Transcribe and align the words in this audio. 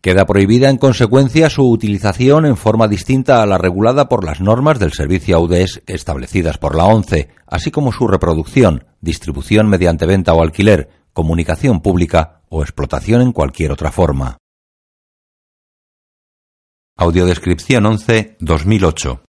Queda 0.00 0.26
prohibida 0.26 0.70
en 0.70 0.76
consecuencia 0.76 1.50
su 1.50 1.68
utilización 1.68 2.46
en 2.46 2.56
forma 2.56 2.86
distinta 2.86 3.42
a 3.42 3.46
la 3.46 3.58
regulada 3.58 4.08
por 4.08 4.24
las 4.24 4.40
normas 4.40 4.78
del 4.78 4.92
servicio 4.92 5.36
AUDES 5.36 5.82
establecidas 5.88 6.56
por 6.56 6.76
la 6.76 6.84
ONCE, 6.84 7.30
así 7.46 7.72
como 7.72 7.90
su 7.90 8.06
reproducción, 8.06 8.86
distribución 9.00 9.68
mediante 9.68 10.06
venta 10.06 10.34
o 10.34 10.42
alquiler, 10.42 10.88
comunicación 11.12 11.80
pública 11.80 12.42
o 12.48 12.62
explotación 12.62 13.22
en 13.22 13.32
cualquier 13.32 13.72
otra 13.72 13.90
forma. 13.90 14.38
Audiodescripción 16.96 17.84
11 17.86 18.36
2008 18.38 19.27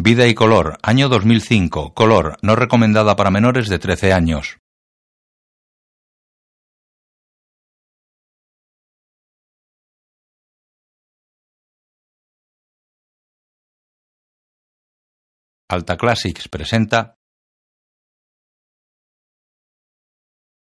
Vida 0.00 0.28
y 0.28 0.34
color, 0.34 0.78
año 0.84 1.08
2005, 1.08 1.92
color, 1.92 2.36
no 2.40 2.54
recomendada 2.54 3.16
para 3.16 3.32
menores 3.32 3.68
de 3.68 3.80
13 3.80 4.12
años. 4.12 4.58
Alta 15.68 15.96
Classics 15.96 16.48
presenta 16.48 17.16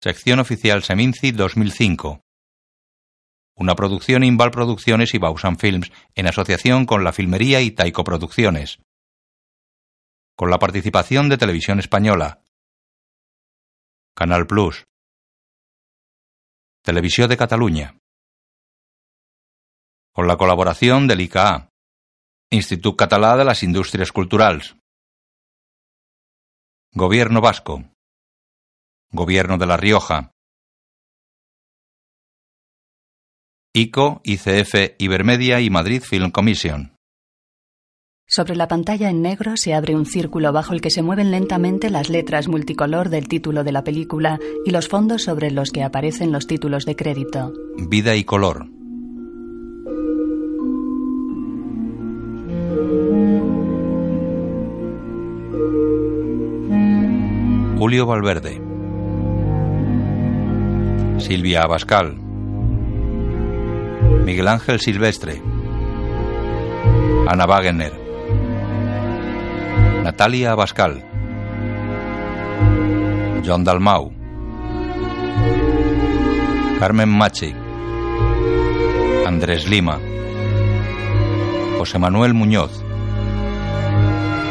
Sección 0.03 0.41
Oficial 0.41 0.83
Seminci 0.83 1.33
2005 1.33 2.23
Una 3.55 3.75
producción 3.75 4.25
Inval 4.25 4.51
Producciones 4.51 5.13
y 5.13 5.19
Bausan 5.19 5.59
Films 5.59 5.93
en 6.15 6.27
asociación 6.27 6.87
con 6.87 7.05
La 7.05 7.13
Filmería 7.13 7.61
y 7.61 7.71
Taiko 7.73 8.03
Producciones 8.03 8.81
con 10.41 10.49
la 10.49 10.59
participación 10.59 11.29
de 11.29 11.37
Televisión 11.37 11.81
Española, 11.81 12.43
Canal 14.17 14.47
Plus, 14.47 14.87
Televisión 16.83 17.29
de 17.29 17.37
Cataluña, 17.37 17.99
con 20.15 20.27
la 20.27 20.39
colaboración 20.39 21.07
del 21.07 21.21
ICA, 21.21 21.69
Institut 22.51 22.97
Català 22.97 23.37
de 23.37 23.45
las 23.45 23.63
Industrias 23.63 24.13
Culturales, 24.13 24.77
Gobierno 26.95 27.43
Vasco, 27.43 27.85
Gobierno 29.13 29.59
de 29.59 29.67
La 29.67 29.77
Rioja, 29.77 30.33
ICO, 33.75 34.23
ICF, 34.25 34.95
Ibermedia 34.97 35.61
y 35.61 35.69
Madrid 35.69 36.03
Film 36.03 36.31
Commission. 36.31 36.97
Sobre 38.31 38.55
la 38.55 38.69
pantalla 38.69 39.11
en 39.11 39.23
negro 39.23 39.57
se 39.57 39.75
abre 39.75 39.97
un 39.97 40.07
círculo 40.07 40.53
bajo 40.53 40.73
el 40.73 40.81
que 40.81 40.91
se 40.91 41.03
mueven 41.03 41.33
lentamente 41.33 41.91
las 41.91 42.09
letras 42.09 42.47
multicolor 42.47 43.09
del 43.09 43.27
título 43.27 43.65
de 43.65 43.73
la 43.73 43.83
película 43.83 44.39
y 44.65 44.71
los 44.71 44.87
fondos 44.87 45.25
sobre 45.25 45.51
los 45.51 45.73
que 45.73 45.83
aparecen 45.83 46.31
los 46.31 46.47
títulos 46.47 46.85
de 46.85 46.95
crédito. 46.95 47.53
Vida 47.89 48.15
y 48.15 48.23
color. 48.23 48.69
Julio 57.79 58.07
Valverde. 58.07 58.63
Silvia 61.19 61.63
Abascal. 61.63 62.17
Miguel 64.25 64.47
Ángel 64.47 64.79
Silvestre. 64.79 65.43
Ana 67.27 67.47
Wagener. 67.47 68.00
Natalia 70.03 70.53
Abascal, 70.53 71.03
John 73.45 73.65
Dalmau, 73.65 74.11
Carmen 76.79 77.09
Machi, 77.09 77.55
Andrés 79.27 79.69
Lima, 79.69 79.99
José 81.79 81.99
Manuel 81.99 82.33
Muñoz, 82.33 82.83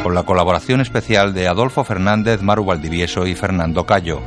con 0.04 0.14
la 0.14 0.24
colaboración 0.24 0.82
especial 0.82 1.34
de 1.34 1.48
Adolfo 1.48 1.84
Fernández, 1.84 2.44
Maru 2.44 2.66
Valdivieso 2.66 3.26
y 3.26 3.34
Fernando 3.34 3.88
Cayo. 3.88 4.22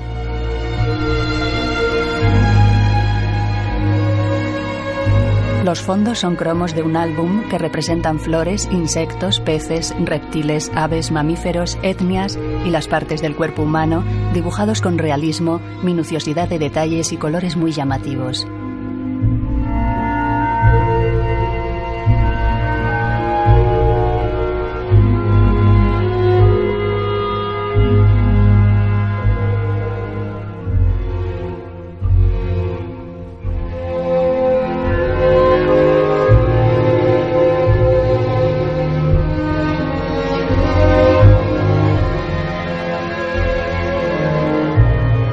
Los 5.63 5.81
fondos 5.81 6.19
son 6.19 6.35
cromos 6.35 6.75
de 6.75 6.83
un 6.83 6.97
álbum 6.97 7.49
que 7.49 7.57
representan 7.57 8.19
flores, 8.19 8.69
insectos, 8.73 9.39
peces, 9.39 9.95
reptiles, 10.05 10.73
aves, 10.75 11.13
mamíferos, 11.13 11.79
etnias 11.83 12.37
y 12.67 12.71
las 12.71 12.89
partes 12.89 13.23
del 13.23 13.37
cuerpo 13.37 13.63
humano, 13.63 14.03
dibujados 14.35 14.81
con 14.81 14.99
realismo, 14.99 15.61
minuciosidad 15.85 16.49
de 16.49 16.59
detalles 16.59 17.13
y 17.13 17.17
colores 17.17 17.57
muy 17.57 17.71
llamativos. 17.71 18.45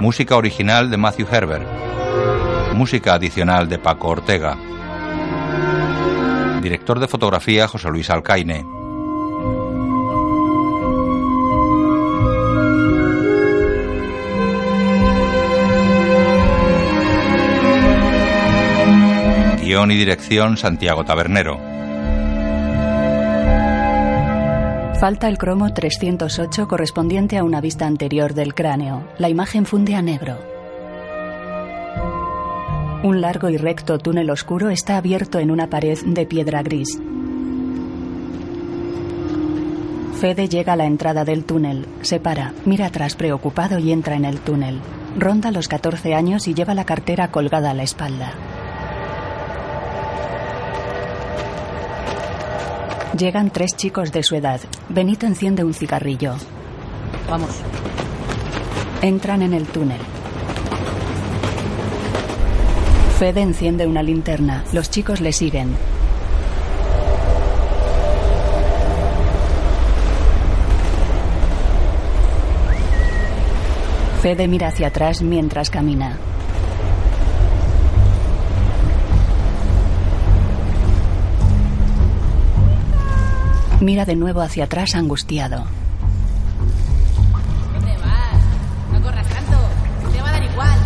Música 0.09 0.37
original 0.37 0.89
de 0.89 0.97
Matthew 0.97 1.27
Herbert. 1.31 1.67
Música 2.73 3.13
adicional 3.13 3.69
de 3.69 3.77
Paco 3.77 4.07
Ortega. 4.07 4.57
Director 6.63 6.99
de 6.99 7.07
fotografía 7.07 7.67
José 7.67 7.89
Luis 7.89 8.09
Alcaine. 8.09 8.65
Guión 19.61 19.91
y 19.91 19.95
dirección 19.95 20.57
Santiago 20.57 21.05
Tabernero. 21.05 21.68
Falta 24.99 25.29
el 25.29 25.37
cromo 25.37 25.73
308 25.73 26.67
correspondiente 26.67 27.37
a 27.37 27.45
una 27.45 27.61
vista 27.61 27.87
anterior 27.87 28.33
del 28.33 28.53
cráneo. 28.53 29.07
La 29.17 29.29
imagen 29.29 29.65
funde 29.65 29.95
a 29.95 30.01
negro. 30.01 30.37
Un 33.03 33.21
largo 33.21 33.47
y 33.49 33.55
recto 33.55 33.97
túnel 33.97 34.29
oscuro 34.29 34.69
está 34.69 34.97
abierto 34.97 35.39
en 35.39 35.51
una 35.51 35.69
pared 35.69 35.97
de 36.05 36.25
piedra 36.25 36.63
gris. 36.63 36.99
Fede 40.19 40.49
llega 40.49 40.73
a 40.73 40.75
la 40.75 40.85
entrada 40.85 41.23
del 41.23 41.45
túnel, 41.45 41.85
se 42.01 42.19
para, 42.19 42.53
mira 42.65 42.87
atrás 42.87 43.15
preocupado 43.15 43.79
y 43.79 43.93
entra 43.93 44.17
en 44.17 44.25
el 44.25 44.41
túnel. 44.41 44.81
Ronda 45.17 45.51
los 45.51 45.69
14 45.69 46.13
años 46.13 46.45
y 46.49 46.53
lleva 46.53 46.73
la 46.73 46.83
cartera 46.83 47.31
colgada 47.31 47.71
a 47.71 47.73
la 47.73 47.83
espalda. 47.83 48.33
Llegan 53.19 53.49
tres 53.49 53.75
chicos 53.75 54.13
de 54.13 54.23
su 54.23 54.35
edad. 54.35 54.61
Benito 54.87 55.25
enciende 55.25 55.65
un 55.65 55.73
cigarrillo. 55.73 56.35
Vamos. 57.29 57.49
Entran 59.01 59.41
en 59.41 59.53
el 59.53 59.65
túnel. 59.65 59.99
Fede 63.17 63.41
enciende 63.41 63.85
una 63.87 64.01
linterna. 64.03 64.63
Los 64.71 64.89
chicos 64.89 65.19
le 65.19 65.33
siguen. 65.33 65.75
Fede 74.21 74.47
mira 74.47 74.69
hacia 74.69 74.87
atrás 74.87 75.21
mientras 75.21 75.69
camina. 75.69 76.17
Mira 83.81 84.05
de 84.05 84.15
nuevo 84.15 84.41
hacia 84.41 84.65
atrás 84.65 84.95
angustiado. 84.95 85.65
¿Dónde 87.73 87.97
vas? 87.97 88.91
No 88.93 89.01
corras 89.01 89.27
tanto. 89.27 89.57
Te 90.11 90.21
va 90.21 90.29
a 90.29 90.31
dar 90.33 90.43
igual. 90.43 90.79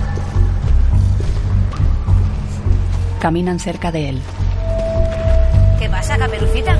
Caminan 3.20 3.60
cerca 3.60 3.92
de 3.92 4.10
él. 4.10 4.22
¿Qué 5.80 5.90
pasa, 5.90 6.18
caperucita? 6.18 6.78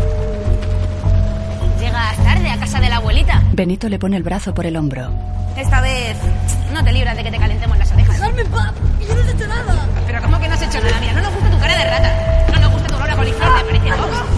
tarde 2.24 2.50
a 2.50 2.58
casa 2.58 2.80
de 2.80 2.90
la 2.90 2.98
abuelita. 2.98 3.42
Benito 3.54 3.90
le 3.90 4.00
pone 4.00 4.18
el 4.18 4.24
brazo 4.24 4.54
por 4.54 4.66
el 4.66 4.76
hombro. 4.76 5.12
Esta 5.58 5.82
vez 5.82 6.18
no 6.74 6.84
te 6.84 6.92
libras 6.92 7.16
de 7.16 7.24
que 7.24 7.32
te 7.32 7.38
calentemos 7.38 7.78
las 7.78 7.92
orejas. 7.92 8.16
¡Dejadme 8.16 8.42
en 8.42 8.48
paz! 8.52 8.74
¡Que 9.00 9.06
yo 9.06 9.16
no 9.16 9.22
he 9.22 9.32
hecho 9.32 9.48
nada! 9.48 9.88
Pero 10.08 10.22
¿cómo 10.22 10.40
que 10.40 10.48
no 10.48 10.54
has 10.56 10.62
hecho 10.62 10.80
nada? 10.82 11.00
Mira, 11.00 11.14
no 11.14 11.22
nos 11.22 11.34
gusta 11.34 11.50
tu 11.52 11.60
cara 11.60 11.78
de 11.78 11.86
rata. 11.86 12.54
No 12.54 12.60
nos 12.62 12.74
gusta 12.74 12.88
tu 12.88 12.96
olor 12.96 13.10
a 13.10 13.16
coliflor, 13.16 13.56
me 13.56 13.64
parece 13.64 14.02
Vox. 14.02 14.33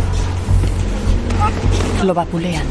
Lo 2.03 2.13
vapulean. 2.13 2.63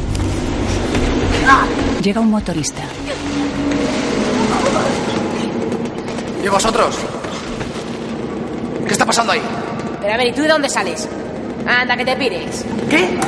Llega 2.02 2.20
un 2.20 2.30
motorista. 2.30 2.82
¿Y 6.42 6.48
vosotros? 6.48 6.96
¿Qué 8.86 8.92
está 8.92 9.06
pasando 9.06 9.32
ahí? 9.32 9.40
Pero 10.00 10.12
a 10.12 10.16
ver, 10.16 10.26
¿y 10.26 10.32
tú 10.32 10.42
de 10.42 10.48
dónde 10.48 10.68
sales? 10.68 11.08
Anda, 11.66 11.96
que 11.96 12.04
te 12.04 12.16
pires. 12.16 12.64
¿Qué? 12.90 13.18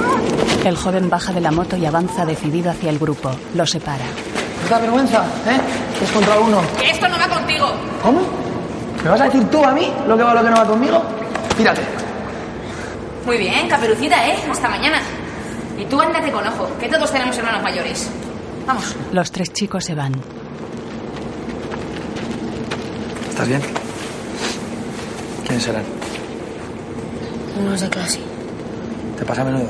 El 0.64 0.76
joven 0.76 1.08
baja 1.08 1.32
de 1.32 1.40
la 1.40 1.50
moto 1.50 1.76
y 1.76 1.86
avanza 1.86 2.26
decidido 2.26 2.70
hacia 2.70 2.90
el 2.90 2.98
grupo. 2.98 3.30
Lo 3.54 3.66
separa. 3.66 4.04
¿Os 4.64 4.68
da 4.70 4.78
vergüenza? 4.78 5.24
¿Eh? 5.46 6.04
Es 6.04 6.10
contra 6.10 6.38
uno. 6.38 6.60
Que 6.78 6.90
esto 6.90 7.08
no 7.08 7.16
va 7.18 7.28
contigo. 7.28 7.66
¿Cómo? 8.02 8.20
¿Me 9.02 9.10
vas 9.10 9.20
a 9.20 9.24
decir 9.24 9.44
tú 9.50 9.64
a 9.64 9.72
mí 9.72 9.90
lo 10.06 10.16
que 10.16 10.22
va 10.22 10.32
o 10.32 10.34
lo 10.34 10.42
que 10.42 10.50
no 10.50 10.56
va 10.56 10.66
conmigo? 10.66 11.02
Mírate. 11.56 11.82
Muy 13.24 13.38
bien, 13.38 13.68
caperucita, 13.68 14.28
¿eh? 14.28 14.36
Hasta 14.50 14.68
mañana. 14.68 15.00
Y 15.78 15.84
tú 15.84 16.00
ándate 16.00 16.30
con 16.30 16.46
ojo, 16.46 16.68
que 16.78 16.88
todos 16.88 17.10
tenemos 17.12 17.36
hermanos 17.36 17.62
mayores. 17.62 18.10
Vamos. 18.66 18.96
Los 19.12 19.30
tres 19.30 19.52
chicos 19.52 19.84
se 19.84 19.94
van. 19.94 20.12
¿Estás 23.30 23.48
bien? 23.48 23.60
¿Quiénes 25.44 25.62
serán? 25.62 25.82
No 27.64 27.76
sé 27.76 27.88
clase. 27.88 28.20
¿Te 29.18 29.24
pasa 29.24 29.42
a 29.42 29.44
menudo? 29.44 29.68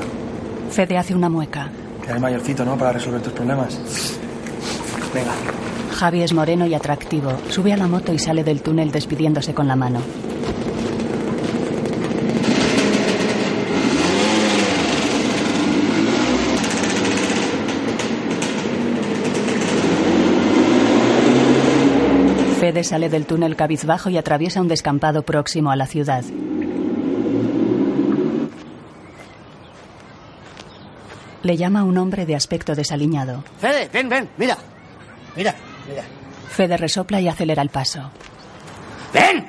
Fede 0.71 0.97
hace 0.97 1.13
una 1.13 1.29
mueca. 1.29 1.69
Que 2.01 2.09
eres 2.09 2.21
mayorcito, 2.21 2.65
¿no? 2.65 2.77
Para 2.77 2.93
resolver 2.93 3.21
tus 3.21 3.33
problemas. 3.33 3.77
Venga. 5.13 5.31
Javi 5.97 6.21
es 6.21 6.33
moreno 6.33 6.65
y 6.65 6.73
atractivo. 6.73 7.31
Sube 7.49 7.73
a 7.73 7.77
la 7.77 7.87
moto 7.87 8.13
y 8.13 8.19
sale 8.19 8.43
del 8.43 8.61
túnel 8.61 8.91
despidiéndose 8.91 9.53
con 9.53 9.67
la 9.67 9.75
mano. 9.75 9.99
Fede 22.77 22.83
sale 22.89 23.09
del 23.09 23.25
túnel 23.25 23.55
cabizbajo 23.55 24.11
y 24.11 24.17
atraviesa 24.17 24.61
un 24.61 24.67
descampado 24.67 25.23
próximo 25.23 25.71
a 25.71 25.75
la 25.75 25.87
ciudad. 25.87 26.23
Le 31.41 31.57
llama 31.57 31.79
a 31.79 31.83
un 31.85 31.97
hombre 31.97 32.27
de 32.27 32.35
aspecto 32.35 32.75
desaliñado. 32.75 33.43
Fede, 33.59 33.89
ven, 33.91 34.09
ven, 34.09 34.29
mira. 34.37 34.59
Mira, 35.35 35.55
mira. 35.89 36.03
Fede 36.49 36.77
resopla 36.77 37.19
y 37.19 37.27
acelera 37.27 37.63
el 37.63 37.69
paso. 37.69 38.11
¡Ven! 39.11 39.47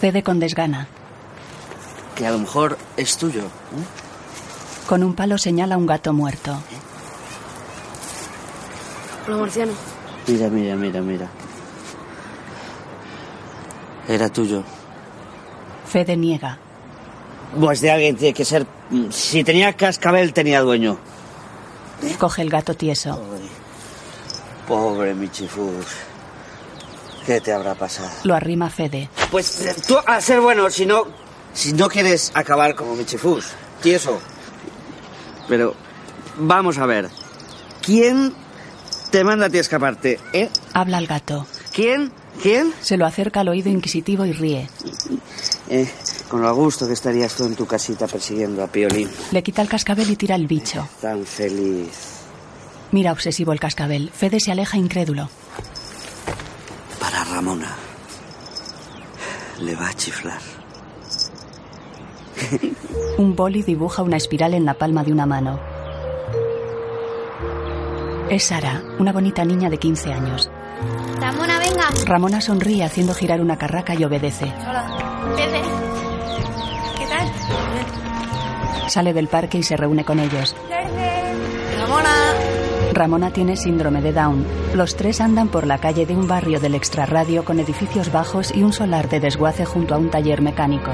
Cede 0.00 0.24
con 0.24 0.40
desgana. 0.40 0.88
Que 2.16 2.26
a 2.26 2.32
lo 2.32 2.40
mejor 2.40 2.76
es 2.96 3.16
tuyo. 3.16 3.42
¿eh? 3.42 4.88
Con 4.88 5.04
un 5.04 5.14
palo 5.14 5.38
señala 5.38 5.76
un 5.76 5.86
gato 5.86 6.12
muerto. 6.12 6.60
Hola, 9.28 9.36
Marciano. 9.36 9.99
Mira, 10.26 10.48
mira, 10.48 10.76
mira, 10.76 11.00
mira. 11.00 11.28
Era 14.08 14.28
tuyo. 14.28 14.64
Fede 15.86 16.16
niega. 16.16 16.58
Pues 17.58 17.80
de 17.80 17.90
alguien 17.90 18.16
tiene 18.16 18.34
que 18.34 18.44
ser. 18.44 18.66
Si 19.10 19.44
tenía 19.44 19.72
cascabel, 19.72 20.32
tenía 20.32 20.60
dueño. 20.60 20.98
Coge 22.18 22.42
el 22.42 22.50
gato 22.50 22.74
tieso. 22.74 23.20
Pobre 24.66 25.14
Michifus. 25.14 25.86
¿Qué 27.26 27.40
te 27.40 27.52
habrá 27.52 27.74
pasado? 27.74 28.10
Lo 28.24 28.34
arrima 28.34 28.70
Fede. 28.70 29.10
Pues 29.30 29.60
eh, 29.66 29.74
tú 29.86 29.96
a 30.06 30.20
ser 30.20 30.40
bueno, 30.40 30.70
si 30.70 30.86
no. 30.86 31.06
Si 31.52 31.72
no 31.72 31.88
quieres 31.88 32.30
acabar 32.34 32.74
como 32.74 32.94
Michifus. 32.94 33.48
Tieso. 33.82 34.20
Pero. 35.48 35.74
Vamos 36.38 36.78
a 36.78 36.86
ver. 36.86 37.10
¿Quién 37.82 38.34
te 39.10 39.24
manda 39.24 39.46
a 39.46 39.50
ti 39.50 39.58
escaparte? 39.58 40.18
¿Eh? 40.32 40.48
Habla 40.72 40.98
al 40.98 41.06
gato. 41.06 41.46
¿Quién? 41.72 42.12
¿Quién? 42.42 42.72
Se 42.80 42.96
lo 42.96 43.06
acerca 43.06 43.40
al 43.40 43.48
oído 43.48 43.68
inquisitivo 43.68 44.24
y 44.24 44.32
ríe. 44.32 44.68
Eh, 45.68 45.90
con 46.28 46.40
lo 46.40 46.48
a 46.48 46.52
gusto 46.52 46.86
que 46.86 46.94
estarías 46.94 47.34
tú 47.34 47.44
en 47.44 47.56
tu 47.56 47.66
casita 47.66 48.06
persiguiendo 48.06 48.62
a 48.62 48.68
Piolín. 48.68 49.10
Le 49.32 49.42
quita 49.42 49.62
el 49.62 49.68
cascabel 49.68 50.10
y 50.10 50.16
tira 50.16 50.36
el 50.36 50.46
bicho. 50.46 50.88
Tan 51.00 51.24
feliz. 51.26 52.20
Mira 52.92 53.12
obsesivo 53.12 53.52
el 53.52 53.60
cascabel. 53.60 54.10
Fede 54.10 54.40
se 54.40 54.52
aleja 54.52 54.76
incrédulo. 54.76 55.28
Para 56.98 57.24
Ramona. 57.24 57.76
Le 59.60 59.76
va 59.76 59.88
a 59.88 59.94
chiflar. 59.94 60.40
Un 63.18 63.36
boli 63.36 63.62
dibuja 63.62 64.02
una 64.02 64.16
espiral 64.16 64.54
en 64.54 64.64
la 64.64 64.74
palma 64.74 65.04
de 65.04 65.12
una 65.12 65.26
mano. 65.26 65.60
Es 68.30 68.44
Sara, 68.44 68.80
una 69.00 69.12
bonita 69.12 69.44
niña 69.44 69.68
de 69.68 69.76
15 69.76 70.12
años. 70.12 70.48
Ramona, 71.18 71.58
venga. 71.58 71.88
Ramona 72.06 72.40
sonríe 72.40 72.84
haciendo 72.84 73.12
girar 73.12 73.40
una 73.40 73.58
carraca 73.58 73.92
y 73.96 74.04
obedece. 74.04 74.44
Hola. 74.44 74.86
Fede. 75.36 75.60
¿Qué 76.96 77.06
tal? 77.08 77.28
Sale 78.88 79.12
del 79.12 79.26
parque 79.26 79.58
y 79.58 79.64
se 79.64 79.76
reúne 79.76 80.04
con 80.04 80.20
ellos. 80.20 80.54
Ramona. 81.80 82.14
Ramona 82.92 83.32
tiene 83.32 83.56
síndrome 83.56 84.00
de 84.00 84.12
Down. 84.12 84.46
Los 84.74 84.94
tres 84.94 85.20
andan 85.20 85.48
por 85.48 85.66
la 85.66 85.78
calle 85.78 86.06
de 86.06 86.14
un 86.14 86.28
barrio 86.28 86.60
del 86.60 86.76
extrarradio 86.76 87.44
con 87.44 87.58
edificios 87.58 88.12
bajos 88.12 88.54
y 88.54 88.62
un 88.62 88.72
solar 88.72 89.08
de 89.08 89.18
desguace 89.18 89.64
junto 89.64 89.96
a 89.96 89.98
un 89.98 90.08
taller 90.08 90.40
mecánico. 90.40 90.92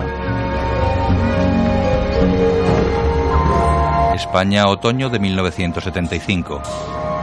España, 4.14 4.68
otoño 4.68 5.10
de 5.10 5.18
1975. 5.18 6.62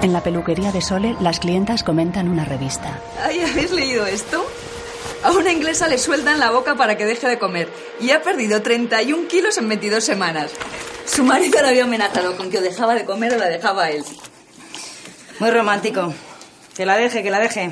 En 0.04 0.12
la 0.12 0.22
peluquería 0.22 0.74
de 0.74 0.82
Sole, 0.82 1.16
las 1.22 1.40
clientas 1.40 1.82
comentan 1.82 2.28
una 2.28 2.44
revista. 2.44 3.00
Ay, 3.22 3.40
¿habéis 3.40 3.72
leído 3.72 4.06
esto? 4.06 4.46
A 5.24 5.32
una 5.32 5.50
inglesa 5.50 5.88
le 5.88 5.98
sueltan 5.98 6.42
la 6.42 6.52
boca 6.52 6.76
para 6.76 6.98
que 6.98 7.06
deje 7.06 7.26
de 7.30 7.40
comer 7.40 7.72
y 8.02 8.12
ha 8.12 8.22
perdido 8.22 8.62
31 8.62 9.30
kilos 9.30 9.58
en 9.58 9.70
22 9.70 10.04
semanas. 10.04 10.51
Su 11.06 11.24
marido 11.24 11.62
la 11.62 11.70
había 11.70 11.86
amenazado 11.86 12.36
con 12.36 12.51
que 12.51 12.58
o 12.58 12.62
dejaba 12.62 12.96
de 12.96 13.06
comer 13.06 13.34
o 13.34 13.38
la 13.38 13.48
dejaba 13.48 13.86
a 13.86 13.92
él. 13.92 14.04
Muy 15.39 15.51
romántico. 15.51 16.13
Que 16.75 16.86
la 16.86 16.98
deje, 16.98 17.24
que 17.24 17.32
la 17.32 17.39
deje. 17.39 17.72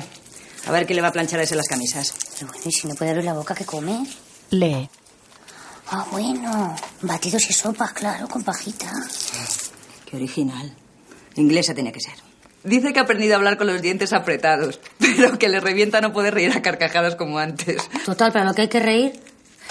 A 0.66 0.72
ver 0.72 0.86
quién 0.86 0.96
le 0.96 1.02
va 1.02 1.08
a 1.08 1.12
planchar 1.12 1.38
a 1.38 1.42
ese 1.42 1.54
las 1.54 1.68
camisas. 1.68 2.14
Pero 2.38 2.46
bueno, 2.50 2.62
¿y 2.64 2.72
si 2.72 2.88
no 2.88 2.94
puede 2.94 3.10
abrir 3.10 3.26
la 3.26 3.34
boca, 3.34 3.54
qué 3.54 3.66
come? 3.66 4.06
Lee. 4.48 4.88
Ah, 5.90 6.06
bueno. 6.10 6.74
Batidos 7.02 7.50
y 7.50 7.52
sopas, 7.52 7.92
claro, 7.92 8.26
con 8.26 8.42
pajita. 8.42 8.90
Qué 10.06 10.16
original. 10.16 10.74
Inglesa 11.36 11.74
tenía 11.74 11.92
que 11.92 12.00
ser. 12.00 12.31
Dice 12.64 12.92
que 12.92 13.00
ha 13.00 13.02
aprendido 13.02 13.34
a 13.34 13.36
hablar 13.36 13.58
con 13.58 13.66
los 13.66 13.82
dientes 13.82 14.12
apretados, 14.12 14.80
pero 14.98 15.38
que 15.38 15.48
le 15.48 15.60
revienta 15.60 16.00
no 16.00 16.12
poder 16.12 16.34
reír 16.34 16.52
a 16.52 16.62
carcajadas 16.62 17.16
como 17.16 17.38
antes. 17.38 17.88
Total, 18.04 18.32
para 18.32 18.44
lo 18.44 18.54
que 18.54 18.62
hay 18.62 18.68
que 18.68 18.80
reír. 18.80 19.20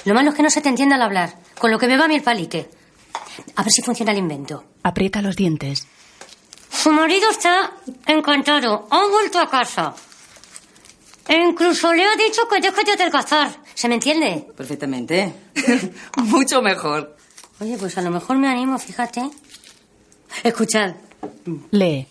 Lo 0.06 0.14
malo 0.14 0.32
es 0.32 0.36
que 0.36 0.44
no 0.44 0.50
se 0.50 0.62
te 0.62 0.70
entiende 0.70 0.96
al 0.96 1.02
hablar. 1.02 1.36
Con 1.60 1.72
lo 1.72 1.78
que 1.78 1.88
me 1.88 1.98
va 1.98 2.06
a 2.06 2.08
mí 2.08 2.16
el 2.16 2.24
palique. 2.24 2.70
A 3.56 3.64
ver 3.64 3.72
si 3.72 3.82
funciona 3.82 4.12
el 4.12 4.18
invento. 4.18 4.64
Aprieta 4.84 5.22
los 5.22 5.36
dientes. 5.36 5.88
Su 6.70 6.92
marido 6.92 7.30
está 7.30 7.72
encantado. 8.08 8.88
Ha 8.90 9.08
vuelto 9.08 9.40
a 9.40 9.50
casa. 9.50 9.94
E 11.28 11.36
incluso 11.36 11.94
le 11.94 12.04
ha 12.04 12.16
dicho 12.16 12.48
que 12.50 12.60
deje 12.60 12.84
de 12.84 12.92
adelgazar. 12.94 13.52
¿Se 13.74 13.88
me 13.88 13.96
entiende? 13.96 14.48
Perfectamente. 14.58 15.34
Mucho 16.18 16.62
mejor. 16.62 17.16
Oye, 17.60 17.78
pues 17.78 17.98
a 17.98 18.02
lo 18.02 18.10
mejor 18.10 18.38
me 18.38 18.48
animo, 18.48 18.80
fíjate. 18.80 19.30
Escuchad, 20.44 20.96
Lee. 21.72 22.08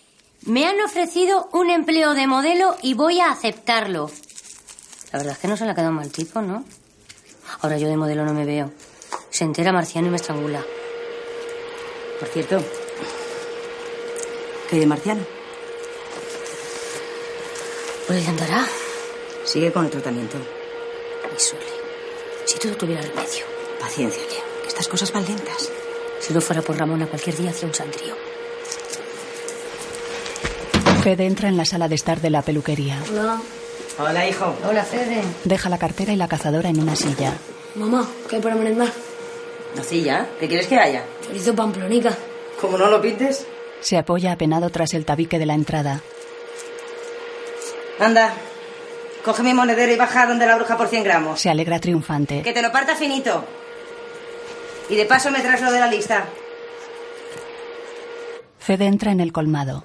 Me 0.47 0.67
han 0.67 0.81
ofrecido 0.81 1.49
un 1.53 1.71
empleo 1.71 2.15
de 2.15 2.27
modelo 2.27 2.77
y 2.83 2.95
voy 2.95 3.21
a 3.21 3.31
aceptarlo. 3.31 4.11
La 5.13 5.19
verdad 5.19 5.35
es 5.35 5.39
que 5.39 5.49
no 5.49 5.57
se 5.57 5.65
le 5.65 5.73
ha 5.73 5.75
quedado 5.75 5.93
mal 5.93 6.11
tipo, 6.11 6.41
¿no? 6.41 6.65
Ahora 7.61 7.79
yo 7.79 7.89
de 7.89 7.97
modelo 7.97 8.25
no 8.25 8.33
me 8.33 8.45
veo. 8.45 8.71
Se 9.31 9.45
entera 9.45 9.73
Marciano 9.73 10.09
y 10.09 10.11
me 10.11 10.17
estrangula. 10.17 10.65
Por 12.19 12.29
cierto, 12.29 12.63
¿qué 14.69 14.77
hay 14.77 14.81
de 14.81 14.87
Marciano? 14.87 15.25
Pues 18.07 18.23
le 18.23 18.29
andará. 18.29 18.67
Sigue 19.45 19.73
con 19.73 19.85
el 19.85 19.91
tratamiento. 19.91 20.37
Y 21.37 21.41
suele. 21.41 21.65
Si 22.45 22.59
todo 22.59 22.77
tuviera 22.77 23.03
remedio. 23.03 23.45
Paciencia, 23.79 24.23
Leo, 24.23 24.63
que 24.63 24.69
estas 24.69 24.89
cosas 24.89 25.13
van 25.13 25.25
lentas. 25.25 25.71
Si 26.21 26.35
no 26.35 26.41
fuera 26.41 26.63
por 26.63 26.77
Ramona, 26.77 27.07
cualquier 27.07 27.37
día 27.37 27.51
hacía 27.51 27.69
un 27.69 27.75
sandrío. 27.75 28.30
Fede 31.02 31.25
entra 31.26 31.49
en 31.49 31.57
la 31.57 31.64
sala 31.64 31.88
de 31.88 31.95
estar 31.95 32.21
de 32.21 32.28
la 32.28 32.42
peluquería. 32.42 32.99
Hola. 33.11 33.40
Hola, 33.99 34.28
hijo. 34.28 34.54
Hola, 34.69 34.85
Fede. 34.85 35.23
Deja 35.45 35.69
la 35.71 35.78
cartera 35.78 36.12
y 36.12 36.16
la 36.16 36.28
cazadora 36.28 36.69
en 36.69 36.80
una 36.80 36.95
silla. 36.95 37.33
Mamá, 37.75 38.07
¿qué 38.28 38.37
hay 38.37 38.42
para 38.42 38.54
merendar? 38.54 38.88
¿Nocilla? 39.75 40.28
¿Qué 40.38 40.47
quieres 40.47 40.66
que 40.66 40.78
haya? 40.78 41.04
Chorizo 41.25 41.54
pamplonica. 41.54 42.14
Como 42.61 42.76
no 42.76 42.88
lo 42.88 43.00
pintes. 43.00 43.47
Se 43.80 43.97
apoya 43.97 44.33
apenado 44.33 44.69
tras 44.69 44.92
el 44.92 45.07
tabique 45.07 45.38
de 45.38 45.47
la 45.47 45.54
entrada. 45.54 46.02
Anda, 47.99 48.35
coge 49.25 49.42
mi 49.42 49.54
monedero 49.54 49.92
y 49.92 49.97
baja 49.97 50.26
donde 50.26 50.47
la 50.47 50.57
bruja 50.57 50.76
por 50.76 50.88
100 50.88 51.04
gramos. 51.04 51.40
Se 51.40 51.49
alegra 51.49 51.78
triunfante. 51.78 52.42
Que 52.42 52.52
te 52.52 52.61
lo 52.61 52.71
parta 52.73 52.95
finito. 52.95 53.45
Y 54.90 54.97
de 54.97 55.07
paso 55.07 55.30
me 55.30 55.40
traes 55.40 55.62
lo 55.62 55.73
de 55.73 55.80
la 55.80 55.87
lista. 55.87 56.26
Fede 58.59 58.87
entra 58.87 59.12
en 59.12 59.21
el 59.21 59.33
colmado. 59.33 59.85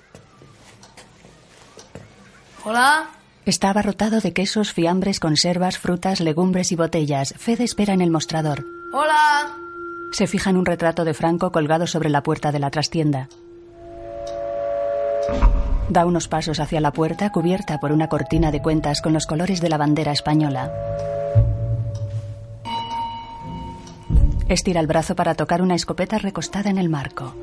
Hola. 2.67 3.05
Está 3.45 3.69
abarrotado 3.69 4.21
de 4.21 4.33
quesos, 4.33 4.73
fiambres, 4.73 5.19
conservas, 5.19 5.77
frutas, 5.77 6.19
legumbres 6.19 6.71
y 6.71 6.75
botellas. 6.75 7.35
Fede 7.37 7.63
espera 7.63 7.93
en 7.93 8.01
el 8.01 8.09
mostrador. 8.09 8.65
Hola. 8.91 9.55
Se 10.11 10.25
fija 10.25 10.49
en 10.49 10.57
un 10.57 10.65
retrato 10.65 11.05
de 11.05 11.13
Franco 11.13 11.51
colgado 11.51 11.85
sobre 11.85 12.09
la 12.09 12.23
puerta 12.23 12.51
de 12.51 12.57
la 12.57 12.71
trastienda. 12.71 13.29
Da 15.89 16.07
unos 16.07 16.27
pasos 16.27 16.59
hacia 16.59 16.81
la 16.81 16.91
puerta 16.91 17.31
cubierta 17.31 17.79
por 17.79 17.91
una 17.91 18.09
cortina 18.09 18.49
de 18.49 18.63
cuentas 18.63 18.99
con 19.03 19.13
los 19.13 19.27
colores 19.27 19.61
de 19.61 19.69
la 19.69 19.77
bandera 19.77 20.11
española. 20.11 20.73
Estira 24.49 24.79
el 24.79 24.87
brazo 24.87 25.15
para 25.15 25.35
tocar 25.35 25.61
una 25.61 25.75
escopeta 25.75 26.17
recostada 26.17 26.71
en 26.71 26.79
el 26.79 26.89
marco. 26.89 27.35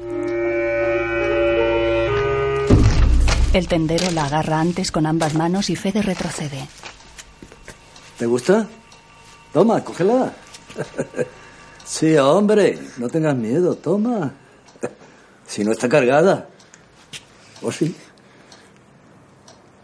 El 3.53 3.69
tendero 3.69 4.11
la 4.13 4.25
agarra 4.25 4.61
antes 4.61 4.91
con 4.91 5.05
ambas 5.05 5.35
manos 5.35 5.69
y 5.69 5.77
Fede 5.77 6.01
retrocede. 6.01 6.67
¿Te 8.19 8.27
gusta? 8.27 8.67
Toma, 9.53 9.83
cógela. 9.85 10.33
Sí, 11.85 12.17
hombre, 12.17 12.79
no 12.97 13.09
tengas 13.09 13.37
miedo, 13.37 13.75
toma. 13.75 14.33
Si 15.47 15.65
no 15.65 15.73
está 15.73 15.89
cargada. 15.89 16.49
¿O 17.61 17.71
sí? 17.73 17.95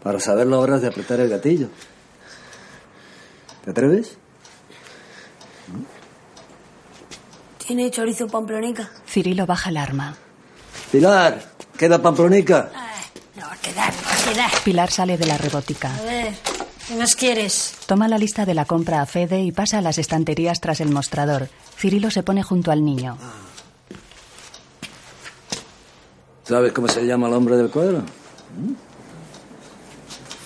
Para 0.01 0.19
saber 0.19 0.47
la 0.47 0.57
hora 0.57 0.79
de 0.79 0.87
apretar 0.87 1.19
el 1.19 1.29
gatillo. 1.29 1.67
¿Te 3.63 3.71
atreves? 3.71 4.17
Tiene 7.67 7.91
chorizo 7.91 8.27
pamplonica. 8.27 8.89
Cirilo 9.05 9.45
baja 9.45 9.69
el 9.69 9.77
arma. 9.77 10.15
Pilar, 10.91 11.51
¿queda 11.77 12.01
pamplonica? 12.01 12.88
No 13.39 13.45
va 13.47 13.53
a 13.53 13.57
quedar, 13.57 13.93
no 13.93 14.01
va 14.01 14.13
a 14.13 14.33
quedar. 14.33 14.51
Pilar 14.63 14.91
sale 14.91 15.17
de 15.17 15.25
la 15.25 15.37
robótica. 15.37 15.95
A 15.95 16.01
ver, 16.01 16.35
¿qué 16.87 16.95
más 16.95 17.15
quieres? 17.15 17.73
Toma 17.85 18.07
la 18.07 18.17
lista 18.17 18.45
de 18.45 18.53
la 18.53 18.65
compra 18.65 19.01
a 19.01 19.05
Fede 19.05 19.41
y 19.41 19.51
pasa 19.51 19.77
a 19.77 19.81
las 19.81 19.97
estanterías 19.97 20.59
tras 20.59 20.81
el 20.81 20.89
mostrador. 20.89 21.49
Cirilo 21.77 22.11
se 22.11 22.23
pone 22.23 22.43
junto 22.43 22.71
al 22.71 22.83
niño. 22.83 23.17
¿Sabes 26.43 26.73
cómo 26.73 26.87
se 26.87 27.05
llama 27.05 27.27
el 27.27 27.33
hombre 27.33 27.55
del 27.57 27.69
cuadro? 27.69 28.03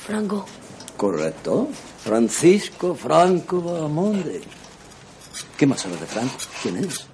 Franco, 0.05 0.45
Correcto. 0.97 1.69
Francisco 2.03 2.93
Franco 2.93 3.62
Bahamonde. 3.62 4.41
¿Qué 5.57 5.65
más 5.65 5.81
sabes 5.81 6.00
de 6.01 6.05
Franco? 6.05 6.35
¿Quién 6.62 6.77
es? 6.77 7.07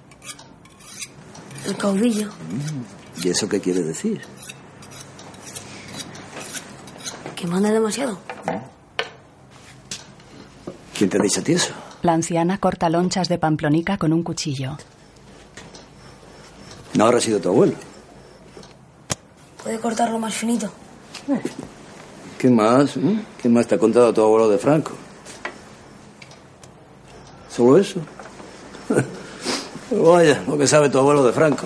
el 1.66 1.76
caudillo. 1.76 2.30
¿Y 3.22 3.28
eso 3.28 3.48
qué 3.48 3.60
quiere 3.60 3.82
decir? 3.82 4.20
Que 7.40 7.46
manda 7.46 7.70
demasiado. 7.70 8.18
¿Quién 10.96 11.08
te 11.08 11.16
ha 11.16 11.22
dicho 11.22 11.40
a 11.40 11.42
ti 11.44 11.52
eso? 11.52 11.72
La 12.02 12.12
anciana 12.12 12.58
corta 12.58 12.90
lonchas 12.90 13.28
de 13.30 13.38
pamplonica 13.38 13.96
con 13.96 14.12
un 14.12 14.22
cuchillo. 14.22 14.76
No 16.94 17.06
habrá 17.06 17.18
sido 17.18 17.40
tu 17.40 17.48
abuelo. 17.48 17.72
Puede 19.62 19.78
cortarlo 19.78 20.18
más 20.18 20.34
finito. 20.34 20.70
¿Qué 22.36 22.50
más? 22.50 22.96
eh? 22.98 23.24
¿Qué 23.40 23.48
más 23.48 23.66
te 23.66 23.76
ha 23.76 23.78
contado 23.78 24.12
tu 24.12 24.20
abuelo 24.20 24.48
de 24.50 24.58
Franco? 24.58 24.92
¿Solo 27.50 27.78
eso? 27.78 28.00
Vaya, 29.90 30.42
lo 30.46 30.58
que 30.58 30.66
sabe 30.66 30.90
tu 30.90 30.98
abuelo 30.98 31.24
de 31.24 31.32
Franco. 31.32 31.64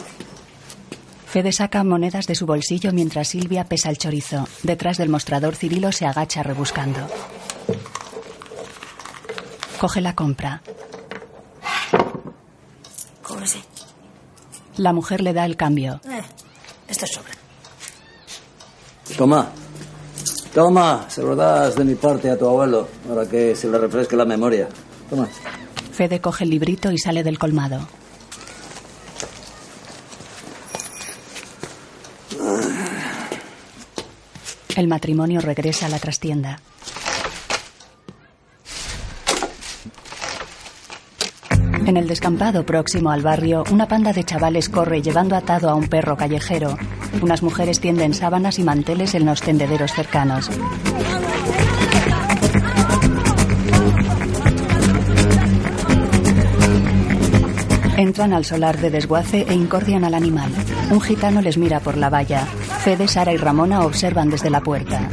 Fede 1.35 1.50
saca 1.50 1.83
monedas 1.83 2.29
de 2.29 2.37
su 2.37 2.47
bolsillo 2.47 2.93
mientras 2.93 3.26
Silvia 3.26 3.64
pesa 3.64 3.91
el 3.91 3.99
chorizo. 3.99 4.47
Detrás 4.62 4.99
del 4.99 5.09
mostrador, 5.09 5.57
Cirilo 5.57 5.91
se 5.91 6.07
agacha 6.07 6.45
rebuscando. 6.45 7.00
Coge 9.81 10.00
la 10.00 10.14
compra. 10.14 10.62
Cóbrese. 13.21 13.64
La 14.76 14.93
mujer 14.93 15.23
le 15.23 15.33
da 15.33 15.45
el 15.45 15.57
cambio. 15.57 16.00
Eh, 16.05 16.23
esto 16.87 17.05
es 17.05 17.11
sobra. 17.11 17.33
Toma. 19.19 19.49
Toma, 20.55 21.07
se 21.09 21.21
lo 21.21 21.35
das 21.35 21.75
de 21.75 21.85
mi 21.85 21.97
parte 21.97 22.31
a 22.31 22.38
tu 22.38 22.47
abuelo, 22.47 22.87
para 23.09 23.29
que 23.29 23.57
se 23.57 23.67
le 23.67 23.79
refresque 23.79 24.14
la 24.14 24.25
memoria. 24.25 24.69
Toma. 25.11 25.29
Fede 25.91 26.21
coge 26.21 26.45
el 26.45 26.50
librito 26.50 26.93
y 26.93 26.99
sale 26.99 27.25
del 27.25 27.41
colmado. 27.41 27.88
El 34.76 34.88
matrimonio 34.88 35.40
regresa 35.40 35.87
a 35.87 35.88
la 35.88 35.99
trastienda. 35.99 36.59
En 41.87 41.97
el 41.97 42.09
descampado 42.09 42.64
próximo 42.64 43.11
al 43.11 43.23
barrio, 43.23 43.62
una 43.71 43.87
panda 43.87 44.12
de 44.12 44.25
chavales 44.25 44.69
corre 44.69 45.02
llevando 45.02 45.37
atado 45.37 45.69
a 45.69 45.75
un 45.75 45.87
perro 45.87 46.16
callejero. 46.16 46.76
Unas 47.21 47.43
mujeres 47.43 47.78
tienden 47.78 48.14
sábanas 48.14 48.59
y 48.59 48.64
manteles 48.64 49.14
en 49.14 49.26
los 49.26 49.43
tendederos 49.43 49.93
cercanos. 49.93 50.50
Entran 57.97 58.33
al 58.33 58.45
solar 58.45 58.78
de 58.78 58.90
desguace 58.90 59.47
e 59.49 59.54
incordian 59.54 60.04
al 60.04 60.14
animal. 60.14 60.50
Un 60.90 61.00
gitano 61.00 61.40
les 61.43 61.59
mira 61.59 61.81
por 61.81 61.97
la 61.97 62.11
valla. 62.11 62.49
Fede, 62.85 63.09
Sara 63.09 63.33
y 63.33 63.38
Ramona 63.38 63.81
observan 63.81 64.29
desde 64.29 64.50
la 64.50 64.61
puerta. 64.61 65.09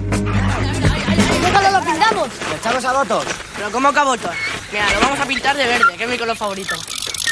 ¡Déjalo, 1.41 1.79
lo 1.79 1.85
pintamos! 1.85 2.27
¿Le 2.49 2.55
echamos 2.57 2.83
a 2.83 2.91
votos? 2.91 3.25
Pero 3.55 3.71
¿cómo 3.71 3.93
que 3.93 3.99
a 3.99 4.03
votos? 4.03 4.31
Mira, 4.73 4.91
lo 4.93 4.99
vamos 4.99 5.17
a 5.21 5.25
pintar 5.25 5.55
de 5.55 5.65
verde, 5.65 5.95
que 5.95 6.03
es 6.03 6.09
mi 6.09 6.17
color 6.17 6.35
favorito. 6.35 6.75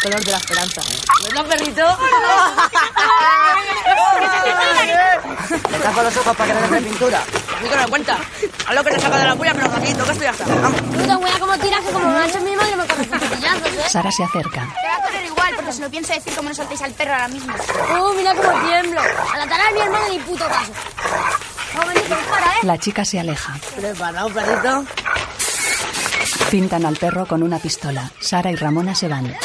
Color 0.02 0.24
de 0.24 0.32
la 0.32 0.38
esperanza. 0.38 0.82
¿Verdad, 1.24 1.46
perrito? 1.46 1.82
Le 5.72 5.80
tapo 5.80 6.04
los 6.04 6.16
ojos 6.16 6.38
para 6.38 6.54
que 6.54 6.62
no 6.62 6.68
le 6.74 6.82
pintura. 6.84 7.22
Que 7.60 7.76
no 7.76 7.82
me 7.84 7.88
cuenta. 7.90 8.18
Haz 8.68 8.76
lo 8.76 8.84
que 8.84 8.92
te 8.92 9.00
saca 9.00 9.18
de 9.18 9.26
la 9.26 9.36
polla, 9.36 9.54
pero 9.54 9.68
rapidito, 9.68 10.06
que 10.06 10.12
estoy 10.12 10.28
hasta. 10.28 10.46
Vamos. 10.46 10.82
Puta 10.82 11.18
wea, 11.18 11.40
como 11.40 11.58
tiras 11.58 11.82
que 11.82 11.92
como 11.92 12.08
me 12.08 12.20
ha 12.20 12.28
hecho 12.28 12.40
mi 12.42 12.56
madre 12.56 12.76
me 12.78 12.86
cago 12.86 13.02
en 13.02 13.10
cuchillazos, 13.10 13.68
¿eh? 13.68 13.90
Sara 13.90 14.12
se 14.12 14.24
acerca. 14.24 14.62
Te 14.62 14.88
va 14.88 14.96
a 14.96 15.02
correr 15.04 15.26
igual, 15.26 15.54
porque 15.56 15.74
se 15.74 15.82
lo 15.82 15.90
pienso 15.90 16.14
decir 16.14 16.34
como 16.34 16.50
no 16.50 16.56
soltéis 16.56 16.82
al 16.82 16.92
perro 16.94 17.14
ahora 17.14 17.28
mismo. 17.28 17.54
Oh, 18.00 18.14
mira 18.14 18.34
cómo 18.34 18.52
tiemblo. 18.68 19.02
A 19.02 19.38
la 19.38 19.48
tara 19.48 19.64
de 19.66 19.74
mi 19.74 19.80
hermano 19.82 20.06
ni 20.10 20.20
puto 20.20 20.48
caso. 20.48 20.72
Vamos, 21.76 21.94
Benito, 21.94 22.16
para, 22.30 22.46
¿eh? 22.46 22.60
La 22.64 22.78
chica 22.78 23.06
se 23.06 23.20
aleja. 23.20 23.54
¿Preparado, 23.76 24.30
perrito? 24.30 24.86
Pintan 26.50 26.86
al 26.86 26.96
perro 26.96 27.26
con 27.28 27.44
una 27.44 27.60
pistola. 27.60 28.10
Sara 28.20 28.52
y 28.52 28.56
Ramona 28.56 28.96
se 28.96 29.08
van. 29.08 29.36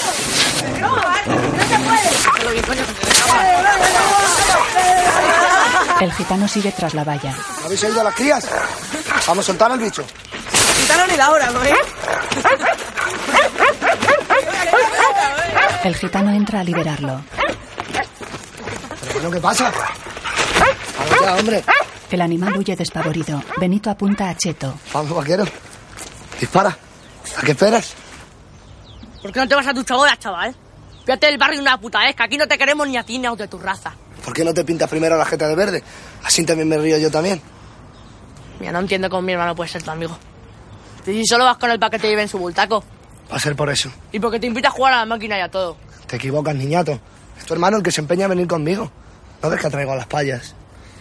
El 6.05 6.13
gitano 6.13 6.47
sigue 6.47 6.71
tras 6.71 6.93
la 6.93 7.03
valla. 7.03 7.35
¿Habéis 7.65 7.83
oído 7.83 8.03
a 8.03 8.05
las 8.05 8.15
crías? 8.15 8.47
Vamos 9.27 9.43
a 9.43 9.47
soltar 9.47 9.73
al 9.73 9.79
bicho. 9.79 10.05
Quitaron 10.83 11.09
ni 11.09 11.17
la 11.17 11.31
hora, 11.31 11.51
¿no? 11.51 11.65
¿eh? 11.65 11.75
El 15.83 15.97
gitano 15.97 16.31
entra 16.31 16.61
a 16.61 16.65
liberarlo. 16.65 17.25
¿Pero 19.01 19.13
qué 19.13 19.17
es 19.17 19.25
lo 19.25 19.31
que 19.31 19.41
pasa? 19.41 19.73
Vamos 20.99 21.21
ya, 21.23 21.35
hombre. 21.37 21.65
El 22.11 22.21
animal 22.21 22.55
huye 22.59 22.77
despavorido. 22.77 23.43
Benito 23.57 23.89
apunta 23.89 24.29
a 24.29 24.37
Cheto. 24.37 24.75
Vamos, 24.93 25.17
vaquero. 25.17 25.47
Dispara. 26.39 26.77
¿A 27.39 27.41
qué 27.41 27.53
esperas? 27.53 27.95
¿Por 29.23 29.33
qué 29.33 29.41
no 29.41 29.49
te 29.49 29.55
vas 29.55 29.67
a 29.69 29.73
tu 29.73 29.83
chabola, 29.83 30.19
chaval? 30.19 30.55
Fíjate 31.07 31.29
del 31.29 31.39
barrio 31.39 31.63
una 31.63 31.81
puta 31.81 32.01
vez, 32.01 32.15
que 32.15 32.23
aquí 32.23 32.37
no 32.37 32.47
te 32.47 32.59
queremos 32.59 32.87
ni 32.87 32.99
a 32.99 33.05
ti 33.05 33.19
ni 33.19 33.25
a 33.25 33.31
los 33.31 33.39
de 33.39 33.49
tu 33.49 33.59
raza. 33.59 33.95
¿Por 34.25 34.33
qué 34.33 34.45
no 34.45 34.55
te 34.55 34.65
pintas 34.65 34.89
primero 34.89 35.17
la 35.17 35.25
jeta 35.25 35.47
de 35.49 35.55
verde? 35.55 35.83
Así 36.23 36.45
también 36.45 36.69
me 36.69 36.79
río 36.79 36.99
yo 36.99 37.11
también. 37.11 37.41
Mira, 38.59 38.73
no 38.73 38.81
entiendo 38.81 39.11
cómo 39.11 39.23
mi 39.23 39.33
hermano 39.33 39.55
puede 39.55 39.69
ser 39.71 39.83
tu 39.83 39.91
amigo. 39.91 40.17
Si 41.05 41.27
solo 41.27 41.45
vas 41.45 41.59
con 41.59 41.71
el 41.71 41.79
paquete 41.79 42.07
y 42.07 42.11
lleva 42.11 42.23
en 42.23 42.29
su 42.29 42.39
bultaco. 42.39 42.83
Va 43.31 43.37
a 43.37 43.41
ser 43.41 43.55
por 43.57 43.69
eso. 43.69 43.91
Y 44.13 44.19
porque 44.21 44.41
te 44.41 44.47
invita 44.47 44.69
a 44.69 44.71
jugar 44.71 44.95
a 44.95 44.97
la 44.99 45.07
máquina 45.07 45.37
y 45.37 45.43
a 45.43 45.51
todo. 45.51 45.77
Te 46.07 46.17
equivocas, 46.17 46.55
niñato. 46.55 46.99
Es 47.39 47.45
tu 47.45 47.55
hermano 47.55 47.79
el 47.79 47.83
que 47.83 47.91
se 47.91 48.01
empeña 48.01 48.25
a 48.27 48.29
venir 48.29 48.47
conmigo. 48.47 48.91
No 49.43 49.51
ves 49.51 49.61
que 49.61 49.69
traigo 49.69 49.93
a 49.93 49.97
las 49.97 50.07
payas. 50.07 50.55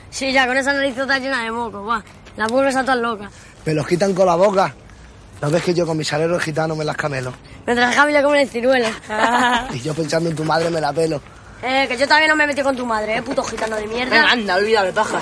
Sí, 0.09 0.31
ya 0.33 0.45
con 0.45 0.57
esa 0.57 0.73
narizota 0.73 1.17
llena 1.19 1.43
de 1.43 1.51
moco, 1.51 1.85
va. 1.85 2.03
La 2.35 2.47
vuelves 2.47 2.75
a 2.75 2.81
todas 2.81 2.99
locas. 2.99 3.31
Me 3.65 3.73
los 3.73 3.87
quitan 3.87 4.13
con 4.13 4.25
la 4.25 4.35
boca. 4.35 4.73
¿No 5.41 5.49
ves 5.49 5.63
que 5.63 5.73
yo 5.73 5.85
con 5.85 5.97
mis 5.97 6.11
aleros 6.11 6.41
gitanos 6.41 6.77
me 6.77 6.83
las 6.85 6.97
camelo? 6.97 7.33
Mientras 7.65 7.95
Javi 7.95 8.13
le 8.13 8.23
come 8.23 8.41
el 8.41 8.49
ciruelo. 8.49 8.87
Y 9.73 9.79
yo 9.79 9.93
pensando 9.93 10.29
en 10.29 10.35
tu 10.35 10.43
madre 10.43 10.69
me 10.69 10.81
la 10.81 10.91
pelo. 10.91 11.21
Eh, 11.65 11.87
que 11.87 11.97
yo 11.97 12.05
también 12.07 12.29
no 12.29 12.35
me 12.35 12.45
metí 12.45 12.61
con 12.61 12.75
tu 12.75 12.85
madre, 12.85 13.17
eh, 13.17 13.21
puto 13.21 13.41
gitano 13.41 13.77
de 13.77 13.87
mierda. 13.87 14.11
Venga, 14.13 14.31
anda, 14.31 14.55
olvídalo, 14.55 14.93
paja. 14.93 15.21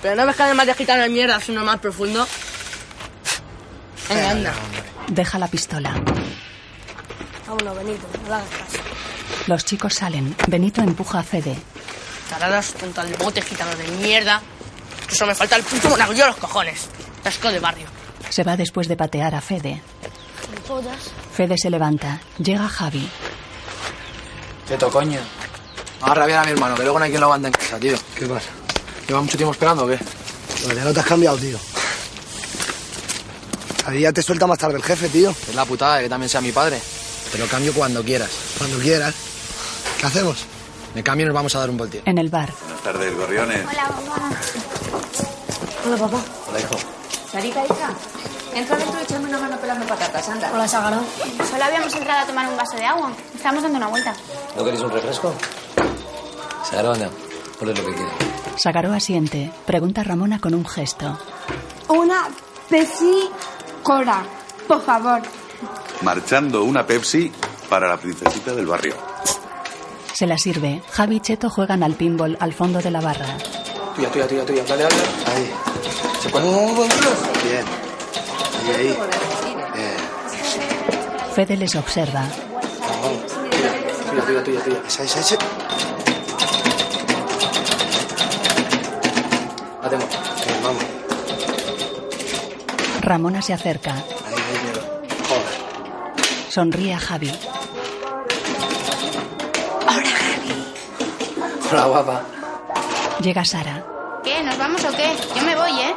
Pero 0.00 0.14
no 0.14 0.24
ves 0.24 0.36
que 0.36 0.42
además 0.44 0.66
de 0.66 0.74
gitano 0.74 1.02
de 1.02 1.08
mierda 1.08 1.36
es 1.38 1.48
uno 1.48 1.64
más 1.64 1.80
profundo. 1.80 2.26
Venga, 4.08 4.30
anda. 4.30 4.52
Deja 5.08 5.38
la 5.40 5.48
pistola. 5.48 5.90
Vámonos, 7.48 7.76
Benito, 7.76 8.06
no 8.22 8.28
le 8.28 8.34
hagas 8.34 8.48
caso. 8.50 8.78
Los 9.48 9.64
chicos 9.64 9.94
salen. 9.94 10.36
Benito 10.46 10.80
empuja 10.80 11.18
a 11.18 11.22
Fede. 11.24 11.56
Taradas 12.28 12.74
junto 12.78 13.00
al 13.00 13.12
bote 13.14 13.42
gitano 13.42 13.74
de 13.74 13.88
mierda. 13.88 14.40
Que 15.08 15.16
solo 15.16 15.32
me 15.32 15.34
falta 15.34 15.56
el 15.56 15.64
puto 15.64 15.88
monaguillo 15.88 16.24
a 16.24 16.28
los 16.28 16.36
cojones. 16.36 16.88
Tasco 17.24 17.50
de 17.50 17.58
barrio. 17.58 17.88
Se 18.28 18.44
va 18.44 18.56
después 18.56 18.86
de 18.86 18.96
patear 18.96 19.34
a 19.34 19.40
Fede. 19.40 19.82
Fede 21.32 21.58
se 21.58 21.68
levanta. 21.68 22.20
Llega 22.38 22.68
Javi. 22.68 23.08
Teto, 24.68 24.88
coño. 24.88 25.18
A 26.02 26.14
rabiar 26.14 26.40
a 26.40 26.44
mi 26.44 26.52
hermano, 26.52 26.74
que 26.74 26.82
luego 26.82 26.98
no 26.98 27.04
hay 27.04 27.10
quien 27.10 27.20
lo 27.20 27.26
aguante 27.26 27.48
en 27.48 27.52
casa, 27.52 27.78
tío. 27.78 27.96
¿Qué 28.16 28.26
pasa? 28.26 28.48
¿Lleva 29.06 29.20
mucho 29.20 29.36
tiempo 29.36 29.52
esperando 29.52 29.84
o 29.84 29.88
qué? 29.88 29.98
Pues 30.64 30.74
ya 30.76 30.84
no 30.84 30.92
te 30.92 31.00
has 31.00 31.06
cambiado, 31.06 31.36
tío. 31.36 31.58
A 33.86 33.90
día 33.90 34.12
te 34.12 34.22
suelta 34.22 34.46
más 34.46 34.58
tarde 34.58 34.76
el 34.76 34.82
jefe, 34.82 35.08
tío. 35.08 35.30
Es 35.30 35.54
la 35.54 35.64
putada 35.64 35.96
de 35.96 36.04
que 36.04 36.08
también 36.08 36.28
sea 36.28 36.40
mi 36.40 36.52
padre. 36.52 36.80
Te 37.32 37.38
lo 37.38 37.46
cambio 37.46 37.72
cuando 37.72 38.02
quieras. 38.02 38.30
Cuando 38.58 38.78
quieras. 38.78 39.14
¿Qué 39.98 40.06
hacemos? 40.06 40.44
Me 40.94 41.02
cambio 41.02 41.24
y 41.24 41.28
nos 41.28 41.34
vamos 41.34 41.54
a 41.54 41.60
dar 41.60 41.70
un 41.70 41.76
voltio. 41.76 42.02
En 42.04 42.18
el 42.18 42.28
bar. 42.28 42.52
Buenas 42.62 42.82
tardes, 42.82 43.16
gorriones. 43.16 43.66
Hola, 43.68 43.88
mamá. 43.88 44.30
Hola, 45.86 45.96
papá. 45.96 46.24
Hola, 46.48 46.60
hijo. 46.60 46.76
Sarita, 47.30 47.64
hija, 47.64 47.94
entra 48.54 48.76
dentro 48.76 49.00
y 49.00 49.02
échame 49.04 49.28
una 49.28 49.38
mano 49.38 49.56
pelando 49.58 49.86
patatas, 49.86 50.28
anda. 50.28 50.50
Hola, 50.52 50.68
Sagaro. 50.68 51.00
Solo 51.50 51.64
habíamos 51.64 51.94
entrado 51.94 52.20
a 52.22 52.26
tomar 52.26 52.48
un 52.48 52.56
vaso 52.56 52.76
de 52.76 52.84
agua. 52.84 53.12
Estamos 53.34 53.62
dando 53.62 53.78
una 53.78 53.88
vuelta. 53.88 54.14
¿No 54.56 54.64
queréis 54.64 54.82
un 54.82 54.90
refresco? 54.90 55.34
Sagaro, 56.68 56.92
anda. 56.92 57.10
Ponle 57.58 57.74
lo 57.74 57.84
que 57.84 57.94
quieras. 57.94 58.14
Sagaró 58.56 58.92
asiente. 58.92 59.50
Pregunta 59.66 60.02
a 60.02 60.04
Ramona 60.04 60.38
con 60.40 60.54
un 60.54 60.66
gesto. 60.66 61.18
Una 61.88 62.28
Pepsi 62.68 63.28
Cora, 63.82 64.22
por 64.68 64.82
favor. 64.82 65.22
Marchando 66.02 66.64
una 66.64 66.86
Pepsi 66.86 67.32
para 67.68 67.88
la 67.88 67.96
princesita 67.96 68.52
del 68.52 68.66
barrio. 68.66 68.94
Se 70.12 70.26
la 70.26 70.36
sirve. 70.36 70.82
Javi 70.90 71.16
y 71.16 71.20
Cheto 71.20 71.48
juegan 71.48 71.82
al 71.82 71.94
pinball 71.94 72.36
al 72.40 72.52
fondo 72.52 72.80
de 72.80 72.90
la 72.90 73.00
barra. 73.00 73.38
Tuya, 73.96 74.10
tuya, 74.10 74.26
tuya, 74.26 74.44
tuya. 74.44 74.64
Dale, 74.64 74.82
dale. 74.82 74.96
Ahí. 75.34 75.50
¿Se 76.22 76.28
puede? 76.28 76.46
Bien. 76.46 77.89
Y 78.66 78.70
ahí. 78.70 78.98
Bien. 79.74 79.96
Fede 81.34 81.56
les 81.56 81.74
observa. 81.74 82.24
Tuya, 84.10 84.22
tuya, 84.26 84.44
tuya, 84.44 84.60
tuya. 84.64 84.80
Esa, 84.86 85.02
esa, 85.04 85.20
esa. 85.20 85.36
La 89.82 89.88
tengo. 89.88 90.04
Bien, 90.44 90.62
vamos. 90.62 90.84
Ramona 93.00 93.42
se 93.42 93.52
acerca. 93.54 93.92
Ahí, 93.94 94.02
ahí, 94.34 94.58
mira. 94.64 94.82
Joder. 95.28 96.50
Sonríe 96.50 96.94
a 96.94 96.98
Javi. 96.98 97.32
Hola, 101.72 101.84
guapa. 101.86 102.22
Llega 103.20 103.44
Sara. 103.44 103.84
¿Qué? 104.24 104.42
¿Nos 104.42 104.58
vamos 104.58 104.84
o 104.84 104.90
qué? 104.90 105.14
Yo 105.36 105.42
me 105.44 105.54
voy, 105.54 105.70
¿eh? 105.70 105.94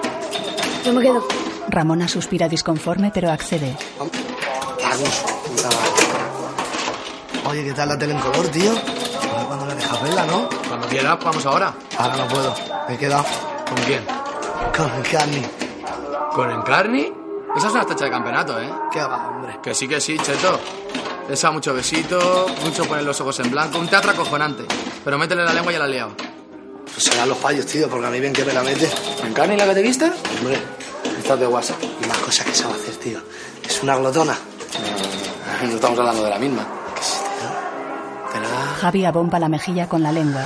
Yo 0.85 0.93
me 0.93 1.01
quedo. 1.01 1.27
Ramona 1.73 2.07
suspira 2.07 2.47
disconforme 2.47 3.11
pero 3.13 3.31
accede. 3.31 3.75
Vamos. 3.99 4.11
Puta 5.47 5.67
madre. 5.69 5.89
Oye, 7.49 7.63
¿qué 7.65 7.73
tal 7.73 7.89
la 7.89 7.97
tele 7.97 8.13
en 8.13 8.19
color, 8.19 8.47
tío? 8.47 8.71
A 8.71 9.37
ver 9.37 9.45
cuándo 9.47 9.65
me 9.65 9.75
dejas 9.75 10.01
verla, 10.03 10.25
¿no? 10.25 10.49
Cuando 10.67 10.87
quieras, 10.87 11.17
vamos 11.23 11.45
ahora. 11.45 11.73
Ahora 11.97 12.17
no 12.17 12.27
puedo. 12.27 12.55
Me 12.87 12.95
he 12.95 12.97
quedado 12.97 13.25
¿Con 13.67 13.77
quién? 13.85 14.03
con 14.77 14.91
el 14.91 15.03
Carni. 15.03 15.45
¿Con 16.33 16.49
Encarni? 16.51 17.11
Esa 17.55 17.67
es 17.67 17.73
una 17.73 17.85
tacha 17.85 18.05
de 18.05 18.11
campeonato, 18.11 18.59
¿eh? 18.59 18.69
¿Qué 18.91 18.99
va, 19.01 19.29
hombre? 19.29 19.59
Que 19.61 19.75
sí, 19.75 19.87
que 19.87 19.99
sí, 20.01 20.17
Cheto. 20.17 20.59
Esa 21.29 21.51
mucho 21.51 21.73
besito, 21.73 22.47
mucho 22.63 22.85
poner 22.85 23.03
los 23.03 23.19
ojos 23.21 23.39
en 23.39 23.51
blanco, 23.51 23.77
un 23.79 23.87
teatro 23.87 24.11
acojonante. 24.11 24.65
Pero 25.03 25.17
métele 25.17 25.43
la 25.43 25.53
lengua 25.53 25.71
y 25.71 25.75
ya 25.75 25.79
la 25.79 25.87
liado. 25.87 26.15
Pues 26.85 27.03
serán 27.03 27.29
los 27.29 27.37
fallos, 27.37 27.65
tío, 27.65 27.87
porque 27.89 28.05
a 28.07 28.09
mí 28.09 28.19
bien 28.19 28.33
que 28.33 28.43
me 28.45 28.53
la 28.53 28.61
mete. 28.63 28.89
¿Encarni 29.23 29.55
la 29.57 29.65
que 29.65 29.73
te 29.75 29.81
viste? 29.81 30.05
Hombre, 30.39 30.59
Estás 31.23 31.39
de 31.39 31.47
WhatsApp. 31.47 31.81
y 31.81 32.05
más 32.05 32.17
cosas 32.17 32.45
que 32.45 32.53
sabe 32.53 32.73
hacer, 32.73 32.95
tío. 32.97 33.17
Es 33.65 33.81
una 33.81 33.95
glotona. 33.95 34.37
No 35.63 35.69
estamos 35.75 35.97
hablando 35.97 36.21
de 36.25 36.29
la 36.29 36.37
misma. 36.37 36.67
¿Verdad? 38.33 38.75
Javi 38.81 39.05
abomba 39.05 39.39
la 39.39 39.47
mejilla 39.47 39.87
con 39.87 40.03
la 40.03 40.11
lengua. 40.11 40.45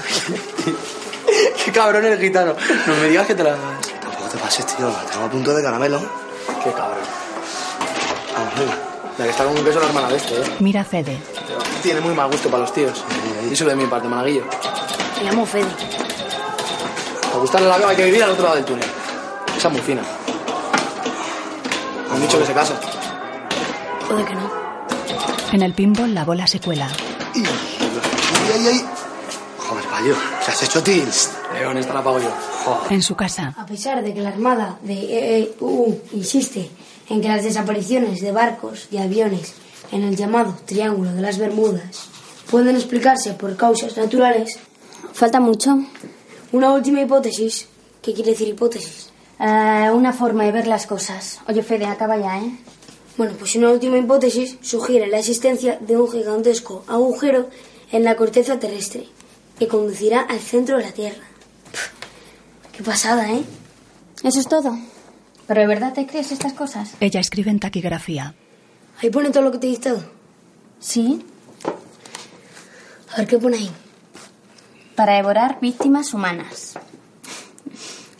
Qué 1.65 1.71
cabrón 1.71 2.05
el 2.05 2.19
gitano. 2.19 2.53
No 2.85 2.93
me 3.01 3.09
digas 3.09 3.25
que 3.25 3.33
te 3.33 3.43
la... 3.43 3.55
Tampoco 3.55 4.29
te 4.31 4.37
pases, 4.37 4.67
tío. 4.67 4.87
La 4.87 5.01
tengo 5.11 5.25
a 5.25 5.29
punto 5.31 5.55
de 5.55 5.63
caramelo. 5.63 5.99
Qué 6.63 6.71
cabrón. 6.71 6.99
Vamos, 8.35 8.59
venga. 8.59 8.77
La 9.17 9.23
que 9.25 9.31
está 9.31 9.45
con 9.45 9.57
un 9.57 9.65
beso 9.65 9.79
la 9.79 9.87
hermana 9.87 10.09
de 10.09 10.17
este, 10.17 10.35
¿eh? 10.39 10.43
Mira 10.59 10.83
Fede. 10.83 11.17
Tiene 11.81 12.01
muy 12.01 12.13
mal 12.13 12.29
gusto 12.29 12.49
para 12.49 12.61
los 12.61 12.71
tíos. 12.73 13.03
Y 13.49 13.53
eso 13.53 13.65
de 13.65 13.75
mi 13.75 13.87
parte, 13.87 14.07
managuillo. 14.07 14.43
Me 15.17 15.23
llamo 15.27 15.43
Fede. 15.43 15.65
Para 17.23 17.37
gustarle 17.39 17.67
la 17.67 17.77
vega 17.77 17.89
hay 17.89 17.95
que 17.95 18.05
vivir 18.05 18.23
al 18.23 18.29
otro 18.29 18.43
lado 18.43 18.55
del 18.57 18.65
túnel. 18.65 18.87
Esa 19.57 19.69
es 19.69 19.73
muy 19.73 19.81
fina. 19.81 20.03
Han 22.17 22.23
dicho 22.23 22.39
que 22.39 22.45
se 22.47 22.53
casa. 22.53 22.79
Puede 24.09 24.25
que 24.25 24.33
no. 24.33 24.49
En 25.53 25.61
el 25.61 25.73
pinball 25.73 26.13
la 26.15 26.25
bola 26.25 26.47
se 26.47 26.59
cuela. 26.59 26.89
¡Ay, 27.35 27.43
ay, 28.55 28.67
ay! 28.67 28.85
Joder, 29.59 29.85
payo. 29.85 30.15
¿Qué 30.43 30.51
has 30.51 30.63
hecho, 30.63 30.81
Tils? 30.81 31.29
León, 31.53 31.77
esta 31.77 31.93
la 31.93 32.03
pago 32.03 32.19
yo. 32.19 32.29
Joder. 32.65 32.93
En 32.93 33.01
su 33.03 33.15
casa. 33.15 33.53
A 33.55 33.65
pesar 33.67 34.03
de 34.03 34.13
que 34.15 34.21
la 34.21 34.29
Armada 34.29 34.79
de 34.81 35.51
EU 35.59 35.95
insiste 36.13 36.69
en 37.09 37.21
que 37.21 37.27
las 37.27 37.43
desapariciones 37.43 38.19
de 38.21 38.31
barcos 38.31 38.87
y 38.91 38.97
aviones 38.97 39.53
en 39.91 40.03
el 40.03 40.15
llamado 40.15 40.57
Triángulo 40.65 41.11
de 41.13 41.21
las 41.21 41.37
Bermudas 41.37 42.07
pueden 42.49 42.75
explicarse 42.75 43.33
por 43.33 43.55
causas 43.55 43.95
naturales, 43.95 44.57
Falta 45.13 45.39
mucho. 45.39 45.77
una 46.51 46.71
última 46.73 47.01
hipótesis. 47.01 47.67
¿Qué 48.01 48.13
quiere 48.13 48.31
decir 48.31 48.47
hipótesis? 48.47 49.06
Eh, 49.39 49.89
una 49.93 50.13
forma 50.13 50.43
de 50.45 50.51
ver 50.51 50.67
las 50.67 50.87
cosas. 50.87 51.39
Oye, 51.47 51.61
Fede, 51.63 51.85
acaba 51.85 52.17
ya, 52.17 52.39
¿eh? 52.39 52.51
Bueno, 53.17 53.33
pues 53.37 53.55
una 53.55 53.69
última 53.71 53.97
hipótesis 53.97 54.57
sugiere 54.61 55.07
la 55.07 55.19
existencia 55.19 55.77
de 55.79 55.97
un 55.97 56.11
gigantesco 56.11 56.83
agujero 56.87 57.49
en 57.91 58.03
la 58.03 58.15
corteza 58.15 58.59
terrestre 58.59 59.07
que 59.57 59.67
conducirá 59.67 60.21
al 60.21 60.39
centro 60.39 60.77
de 60.77 60.83
la 60.83 60.91
Tierra. 60.91 61.23
Pff, 61.71 61.89
Qué 62.77 62.83
pasada, 62.83 63.31
¿eh? 63.31 63.43
Eso 64.23 64.39
es 64.39 64.47
todo. 64.47 64.77
¿Pero 65.47 65.61
de 65.61 65.67
verdad 65.67 65.93
te 65.93 66.05
crees 66.05 66.31
estas 66.31 66.53
cosas? 66.53 66.91
Ella 66.99 67.19
escribe 67.19 67.49
en 67.49 67.59
taquigrafía. 67.59 68.35
Ahí 69.01 69.09
pone 69.09 69.29
todo 69.31 69.43
lo 69.43 69.51
que 69.51 69.59
te 69.59 69.67
he 69.67 69.71
dictado. 69.71 70.03
Sí. 70.79 71.25
A 73.13 73.17
ver 73.17 73.27
qué 73.27 73.37
pone 73.37 73.57
ahí. 73.57 73.71
Para 74.95 75.13
devorar 75.15 75.59
víctimas 75.61 76.13
humanas. 76.13 76.73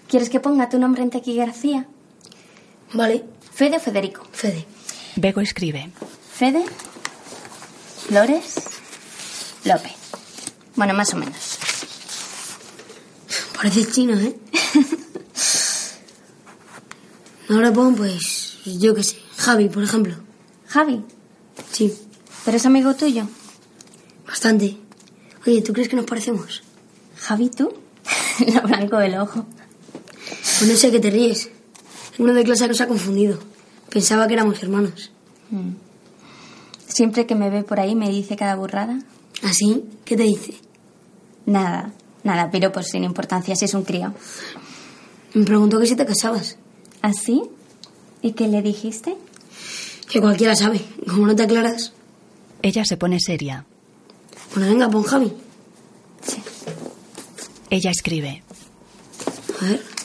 ¿Quieres 0.07 0.29
que 0.29 0.39
ponga 0.39 0.69
tu 0.69 0.79
nombre 0.79 1.03
en 1.03 1.09
taquigrafía? 1.09 1.85
Vale. 2.93 3.25
Fede 3.53 3.77
o 3.77 3.79
Federico. 3.79 4.25
Fede. 4.31 4.65
Bego 5.15 5.41
escribe. 5.41 5.89
Fede. 6.31 6.63
Flores. 8.07 8.55
López. 9.65 9.93
Bueno, 10.75 10.93
más 10.93 11.13
o 11.13 11.17
menos. 11.17 11.57
Parece 13.55 13.85
chino, 13.91 14.17
¿eh? 14.19 14.35
Ahora 17.49 17.71
pon, 17.73 17.95
pues, 17.95 18.57
yo 18.65 18.93
qué 18.93 19.03
sé, 19.03 19.17
Javi, 19.37 19.69
por 19.69 19.81
ejemplo. 19.83 20.15
Javi. 20.67 21.03
Sí, 21.71 21.93
¿Pero 22.45 22.57
es 22.57 22.65
amigo 22.65 22.93
tuyo? 22.95 23.27
bastante. 24.27 24.77
Oye, 25.45 25.61
¿tú 25.61 25.73
crees 25.73 25.89
que 25.89 25.95
nos 25.95 26.05
parecemos? 26.05 26.61
Javi, 27.17 27.49
tú. 27.49 27.73
Lo 28.53 28.61
blanco 28.61 28.97
del 28.97 29.15
ojo. 29.17 29.45
Pues 30.57 30.71
no 30.71 30.75
sé 30.75 30.91
qué 30.91 30.99
te 30.99 31.11
ríes. 31.11 31.49
Uno 32.17 32.33
de 32.33 32.43
clase 32.43 32.67
nos 32.67 32.81
ha 32.81 32.87
confundido. 32.87 33.39
Pensaba 33.89 34.27
que 34.27 34.33
éramos 34.33 34.61
hermanos. 34.63 35.11
Mm. 35.51 35.73
Siempre 36.87 37.27
que 37.27 37.35
me 37.35 37.49
ve 37.49 37.63
por 37.63 37.79
ahí 37.79 37.95
me 37.95 38.09
dice 38.09 38.35
cada 38.35 38.55
burrada. 38.55 38.99
¿Así? 39.43 39.83
¿Qué 40.03 40.17
te 40.17 40.23
dice? 40.23 40.55
Nada, 41.45 41.93
nada, 42.23 42.49
pero 42.51 42.71
pues 42.71 42.87
sin 42.87 43.03
importancia 43.03 43.55
si 43.55 43.65
es 43.65 43.73
un 43.73 43.83
crío. 43.83 44.13
Me 45.33 45.45
preguntó 45.45 45.79
que 45.79 45.85
si 45.85 45.95
te 45.95 46.05
casabas. 46.05 46.57
¿Así? 47.01 47.43
¿Y 48.23 48.31
qué 48.31 48.47
le 48.47 48.61
dijiste? 48.61 49.15
Que 50.09 50.19
cualquiera 50.19 50.55
sabe. 50.55 50.81
Como 51.07 51.27
no 51.27 51.35
te 51.35 51.43
aclaras. 51.43 51.93
Ella 52.63 52.83
se 52.83 52.97
pone 52.97 53.19
seria. 53.19 53.65
Bueno, 54.55 54.71
venga, 54.71 54.89
pon 54.89 55.03
Javi. 55.03 55.31
Ella 57.69 57.91
escribe. 57.91 58.43
A 59.61 59.65
ver. 59.65 59.96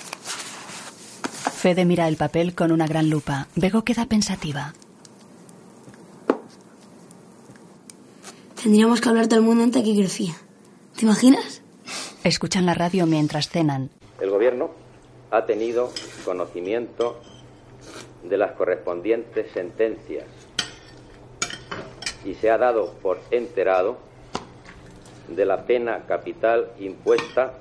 Fede 1.63 1.85
mira 1.85 2.09
el 2.09 2.17
papel 2.17 2.57
con 2.57 2.73
una 2.73 2.89
gran 2.89 3.09
lupa. 3.09 3.47
Bego 3.55 3.85
queda 3.85 4.07
pensativa. 4.07 4.73
Tendríamos 8.61 9.01
que 9.01 9.09
hablar 9.09 9.29
todo 9.29 9.39
el 9.39 9.45
mundo 9.45 9.63
en 9.63 9.71
taquigrafía. 9.71 10.35
¿Te 10.97 11.05
imaginas? 11.05 11.63
Escuchan 12.25 12.67
la 12.67 12.75
radio 12.75 13.07
mientras 13.07 13.49
cenan. 13.49 13.91
El 14.21 14.31
gobierno 14.31 14.73
ha 15.31 15.47
tenido 15.47 15.93
conocimiento 16.25 17.21
de 18.25 18.39
las 18.39 18.57
correspondientes 18.57 19.53
sentencias 19.53 20.27
y 22.25 22.35
se 22.35 22.51
ha 22.51 22.59
dado 22.59 22.95
por 22.95 23.21
enterado 23.31 23.99
de 25.29 25.47
la 25.47 25.65
pena 25.65 26.07
capital 26.09 26.73
impuesta 26.81 27.55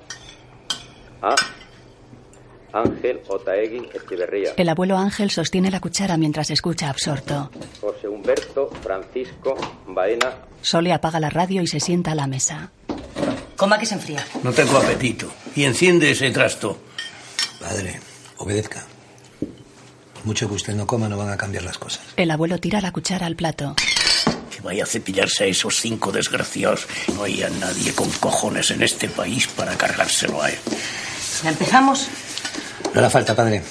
a 1.22 1.36
Ángel 2.72 3.20
Otaegui 3.28 3.88
Estiberría, 3.92 4.54
El 4.56 4.68
abuelo 4.68 4.96
Ángel 4.98 5.30
sostiene 5.30 5.70
la 5.70 5.80
cuchara 5.80 6.16
mientras 6.16 6.50
escucha 6.50 6.88
absorto. 6.88 7.50
José 7.80 8.08
Humberto 8.08 8.70
Francisco 8.82 9.54
Baena, 9.86 10.32
Sole 10.62 10.92
apaga 10.92 11.20
la 11.20 11.28
radio 11.30 11.60
y 11.62 11.66
se 11.66 11.80
sienta 11.80 12.12
a 12.12 12.14
la 12.14 12.26
mesa. 12.26 12.70
Coma 13.56 13.78
que 13.78 13.86
se 13.86 13.94
enfría. 13.94 14.24
No 14.42 14.52
tengo 14.52 14.76
apetito. 14.78 15.30
Y 15.54 15.64
enciende 15.64 16.10
ese 16.10 16.30
trasto. 16.30 16.78
Padre, 17.60 18.00
obedezca. 18.38 18.84
Por 20.14 20.24
mucho 20.24 20.48
que 20.48 20.54
usted 20.54 20.74
no 20.74 20.86
coma, 20.86 21.08
no 21.08 21.16
van 21.16 21.30
a 21.30 21.36
cambiar 21.36 21.64
las 21.64 21.78
cosas. 21.78 22.02
El 22.16 22.30
abuelo 22.30 22.58
tira 22.58 22.80
la 22.80 22.92
cuchara 22.92 23.26
al 23.26 23.36
plato. 23.36 23.74
Que 24.50 24.60
vaya 24.62 24.84
a 24.84 24.86
cepillarse 24.86 25.44
a 25.44 25.46
esos 25.46 25.80
cinco 25.80 26.10
desgraciados. 26.10 26.86
No 27.14 27.24
hay 27.24 27.42
a 27.42 27.50
nadie 27.50 27.92
con 27.92 28.10
cojones 28.12 28.70
en 28.70 28.82
este 28.82 29.08
país 29.08 29.46
para 29.48 29.76
cargárselo 29.76 30.42
a 30.42 30.50
él. 30.50 30.58
¿Ya 31.42 31.50
empezamos? 31.50 32.08
No 32.92 33.00
hará 33.00 33.10
falta, 33.10 33.34
padre. 33.34 33.62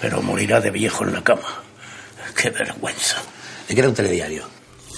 Pero 0.00 0.22
morirá 0.22 0.60
de 0.60 0.70
viejo 0.70 1.04
en 1.04 1.12
la 1.12 1.22
cama. 1.22 1.62
Qué 2.36 2.50
vergüenza. 2.50 3.16
Le 3.68 3.74
queda 3.74 3.88
un 3.88 3.94
telediario. 3.94 4.48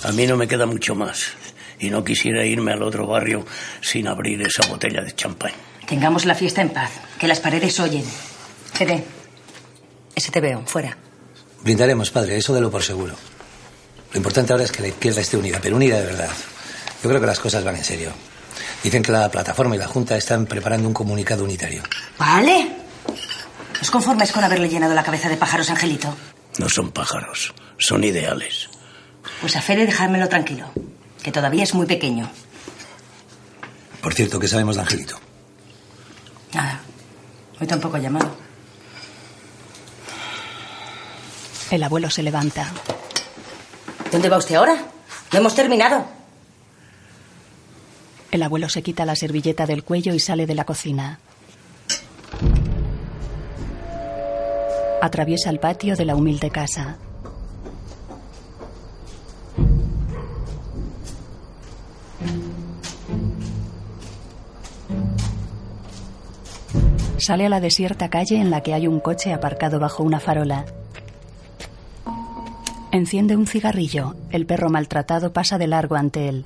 A 0.03 0.13
mí 0.13 0.27
no 0.27 0.37
me 0.37 0.49
queda 0.49 0.67
mucho 0.67 0.95
más. 0.95 1.33
Y 1.79 1.91
no 1.91 2.05
quisiera 2.05 2.45
irme 2.45 2.73
al 2.73 2.83
otro 2.83 3.07
barrio 3.07 3.47
sin 3.81 4.07
abrir 4.09 4.43
esa 4.43 4.67
botella 4.69 5.03
de 5.03 5.15
champán. 5.15 5.53
Tengamos 5.87 6.25
la 6.25 6.35
fiesta 6.35 6.61
en 6.61 6.71
paz. 6.71 6.91
Que 7.19 7.27
las 7.27 7.41
paredes 7.41 7.81
oyen. 7.81 8.05
Fede, 8.73 9.05
ese 10.15 10.31
te 10.31 10.41
veo, 10.41 10.63
fuera. 10.67 10.97
Brindaremos, 11.63 12.11
padre, 12.11 12.37
eso 12.37 12.55
de 12.55 12.61
lo 12.61 12.71
por 12.71 12.83
seguro. 12.83 13.15
Lo 14.13 14.17
importante 14.17 14.53
ahora 14.53 14.65
es 14.65 14.73
que 14.73 14.83
la 14.83 14.89
izquierda 14.89 15.21
esté 15.21 15.37
unida, 15.37 15.59
pero 15.63 15.77
unida 15.77 15.99
de 15.99 16.07
verdad. 16.07 16.31
Yo 17.03 17.09
creo 17.09 17.21
que 17.21 17.27
las 17.27 17.39
cosas 17.41 17.65
van 17.65 17.77
en 17.77 17.85
serio. 17.85 18.13
Dicen 18.83 19.03
que 19.03 19.13
la 19.13 19.31
plataforma 19.31 19.75
y 19.77 19.79
la 19.79 19.87
Junta 19.87 20.17
están 20.17 20.47
preparando 20.47 20.89
un 20.89 20.95
comunicado 20.95 21.45
unitario. 21.45 21.83
Vale. 22.19 22.77
¿Os 23.81 23.91
conformáis 23.91 24.33
con 24.33 24.45
haberle 24.45 24.69
llenado 24.69 24.95
la 24.95 25.03
cabeza 25.03 25.29
de 25.29 25.37
pájaros, 25.37 25.71
Angelito? 25.71 26.15
No 26.59 26.69
son 26.69 26.91
pájaros, 26.91 27.55
son 27.79 28.05
ideales. 28.05 28.69
Pues 29.41 29.57
a 29.57 29.63
Fede 29.63 29.87
dejármelo 29.87 30.29
tranquilo, 30.29 30.71
que 31.23 31.33
todavía 31.33 31.65
es 31.65 31.75
muy 31.75 31.87
pequeño. 31.87 32.31
Por 34.03 34.15
cierto, 34.15 34.39
¿qué 34.39 34.49
sabemos 34.49 34.77
de 34.77 34.83
Angelito? 34.83 35.19
Nada. 36.53 36.81
Hoy 37.61 37.67
tampoco 37.67 37.97
ha 37.97 38.01
llamado. 38.01 38.35
El 41.71 41.83
abuelo 41.83 42.11
se 42.11 42.23
levanta. 42.23 42.71
¿Dónde 44.11 44.29
va 44.29 44.39
usted 44.39 44.57
ahora? 44.57 44.77
No 45.33 45.39
hemos 45.39 45.55
terminado. 45.55 46.20
El 48.31 48.43
abuelo 48.45 48.69
se 48.69 48.83
quita 48.83 49.05
la 49.05 49.17
servilleta 49.17 49.67
del 49.67 49.83
cuello 49.83 50.15
y 50.15 50.21
sale 50.21 50.47
de 50.47 50.55
la 50.55 50.65
cocina. 50.65 51.19
Atraviesa 55.03 55.51
el 55.51 55.59
patio 55.59 55.97
de 55.97 56.05
la 56.05 56.15
humilde 56.15 56.51
casa. 56.51 56.99
Sale 67.19 67.47
a 67.47 67.49
la 67.49 67.61
desierta 67.61 68.11
calle 68.11 68.41
en 68.41 68.51
la 68.51 68.63
que 68.63 68.75
hay 68.75 68.87
un 68.87 69.01
coche 69.01 69.33
aparcado 69.33 69.79
bajo 69.81 70.03
una 70.03 70.21
farola. 70.21 70.65
Enciende 72.93 73.37
un 73.37 73.47
cigarrillo. 73.47 74.15
El 74.31 74.47
perro 74.47 74.71
maltratado 74.71 75.33
pasa 75.33 75.59
de 75.59 75.67
largo 75.67 75.97
ante 75.97 76.29
él. 76.29 76.45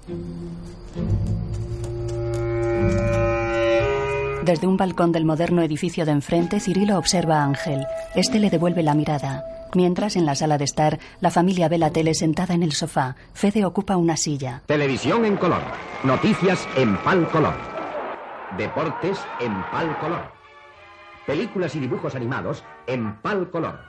Desde 4.45 4.67
un 4.67 4.77
balcón 4.77 5.11
del 5.11 5.25
moderno 5.25 5.63
edificio 5.63 6.05
de 6.05 6.13
enfrente, 6.13 6.61
Cirilo 6.61 6.99
observa 6.99 7.39
a 7.39 7.45
Ángel. 7.45 7.87
Este 8.15 8.39
le 8.39 8.51
devuelve 8.51 8.83
la 8.83 8.93
mirada. 8.95 9.43
Mientras, 9.75 10.17
en 10.17 10.27
la 10.27 10.35
sala 10.35 10.59
de 10.59 10.65
estar, 10.65 10.99
la 11.21 11.31
familia 11.31 11.67
ve 11.71 11.79
la 11.79 11.89
tele 11.89 12.13
sentada 12.13 12.53
en 12.53 12.63
el 12.63 12.73
sofá. 12.73 13.17
Fede 13.33 13.65
ocupa 13.65 13.97
una 13.97 14.19
silla. 14.19 14.61
Televisión 14.67 15.25
en 15.25 15.39
color. 15.39 15.63
Noticias 16.03 16.69
en 16.77 16.95
pal 16.99 17.27
color. 17.31 17.55
Deportes 18.59 19.19
en 19.41 19.63
pal 19.71 19.99
color. 19.99 20.31
Películas 21.27 21.75
y 21.75 21.81
dibujos 21.81 22.15
animados 22.15 22.63
en 22.87 23.17
pal 23.23 23.51
color. 23.51 23.81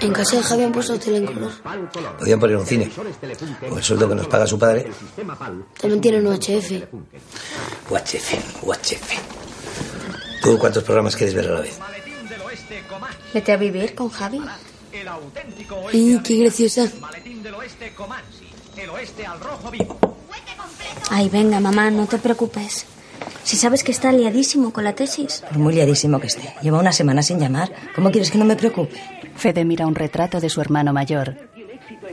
En 0.00 0.12
casa 0.12 0.36
de 0.36 0.42
Javi 0.42 0.62
han 0.64 0.72
puesto 0.72 0.98
tele 0.98 1.18
en 1.18 1.26
color. 1.26 1.52
Podían 2.18 2.38
poner 2.38 2.56
un 2.56 2.66
cine. 2.66 2.90
Con 3.68 3.78
el 3.78 3.84
sueldo 3.84 4.08
que 4.08 4.14
nos 4.14 4.26
paga 4.26 4.46
su 4.46 4.58
padre. 4.58 4.90
También 5.80 6.00
tienen 6.00 6.26
UHF. 6.26 6.70
UHF, 7.90 8.62
UHF. 8.62 9.12
¿Tú 10.42 10.58
cuántos 10.58 10.84
programas 10.84 11.16
quieres 11.16 11.34
ver 11.34 11.48
a 11.48 11.54
la 11.54 11.60
vez? 11.60 11.78
Vete 13.32 13.52
a 13.52 13.56
vivir 13.56 13.94
con 13.94 14.10
Javi. 14.10 14.40
¡Y 15.92 16.18
qué 16.20 16.36
graciosa! 16.36 16.88
Ay, 21.10 21.28
venga, 21.28 21.60
mamá, 21.60 21.90
no 21.90 22.06
te 22.06 22.18
preocupes. 22.18 22.86
Si 23.44 23.56
sabes 23.56 23.84
que 23.84 23.92
está 23.92 24.12
liadísimo 24.12 24.72
con 24.72 24.84
la 24.84 24.94
tesis. 24.94 25.42
Por 25.48 25.58
muy 25.58 25.74
liadísimo 25.74 26.18
que 26.20 26.26
esté. 26.26 26.54
Lleva 26.62 26.78
una 26.78 26.92
semana 26.92 27.22
sin 27.22 27.38
llamar. 27.38 27.72
¿Cómo 27.94 28.10
quieres 28.10 28.30
que 28.30 28.38
no 28.38 28.44
me 28.44 28.56
preocupe? 28.56 29.00
Fede 29.36 29.64
mira 29.64 29.86
un 29.86 29.94
retrato 29.94 30.40
de 30.40 30.48
su 30.48 30.60
hermano 30.60 30.92
mayor. 30.92 31.36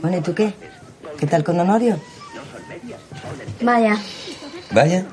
Bueno, 0.00 0.18
¿y 0.18 0.20
tú 0.20 0.34
qué? 0.34 0.54
¿Qué 1.18 1.26
tal 1.26 1.42
con 1.42 1.58
Honorio? 1.58 1.98
Vaya. 3.62 3.98
Vaya. 4.72 5.06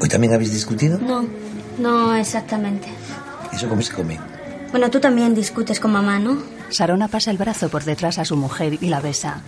¿Hoy 0.00 0.08
también 0.08 0.34
habéis 0.34 0.52
discutido? 0.52 0.98
No, 0.98 1.24
no 1.78 2.14
exactamente. 2.16 2.88
¿Eso 3.52 3.68
cómo 3.68 3.82
se 3.82 3.92
come? 3.92 4.18
Bueno, 4.70 4.90
tú 4.90 5.00
también 5.00 5.34
discutes 5.34 5.80
con 5.80 5.92
mamá, 5.92 6.18
¿no? 6.18 6.42
Sarona 6.68 7.08
pasa 7.08 7.30
el 7.30 7.38
brazo 7.38 7.68
por 7.68 7.84
detrás 7.84 8.18
a 8.18 8.24
su 8.24 8.36
mujer 8.36 8.78
y 8.80 8.88
la 8.88 9.00
besa. 9.00 9.40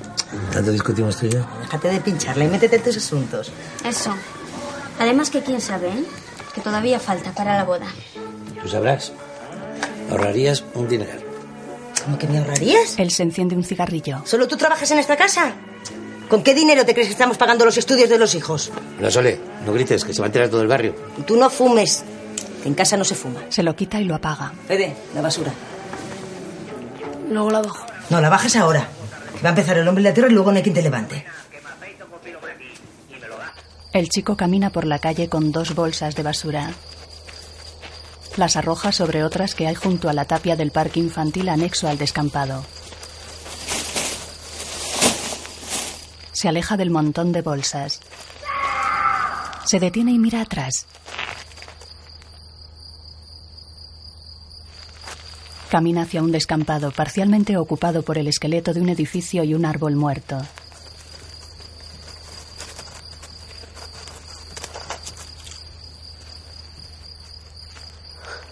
¿Tanto 0.53 0.71
discutimos 0.71 1.17
tú 1.17 1.27
y 1.27 1.31
yo? 1.31 1.47
Déjate 1.63 1.89
de 1.89 2.01
pincharle 2.01 2.45
y 2.45 2.49
métete 2.49 2.77
en 2.77 2.83
tus 2.83 2.97
asuntos. 2.97 3.53
Eso. 3.85 4.15
Además 4.99 5.31
que 5.31 5.43
quién 5.43 5.61
sabe, 5.61 5.89
¿eh? 5.89 6.05
Que 6.55 6.61
todavía 6.61 6.99
falta 6.99 7.33
para 7.33 7.57
la 7.57 7.65
boda. 7.65 7.87
Tú 8.63 8.69
sabrás. 8.69 9.13
Ahorrarías 10.11 10.65
un 10.75 10.89
dineral. 10.89 11.21
¿Cómo 12.05 12.19
que 12.19 12.27
me 12.27 12.39
ahorrarías? 12.39 12.99
Él 12.99 13.11
se 13.11 13.23
enciende 13.23 13.55
un 13.55 13.65
cigarrillo. 13.65 14.23
¿Solo 14.25 14.49
tú 14.49 14.57
trabajas 14.57 14.91
en 14.91 14.99
esta 14.99 15.17
casa? 15.17 15.53
¿Con 16.29 16.43
qué 16.43 16.55
dinero 16.55 16.85
te 16.85 16.93
crees 16.93 17.09
que 17.09 17.13
estamos 17.13 17.37
pagando 17.39 17.65
los 17.65 17.77
estudios 17.77 18.09
de 18.09 18.19
los 18.19 18.35
hijos? 18.35 18.71
No, 19.01 19.11
Sole, 19.11 19.41
no 19.65 19.73
grites, 19.73 20.05
que 20.05 20.13
se 20.13 20.21
va 20.21 20.27
a 20.27 20.29
enterar 20.29 20.49
todo 20.49 20.63
el 20.63 20.69
barrio. 20.69 20.95
Y 21.19 21.23
tú 21.23 21.37
no 21.37 21.49
fumes. 21.51 22.05
que 22.63 22.69
En 22.69 22.75
casa 22.75 22.97
no 22.97 23.05
se 23.05 23.15
fuma. 23.15 23.41
Se 23.49 23.63
lo 23.63 23.75
quita 23.77 24.01
y 24.01 24.05
lo 24.05 24.15
apaga. 24.15 24.53
Fede, 24.67 24.95
la 25.15 25.23
basura. 25.23 25.53
Luego 27.31 27.51
la 27.51 27.63
bajo. 27.63 27.87
No, 28.11 28.21
la 28.21 28.29
bajas 28.29 28.57
ahora. 28.57 28.89
Que 29.37 29.43
va 29.43 29.51
a 29.51 29.53
empezar 29.53 29.79
el 29.79 29.87
hombre 29.87 30.03
de 30.03 30.11
la 30.11 30.15
tierra 30.15 30.31
y 30.31 30.35
luego 30.35 30.51
no 30.51 30.57
hay 30.57 30.63
quien 30.63 30.75
te 30.75 30.83
levante. 30.83 31.25
El 33.93 34.11
chico 34.11 34.37
camina 34.37 34.71
por 34.71 34.87
la 34.87 34.99
calle 34.99 35.31
con 35.31 35.51
dos 35.51 35.75
bolsas 35.75 36.15
de 36.15 36.23
basura. 36.23 36.73
Las 38.37 38.57
arroja 38.57 38.93
sobre 38.93 39.25
otras 39.25 39.55
que 39.55 39.67
hay 39.67 39.75
junto 39.75 40.11
a 40.11 40.13
la 40.13 40.27
tapia 40.27 40.57
del 40.57 40.71
parque 40.71 41.01
infantil 41.01 41.49
anexo 41.49 41.89
al 41.89 41.97
descampado. 41.97 42.65
Se 46.33 46.49
aleja 46.49 46.77
del 46.77 46.91
montón 46.91 47.33
de 47.33 47.41
bolsas. 47.41 48.01
Se 49.65 49.81
detiene 49.81 50.13
y 50.13 50.19
mira 50.19 50.43
atrás. 50.43 50.87
Camina 55.71 56.03
hacia 56.03 56.23
un 56.23 56.31
descampado 56.31 56.91
parcialmente 56.91 57.57
ocupado 57.57 58.03
por 58.03 58.19
el 58.19 58.29
esqueleto 58.29 58.75
de 58.75 58.83
un 58.83 58.91
edificio 58.91 59.45
y 59.45 59.55
un 59.55 59.65
árbol 59.65 59.97
muerto. 59.97 60.43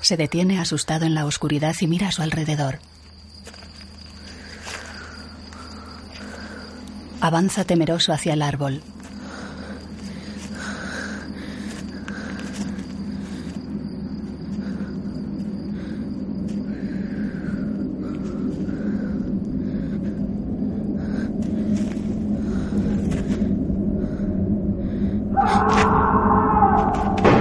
Se 0.06 0.16
detiene 0.16 0.60
asustado 0.60 1.04
en 1.04 1.16
la 1.16 1.26
oscuridad 1.26 1.74
y 1.80 1.88
mira 1.88 2.06
a 2.06 2.12
su 2.12 2.22
alrededor. 2.22 2.78
Avanza 7.20 7.64
temeroso 7.64 8.12
hacia 8.12 8.34
el 8.34 8.42
árbol. 8.42 8.82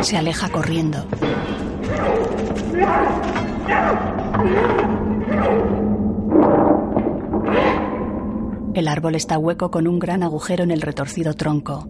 Se 0.01 0.17
aleja 0.17 0.49
corriendo. 0.49 1.08
El 8.74 8.89
árbol 8.89 9.15
está 9.15 9.38
hueco 9.38 9.71
con 9.71 9.88
un 9.88 10.00
gran 10.00 10.21
agujero 10.21 10.63
en 10.63 10.71
el 10.71 10.82
retorcido 10.82 11.34
tronco. 11.34 11.88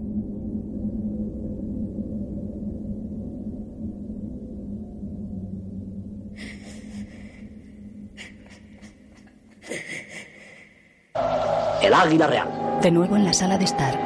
El 11.82 11.94
águila 11.94 12.28
real. 12.28 12.80
De 12.82 12.92
nuevo 12.92 13.16
en 13.16 13.26
la 13.26 13.34
sala 13.34 13.58
de 13.58 13.66
estar. 13.66 14.00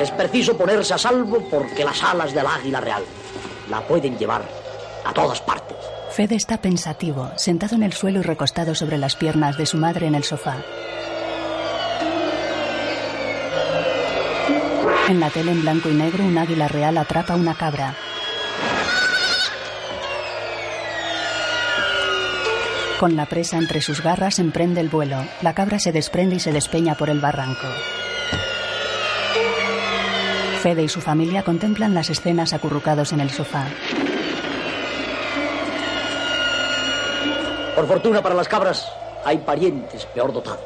Es 0.00 0.10
preciso 0.12 0.56
ponerse 0.56 0.94
a 0.94 0.98
salvo 0.98 1.40
porque 1.50 1.84
las 1.84 2.02
alas 2.04 2.32
del 2.32 2.46
águila 2.46 2.80
real 2.80 3.02
la 3.68 3.80
pueden 3.80 4.16
llevar 4.16 4.42
a 5.04 5.12
todas 5.12 5.40
partes. 5.40 5.85
Fede 6.16 6.34
está 6.34 6.56
pensativo, 6.62 7.30
sentado 7.36 7.76
en 7.76 7.82
el 7.82 7.92
suelo 7.92 8.20
y 8.20 8.22
recostado 8.22 8.74
sobre 8.74 8.96
las 8.96 9.16
piernas 9.16 9.58
de 9.58 9.66
su 9.66 9.76
madre 9.76 10.06
en 10.06 10.14
el 10.14 10.24
sofá. 10.24 10.56
En 15.10 15.20
la 15.20 15.28
tele 15.28 15.52
en 15.52 15.60
blanco 15.60 15.90
y 15.90 15.92
negro, 15.92 16.24
un 16.24 16.38
águila 16.38 16.68
real 16.68 16.96
atrapa 16.96 17.36
una 17.36 17.54
cabra. 17.54 17.94
Con 22.98 23.14
la 23.14 23.26
presa 23.26 23.58
entre 23.58 23.82
sus 23.82 24.02
garras 24.02 24.38
emprende 24.38 24.80
el 24.80 24.88
vuelo. 24.88 25.22
La 25.42 25.52
cabra 25.52 25.78
se 25.78 25.92
desprende 25.92 26.36
y 26.36 26.40
se 26.40 26.50
despeña 26.50 26.94
por 26.94 27.10
el 27.10 27.20
barranco. 27.20 27.68
Fede 30.62 30.84
y 30.84 30.88
su 30.88 31.02
familia 31.02 31.42
contemplan 31.42 31.94
las 31.94 32.08
escenas 32.08 32.54
acurrucados 32.54 33.12
en 33.12 33.20
el 33.20 33.28
sofá. 33.28 33.66
Por 37.76 37.86
fortuna 37.86 38.22
para 38.22 38.34
las 38.34 38.48
cabras, 38.48 38.88
hay 39.22 39.36
parientes 39.36 40.06
peor 40.06 40.32
dotados. 40.32 40.64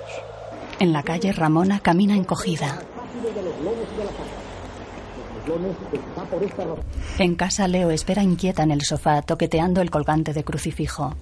En 0.78 0.92
la 0.92 1.02
calle, 1.02 1.32
Ramona 1.32 1.80
camina 1.80 2.14
encogida. 2.14 2.78
En 7.18 7.34
casa, 7.34 7.66
Leo 7.66 7.90
espera 7.90 8.22
inquieta 8.22 8.62
en 8.62 8.70
el 8.70 8.82
sofá, 8.82 9.22
toqueteando 9.22 9.80
el 9.82 9.90
colgante 9.90 10.32
de 10.32 10.44
crucifijo. 10.44 11.16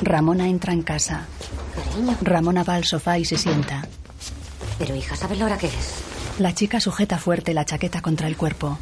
Ramona 0.00 0.46
entra 0.48 0.72
en 0.72 0.82
casa. 0.82 1.26
Cariño. 1.74 2.16
Ramona 2.22 2.62
va 2.62 2.74
al 2.74 2.84
sofá 2.84 3.18
y 3.18 3.24
se 3.24 3.36
sienta. 3.36 3.82
Pero 4.78 4.94
hija, 4.94 5.16
¿sabes 5.16 5.38
la 5.38 5.46
hora 5.46 5.58
que 5.58 5.66
es? 5.66 6.04
La 6.38 6.54
chica 6.54 6.78
sujeta 6.78 7.18
fuerte 7.18 7.52
la 7.52 7.64
chaqueta 7.64 8.00
contra 8.00 8.28
el 8.28 8.36
cuerpo. 8.36 8.78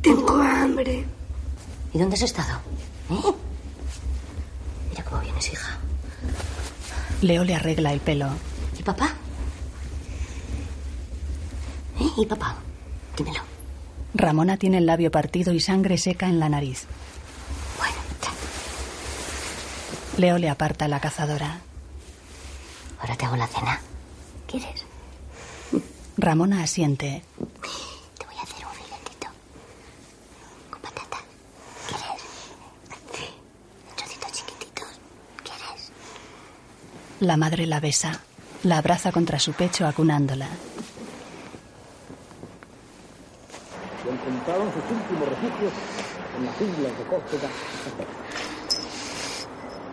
Tengo 0.00 0.36
hambre. 0.36 1.04
¿Y 1.92 1.98
dónde 1.98 2.14
has 2.14 2.22
estado? 2.22 2.58
¿Eh? 3.10 3.34
Mira 4.90 5.04
cómo 5.04 5.20
vienes, 5.20 5.52
hija. 5.52 5.78
Leo 7.20 7.44
le 7.44 7.54
arregla 7.54 7.92
el 7.92 8.00
pelo. 8.00 8.28
¿Y 8.78 8.82
papá? 8.82 9.10
¿Eh? 12.00 12.08
¿Y 12.16 12.26
papá? 12.26 12.56
Dímelo. 13.16 13.40
Ramona 14.14 14.56
tiene 14.56 14.78
el 14.78 14.86
labio 14.86 15.10
partido 15.10 15.52
y 15.52 15.60
sangre 15.60 15.96
seca 15.98 16.26
en 16.26 16.38
la 16.40 16.48
nariz. 16.48 16.84
Bueno, 17.78 17.94
ya. 18.22 18.32
Leo 20.20 20.38
le 20.38 20.48
aparta 20.50 20.88
la 20.88 21.00
cazadora. 21.00 21.60
Ahora 23.00 23.16
te 23.16 23.24
hago 23.26 23.36
la 23.36 23.46
cena. 23.46 23.80
¿Quieres? 24.46 24.84
Ramona 26.16 26.62
asiente. 26.62 27.22
Te 28.18 28.26
voy 28.26 28.36
a 28.36 28.42
hacer 28.42 28.64
un 28.66 28.72
filetito. 28.74 29.28
Con 30.70 30.80
patata. 30.82 31.18
¿Quieres? 31.88 32.22
Sí. 33.14 33.24
Trocitos 33.96 34.32
chiquititos. 34.32 34.88
¿Quieres? 35.42 35.90
La 37.22 37.36
madre 37.36 37.66
la 37.66 37.78
besa. 37.78 38.18
La 38.64 38.78
abraza 38.78 39.12
contra 39.12 39.38
su 39.38 39.52
pecho 39.52 39.86
acunándola. 39.86 40.48
Y 44.04 44.08
encontraron 44.12 44.66
sus 44.72 44.82
últimos 44.90 45.28
refugios 45.28 45.72
en 46.36 46.44
las 46.46 46.60
islas 46.60 46.98
de 46.98 47.04
Córcega. 47.04 47.48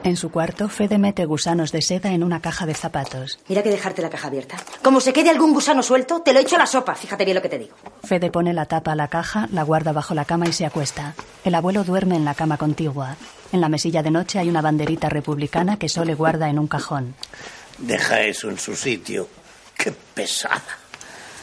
En 0.04 0.18
su 0.18 0.32
cuarto, 0.32 0.70
Fede 0.70 0.98
mete 0.98 1.26
gusanos 1.26 1.72
de 1.72 1.84
seda 1.84 2.14
en 2.14 2.24
una 2.24 2.40
caja 2.42 2.66
de 2.66 2.74
zapatos. 2.74 3.38
Mira 3.48 3.62
que 3.62 3.70
dejarte 3.70 4.02
la 4.02 4.10
caja 4.10 4.30
abierta. 4.30 4.58
Como 4.82 5.00
se 5.00 5.14
quede 5.14 5.30
algún 5.30 5.54
gusano 5.54 5.84
suelto, 5.84 6.24
te 6.24 6.34
lo 6.34 6.40
echo 6.40 6.56
a 6.56 6.60
la 6.60 6.66
sopa. 6.66 6.96
Fíjate 6.96 7.26
bien 7.26 7.36
lo 7.36 7.44
que 7.44 7.50
te 7.50 7.60
digo. 7.60 7.76
Fede 8.04 8.32
pone 8.32 8.54
la 8.56 8.66
tapa 8.66 8.94
a 8.94 8.96
la 8.96 9.08
caja, 9.08 9.48
la 9.52 9.62
guarda 9.62 9.92
bajo 9.92 10.16
la 10.16 10.26
cama 10.26 10.48
y 10.48 10.54
se 10.54 10.66
acuesta. 10.66 11.14
El 11.44 11.54
abuelo 11.54 11.84
duerme 11.84 12.16
en 12.16 12.26
la 12.26 12.34
cama 12.34 12.58
contigua. 12.58 13.18
En 13.52 13.62
la 13.62 13.70
mesilla 13.70 14.04
de 14.04 14.12
noche 14.12 14.40
hay 14.40 14.50
una 14.50 14.62
banderita 14.62 15.10
republicana 15.10 15.78
que 15.78 15.90
Sole 15.90 16.14
guarda 16.14 16.50
en 16.50 16.60
un 16.60 16.68
cajón. 16.68 17.16
Deja 17.78 18.22
eso 18.22 18.50
en 18.50 18.60
su 18.60 18.76
sitio. 18.76 19.28
Qué 19.76 19.92
pesada. 19.92 20.78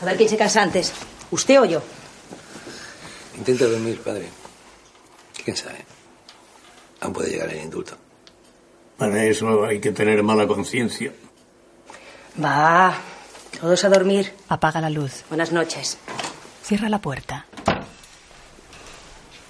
A 0.02 0.04
ver 0.04 0.16
quién 0.16 0.28
se 0.28 0.36
cansa 0.36 0.62
antes. 0.62 0.92
¿Usted 1.30 1.60
o 1.60 1.64
yo? 1.64 1.82
Intenta 3.36 3.66
dormir, 3.66 4.00
padre. 4.00 4.28
¿Quién 5.44 5.56
sabe? 5.56 5.84
Aún 7.00 7.12
puede 7.12 7.30
llegar 7.30 7.48
el 7.50 7.62
indulto. 7.62 7.96
Para 8.96 9.24
eso 9.24 9.64
hay 9.64 9.80
que 9.80 9.92
tener 9.92 10.22
mala 10.22 10.46
conciencia. 10.46 11.12
Va. 12.42 12.94
Todos 13.60 13.84
a 13.84 13.88
dormir. 13.88 14.32
Apaga 14.48 14.80
la 14.80 14.90
luz. 14.90 15.24
Buenas 15.28 15.52
noches. 15.52 15.98
Cierra 16.62 16.88
la 16.88 17.00
puerta. 17.00 17.46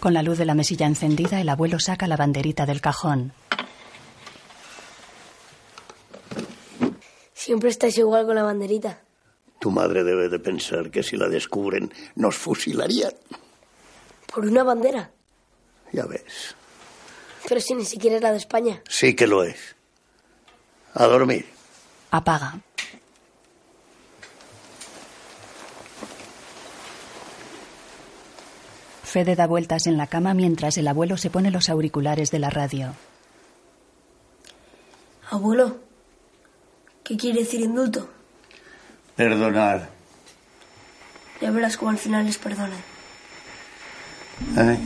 Con 0.01 0.15
la 0.15 0.23
luz 0.23 0.39
de 0.39 0.45
la 0.45 0.55
mesilla 0.55 0.87
encendida, 0.87 1.41
el 1.41 1.49
abuelo 1.49 1.79
saca 1.79 2.07
la 2.07 2.17
banderita 2.17 2.67
del 2.67 2.81
cajón. 2.81 3.33
Siempre 7.35 7.71
estáis 7.71 7.97
igual 7.99 8.27
con 8.27 8.35
la 8.37 8.43
banderita. 8.43 9.01
Tu 9.61 9.71
madre 9.71 10.05
debe 10.05 10.29
de 10.29 10.39
pensar 10.39 10.91
que 10.91 11.03
si 11.03 11.17
la 11.17 11.29
descubren 11.29 11.93
nos 12.15 12.37
fusilarían. 12.37 13.13
Por 14.33 14.45
una 14.45 14.63
bandera. 14.65 15.11
Ya 15.93 16.05
ves. 16.07 16.55
Pero 17.49 17.61
si 17.61 17.75
ni 17.75 17.85
siquiera 17.85 18.17
es 18.17 18.23
la 18.23 18.33
de 18.33 18.39
España. 18.39 18.83
Sí 18.89 19.15
que 19.15 19.27
lo 19.27 19.45
es. 19.45 19.77
A 20.95 21.07
dormir. 21.07 21.47
Apaga. 22.11 22.61
Fede 29.17 29.35
da 29.35 29.47
vueltas 29.47 29.87
en 29.87 29.97
la 29.97 30.09
cama 30.09 30.35
mientras 30.35 30.77
el 30.77 30.87
abuelo 30.87 31.17
se 31.17 31.31
pone 31.31 31.51
los 31.51 31.71
auriculares 31.71 32.31
de 32.31 32.39
la 32.39 32.51
radio. 32.51 32.93
Abuelo, 35.31 35.79
¿qué 37.03 37.17
quiere 37.17 37.39
decir 37.39 37.63
indulto? 37.63 38.11
Perdonar. 39.17 39.89
Ya 41.41 41.51
verás 41.51 41.79
cómo 41.79 41.93
al 41.93 41.97
final 41.97 42.27
les 42.27 42.37
perdonan. 42.37 42.79
¿Eh? 44.59 44.79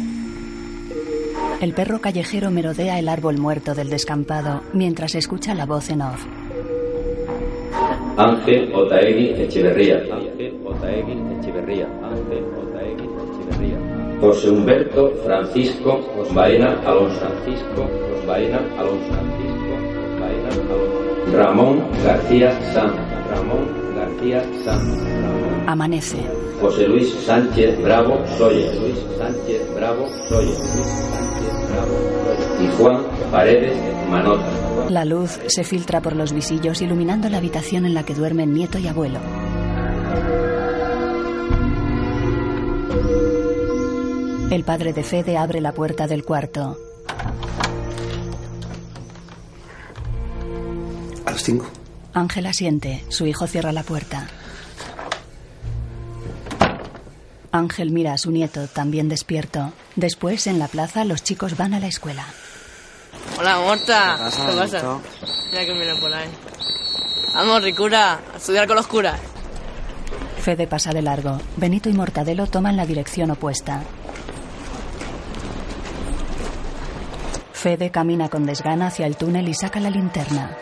El 1.61 1.75
perro 1.75 2.01
callejero 2.01 2.53
merodea 2.53 3.01
el 3.01 3.09
árbol 3.09 3.37
muerto 3.37 3.75
del 3.75 3.90
descampado 3.90 4.62
mientras 4.73 5.16
escucha 5.16 5.55
la 5.55 5.66
voz 5.66 5.90
en 5.90 6.03
off. 6.03 6.25
Ángel 8.16 8.73
Otaegui 8.73 9.43
Echeverría. 9.43 10.05
Ángel 10.12 10.61
Otaegui 10.64 11.19
Echeverría. 11.40 11.88
José 14.20 14.50
Humberto 14.50 15.12
Francisco 15.24 15.98
Baena 16.35 16.78
Alonso. 16.85 17.20
Francisco 17.20 17.88
Baena 18.26 18.59
Alonso. 18.78 19.12
Francisco 19.12 19.72
Baena 20.20 20.48
Alonso. 20.48 21.37
Ramón 21.37 21.88
García 22.04 22.50
Sanz. 22.72 22.94
Ramón 23.30 23.66
García 23.96 24.42
Sanz. 24.62 25.66
Amanece. 25.66 26.18
José 26.61 26.87
Luis 26.87 27.11
Sánchez 27.24 27.83
Bravo 27.83 28.20
Soya. 28.37 28.74
Luis 28.74 28.98
Sánchez 29.16 29.74
Bravo 29.74 30.06
Soya. 30.28 30.48
Luis 30.48 30.59
Sánchez 31.11 31.70
Bravo 31.70 31.96
Soya. 32.28 32.62
Y 32.62 32.68
Juan 32.76 33.02
Paredes 33.33 33.78
Manota. 34.11 34.44
La 34.90 35.06
luz 35.06 35.38
se 35.46 35.64
filtra 35.64 36.02
por 36.02 36.14
los 36.14 36.35
visillos 36.35 36.83
iluminando 36.83 37.30
la 37.30 37.38
habitación 37.38 37.87
en 37.87 37.94
la 37.94 38.04
que 38.04 38.14
duermen 38.14 38.52
nieto 38.52 38.78
y 38.78 38.87
abuelo. 38.87 39.20
El 44.50 44.64
padre 44.64 44.92
de 44.92 45.04
Fede 45.04 45.38
abre 45.38 45.60
la 45.60 45.70
puerta 45.70 46.08
del 46.08 46.24
cuarto. 46.24 46.76
A 51.24 51.30
las 51.30 51.42
cinco. 51.44 51.66
Ángel 52.14 52.46
asiente. 52.46 53.04
Su 53.10 53.26
hijo 53.26 53.46
cierra 53.46 53.70
la 53.70 53.84
puerta. 53.84 54.26
Ángel 57.52 57.92
mira 57.92 58.12
a 58.12 58.18
su 58.18 58.32
nieto, 58.32 58.66
también 58.66 59.08
despierto. 59.08 59.72
Después, 59.94 60.48
en 60.48 60.58
la 60.58 60.66
plaza, 60.66 61.04
los 61.04 61.22
chicos 61.22 61.56
van 61.56 61.72
a 61.74 61.78
la 61.78 61.86
escuela. 61.86 62.26
Hola, 63.38 63.60
Morta. 63.60 64.16
¿Qué 64.16 64.24
pasa, 64.24 64.50
¿Qué 64.50 64.56
pasa? 64.56 64.98
Mira 65.52 65.64
que 65.64 65.72
viene 65.74 65.94
por 66.00 66.12
ahí. 66.12 66.28
Vamos, 67.34 67.62
Ricura, 67.62 68.20
a 68.34 68.36
estudiar 68.36 68.66
con 68.66 68.74
los 68.74 68.88
curas. 68.88 69.20
Fede 70.40 70.66
pasa 70.66 70.92
de 70.92 71.02
largo. 71.02 71.38
Benito 71.56 71.88
y 71.88 71.92
Mortadelo 71.92 72.48
toman 72.48 72.76
la 72.76 72.86
dirección 72.86 73.30
opuesta. 73.30 73.84
Fede 77.61 77.90
camina 77.90 78.31
con 78.31 78.46
desgana 78.46 78.87
hacia 78.87 79.07
el 79.07 79.18
túnel 79.18 79.46
y 79.46 79.53
saca 79.53 79.81
la 79.81 79.90
linterna. 79.90 80.57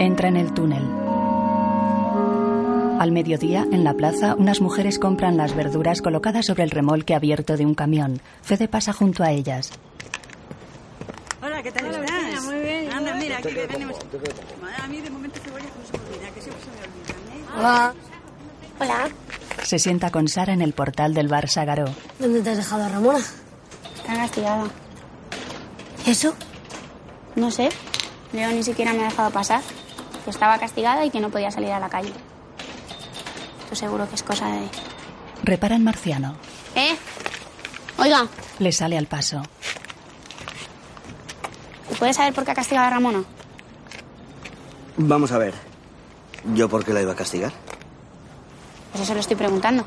Entra 0.00 0.28
en 0.28 0.36
el 0.38 0.54
túnel. 0.54 0.82
Al 2.98 3.12
mediodía, 3.12 3.66
en 3.70 3.84
la 3.84 3.92
plaza, 3.92 4.34
unas 4.34 4.62
mujeres 4.62 4.98
compran 4.98 5.36
las 5.36 5.54
verduras 5.54 6.00
colocadas 6.00 6.46
sobre 6.46 6.62
el 6.62 6.70
remolque 6.70 7.14
abierto 7.14 7.58
de 7.58 7.66
un 7.66 7.74
camión. 7.74 8.22
Fede 8.40 8.66
pasa 8.66 8.94
junto 8.94 9.24
a 9.24 9.30
ellas. 9.30 9.72
Hola, 11.42 11.62
¿qué 11.62 11.70
tal? 11.70 11.84
Aquí. 13.48 14.82
A 14.82 14.86
mí 14.86 15.00
de 15.00 15.10
momento 15.10 15.38
cebollas 15.40 15.70
no 15.76 15.86
se 15.86 15.98
me 15.98 16.14
olvida, 16.16 16.30
que 16.30 16.40
siempre 16.40 16.62
se 16.64 16.70
me 16.70 16.76
olvidan, 16.76 17.38
¿eh? 17.38 17.44
Hola. 17.58 17.94
Hola. 18.80 19.08
Se 19.62 19.78
sienta 19.78 20.10
con 20.10 20.28
Sara 20.28 20.52
en 20.52 20.62
el 20.62 20.72
portal 20.72 21.14
del 21.14 21.28
bar 21.28 21.48
Sagaró. 21.48 21.86
¿Dónde 22.18 22.40
te 22.42 22.50
has 22.50 22.56
dejado 22.56 22.84
a 22.84 22.88
Ramona? 22.88 23.18
Está 23.96 24.14
castigada. 24.14 24.64
¿Eso? 26.06 26.34
No 27.36 27.50
sé. 27.50 27.68
Leo 28.32 28.50
ni 28.50 28.62
siquiera 28.62 28.92
me 28.92 29.00
ha 29.04 29.08
dejado 29.10 29.30
pasar. 29.30 29.60
Que 30.24 30.30
estaba 30.30 30.58
castigada 30.58 31.04
y 31.04 31.10
que 31.10 31.20
no 31.20 31.30
podía 31.30 31.50
salir 31.50 31.70
a 31.72 31.80
la 31.80 31.88
calle. 31.88 32.12
Estoy 33.64 33.76
seguro 33.76 34.08
que 34.08 34.14
es 34.14 34.22
cosa 34.22 34.46
de... 34.46 34.68
Repara 35.42 35.76
en 35.76 35.84
Marciano. 35.84 36.36
¿Eh? 36.74 36.96
Oiga, 37.98 38.26
Le 38.58 38.72
sale 38.72 38.96
al 38.98 39.06
paso. 39.06 39.42
¿Puedes 42.00 42.16
saber 42.16 42.32
por 42.34 42.44
qué 42.44 42.50
ha 42.50 42.54
castigado 42.54 42.88
a 42.88 42.90
Ramona? 42.90 43.22
Vamos 44.96 45.30
a 45.30 45.38
ver. 45.38 45.54
¿Yo 46.54 46.68
por 46.68 46.84
qué 46.84 46.92
la 46.92 47.02
iba 47.02 47.12
a 47.12 47.16
castigar? 47.16 47.52
Pues 48.90 49.04
eso 49.04 49.14
lo 49.14 49.20
estoy 49.20 49.36
preguntando. 49.36 49.86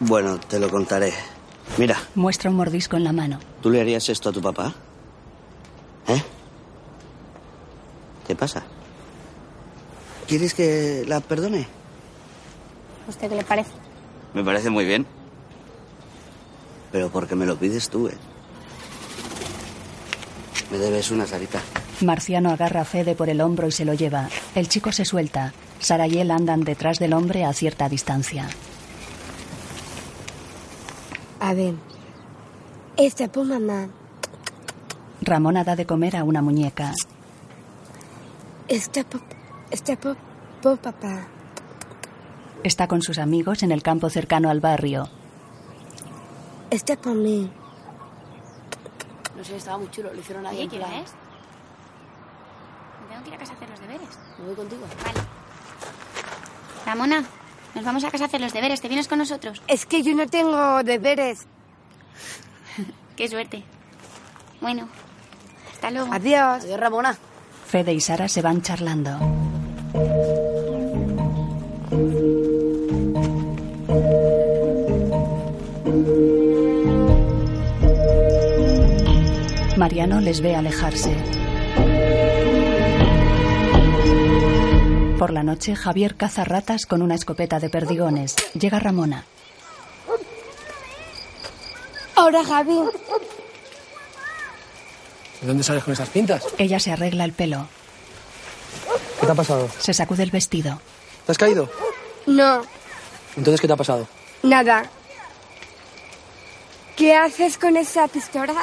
Bueno, 0.00 0.38
te 0.38 0.58
lo 0.58 0.70
contaré. 0.70 1.12
Mira, 1.78 1.96
Muestra 2.14 2.50
un 2.50 2.56
mordisco 2.56 2.96
en 2.96 3.04
la 3.04 3.12
mano. 3.12 3.38
¿tú 3.60 3.70
le 3.70 3.80
harías 3.80 4.08
esto 4.08 4.28
a 4.28 4.32
tu 4.32 4.40
papá? 4.40 4.72
¿Eh? 6.08 6.22
¿Qué 8.26 8.34
pasa? 8.34 8.62
¿Quieres 10.26 10.54
que 10.54 11.04
la 11.06 11.20
perdone? 11.20 11.66
¿A 13.06 13.10
usted 13.10 13.28
qué 13.28 13.36
le 13.36 13.44
parece? 13.44 13.70
Me 14.34 14.44
parece 14.44 14.70
muy 14.70 14.84
bien. 14.84 15.06
Pero 16.90 17.10
porque 17.10 17.34
me 17.34 17.46
lo 17.46 17.56
pides 17.56 17.88
tú, 17.88 18.08
¿eh? 18.08 18.16
Me 20.72 20.78
debes 20.78 21.10
una 21.10 21.26
sarita. 21.26 21.60
Marciano 22.00 22.50
agarra 22.50 22.80
a 22.80 22.84
Fede 22.86 23.14
por 23.14 23.28
el 23.28 23.42
hombro 23.42 23.68
y 23.68 23.72
se 23.72 23.84
lo 23.84 23.92
lleva. 23.92 24.30
El 24.54 24.70
chico 24.70 24.90
se 24.90 25.04
suelta. 25.04 25.52
Sara 25.78 26.06
y 26.06 26.16
él 26.16 26.30
andan 26.30 26.64
detrás 26.64 26.98
del 26.98 27.12
hombre 27.12 27.44
a 27.44 27.52
cierta 27.52 27.90
distancia. 27.90 28.48
A 31.40 31.52
ver. 31.52 31.74
Este 32.96 33.28
por 33.28 33.44
mamá. 33.44 33.88
Ramona 35.20 35.62
da 35.62 35.76
de 35.76 35.84
comer 35.84 36.16
a 36.16 36.24
una 36.24 36.40
muñeca. 36.40 36.94
Este 38.66 39.04
por, 39.04 39.20
este 39.70 39.98
por, 39.98 40.16
por 40.62 40.78
papá. 40.78 41.26
Está 42.64 42.88
con 42.88 43.02
sus 43.02 43.18
amigos 43.18 43.62
en 43.62 43.72
el 43.72 43.82
campo 43.82 44.08
cercano 44.08 44.48
al 44.48 44.60
barrio. 44.60 45.10
Este 46.70 46.96
por 46.96 47.14
mí. 47.14 47.50
No 49.42 49.48
sé, 49.48 49.56
estaba 49.56 49.76
muy 49.76 49.90
chulo. 49.90 50.14
Lo 50.14 50.20
hicieron 50.20 50.46
ahí 50.46 50.60
en 50.62 50.70
¿qué 50.70 50.76
plan. 50.76 50.92
es? 50.92 51.10
Tengo 53.10 53.22
que 53.24 53.28
ir 53.30 53.34
a 53.34 53.38
casa 53.38 53.52
a 53.52 53.56
hacer 53.56 53.70
los 53.70 53.80
deberes. 53.80 54.08
Me 54.38 54.46
voy 54.46 54.54
contigo. 54.54 54.82
Vale. 55.04 55.18
Ramona, 56.86 57.24
nos 57.74 57.84
vamos 57.84 58.04
a 58.04 58.10
casa 58.12 58.22
a 58.22 58.26
hacer 58.28 58.40
los 58.40 58.52
deberes. 58.52 58.80
¿Te 58.80 58.86
vienes 58.86 59.08
con 59.08 59.18
nosotros? 59.18 59.60
Es 59.66 59.84
que 59.84 60.04
yo 60.04 60.14
no 60.14 60.28
tengo 60.28 60.84
deberes. 60.84 61.48
Qué 63.16 63.26
suerte. 63.26 63.64
Bueno, 64.60 64.88
hasta 65.72 65.90
luego. 65.90 66.12
Adiós. 66.14 66.62
Adiós, 66.62 66.78
Ramona. 66.78 67.18
Fede 67.66 67.94
y 67.94 68.00
Sara 68.00 68.28
se 68.28 68.42
van 68.42 68.62
charlando. 68.62 69.18
Mariano 79.82 80.20
les 80.20 80.40
ve 80.40 80.54
alejarse. 80.54 81.12
Por 85.18 85.32
la 85.32 85.42
noche, 85.42 85.74
Javier 85.74 86.14
caza 86.14 86.44
ratas 86.44 86.86
con 86.86 87.02
una 87.02 87.16
escopeta 87.16 87.58
de 87.58 87.68
perdigones. 87.68 88.36
Llega 88.54 88.78
Ramona. 88.78 89.24
Ahora, 92.14 92.44
Javi. 92.44 92.78
¿De 95.40 95.48
dónde 95.48 95.64
sales 95.64 95.82
con 95.82 95.94
esas 95.94 96.10
pintas? 96.10 96.44
Ella 96.58 96.78
se 96.78 96.92
arregla 96.92 97.24
el 97.24 97.32
pelo. 97.32 97.66
¿Qué 99.18 99.26
te 99.26 99.32
ha 99.32 99.34
pasado? 99.34 99.68
Se 99.80 99.92
sacude 99.92 100.22
el 100.22 100.30
vestido. 100.30 100.80
¿Te 101.26 101.32
has 101.32 101.38
caído? 101.38 101.68
No, 102.26 102.62
Entonces, 103.36 103.60
¿qué 103.60 103.66
te 103.66 103.72
ha 103.72 103.76
pasado? 103.76 104.06
nada. 104.44 104.84
¿Qué 106.94 107.16
haces 107.16 107.58
con 107.58 107.76
esa 107.76 108.06
pistola? 108.06 108.54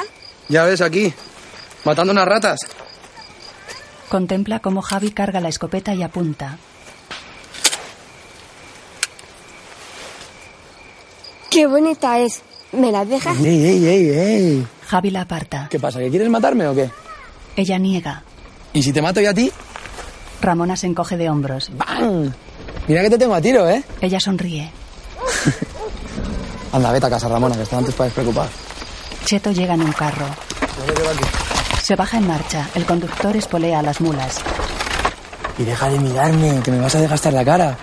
Ya 0.50 0.64
ves, 0.64 0.80
aquí. 0.80 1.14
Matando 1.84 2.12
unas 2.12 2.26
ratas. 2.26 2.60
Contempla 4.08 4.58
cómo 4.58 4.82
Javi 4.82 5.12
carga 5.12 5.40
la 5.40 5.48
escopeta 5.48 5.94
y 5.94 6.02
apunta. 6.02 6.58
Qué 11.48 11.66
bonita 11.66 12.18
es. 12.18 12.42
¿Me 12.72 12.90
la 12.90 13.04
dejas? 13.04 13.38
¡Ey, 13.38 13.64
ey, 13.64 13.86
ey, 13.86 14.08
ey! 14.10 14.66
Javi 14.86 15.10
la 15.10 15.22
aparta. 15.22 15.68
¿Qué 15.70 15.78
pasa? 15.78 16.00
¿Que 16.00 16.10
quieres 16.10 16.28
matarme 16.28 16.66
o 16.66 16.74
qué? 16.74 16.90
Ella 17.56 17.78
niega. 17.78 18.22
¿Y 18.72 18.82
si 18.82 18.92
te 18.92 19.00
mato 19.00 19.20
yo 19.20 19.30
a 19.30 19.34
ti? 19.34 19.50
Ramona 20.40 20.76
se 20.76 20.86
encoge 20.86 21.16
de 21.16 21.30
hombros. 21.30 21.70
¡Bam! 21.76 22.32
Mira 22.88 23.02
que 23.02 23.10
te 23.10 23.18
tengo 23.18 23.34
a 23.34 23.40
tiro, 23.40 23.68
¿eh? 23.68 23.84
Ella 24.00 24.18
sonríe. 24.18 24.70
Anda, 26.72 26.92
vete 26.92 27.06
a 27.06 27.10
casa, 27.10 27.28
Ramona, 27.28 27.54
que 27.56 27.62
hasta 27.62 27.78
antes 27.78 27.94
para 27.94 28.06
despreocupar. 28.06 28.48
Cheto 29.30 29.52
llega 29.52 29.74
en 29.74 29.82
un 29.82 29.92
carro. 29.92 30.26
Se 31.80 31.94
baja 31.94 32.18
en 32.18 32.26
marcha. 32.26 32.68
El 32.74 32.84
conductor 32.84 33.36
espolea 33.36 33.78
a 33.78 33.82
las 33.82 34.00
mulas. 34.00 34.40
Y 35.56 35.62
deja 35.62 35.88
de 35.88 36.00
mirarme, 36.00 36.60
que 36.64 36.72
me 36.72 36.80
vas 36.80 36.96
a 36.96 37.00
desgastar 37.00 37.32
la 37.32 37.44
cara. 37.44 37.78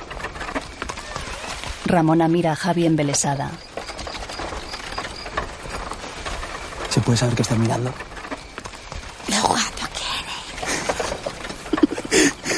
Ramona 1.86 2.28
mira 2.28 2.52
a 2.52 2.56
Javi 2.58 2.86
embelesada. 2.86 3.50
¿Se 6.90 7.00
puede 7.00 7.18
saber 7.18 7.36
que 7.36 7.44
estás 7.44 7.58
mirando? 7.58 7.94
Lo 9.30 9.42
guapo 9.48 9.88
que 9.96 10.04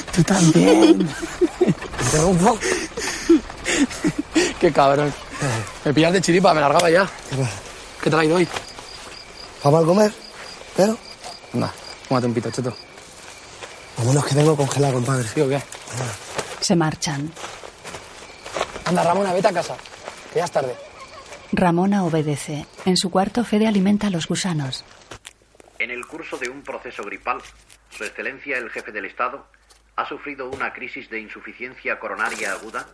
Tú 0.16 0.24
también. 0.24 1.08
Interrumpo. 2.02 2.58
Qué 4.60 4.72
cabrón. 4.72 5.14
Me 5.86 5.94
pillas 5.94 6.14
de 6.14 6.22
chiripa, 6.22 6.56
me 6.56 6.62
largaba 6.62 6.90
ya. 6.90 7.08
¿Qué 8.02 8.10
ido 8.10 8.38
hoy? 8.38 8.48
Vamos 9.64 9.84
a 9.84 9.86
comer, 9.86 10.12
pero 10.76 10.98
Anda, 11.54 11.74
tómate 12.08 12.28
un 12.28 12.34
pito, 12.34 12.52
cheto. 12.52 12.74
lo 13.98 14.04
bueno 14.06 14.20
es 14.22 14.26
que 14.28 14.36
tengo 14.36 14.56
congelado, 14.56 14.94
compadre. 14.94 15.28
¿Sí 15.28 15.42
o 15.42 15.50
qué? 15.50 15.62
Se 16.62 16.76
marchan. 16.76 17.32
Anda, 18.86 19.04
Ramona, 19.04 19.34
vete 19.34 19.48
a 19.48 19.54
casa. 19.54 19.76
Que 20.32 20.40
ya 20.40 20.46
es 20.46 20.52
tarde. 20.52 20.76
Ramona 21.52 22.04
obedece. 22.04 22.66
En 22.86 22.96
su 22.96 23.10
cuarto, 23.10 23.44
Fede 23.44 23.68
alimenta 23.68 24.08
a 24.08 24.10
los 24.12 24.28
gusanos. 24.28 24.86
En 25.80 25.92
el 25.92 26.06
curso 26.06 26.38
de 26.38 26.50
un 26.50 26.62
proceso 26.62 27.04
gripal, 27.04 27.42
Su 27.90 28.04
Excelencia 28.04 28.58
el 28.58 28.70
Jefe 28.70 28.92
del 28.92 29.06
Estado 29.06 29.46
ha 29.96 30.08
sufrido 30.08 30.50
una 30.50 30.72
crisis 30.72 31.10
de 31.10 31.20
insuficiencia 31.20 32.00
coronaria 32.00 32.54
aguda 32.54 32.86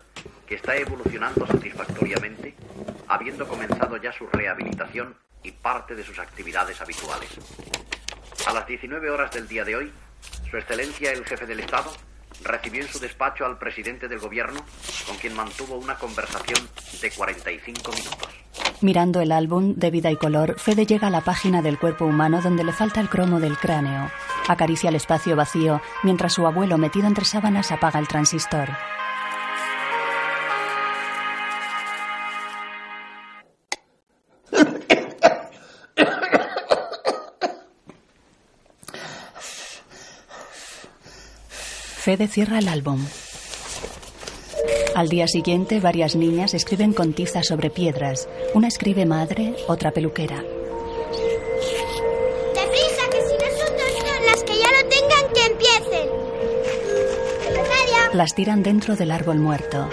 que 0.47 0.55
está 0.55 0.75
evolucionando 0.75 1.45
satisfactoriamente, 1.45 2.55
habiendo 3.07 3.47
comenzado 3.47 3.97
ya 3.97 4.11
su 4.13 4.25
rehabilitación 4.27 5.15
y 5.45 5.51
parte 5.51 5.95
de 5.95 6.03
sus 6.03 6.17
actividades 6.19 6.81
habituales. 6.81 7.29
A 8.47 8.53
las 8.53 8.67
19 8.67 9.09
horas 9.09 9.31
del 9.31 9.47
día 9.47 9.63
de 9.63 9.75
hoy, 9.75 9.91
Su 10.49 10.57
Excelencia 10.57 11.11
el 11.11 11.25
Jefe 11.25 11.45
del 11.45 11.59
Estado 11.59 11.91
recibió 12.43 12.81
en 12.81 12.87
su 12.87 12.99
despacho 12.99 13.45
al 13.45 13.57
presidente 13.57 14.07
del 14.07 14.19
Gobierno, 14.19 14.59
con 15.07 15.17
quien 15.17 15.35
mantuvo 15.35 15.75
una 15.75 15.95
conversación 15.95 16.67
de 17.01 17.11
45 17.11 17.91
minutos. 17.91 18.29
Mirando 18.81 19.21
el 19.21 19.31
álbum 19.31 19.75
de 19.75 19.89
vida 19.89 20.11
y 20.11 20.17
color, 20.17 20.59
Fede 20.59 20.85
llega 20.85 21.07
a 21.07 21.11
la 21.11 21.21
página 21.21 21.61
del 21.61 21.79
cuerpo 21.79 22.05
humano 22.05 22.41
donde 22.41 22.63
le 22.63 22.73
falta 22.73 22.99
el 22.99 23.09
cromo 23.09 23.39
del 23.39 23.57
cráneo. 23.57 24.11
Acaricia 24.47 24.89
el 24.89 24.95
espacio 24.95 25.35
vacío 25.35 25.81
mientras 26.03 26.33
su 26.33 26.45
abuelo, 26.45 26.77
metido 26.77 27.07
entre 27.07 27.25
sábanas, 27.25 27.71
apaga 27.71 27.99
el 27.99 28.07
transistor. 28.07 28.69
Fede 42.05 42.27
cierra 42.27 42.59
el 42.59 42.67
álbum. 42.67 43.03
Al 44.93 45.09
día 45.09 45.27
siguiente, 45.27 45.79
varias 45.79 46.15
niñas 46.15 46.53
escriben 46.53 46.93
con 46.93 47.13
tiza 47.13 47.41
sobre 47.41 47.71
piedras. 47.71 48.29
Una 48.53 48.67
escribe 48.67 49.07
madre, 49.07 49.55
otra 49.67 49.89
peluquera. 49.89 50.35
Deprisa, 52.53 53.09
que 53.09 53.21
si 53.21 53.33
son 53.57 53.75
las 54.27 54.43
que 54.43 54.53
ya 54.53 54.69
lo 54.69 54.87
tengan, 54.87 55.33
que 55.33 55.45
empiecen. 55.47 56.09
Las 58.13 58.35
tiran 58.35 58.61
dentro 58.61 58.95
del 58.95 59.09
árbol 59.09 59.39
muerto. 59.39 59.89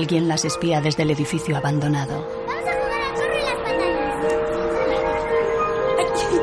Alguien 0.00 0.28
las 0.28 0.46
espía 0.46 0.80
desde 0.80 1.02
el 1.02 1.10
edificio 1.10 1.58
abandonado. 1.58 2.26
vamos 2.46 2.64
a 2.66 2.72
jugar 2.72 3.02
al 3.02 3.16
zorro 3.18 3.36
y 3.36 3.42
las 3.44 3.56
patatas. 3.66 4.14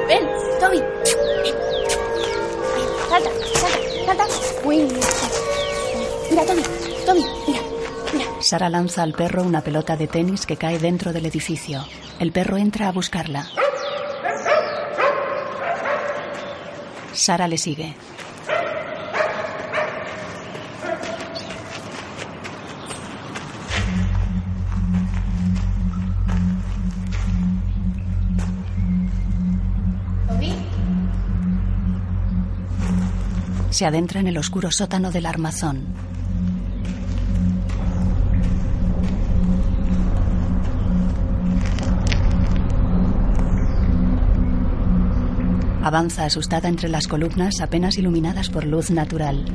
Ven, 0.08 0.28
Tommy. 0.60 0.80
Salta, 3.10 3.32
salta, 3.56 3.80
salta. 4.06 4.26
Mira. 4.68 4.94
Tommy, 7.04 7.26
mira. 7.48 8.30
Sara 8.42 8.70
lanza 8.70 9.02
al 9.02 9.14
perro 9.14 9.42
una 9.42 9.62
pelota 9.62 9.98
de 9.98 10.06
tenis 10.06 10.46
que 10.46 10.58
cae 10.58 10.78
dentro 10.78 11.12
del 11.12 11.26
edificio. 11.26 11.84
El 12.20 12.32
perro 12.32 12.58
entra 12.58 12.90
a 12.90 12.92
buscarla. 12.92 13.48
Sara 17.12 17.48
le 17.48 17.58
sigue. 17.58 17.96
Se 33.78 33.86
adentra 33.86 34.20
en 34.20 34.26
el 34.26 34.40
oscuro 34.40 34.72
sótano 34.72 35.12
del 35.12 35.28
armazón. 35.28 35.86
Avanza 45.84 46.26
asustada 46.26 46.68
entre 46.68 46.90
las 46.90 47.08
columnas 47.08 47.62
apenas 47.62 48.00
iluminadas 48.00 48.50
por 48.50 48.66
luz 48.66 48.90
natural. 48.90 49.46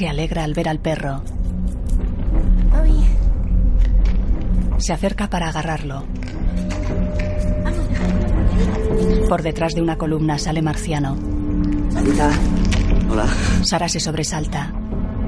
Se 0.00 0.08
alegra 0.08 0.44
al 0.44 0.54
ver 0.54 0.66
al 0.66 0.78
perro. 0.78 1.22
Se 4.78 4.94
acerca 4.94 5.28
para 5.28 5.50
agarrarlo. 5.50 6.06
Por 9.28 9.42
detrás 9.42 9.74
de 9.74 9.82
una 9.82 9.98
columna 9.98 10.38
sale 10.38 10.62
Marciano. 10.62 11.18
Anita. 11.94 12.30
Hola. 13.10 13.26
Sara 13.60 13.90
se 13.90 14.00
sobresalta. 14.00 14.72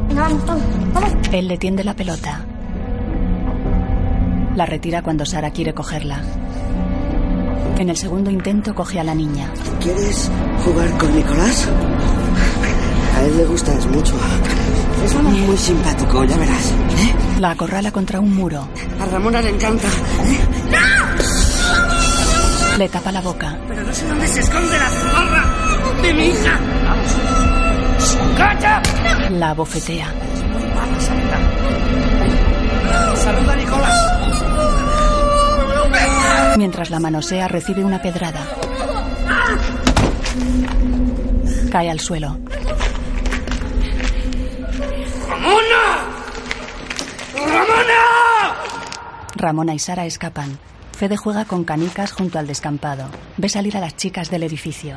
Venga, 0.09 0.23
vamos, 0.23 0.47
Tommy. 0.47 0.63
Vamos. 0.95 1.13
Él 1.33 1.49
le 1.49 1.59
tiende 1.59 1.85
la 1.85 1.93
pelota. 1.93 2.47
La 4.57 4.65
retira 4.65 5.03
cuando 5.03 5.27
Sara 5.27 5.51
quiere 5.51 5.75
cogerla. 5.75 6.23
En 7.77 7.91
el 7.91 7.97
segundo 7.99 8.31
intento 8.31 8.75
coge 8.75 9.01
a 9.01 9.05
la 9.05 9.15
niña. 9.15 9.53
¿Quieres 9.83 10.31
jugar 10.65 10.89
con 10.97 11.15
Nicolás? 11.15 11.69
A 13.15 13.23
él 13.25 13.37
le 13.37 13.45
gustas 13.45 13.87
mucho. 13.87 14.15
Es 15.05 15.15
muy 15.15 15.57
simpático, 15.57 16.25
ya 16.25 16.37
verás. 16.37 16.71
¿eh? 16.71 17.15
La 17.41 17.51
acorrala 17.51 17.91
contra 17.91 18.21
un 18.21 18.35
muro. 18.35 18.69
A 19.01 19.07
Ramona 19.07 19.43
le 19.43 19.51
encanta. 19.51 19.89
Le 22.79 22.89
tapa 22.89 23.13
la 23.13 23.21
boca. 23.21 23.59
Pero 23.69 23.83
no 23.83 23.93
sé 23.93 24.07
dónde 24.09 24.27
se 24.27 24.41
esconde 24.41 24.79
la 24.79 24.89
zorra 24.89 25.45
de 26.03 26.15
mi 26.15 26.27
hija. 26.27 26.59
Vamos. 26.85 27.17
¡Calla! 28.39 28.83
La 29.31 29.55
bofetea. 29.55 30.07
Vamos. 30.75 31.05
Saluda 33.19 33.57
Nicolás. 33.57 34.13
Mientras 36.57 36.91
la 36.91 37.01
manosea 37.01 37.49
recibe 37.49 37.85
una 37.85 38.01
pedrada. 38.01 38.41
Cae 41.71 41.91
al 41.91 42.01
suelo. 42.01 42.39
Ramona 49.43 49.75
y 49.75 49.81
Sara 49.81 50.07
escapan. 50.07 50.57
Fede 50.97 51.17
juega 51.17 51.45
con 51.45 51.65
canicas 51.65 52.13
junto 52.13 52.39
al 52.39 52.47
descampado. 52.47 53.07
Ve 53.37 53.49
salir 53.49 53.77
a 53.77 53.81
las 53.81 53.97
chicas 53.97 54.31
del 54.31 54.45
edificio. 54.45 54.95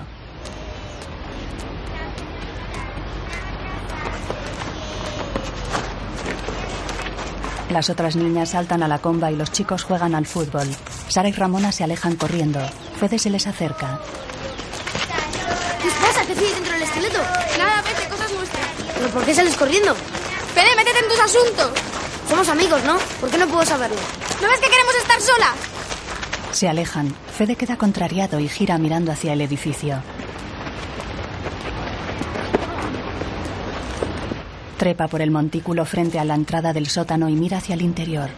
Las 7.72 7.90
otras 7.90 8.16
niñas 8.16 8.50
saltan 8.50 8.84
a 8.84 8.88
la 8.88 9.00
comba 9.00 9.32
y 9.32 9.36
los 9.36 9.52
chicos 9.52 9.84
juegan 9.84 10.14
al 10.14 10.28
fútbol. 10.28 10.68
Sara 11.08 11.28
y 11.28 11.32
Ramona 11.32 11.72
se 11.72 11.84
alejan 11.84 12.16
corriendo. 12.16 12.60
Fede 13.00 13.18
se 13.18 13.32
les 13.32 13.48
acerca. 13.48 14.00
¿Qué 15.82 15.88
os 15.88 15.94
pasa? 15.96 16.24
¿Qué 16.28 16.34
hacéis 16.34 16.54
dentro 16.54 16.74
del 16.74 16.84
esqueleto? 16.84 17.20
Nada, 17.58 17.82
vete, 17.82 18.08
cosas 18.08 18.32
nuestras. 18.32 18.66
¿Pero 18.94 19.10
por 19.10 19.26
qué 19.26 19.34
sales 19.34 19.56
corriendo? 19.56 19.96
Fede, 20.54 20.76
métete 20.78 21.00
en 21.00 21.10
tus 21.10 21.20
asuntos. 21.20 21.72
Somos 22.30 22.48
amigos, 22.50 22.84
¿no? 22.84 22.98
¿Por 23.20 23.32
qué 23.32 23.40
no 23.40 23.48
puedo 23.48 23.66
saberlo? 23.66 23.98
¿No 24.46 24.52
ves 24.52 24.60
que 24.60 24.70
queremos 24.70 24.96
estar 24.96 25.22
solas? 25.22 25.56
Se 26.52 26.70
alejan. 26.70 27.16
Fede 27.36 27.56
queda 27.56 27.78
contrariado 27.78 28.40
y 28.40 28.48
gira 28.48 28.78
mirando 28.78 29.12
hacia 29.12 29.34
el 29.34 29.42
edificio. 29.42 30.04
Trepa 34.78 35.08
por 35.08 35.24
el 35.24 35.32
montículo 35.32 35.84
frente 35.84 36.20
a 36.20 36.26
la 36.26 36.36
entrada 36.36 36.74
del 36.74 36.88
sótano 36.88 37.28
y 37.28 37.34
mira 37.34 37.58
hacia 37.58 37.74
el 37.74 37.82
interior. 37.82 38.30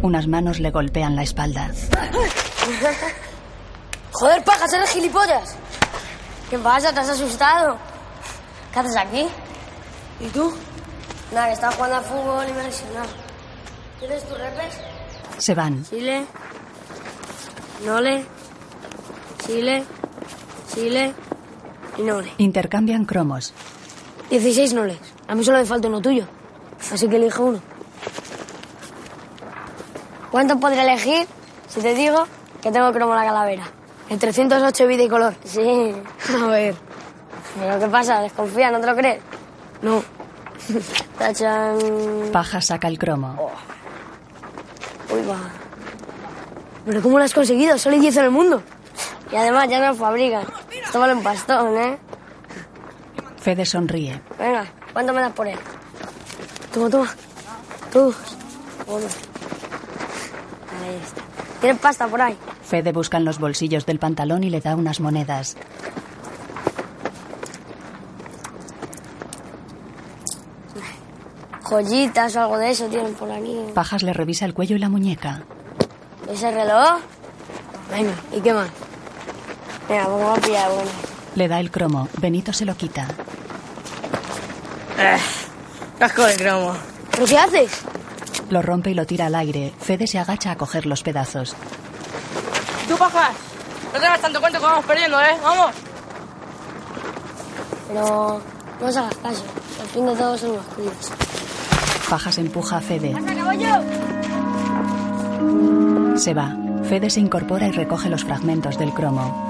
Unas 0.00 0.26
manos 0.26 0.60
le 0.60 0.70
golpean 0.70 1.14
la 1.14 1.24
espalda. 1.24 1.72
Joder, 4.12 4.42
pajas, 4.44 4.72
eres 4.72 4.90
gilipollas. 4.92 5.56
¿Qué 6.50 6.58
pasa? 6.58 6.92
¿Te 6.92 7.00
has 7.00 7.08
asustado? 7.08 7.76
¿Qué 8.72 8.78
haces 8.78 8.96
aquí? 8.96 9.26
¿Y 10.20 10.28
tú? 10.28 10.52
Nada, 11.32 11.48
que 11.48 11.54
estaba 11.54 11.72
jugando 11.72 11.96
al 11.96 12.04
fútbol 12.04 12.48
y 12.48 12.52
me 12.52 12.60
he 12.60 12.64
lesionado. 12.64 13.08
¿Tienes 13.98 14.24
tu 14.28 14.34
repes? 14.34 14.78
Se 15.38 15.54
van. 15.54 15.84
Chile. 15.84 16.24
Nole. 17.84 18.24
Chile. 19.46 19.84
Chile. 20.72 21.14
Y 21.98 22.02
Nole. 22.02 22.32
Intercambian 22.38 23.04
cromos. 23.04 23.52
16 24.30 24.72
noles. 24.74 24.98
A 25.28 25.34
mí 25.34 25.44
solo 25.44 25.58
me 25.58 25.64
falta 25.64 25.88
uno 25.88 26.00
tuyo. 26.00 26.26
Así 26.92 27.08
que 27.08 27.16
elige 27.16 27.40
uno. 27.40 27.60
¿Cuánto 30.30 30.58
podré 30.60 30.82
elegir 30.82 31.26
si 31.68 31.80
te 31.80 31.94
digo 31.94 32.26
que 32.62 32.70
tengo 32.70 32.92
cromo 32.92 33.14
la 33.14 33.24
calavera? 33.24 33.64
El 34.08 34.18
308 34.18 34.86
vida 34.86 35.02
y 35.02 35.08
color. 35.08 35.34
Sí. 35.44 35.92
A 36.42 36.46
ver. 36.46 36.74
¿Pero 37.58 37.78
qué 37.80 37.86
pasa? 37.86 38.20
¿Desconfía? 38.20 38.70
¿No 38.70 38.80
te 38.80 38.86
lo 38.86 38.94
crees? 38.94 39.20
No. 39.82 40.02
Tachan. 41.18 41.78
Paja 42.32 42.60
saca 42.60 42.88
el 42.88 42.98
cromo. 42.98 43.50
Uy, 45.10 45.22
va. 45.26 45.38
¿Pero 46.84 47.02
cómo 47.02 47.18
lo 47.18 47.24
has 47.24 47.34
conseguido? 47.34 47.78
Solo 47.78 47.94
hay 47.94 48.00
10 48.00 48.16
en 48.18 48.24
el 48.24 48.30
mundo. 48.30 48.62
Y 49.32 49.36
además 49.36 49.68
ya 49.68 49.80
no 49.80 49.88
lo 49.88 49.94
fabrican. 49.94 50.44
Esto 50.70 51.00
vale 51.00 51.14
un 51.14 51.22
pastón, 51.22 51.76
¿eh? 51.76 51.98
Fede 53.40 53.64
sonríe. 53.64 54.20
Venga, 54.38 54.66
¿cuánto 54.92 55.12
me 55.12 55.20
das 55.20 55.32
por 55.32 55.48
él? 55.48 55.58
Toma, 56.72 56.90
toma. 56.90 57.14
Todos. 57.92 58.16
Uno. 58.86 59.06
Ahí 60.82 61.00
está. 61.02 61.22
¿Tienes 61.60 61.80
pasta 61.80 62.06
por 62.06 62.20
ahí? 62.22 62.36
Fede 62.66 62.90
busca 62.92 63.16
en 63.18 63.24
los 63.24 63.38
bolsillos 63.38 63.86
del 63.86 64.00
pantalón 64.00 64.42
y 64.42 64.50
le 64.50 64.60
da 64.60 64.74
unas 64.74 64.98
monedas. 64.98 65.56
Joyitas 71.62 72.34
o 72.36 72.40
algo 72.40 72.58
de 72.58 72.70
eso 72.70 72.86
tienen 72.86 73.14
por 73.14 73.30
aquí. 73.30 73.56
Pajas 73.72 74.02
le 74.02 74.12
revisa 74.12 74.44
el 74.44 74.54
cuello 74.54 74.74
y 74.74 74.78
la 74.80 74.88
muñeca. 74.88 75.42
¿Ese 76.28 76.50
reloj? 76.50 76.98
Venga, 77.90 78.14
¿y 78.36 78.40
qué 78.40 78.52
más? 78.52 78.68
Venga, 79.88 80.04
pues 80.06 80.24
voy 80.24 80.36
a 80.36 80.40
pillar 80.40 80.70
uno. 80.72 80.90
Le 81.36 81.48
da 81.48 81.60
el 81.60 81.70
cromo. 81.70 82.08
Benito 82.18 82.52
se 82.52 82.64
lo 82.64 82.76
quita. 82.76 83.06
Eh, 84.98 85.18
casco 85.98 86.24
de 86.24 86.36
cromo. 86.36 86.72
¿Pero 87.12 87.26
qué 87.26 87.38
haces? 87.38 87.70
Lo 88.50 88.62
rompe 88.62 88.90
y 88.90 88.94
lo 88.94 89.06
tira 89.06 89.26
al 89.26 89.34
aire. 89.36 89.72
Fede 89.78 90.06
se 90.06 90.18
agacha 90.18 90.50
a 90.50 90.56
coger 90.56 90.86
los 90.86 91.02
pedazos. 91.02 91.54
Tú, 92.96 93.00
pajas. 93.00 93.36
No 93.92 94.00
te 94.00 94.06
das 94.06 94.20
tanto 94.20 94.40
cuenta 94.40 94.58
que 94.58 94.64
vamos 94.64 94.84
perdiendo, 94.86 95.20
¿eh? 95.20 95.36
Vamos. 95.42 95.74
Pero 97.88 98.40
no 98.80 98.86
os 98.86 98.96
hagas 98.96 99.16
caso. 99.16 99.44
Al 99.80 99.86
fin 99.88 100.06
de 100.06 100.14
todo 100.14 100.38
son 100.38 100.56
los 100.56 100.64
cuidos. 100.66 100.94
Fajas 102.08 102.38
empuja 102.38 102.78
a 102.78 102.80
Fede. 102.80 103.12
caballo! 103.12 103.82
Se 106.16 106.32
va. 106.32 106.56
Fede 106.88 107.10
se 107.10 107.20
incorpora 107.20 107.66
y 107.66 107.72
recoge 107.72 108.08
los 108.08 108.24
fragmentos 108.24 108.78
del 108.78 108.94
cromo. 108.94 109.44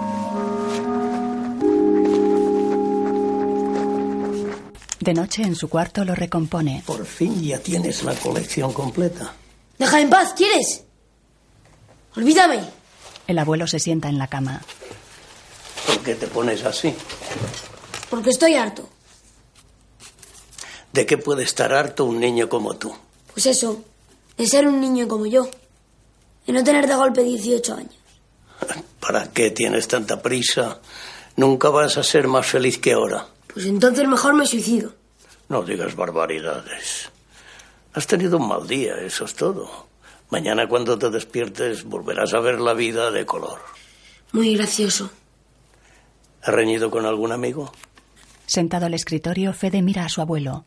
De 5.01 5.15
noche 5.15 5.43
en 5.43 5.55
su 5.55 5.69
cuarto 5.69 6.05
lo 6.05 6.17
recompone. 6.17 6.83
Por 6.85 7.05
fin 7.07 7.41
ya 7.43 7.61
tienes 7.61 8.03
la 8.03 8.15
colección 8.15 8.73
completa. 8.73 9.33
Déjame 9.79 10.03
en 10.03 10.11
paz, 10.11 10.35
¿quieres? 10.37 10.83
Olvídame. 12.17 12.76
El 13.27 13.39
abuelo 13.39 13.67
se 13.67 13.79
sienta 13.81 14.09
en 14.09 14.19
la 14.19 14.29
cama. 14.29 14.63
¿Por 15.87 15.99
qué 16.01 16.15
te 16.15 16.27
pones 16.27 16.65
así? 16.65 16.95
Porque 18.11 18.31
estoy 18.31 18.55
harto. 18.55 18.89
¿De 20.93 21.07
qué 21.07 21.19
puede 21.19 21.43
estar 21.43 21.73
harto 21.73 22.05
un 22.05 22.21
niño 22.21 22.49
como 22.49 22.77
tú? 22.77 22.97
Pues 23.33 23.47
eso, 23.47 23.85
de 24.37 24.47
ser 24.47 24.67
un 24.67 24.81
niño 24.81 25.09
como 25.09 25.27
yo. 25.27 25.49
Y 26.47 26.53
no 26.53 26.63
tener 26.63 26.87
de 26.87 26.95
golpe 26.95 27.23
18 27.23 27.75
años. 27.75 27.95
¿Para 29.01 29.31
qué 29.33 29.51
tienes 29.51 29.89
tanta 29.89 30.23
prisa? 30.23 30.81
Nunca 31.37 31.69
vas 31.69 31.99
a 31.99 32.03
ser 32.03 32.29
más 32.29 32.47
feliz 32.47 32.79
que 32.79 32.93
ahora. 32.93 33.27
Pues 33.53 33.67
entonces 33.67 34.07
mejor 34.09 34.35
me 34.35 34.47
suicido. 34.47 34.93
No 35.49 35.63
digas 35.63 35.95
barbaridades. 35.95 37.11
Has 37.93 38.07
tenido 38.07 38.39
un 38.39 38.49
mal 38.49 38.67
día, 38.67 38.97
eso 39.01 39.25
es 39.25 39.35
todo. 39.35 39.86
Mañana 40.31 40.69
cuando 40.69 40.99
te 40.99 41.11
despiertes 41.11 41.85
volverás 41.85 42.35
a 42.35 42.41
ver 42.41 42.61
la 42.61 42.75
vida 42.75 43.11
de 43.11 43.25
color. 43.25 43.61
Muy 44.33 44.57
gracioso. 44.57 45.11
¿Has 46.43 46.55
reñido 46.55 46.91
con 46.91 47.07
algún 47.07 47.33
amigo? 47.33 47.73
Sentado 48.47 48.87
al 48.87 48.95
escritorio, 48.95 49.53
Fede 49.53 49.83
mira 49.83 50.05
a 50.05 50.09
su 50.09 50.21
abuelo. 50.21 50.65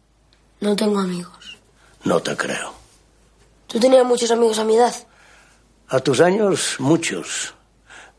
No 0.62 0.76
tengo 0.76 1.00
amigos. 1.00 1.58
No 2.04 2.22
te 2.22 2.36
creo. 2.36 2.74
Tú 3.68 3.80
tenías 3.80 4.06
muchos 4.06 4.32
amigos 4.32 4.60
a 4.60 4.66
mi 4.66 4.76
edad. 4.76 4.94
A 5.90 6.00
tus 6.00 6.22
años, 6.22 6.76
muchos. 6.80 7.54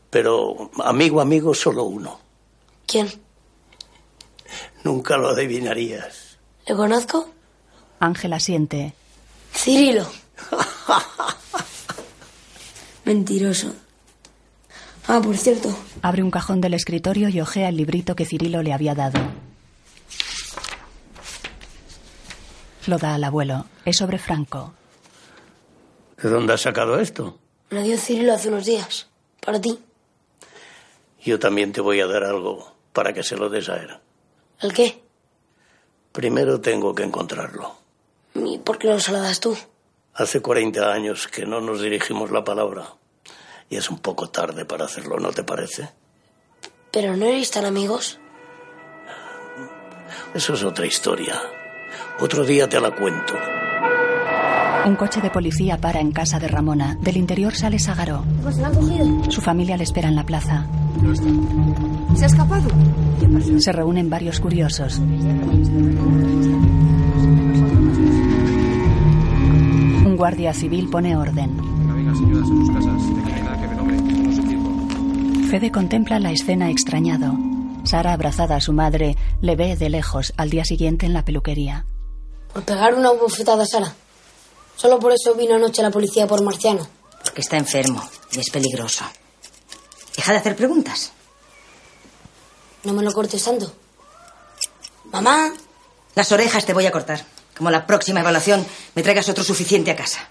Pero 0.09 0.71
amigo, 0.83 1.21
amigo, 1.21 1.53
solo 1.53 1.83
uno. 1.83 2.19
¿Quién? 2.85 3.09
Nunca 4.83 5.17
lo 5.17 5.29
adivinarías. 5.29 6.37
¿Le 6.67 6.75
conozco? 6.75 7.29
Ángela 7.99 8.39
siente. 8.39 8.93
Cirilo. 9.53 10.05
Mentiroso. 13.05 13.73
Ah, 15.07 15.19
por 15.21 15.37
cierto. 15.37 15.75
Abre 16.01 16.23
un 16.23 16.31
cajón 16.31 16.61
del 16.61 16.73
escritorio 16.73 17.29
y 17.29 17.41
ojea 17.41 17.69
el 17.69 17.77
librito 17.77 18.15
que 18.15 18.25
Cirilo 18.25 18.61
le 18.61 18.73
había 18.73 18.95
dado. 18.95 19.19
Lo 22.87 22.97
da 22.97 23.15
al 23.15 23.23
abuelo. 23.23 23.65
Es 23.85 23.97
sobre 23.97 24.17
Franco. 24.17 24.73
¿De 26.21 26.29
dónde 26.29 26.53
has 26.53 26.61
sacado 26.61 26.99
esto? 26.99 27.39
Me 27.69 27.79
lo 27.79 27.85
dio 27.85 27.97
Cirilo 27.97 28.33
hace 28.33 28.49
unos 28.49 28.65
días. 28.65 29.07
Para 29.43 29.59
ti. 29.59 29.79
Yo 31.23 31.39
también 31.39 31.71
te 31.71 31.81
voy 31.81 31.99
a 31.99 32.07
dar 32.07 32.23
algo 32.23 32.73
para 32.93 33.13
que 33.13 33.23
se 33.23 33.35
lo 33.35 33.49
des 33.49 33.69
a 33.69 33.77
él. 33.77 33.89
¿El 34.61 34.73
qué? 34.73 35.01
Primero 36.11 36.61
tengo 36.61 36.93
que 36.93 37.03
encontrarlo. 37.03 37.75
¿Y 38.35 38.59
por 38.59 38.77
qué 38.77 38.89
no 38.89 38.99
se 38.99 39.11
lo 39.11 39.21
das 39.21 39.39
tú? 39.39 39.57
Hace 40.13 40.41
40 40.41 40.91
años 40.91 41.27
que 41.27 41.45
no 41.45 41.61
nos 41.61 41.81
dirigimos 41.81 42.31
la 42.31 42.43
palabra. 42.43 42.93
Y 43.69 43.77
es 43.77 43.89
un 43.89 43.99
poco 43.99 44.29
tarde 44.29 44.65
para 44.65 44.85
hacerlo, 44.85 45.17
¿no 45.17 45.31
te 45.31 45.43
parece? 45.43 45.89
¿Pero 46.91 47.15
no 47.15 47.25
erais 47.25 47.49
tan 47.51 47.65
amigos? 47.65 48.19
Eso 50.33 50.53
es 50.53 50.63
otra 50.63 50.85
historia. 50.85 51.41
Otro 52.19 52.43
día 52.43 52.67
te 52.67 52.79
la 52.79 52.93
cuento. 52.93 53.33
Un 54.85 54.95
coche 54.95 55.21
de 55.21 55.29
policía 55.29 55.77
para 55.77 55.99
en 55.99 56.11
casa 56.11 56.39
de 56.39 56.47
Ramona. 56.47 56.97
Del 57.01 57.17
interior 57.17 57.55
sale 57.55 57.79
Sagaro. 57.79 58.25
Pues 58.41 58.57
la 58.57 58.67
han 58.67 58.75
cogido. 58.75 59.31
Su 59.31 59.39
familia 59.39 59.77
le 59.77 59.83
espera 59.83 60.09
en 60.09 60.15
la 60.15 60.25
plaza. 60.25 60.65
¿Se 62.15 62.23
ha 62.23 62.27
escapado? 62.27 62.69
Se 63.59 63.71
reúnen 63.71 64.09
varios 64.09 64.39
curiosos. 64.39 64.99
Guardia 70.21 70.53
civil 70.53 70.87
pone 70.87 71.17
orden. 71.17 71.57
Venga, 71.57 72.13
señoras, 72.13 72.47
en 72.47 72.57
sus 72.59 72.75
casas. 72.75 73.07
De 73.07 73.23
que 73.23 73.29
no 73.31 73.35
hay 73.35 73.41
nada 73.41 73.59
que 73.59 73.67
ver, 73.67 73.79
hombre. 73.79 73.97
No 73.97 74.35
se 74.35 74.41
tiempo. 74.43 75.49
Fede 75.49 75.71
contempla 75.71 76.19
la 76.19 76.31
escena 76.31 76.69
extrañado. 76.69 77.33
Sara, 77.85 78.13
abrazada 78.13 78.55
a 78.55 78.61
su 78.61 78.71
madre, 78.71 79.17
le 79.41 79.55
ve 79.55 79.75
de 79.75 79.89
lejos 79.89 80.31
al 80.37 80.51
día 80.51 80.63
siguiente 80.63 81.07
en 81.07 81.13
la 81.13 81.25
peluquería. 81.25 81.87
Por 82.53 82.61
pegar 82.61 82.93
una 82.93 83.09
bofetada 83.09 83.63
a 83.63 83.65
Sara. 83.65 83.95
Solo 84.75 84.99
por 84.99 85.11
eso 85.11 85.33
vino 85.33 85.55
anoche 85.55 85.81
la 85.81 85.89
policía 85.89 86.27
por 86.27 86.43
Marciano. 86.43 86.87
Porque 87.23 87.41
está 87.41 87.57
enfermo 87.57 88.07
y 88.31 88.41
es 88.41 88.51
peligroso. 88.51 89.03
Deja 90.15 90.33
de 90.33 90.37
hacer 90.37 90.55
preguntas. 90.55 91.13
No 92.83 92.93
me 92.93 93.01
lo 93.01 93.11
cortes 93.11 93.43
tanto. 93.43 93.73
Mamá. 95.11 95.51
Las 96.13 96.31
orejas 96.31 96.63
te 96.63 96.73
voy 96.73 96.85
a 96.85 96.91
cortar. 96.91 97.25
Como 97.57 97.69
la 97.69 97.85
próxima 97.85 98.21
evaluación 98.21 98.65
me 98.95 99.03
traigas 99.03 99.29
otro 99.29 99.43
suficiente 99.43 99.91
a 99.91 99.95
casa. 99.95 100.29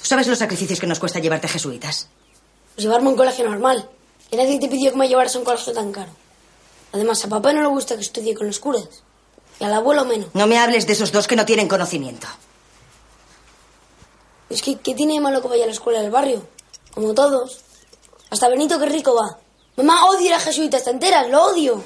¿Tú 0.00 0.06
sabes 0.06 0.26
los 0.26 0.38
sacrificios 0.38 0.80
que 0.80 0.86
nos 0.86 0.98
cuesta 0.98 1.20
llevarte 1.20 1.46
a 1.46 1.50
jesuitas? 1.50 2.08
Pues 2.74 2.84
llevarme 2.84 3.08
a 3.08 3.10
un 3.10 3.16
colegio 3.16 3.48
normal. 3.48 3.88
Y 4.30 4.36
nadie 4.36 4.58
te 4.58 4.68
pidió 4.68 4.90
que 4.90 4.96
me 4.96 5.08
llevaras 5.08 5.34
a 5.36 5.38
un 5.38 5.44
colegio 5.44 5.72
tan 5.72 5.92
caro. 5.92 6.10
Además, 6.92 7.24
a 7.24 7.28
papá 7.28 7.52
no 7.52 7.60
le 7.60 7.68
gusta 7.68 7.94
que 7.94 8.02
estudie 8.02 8.34
con 8.34 8.46
los 8.46 8.58
curas. 8.58 8.88
Y 9.60 9.64
al 9.64 9.72
abuelo 9.74 10.04
menos. 10.04 10.28
No 10.34 10.46
me 10.46 10.58
hables 10.58 10.86
de 10.86 10.94
esos 10.94 11.12
dos 11.12 11.26
que 11.26 11.36
no 11.36 11.46
tienen 11.46 11.68
conocimiento. 11.68 12.26
Es 14.50 14.60
que, 14.60 14.76
¿qué 14.78 14.94
tiene 14.94 15.14
de 15.14 15.20
malo 15.20 15.40
que 15.40 15.48
vaya 15.48 15.64
a 15.64 15.66
la 15.66 15.72
escuela 15.72 16.00
del 16.02 16.10
barrio? 16.10 16.46
Como 16.92 17.14
todos. 17.14 17.60
Hasta 18.30 18.48
Benito, 18.48 18.78
que 18.78 18.86
rico 18.86 19.14
va. 19.14 19.38
Mamá 19.76 20.06
odia 20.06 20.34
a 20.34 20.36
las 20.36 20.44
jesuitas 20.44 20.86
enteras, 20.86 21.30
lo 21.30 21.44
odio. 21.44 21.82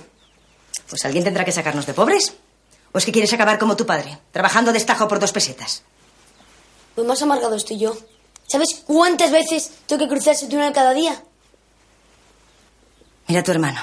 Pues 0.89 1.05
alguien 1.05 1.23
tendrá 1.23 1.45
que 1.45 1.53
sacarnos 1.53 1.87
de 1.87 1.95
pobres. 1.95 2.33
¿O 2.97 2.99
es 2.99 3.05
que 3.05 3.13
quieres 3.13 3.31
acabar 3.35 3.59
como 3.59 3.77
tu 3.77 3.85
padre, 3.85 4.17
trabajando 4.33 4.73
de 4.73 4.79
estajo 4.79 5.07
por 5.07 5.21
dos 5.21 5.31
pesetas? 5.31 5.83
Pues 6.95 7.07
más 7.07 7.21
amargado 7.21 7.55
estoy 7.55 7.79
yo. 7.79 7.95
¿Sabes 8.47 8.83
cuántas 8.87 9.31
veces 9.31 9.71
tengo 9.85 10.03
que 10.03 10.09
cruzar 10.09 10.33
ese 10.33 10.47
túnel 10.49 10.73
cada 10.73 10.95
día? 10.95 11.23
Mira 13.29 13.43
a 13.43 13.45
tu 13.45 13.51
hermano. 13.51 13.79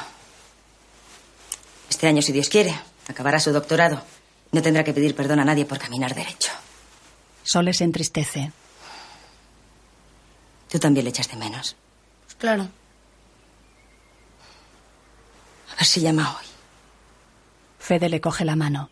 Este 1.91 2.07
año, 2.07 2.23
si 2.23 2.31
Dios 2.31 2.49
quiere, 2.49 2.73
acabará 3.07 3.39
su 3.39 3.51
doctorado. 3.51 4.01
No 4.51 4.63
tendrá 4.63 4.83
que 4.83 4.95
pedir 4.95 5.15
perdón 5.15 5.41
a 5.41 5.45
nadie 5.45 5.67
por 5.67 5.77
caminar 5.77 6.15
derecho. 6.15 6.51
Sole 7.43 7.75
se 7.75 7.83
entristece. 7.83 8.51
Tú 10.71 10.79
también 10.79 11.03
le 11.03 11.11
echas 11.11 11.29
de 11.29 11.35
menos. 11.35 11.75
Pues 12.23 12.33
claro. 12.33 12.63
A 15.71 15.75
ver 15.75 15.85
si 15.85 16.01
llama 16.01 16.35
hoy. 16.35 16.47
Fede 17.77 18.09
le 18.09 18.19
coge 18.19 18.43
la 18.43 18.55
mano. 18.55 18.89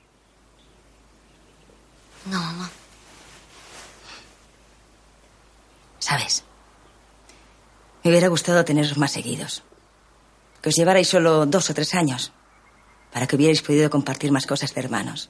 No, 2.25 2.39
mamá. 2.39 2.69
¿Sabes? 5.99 6.43
Me 8.03 8.11
hubiera 8.11 8.27
gustado 8.27 8.65
teneros 8.65 8.97
más 8.97 9.11
seguidos. 9.11 9.63
Que 10.61 10.69
os 10.69 10.75
llevarais 10.75 11.07
solo 11.07 11.45
dos 11.45 11.69
o 11.69 11.73
tres 11.73 11.93
años. 11.93 12.31
Para 13.11 13.27
que 13.27 13.35
hubierais 13.35 13.61
podido 13.61 13.89
compartir 13.89 14.31
más 14.31 14.45
cosas 14.45 14.73
de 14.73 14.81
hermanos. 14.81 15.29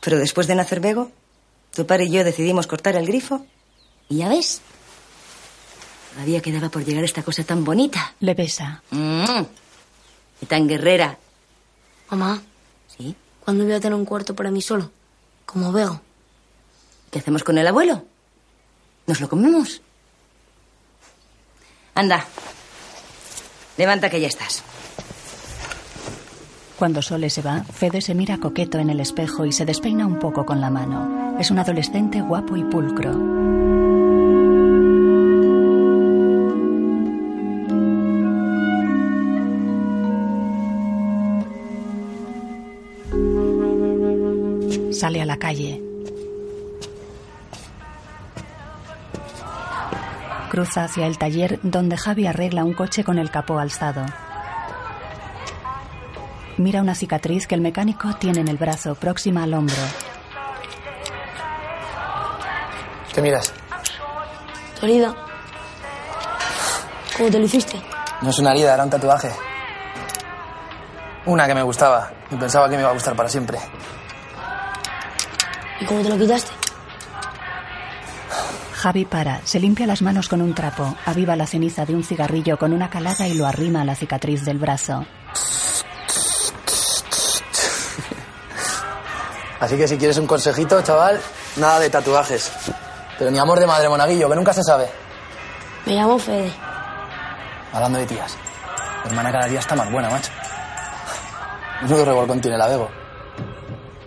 Pero 0.00 0.18
después 0.18 0.46
de 0.46 0.54
nacer 0.54 0.80
Bego, 0.80 1.12
tu 1.74 1.86
padre 1.86 2.06
y 2.06 2.10
yo 2.10 2.24
decidimos 2.24 2.66
cortar 2.66 2.96
el 2.96 3.06
grifo. 3.06 3.46
Y 4.08 4.18
ya 4.18 4.28
ves. 4.28 4.60
Todavía 6.14 6.40
quedaba 6.42 6.68
por 6.70 6.84
llegar 6.84 7.04
esta 7.04 7.22
cosa 7.22 7.44
tan 7.44 7.64
bonita. 7.64 8.14
Le 8.20 8.34
besa. 8.34 8.82
Mm. 8.90 9.42
Y 10.42 10.46
tan 10.46 10.66
guerrera. 10.66 11.18
Mamá. 12.10 12.42
¿Sí? 12.96 13.14
¿Cuándo 13.44 13.64
voy 13.64 13.72
a 13.72 13.80
tener 13.80 13.98
un 13.98 14.04
cuarto 14.04 14.34
para 14.34 14.50
mí 14.50 14.60
solo? 14.62 14.90
Como 15.46 15.72
veo. 15.72 16.00
¿Qué 17.10 17.18
hacemos 17.18 17.42
con 17.42 17.58
el 17.58 17.66
abuelo? 17.66 18.04
¿Nos 19.06 19.20
lo 19.20 19.28
comemos? 19.28 19.82
Anda. 21.94 22.24
Levanta 23.76 24.10
que 24.10 24.20
ya 24.20 24.28
estás. 24.28 24.62
Cuando 26.78 27.02
Sole 27.02 27.28
se 27.28 27.42
va, 27.42 27.62
Fede 27.64 28.00
se 28.00 28.14
mira 28.14 28.38
coqueto 28.38 28.78
en 28.78 28.88
el 28.88 29.00
espejo 29.00 29.44
y 29.44 29.52
se 29.52 29.66
despeina 29.66 30.06
un 30.06 30.18
poco 30.18 30.46
con 30.46 30.60
la 30.60 30.70
mano. 30.70 31.36
Es 31.38 31.50
un 31.50 31.58
adolescente 31.58 32.22
guapo 32.22 32.56
y 32.56 32.64
pulcro. 32.64 33.59
Sale 45.00 45.22
a 45.22 45.24
la 45.24 45.38
calle. 45.38 45.80
Cruza 50.50 50.84
hacia 50.84 51.06
el 51.06 51.16
taller 51.16 51.58
donde 51.62 51.96
Javi 51.96 52.26
arregla 52.26 52.64
un 52.64 52.74
coche 52.74 53.02
con 53.02 53.18
el 53.18 53.30
capó 53.30 53.58
alzado. 53.58 54.04
Mira 56.58 56.82
una 56.82 56.94
cicatriz 56.94 57.46
que 57.46 57.54
el 57.54 57.62
mecánico 57.62 58.12
tiene 58.16 58.40
en 58.40 58.48
el 58.48 58.58
brazo, 58.58 58.94
próxima 58.94 59.44
al 59.44 59.54
hombro. 59.54 59.82
¿Qué 63.14 63.22
miras? 63.22 63.54
Tu 64.78 64.84
herida. 64.84 65.14
¿Cómo 67.16 67.30
te 67.30 67.38
lo 67.38 67.46
hiciste? 67.46 67.80
No 68.20 68.28
es 68.28 68.38
una 68.38 68.50
herida, 68.50 68.74
era 68.74 68.84
un 68.84 68.90
tatuaje. 68.90 69.30
Una 71.24 71.46
que 71.46 71.54
me 71.54 71.62
gustaba 71.62 72.12
y 72.30 72.36
pensaba 72.36 72.68
que 72.68 72.76
me 72.76 72.82
iba 72.82 72.90
a 72.90 72.92
gustar 72.92 73.16
para 73.16 73.30
siempre. 73.30 73.58
¿Y 75.80 75.84
cómo 75.86 76.02
te 76.02 76.08
lo 76.10 76.18
quitaste? 76.18 76.50
Javi 78.74 79.04
para, 79.04 79.40
se 79.44 79.60
limpia 79.60 79.86
las 79.86 80.00
manos 80.00 80.28
con 80.28 80.40
un 80.40 80.54
trapo, 80.54 80.96
aviva 81.04 81.36
la 81.36 81.46
ceniza 81.46 81.84
de 81.84 81.94
un 81.94 82.02
cigarrillo 82.02 82.58
con 82.58 82.72
una 82.72 82.88
calada 82.88 83.28
y 83.28 83.34
lo 83.34 83.46
arrima 83.46 83.82
a 83.82 83.84
la 83.84 83.94
cicatriz 83.94 84.44
del 84.44 84.58
brazo. 84.58 85.04
Así 89.60 89.76
que 89.76 89.86
si 89.86 89.98
quieres 89.98 90.16
un 90.16 90.26
consejito, 90.26 90.80
chaval, 90.80 91.20
nada 91.56 91.78
de 91.78 91.90
tatuajes. 91.90 92.50
Pero 93.18 93.30
ni 93.30 93.38
amor 93.38 93.60
de 93.60 93.66
madre 93.66 93.90
monaguillo, 93.90 94.30
que 94.30 94.36
nunca 94.36 94.54
se 94.54 94.62
sabe. 94.62 94.88
Me 95.84 95.92
llamo 95.92 96.18
Fede. 96.18 96.50
Hablando 97.72 97.98
de 97.98 98.06
tías. 98.06 98.34
Tu 99.02 99.08
hermana 99.10 99.30
cada 99.30 99.46
día 99.46 99.60
está 99.60 99.76
más 99.76 99.90
buena, 99.92 100.08
macho. 100.08 100.30
Menudo 101.82 102.04
revolcón 102.06 102.40
tiene 102.40 102.56
la 102.56 102.66
Bego. 102.66 102.88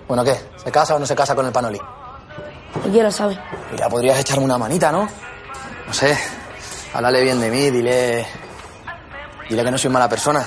Bueno, 0.08 0.24
¿qué? 0.24 0.53
¿Se 0.64 0.72
casa 0.72 0.96
o 0.96 1.00
no 1.00 1.06
se 1.06 1.16
casa 1.16 1.36
con 1.36 1.46
el 1.46 1.52
Panoli? 1.52 1.80
Cualquiera 2.74 3.12
sabe. 3.12 3.40
Ya 3.78 3.90
podrías 3.90 4.18
echarme 4.20 4.46
una 4.46 4.58
manita, 4.58 4.92
¿no? 4.92 5.08
No 5.88 5.94
sé. 5.94 6.18
Háblale 6.94 7.22
bien 7.24 7.40
de 7.40 7.50
mí, 7.50 7.70
dile. 7.70 8.26
Dile 9.50 9.64
que 9.64 9.72
no 9.72 9.78
soy 9.78 9.92
mala 9.92 10.08
persona. 10.08 10.46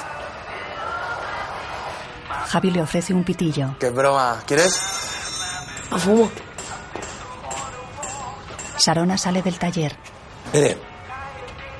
Javi 2.48 2.70
le 2.70 2.82
ofrece 2.82 3.12
un 3.12 3.24
pitillo. 3.24 3.76
Qué 3.78 3.90
broma. 3.90 4.42
¿Quieres? 4.46 4.80
A 5.90 5.98
fumo. 5.98 6.30
Sarona 8.78 9.18
sale 9.18 9.42
del 9.42 9.58
taller. 9.58 9.96
Fede, 10.52 10.78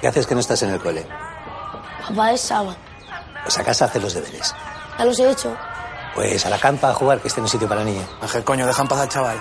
¿qué 0.01 0.09
haces 0.09 0.27
que 0.27 0.35
no 0.35 0.41
estás 0.41 0.63
en 0.63 0.71
el 0.71 0.81
cole? 0.81 1.07
Papá 2.09 2.33
es 2.33 2.41
sábado. 2.41 2.77
Pues 3.45 3.59
a 3.59 3.65
casa 3.65 3.85
a 3.85 3.89
hacer 3.89 4.03
los 4.03 4.15
deberes. 4.15 4.55
Ya 4.99 5.05
los 5.05 5.19
he 5.21 5.31
hecho. 5.31 5.57
Pues 6.17 6.47
a 6.47 6.49
la 6.49 6.59
campa 6.59 6.89
a 6.89 6.95
jugar, 6.95 7.21
que 7.21 7.29
esté 7.29 7.41
en 7.41 7.45
un 7.45 7.51
sitio 7.51 7.69
para 7.69 7.85
niños. 7.85 8.09
Ángel, 8.23 8.43
coño, 8.43 8.67
deja 8.67 8.81
en 8.81 8.89
paz 8.89 9.01
al 9.01 9.09
chaval. 9.11 9.39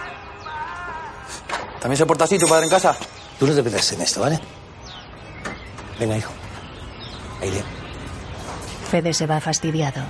¿También 1.79 1.97
se 1.97 2.05
porta 2.05 2.25
así 2.25 2.37
tu 2.37 2.49
padre 2.49 2.65
en 2.65 2.69
casa? 2.69 2.97
Tú 3.39 3.47
no 3.47 3.55
te 3.55 3.63
metas 3.63 3.93
en 3.93 4.01
esto, 4.01 4.19
¿vale? 4.19 4.37
Venga, 5.97 6.17
hijo. 6.17 6.33
Aire. 7.41 7.63
Fede 8.91 9.13
se 9.13 9.25
va 9.25 9.39
fastidiado. 9.39 10.01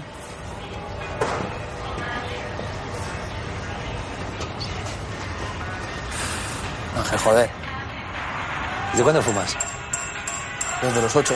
Ángel, 6.98 7.20
joder. 7.20 7.50
¿Desde 8.90 9.04
cuándo 9.04 9.22
fumas? 9.22 9.56
Desde 10.82 11.00
los 11.00 11.16
ocho. 11.16 11.36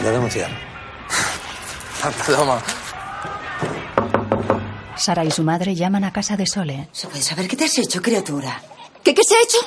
Lo 0.00 0.10
denunciar. 0.10 0.50
Toma. 2.26 2.62
Sara 5.04 5.22
y 5.22 5.30
su 5.30 5.42
madre 5.42 5.74
llaman 5.74 6.02
a 6.04 6.12
casa 6.14 6.34
de 6.34 6.46
Sole. 6.46 6.88
¿Se 6.92 7.06
puede 7.08 7.20
saber 7.22 7.46
qué 7.46 7.56
te 7.56 7.66
has 7.66 7.76
hecho, 7.76 8.00
criatura? 8.00 8.62
¿Qué, 9.02 9.12
qué 9.14 9.22
se 9.22 9.36
ha 9.36 9.42
hecho? 9.42 9.58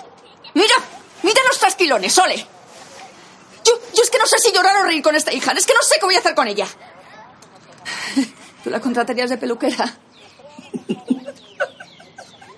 Mira, 0.56 0.74
mira 1.22 1.40
los 1.48 1.60
trasquilones, 1.60 2.12
Sole. 2.12 2.38
Yo, 3.64 3.74
yo 3.96 4.02
es 4.02 4.10
que 4.10 4.18
no 4.18 4.26
sé 4.26 4.40
si 4.40 4.52
llorar 4.52 4.78
o 4.78 4.84
reír 4.86 5.04
con 5.04 5.16
esta 5.16 5.32
hija. 5.32 5.52
Es 5.52 5.68
que 5.68 5.76
no 5.76 5.82
sé 5.84 5.98
qué 6.00 6.06
voy 6.08 6.16
a 6.16 6.20
hacer 6.20 6.34
con 6.34 6.48
ella. 6.48 6.66
Tú 8.64 8.72
la 8.72 8.80
contratarías 8.80 9.30
de 9.30 9.38
peluquera. 9.38 9.96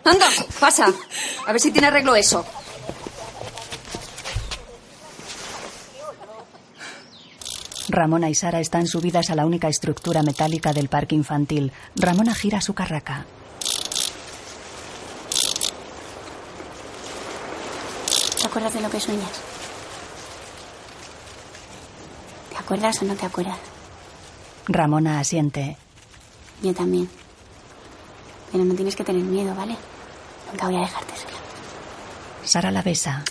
Anda, 0.05 0.29
pasa. 0.61 0.87
A 1.47 1.51
ver 1.51 1.59
si 1.59 1.71
tiene 1.71 1.87
arreglo 1.87 2.15
eso. 2.15 2.45
Ramona 7.89 8.29
y 8.29 8.35
Sara 8.35 8.59
están 8.59 8.85
subidas 8.85 9.31
a 9.31 9.35
la 9.35 9.47
única 9.47 9.67
estructura 9.67 10.21
metálica 10.21 10.73
del 10.73 10.89
parque 10.89 11.15
infantil. 11.15 11.71
Ramona 11.95 12.35
gira 12.35 12.61
su 12.61 12.73
carraca. 12.75 13.25
¿Te 18.39 18.47
acuerdas 18.47 18.73
de 18.73 18.81
lo 18.81 18.89
que 18.91 18.99
sueñas? 18.99 19.31
¿Te 22.51 22.57
acuerdas 22.57 23.01
o 23.01 23.05
no 23.05 23.15
te 23.15 23.25
acuerdas? 23.25 23.57
Ramona 24.67 25.19
asiente. 25.19 25.75
Yo 26.61 26.73
también. 26.73 27.09
Pero 28.51 28.65
no 28.65 28.75
tienes 28.75 28.95
que 28.95 29.03
tener 29.03 29.23
miedo, 29.23 29.55
¿vale? 29.55 29.75
Nunca 30.51 30.67
voy 30.67 30.77
a 30.77 30.81
dejarte 30.81 31.15
sola. 31.15 31.33
Sara 32.43 32.69
la 32.71 32.83
besa. 32.83 33.23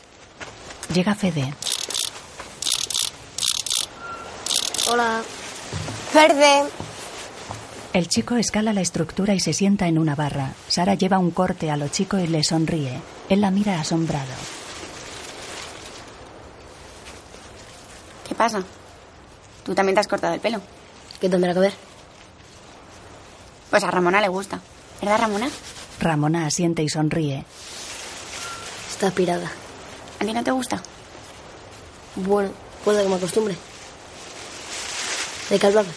Llega 0.93 1.15
Fede. 1.15 1.55
Hola. 4.91 5.23
Verde. 6.15 6.65
El 7.93 8.09
chico 8.09 8.37
escala 8.37 8.73
la 8.73 8.81
estructura 8.81 9.35
y 9.35 9.41
se 9.41 9.53
sienta 9.53 9.87
en 9.87 9.99
una 9.99 10.15
barra. 10.15 10.55
Sara 10.69 10.95
lleva 10.95 11.19
un 11.19 11.31
corte 11.31 11.71
a 11.71 11.77
lo 11.77 11.89
chico 11.89 12.19
y 12.19 12.27
le 12.27 12.43
sonríe. 12.43 12.99
Él 13.29 13.43
la 13.43 13.51
mira 13.51 13.79
asombrado. 13.79 14.33
¿Qué 18.27 18.35
pasa? 18.35 18.63
Tú 19.63 19.75
también 19.75 19.95
te 19.95 20.01
has 20.01 20.09
cortado 20.09 20.33
el 20.33 20.41
pelo. 20.41 20.63
¿Qué 21.21 21.29
tendrá 21.29 21.53
que 21.53 21.61
ver? 21.61 21.75
Pues 23.69 23.85
a 23.85 23.91
Ramona 23.91 24.23
le 24.23 24.29
gusta. 24.29 24.59
¿Verdad, 25.03 25.19
Ramona? 25.19 25.51
Ramona 26.01 26.47
asiente 26.47 26.83
y 26.83 26.89
sonríe. 26.89 27.45
Está 28.91 29.11
pirada. 29.11 29.51
¿A 30.19 30.25
ti 30.25 30.33
no 30.33 30.43
te 30.43 30.51
gusta? 30.51 30.83
Bueno, 32.17 32.51
puede 32.85 33.03
que 33.03 33.09
me 33.11 33.17
acostumbre. 33.17 33.55
¿De 35.51 35.59
qué 35.59 35.67
hablabas? 35.67 35.95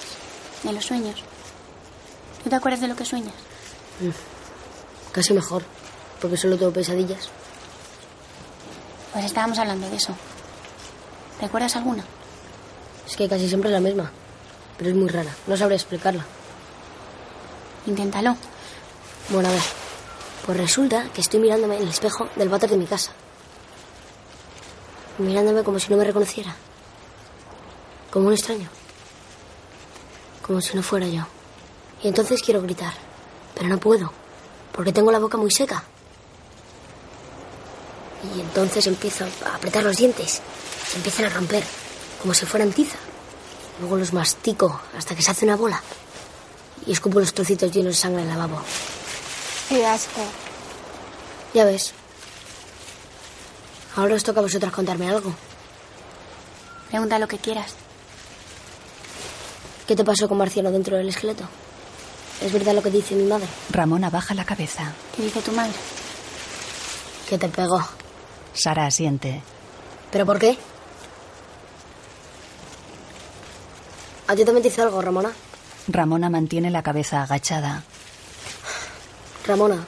De 0.64 0.72
los 0.74 0.86
sueños. 0.86 1.24
¿Tú 2.44 2.50
te 2.50 2.56
acuerdas 2.56 2.82
de 2.82 2.88
lo 2.88 2.96
que 2.96 3.06
sueñas? 3.06 3.34
Mm, 4.00 4.10
Casi 5.12 5.34
mejor, 5.34 5.64
porque 6.22 6.38
solo 6.38 6.58
tengo 6.58 6.72
pesadillas. 6.72 7.30
Pues 9.12 9.26
estábamos 9.26 9.58
hablando 9.60 9.90
de 9.90 9.98
eso. 9.98 10.16
¿Recuerdas 11.42 11.76
alguna? 11.76 12.06
Es 13.08 13.18
que 13.18 13.28
casi 13.28 13.48
siempre 13.50 13.70
es 13.70 13.74
la 13.74 13.82
misma, 13.82 14.10
pero 14.78 14.90
es 14.92 14.96
muy 14.96 15.10
rara. 15.10 15.36
No 15.48 15.58
sabré 15.58 15.76
explicarla. 15.76 16.24
Inténtalo. 17.88 18.38
Bueno, 19.30 19.50
a 19.50 19.52
ver. 19.52 19.62
Pues 20.46 20.58
resulta 20.58 21.10
que 21.14 21.22
estoy 21.22 21.40
mirándome 21.42 21.76
en 21.76 21.84
el 21.84 21.90
espejo 21.90 22.30
del 22.36 22.48
váter 22.50 22.70
de 22.70 22.78
mi 22.78 22.86
casa. 22.86 23.12
Mirándome 25.18 25.64
como 25.64 25.78
si 25.78 25.90
no 25.92 25.98
me 25.98 26.06
reconociera. 26.06 26.56
Como 28.12 28.28
un 28.28 28.34
extraño. 28.34 28.70
Como 30.42 30.62
si 30.62 30.76
no 30.76 30.84
fuera 30.84 31.08
yo. 31.08 31.26
Y 32.04 32.08
entonces 32.08 32.42
quiero 32.42 32.62
gritar, 32.62 32.94
pero 33.54 33.68
no 33.70 33.80
puedo, 33.80 34.12
porque 34.72 34.92
tengo 34.92 35.12
la 35.12 35.20
boca 35.20 35.38
muy 35.38 35.52
seca. 35.52 35.84
Y 38.36 38.40
entonces 38.40 38.86
empiezo 38.88 39.26
a 39.46 39.56
apretar 39.56 39.84
los 39.84 39.98
dientes. 39.98 40.42
Se 40.88 40.98
empiezan 40.98 41.26
a 41.26 41.30
romper, 41.30 41.64
como 42.22 42.34
si 42.34 42.46
fueran 42.46 42.72
tiza. 42.72 42.98
Luego 43.80 43.98
los 43.98 44.14
mastico 44.14 44.82
hasta 44.98 45.16
que 45.16 45.22
se 45.22 45.32
hace 45.32 45.46
una 45.46 45.56
bola. 45.56 45.82
Y 46.86 46.92
escupo 46.92 47.20
los 47.20 47.34
trocitos 47.34 47.72
llenos 47.72 47.96
de 47.96 48.02
sangre 48.02 48.24
en 48.24 48.30
el 48.30 48.38
lavabo. 48.38 48.62
Qué 49.70 49.86
asco. 49.86 50.22
Ya 51.54 51.66
ves. 51.66 51.94
Ahora 53.96 54.16
os 54.16 54.24
toca 54.24 54.40
a 54.40 54.44
vosotras 54.44 54.72
contarme 54.72 55.10
algo. 55.10 55.34
Pregunta 56.90 57.20
lo 57.20 57.28
que 57.28 57.38
quieras. 57.38 57.76
¿Qué 59.92 59.98
te 59.98 60.06
pasó 60.06 60.30
con 60.30 60.38
Marciano 60.38 60.72
dentro 60.72 60.96
del 60.96 61.10
esqueleto? 61.10 61.44
¿Es 62.42 62.54
verdad 62.54 62.74
lo 62.74 62.82
que 62.82 62.90
dice 62.90 63.14
mi 63.14 63.26
madre? 63.26 63.46
Ramona 63.72 64.10
baja 64.10 64.34
la 64.34 64.46
cabeza. 64.46 64.94
¿Qué 65.14 65.22
dice 65.22 65.42
tu 65.42 65.52
madre? 65.52 65.74
Que 67.28 67.38
te 67.38 67.50
pegó. 67.50 67.84
Sara 68.54 68.86
asiente. 68.86 69.42
¿Pero 70.10 70.26
por 70.26 70.40
qué? 70.40 70.58
¿A 74.30 74.34
ti 74.34 74.46
también 74.46 74.62
te 74.64 74.70
hizo 74.70 74.82
algo, 74.82 75.02
Ramona? 75.02 75.34
Ramona 75.90 76.30
mantiene 76.30 76.72
la 76.72 76.84
cabeza 76.84 77.24
agachada. 77.24 77.84
Ramona, 79.46 79.86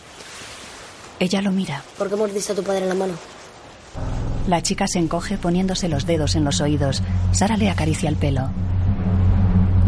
Ella 1.18 1.41
lo 1.41 1.51
mira. 1.54 1.82
¿por 1.97 2.10
qué 2.10 2.18
mordiste 2.18 2.51
a 2.51 2.56
tu 2.56 2.64
padre 2.64 2.82
en 2.82 2.89
la 2.89 2.95
mano? 2.95 3.14
La 4.49 4.62
chica 4.62 4.86
se 4.86 4.99
encoge 4.99 5.38
poniéndose 5.38 5.88
los 5.88 6.06
dedos 6.06 6.36
en 6.36 6.43
los 6.43 6.60
oídos. 6.60 7.01
Sara 7.32 7.56
le 7.56 7.70
acaricia 7.70 8.10
el 8.10 8.18
pelo. 8.18 8.49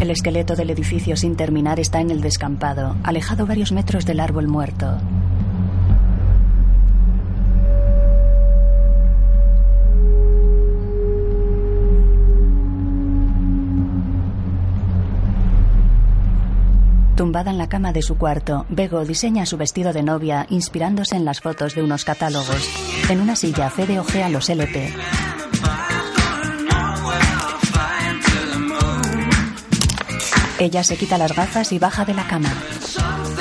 El 0.00 0.10
esqueleto 0.10 0.54
del 0.54 0.70
edificio 0.70 1.16
sin 1.16 1.36
terminar 1.36 1.80
está 1.80 2.00
en 2.00 2.10
el 2.10 2.20
descampado, 2.20 2.96
alejado 3.02 3.46
varios 3.46 3.72
metros 3.72 4.04
del 4.04 4.20
árbol 4.20 4.46
muerto. 4.46 4.98
Tumbada 17.16 17.50
en 17.50 17.56
la 17.56 17.70
cama 17.70 17.94
de 17.94 18.02
su 18.02 18.18
cuarto, 18.18 18.66
Bego 18.68 19.02
diseña 19.06 19.46
su 19.46 19.56
vestido 19.56 19.94
de 19.94 20.02
novia 20.02 20.46
inspirándose 20.50 21.16
en 21.16 21.24
las 21.24 21.40
fotos 21.40 21.74
de 21.74 21.82
unos 21.82 22.04
catálogos. 22.04 22.68
En 23.08 23.22
una 23.22 23.34
silla, 23.34 23.70
Fede 23.70 23.98
ojea 23.98 24.28
los 24.28 24.50
LP. 24.50 24.92
Ella 30.58 30.82
se 30.82 30.96
quita 30.96 31.18
las 31.18 31.34
gafas 31.34 31.72
y 31.72 31.78
baja 31.78 32.04
de 32.04 32.14
la 32.14 32.26
cama. 32.26 32.52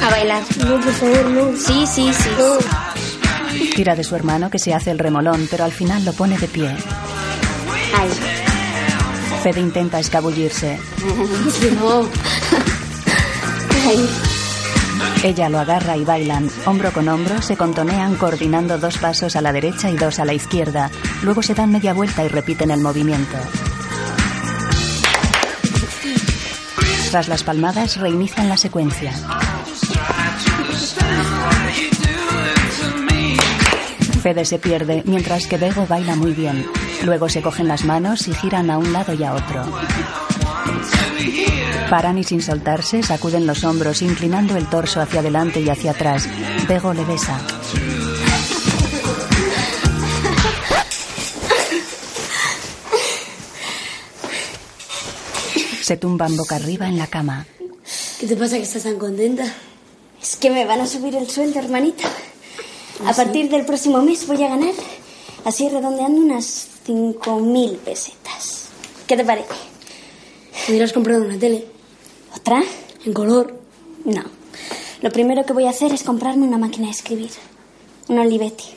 A 0.04 0.10
bailar. 0.10 0.44
No, 0.58 0.80
por 0.82 0.94
favor, 0.94 1.26
no. 1.30 1.58
Sí, 1.58 1.86
sí, 1.88 2.12
sí. 2.14 3.70
Tira 3.76 3.96
de 3.96 4.04
su 4.04 4.16
hermano 4.16 4.50
que 4.50 4.60
se 4.60 4.74
hace 4.74 4.92
el 4.92 5.00
remolón, 5.00 5.48
pero 5.50 5.64
al 5.64 5.72
final 5.72 6.04
lo 6.04 6.14
pone 6.14 6.38
de 6.38 6.48
pie. 6.48 6.68
Ay. 6.68 8.10
Fede 9.44 9.62
intenta 9.62 10.00
escabullirse. 10.00 10.78
No. 11.80 12.08
Ay. 13.88 14.10
Ella 15.24 15.50
lo 15.50 15.60
agarra 15.60 15.96
y 15.96 16.04
bailan. 16.04 16.50
Hombro 16.66 16.92
con 16.92 17.08
hombro 17.08 17.42
se 17.42 17.56
contonean 17.56 18.16
coordinando 18.16 18.78
dos 18.78 18.98
pasos 18.98 19.36
a 19.36 19.42
la 19.42 19.54
derecha 19.54 19.90
y 19.90 19.96
dos 19.96 20.20
a 20.20 20.26
la 20.26 20.34
izquierda. 20.34 20.92
Luego 21.24 21.42
se 21.42 21.54
dan 21.54 21.72
media 21.72 21.94
vuelta 21.94 22.24
y 22.24 22.28
repiten 22.28 22.72
el 22.72 22.82
movimiento. 22.82 23.38
Tras 27.12 27.28
las 27.28 27.44
palmadas 27.44 27.98
reinician 27.98 28.50
la 28.50 28.58
secuencia. 28.58 29.14
Fede 34.22 34.44
se 34.44 34.60
pierde 34.60 35.04
mientras 35.06 35.48
que 35.48 35.58
Bego 35.58 35.86
baila 35.88 36.16
muy 36.16 36.34
bien. 36.34 36.66
Luego 37.04 37.30
se 37.30 37.42
cogen 37.42 37.68
las 37.68 37.86
manos 37.86 38.28
y 38.28 38.34
giran 38.34 38.70
a 38.70 38.78
un 38.78 38.92
lado 38.92 39.14
y 39.14 39.24
a 39.24 39.34
otro. 39.34 39.64
Paran 41.90 42.18
y 42.18 42.24
sin 42.24 42.42
soltarse 42.42 43.04
sacuden 43.04 43.46
los 43.46 43.64
hombros 43.64 44.02
inclinando 44.02 44.58
el 44.58 44.66
torso 44.68 45.00
hacia 45.00 45.20
adelante 45.20 45.62
y 45.62 45.70
hacia 45.70 45.92
atrás. 45.92 46.28
Bego 46.68 46.94
le 46.94 47.06
besa. 47.06 47.40
Se 55.86 55.98
tumban 55.98 56.36
boca 56.36 56.56
arriba 56.56 56.88
en 56.88 56.98
la 56.98 57.06
cama. 57.06 57.46
¿Qué 58.20 58.26
te 58.26 58.36
pasa 58.36 58.58
que 58.58 58.64
estás 58.64 58.82
tan 58.82 58.98
contenta? 58.98 59.46
Es 60.20 60.36
que 60.36 60.50
me 60.50 60.66
van 60.66 60.82
a 60.82 60.88
subir 60.88 61.16
el 61.16 61.30
sueldo, 61.30 61.60
hermanita. 61.60 62.10
A 63.06 63.14
partir 63.14 63.52
del 63.52 63.68
próximo 63.68 64.02
mes 64.02 64.26
voy 64.26 64.42
a 64.42 64.50
ganar, 64.50 64.74
así 65.44 65.70
redondeando, 65.70 66.22
unas 66.22 66.70
5.000 66.88 67.78
pesetas. 67.78 68.70
¿Qué 69.06 69.16
te 69.16 69.24
parece? 69.24 69.54
Pudieras 70.66 70.92
comprar 70.92 71.22
una 71.22 71.38
tele. 71.38 71.68
¿Otra? 72.36 72.64
En 73.06 73.14
color. 73.14 73.56
No. 74.06 74.24
Lo 75.04 75.12
primero 75.12 75.46
que 75.46 75.54
voy 75.54 75.68
a 75.68 75.70
hacer 75.70 75.94
es 75.94 76.02
comprarme 76.02 76.48
una 76.48 76.58
máquina 76.58 76.88
de 76.88 76.94
escribir. 76.94 77.30
Una 78.08 78.24
Olivetti. 78.24 78.72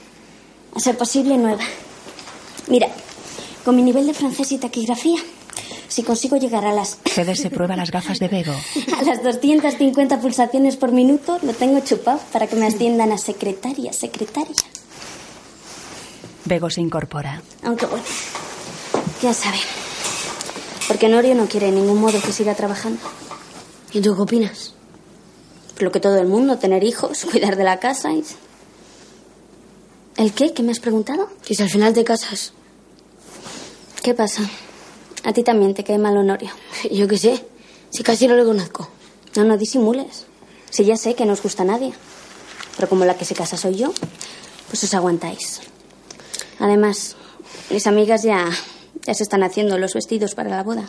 A 0.74 0.78
ser 0.80 0.98
posible, 0.98 1.38
nueva. 1.38 1.64
Mira, 2.66 2.88
con 3.64 3.76
mi 3.76 3.82
nivel 3.82 4.06
de 4.06 4.12
francés 4.12 4.52
y 4.52 4.58
taquigrafía, 4.58 5.22
si 5.88 6.02
consigo 6.02 6.36
llegar 6.36 6.64
a 6.64 6.72
las 6.72 6.98
Fede 7.04 7.34
se 7.34 7.50
prueba 7.50 7.76
las 7.76 7.90
gafas 7.90 8.18
de 8.18 8.28
Bego. 8.28 8.52
a 8.96 9.02
las 9.02 9.22
250 9.22 10.20
pulsaciones 10.20 10.76
por 10.76 10.92
minuto, 10.92 11.38
lo 11.42 11.52
tengo 11.52 11.80
chupado 11.80 12.20
para 12.32 12.46
que 12.46 12.56
me 12.56 12.66
asciendan 12.66 13.12
a 13.12 13.18
secretaria, 13.18 13.92
secretaria. 13.92 14.54
Bego 16.44 16.70
se 16.70 16.80
incorpora. 16.80 17.42
Aunque 17.62 17.86
bueno, 17.86 18.04
ya 19.22 19.34
sabe. 19.34 19.58
Porque 20.86 21.08
Norio 21.08 21.34
no 21.34 21.46
quiere 21.46 21.66
de 21.66 21.72
ningún 21.72 22.00
modo 22.00 22.20
que 22.20 22.32
siga 22.32 22.54
trabajando. 22.54 23.00
¿Y 23.92 24.00
tú 24.00 24.14
qué 24.14 24.22
opinas? 24.22 24.74
Lo 25.78 25.92
que 25.92 26.00
todo 26.00 26.18
el 26.18 26.26
mundo, 26.26 26.58
tener 26.58 26.84
hijos, 26.84 27.24
cuidar 27.30 27.56
de 27.56 27.64
la 27.64 27.78
casa 27.78 28.12
y... 28.12 28.24
¿El 30.16 30.32
qué? 30.32 30.52
¿Qué 30.52 30.62
me 30.62 30.72
has 30.72 30.80
preguntado? 30.80 31.28
Que 31.44 31.54
si 31.54 31.62
al 31.62 31.70
final 31.70 31.92
te 31.92 32.02
casas. 32.02 32.52
¿Qué 34.02 34.14
pasa? 34.14 34.42
A 35.24 35.32
ti 35.32 35.42
también 35.42 35.74
te 35.74 35.84
cae 35.84 35.98
mal 35.98 36.16
Honorio. 36.16 36.50
Yo 36.90 37.08
qué 37.08 37.18
sé. 37.18 37.44
Si 37.90 38.02
casi 38.02 38.26
no 38.26 38.36
le 38.36 38.44
conozco. 38.44 38.88
No, 39.36 39.44
no 39.44 39.56
disimules. 39.56 40.26
Si 40.70 40.84
ya 40.84 40.96
sé 40.96 41.14
que 41.14 41.24
no 41.24 41.32
os 41.32 41.42
gusta 41.42 41.62
a 41.62 41.66
nadie. 41.66 41.92
Pero 42.76 42.88
como 42.88 43.04
la 43.04 43.16
que 43.16 43.24
se 43.24 43.34
casa 43.34 43.56
soy 43.56 43.76
yo, 43.76 43.92
pues 44.68 44.84
os 44.84 44.94
aguantáis. 44.94 45.60
Además, 46.58 47.16
mis 47.70 47.86
amigas 47.86 48.22
ya, 48.22 48.48
ya 49.06 49.14
se 49.14 49.22
están 49.22 49.42
haciendo 49.42 49.78
los 49.78 49.94
vestidos 49.94 50.34
para 50.34 50.50
la 50.50 50.62
boda. 50.62 50.88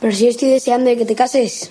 Pero 0.00 0.14
si 0.14 0.24
yo 0.24 0.30
estoy 0.30 0.50
deseando 0.50 0.90
de 0.90 0.96
que 0.96 1.06
te 1.06 1.14
cases. 1.14 1.70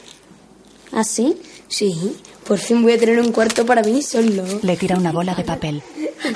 ¿Ah, 0.91 1.04
sí? 1.04 1.38
Sí. 1.68 2.18
Por 2.47 2.60
fin 2.60 2.82
voy 2.82 2.93
a 2.93 2.99
tener 2.99 3.20
un 3.20 3.32
cuarto 3.32 3.66
para 3.66 3.84
mí 3.84 4.01
solo. 4.01 4.43
Le 4.62 4.78
tira 4.78 4.97
una 4.97 5.12
bola 5.12 5.36
de 5.36 5.43
papel. 5.43 5.84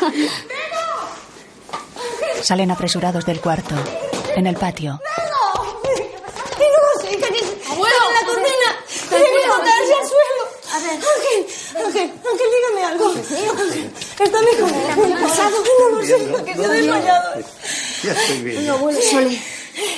Salen 2.41 2.71
apresurados 2.71 3.25
del 3.25 3.41
cuarto. 3.41 3.75
En 4.37 4.45
el 4.45 4.55
patio. 4.55 5.01
¡Tengo 5.83 6.77
hija 7.11 7.27
que 7.27 7.41
la 7.41 8.21
cocina! 8.27 8.69
¡Tiene 9.09 9.25
que 9.25 9.47
botarse 9.47 9.93
al 9.99 10.07
suelo! 10.07 10.43
A 10.73 10.77
ver. 10.77 10.91
Ángel, 10.91 11.41
Ángel, 11.83 12.11
Ángel, 12.31 12.47
dígame 12.53 12.83
algo. 12.85 13.05
Ángel, 13.09 13.91
está 14.19 14.39
mejor. 14.41 14.71
¿Qué 14.71 15.13
ha 15.13 15.27
pasado? 15.27 15.57
No 15.79 15.89
lo 15.89 16.05
sé, 16.05 16.17
porque 16.31 16.53
se 16.53 16.65
ha 16.65 16.67
desmayado. 16.67 17.41
Ya 18.03 18.11
estoy 18.11 18.41
bien. 18.43 18.69
abuelo. 18.69 19.01
Sole. 19.01 19.41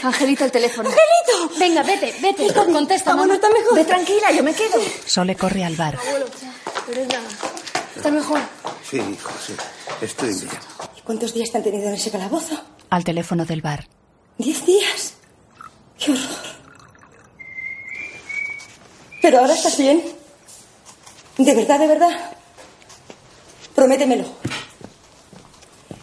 Angelito, 0.03 0.45
el 0.45 0.51
teléfono. 0.53 0.89
¡Angelito! 0.89 1.59
Venga, 1.59 1.83
vete, 1.83 2.15
vete. 2.21 2.53
Contesta, 2.53 3.17
mamá. 3.17 3.33
está 3.33 3.49
mejor. 3.49 3.75
Ve 3.75 3.83
tranquila, 3.83 4.31
yo 4.31 4.41
me 4.41 4.53
quedo. 4.53 4.79
Sole 5.05 5.35
corre 5.35 5.65
al 5.65 5.75
bar. 5.75 5.99
Pero 6.87 7.05
nada. 7.07 7.27
Está 7.93 8.09
mejor. 8.09 8.39
Sí, 8.89 8.99
hijo, 8.99 9.31
sí. 9.45 9.53
Estoy 9.99 10.29
bien. 10.29 10.59
¿Y 10.97 11.01
cuántos 11.01 11.33
días 11.33 11.51
te 11.51 11.57
han 11.57 11.63
tenido 11.65 11.89
en 11.89 11.95
ese 11.95 12.09
calabozo? 12.09 12.57
Al 12.89 13.03
teléfono 13.03 13.43
del 13.43 13.61
bar. 13.61 13.85
Diez 14.39 14.65
días. 14.65 15.15
¡Qué 15.97 16.11
horror! 16.11 16.45
Pero 19.21 19.39
ahora 19.39 19.53
estás 19.53 19.77
bien. 19.77 20.01
¿De 21.37 21.53
verdad, 21.53 21.77
de 21.77 21.87
verdad? 21.87 22.31
Prométemelo. 23.75 24.23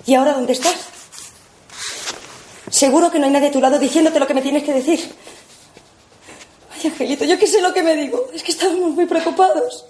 ¿Y 0.04 0.14
ahora 0.14 0.34
dónde 0.34 0.52
estás? 0.52 0.76
Seguro 2.68 3.10
que 3.10 3.18
no 3.18 3.24
hay 3.24 3.32
nadie 3.32 3.48
a 3.48 3.52
tu 3.52 3.60
lado 3.60 3.78
diciéndote 3.78 4.20
lo 4.20 4.26
que 4.26 4.34
me 4.34 4.42
tienes 4.42 4.64
que 4.64 4.74
decir. 4.74 5.14
Ay, 6.74 6.90
Angelito, 6.90 7.24
yo 7.24 7.38
qué 7.38 7.46
sé 7.46 7.62
lo 7.62 7.72
que 7.72 7.82
me 7.82 7.96
digo. 7.96 8.28
Es 8.34 8.42
que 8.42 8.52
estábamos 8.52 8.90
muy 8.90 9.06
preocupados. 9.06 9.86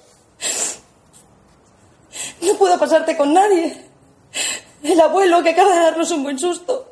No 2.42 2.54
puedo 2.54 2.78
pasarte 2.78 3.16
con 3.16 3.34
nadie. 3.34 3.76
El 4.84 5.00
abuelo 5.00 5.42
que 5.42 5.50
acaba 5.50 5.74
de 5.74 5.80
darnos 5.80 6.12
un 6.12 6.22
buen 6.22 6.38
susto. 6.38 6.85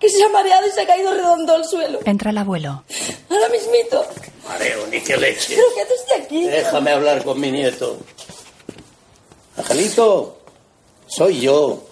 Que 0.00 0.08
se 0.10 0.22
ha 0.22 0.28
mareado 0.28 0.66
y 0.66 0.70
se 0.70 0.82
ha 0.82 0.86
caído 0.86 1.12
redondo 1.12 1.54
al 1.54 1.64
suelo. 1.64 2.00
Entra 2.04 2.30
el 2.30 2.38
abuelo. 2.38 2.84
Ahora 3.30 3.48
mismito. 3.48 4.04
Mareo, 4.46 4.86
ni 4.88 5.00
que 5.00 5.16
leche. 5.16 5.54
¿Pero 5.56 5.66
qué 5.74 5.82
haces 5.82 6.06
de 6.06 6.22
aquí? 6.22 6.46
Déjame 6.46 6.90
hablar 6.92 7.24
con 7.24 7.40
mi 7.40 7.50
nieto. 7.50 7.98
Angelito, 9.56 10.38
soy 11.06 11.40
yo. 11.40 11.82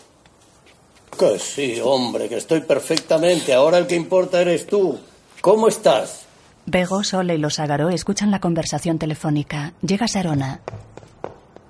Que 1.18 1.38
sí, 1.38 1.80
hombre, 1.82 2.28
que 2.28 2.36
estoy 2.36 2.60
perfectamente. 2.60 3.54
Ahora 3.54 3.78
el 3.78 3.86
que 3.86 3.94
importa 3.94 4.40
eres 4.40 4.66
tú. 4.66 4.98
¿Cómo 5.40 5.68
estás? 5.68 6.22
Bego, 6.66 7.04
Sole 7.04 7.34
y 7.34 7.38
los 7.38 7.58
Agaró 7.58 7.90
escuchan 7.90 8.30
la 8.30 8.40
conversación 8.40 8.98
telefónica. 8.98 9.74
Llega 9.82 10.08
Sarona. 10.08 10.60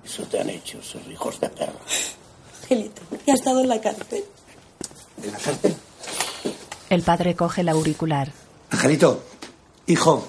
Eso 0.05 0.23
te 0.25 0.41
han 0.41 0.51
hecho, 0.51 0.79
esos 0.79 1.03
hijos 1.11 1.41
de 1.41 1.49
perra. 1.49 1.73
Angelito, 2.63 3.03
que 3.25 3.31
ha 3.33 3.35
estado 3.35 3.61
en 3.61 3.69
la 3.69 3.81
cárcel. 3.81 4.25
¿En 5.23 5.33
la 5.33 5.39
cárcel? 5.39 5.77
El 6.95 7.03
padre 7.03 7.35
coge 7.35 7.63
el 7.63 7.69
auricular. 7.69 8.29
Angelito, 8.71 9.25
hijo. 9.89 10.29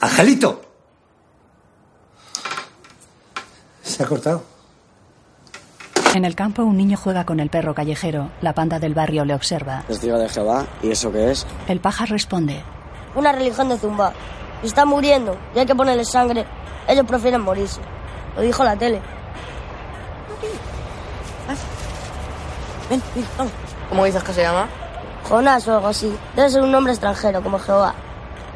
Angelito. 0.00 0.62
Se 3.82 4.02
ha 4.02 4.06
cortado. 4.06 4.42
En 6.14 6.24
el 6.24 6.34
campo 6.34 6.62
un 6.62 6.78
niño 6.78 6.96
juega 6.96 7.26
con 7.26 7.40
el 7.40 7.50
perro 7.50 7.74
callejero. 7.74 8.30
La 8.40 8.54
panda 8.54 8.78
del 8.78 8.94
barrio 8.94 9.26
le 9.26 9.34
observa. 9.34 9.84
Testigo 9.86 10.16
de 10.16 10.30
Jehová, 10.30 10.66
¿y 10.82 10.92
eso 10.92 11.12
qué 11.12 11.30
es? 11.30 11.46
El 11.68 11.80
paja 11.80 12.06
responde. 12.06 12.62
Una 13.14 13.32
religión 13.32 13.68
de 13.68 13.76
zumba. 13.76 14.14
Si 14.62 14.68
está 14.68 14.86
muriendo 14.86 15.36
y 15.54 15.58
hay 15.58 15.66
que 15.66 15.74
ponerle 15.74 16.06
sangre, 16.06 16.46
ellos 16.88 17.04
prefieren 17.04 17.42
morirse. 17.42 17.82
Lo 18.34 18.40
dijo 18.40 18.64
la 18.64 18.76
tele. 18.76 19.02
Ven, 22.88 23.02
ven, 23.14 23.26
vamos. 23.36 23.69
¿Cómo 23.90 24.04
dices 24.04 24.22
que 24.22 24.32
se 24.32 24.42
llama? 24.42 24.68
Jonás 25.28 25.66
o 25.68 25.74
algo 25.74 25.88
así. 25.88 26.16
Debe 26.34 26.48
ser 26.48 26.62
un 26.62 26.70
nombre 26.72 26.92
extranjero, 26.92 27.42
como 27.42 27.58
Jehová. 27.58 27.92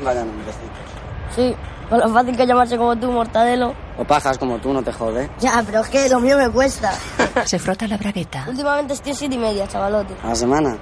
Vaya 0.03 0.25
nombrecitos. 0.25 0.69
Sí, 1.35 1.55
con 1.91 2.01
lo 2.01 2.09
fácil 2.09 2.37
que 2.37 2.47
llamarse 2.47 2.79
como 2.79 2.97
tú, 2.97 3.11
Mortadelo. 3.11 3.75
O 3.99 4.05
pajas 4.05 4.39
como 4.39 4.59
tú, 4.59 4.73
no 4.73 4.83
te 4.83 4.93
jode. 4.93 5.29
Ya, 5.41 5.63
pero 5.67 5.81
es 5.81 5.89
que 5.89 6.09
lo 6.09 6.21
mío 6.21 6.39
me 6.39 6.49
cuesta. 6.49 6.93
Se 7.45 7.59
frota 7.59 7.87
la 7.87 7.97
bragueta. 7.97 8.45
Últimamente 8.49 8.95
estoy 8.95 9.15
siete 9.15 9.35
y 9.35 9.39
media, 9.39 9.69
chavalote. 9.69 10.15
A 10.23 10.29
la 10.29 10.35
semana. 10.35 10.77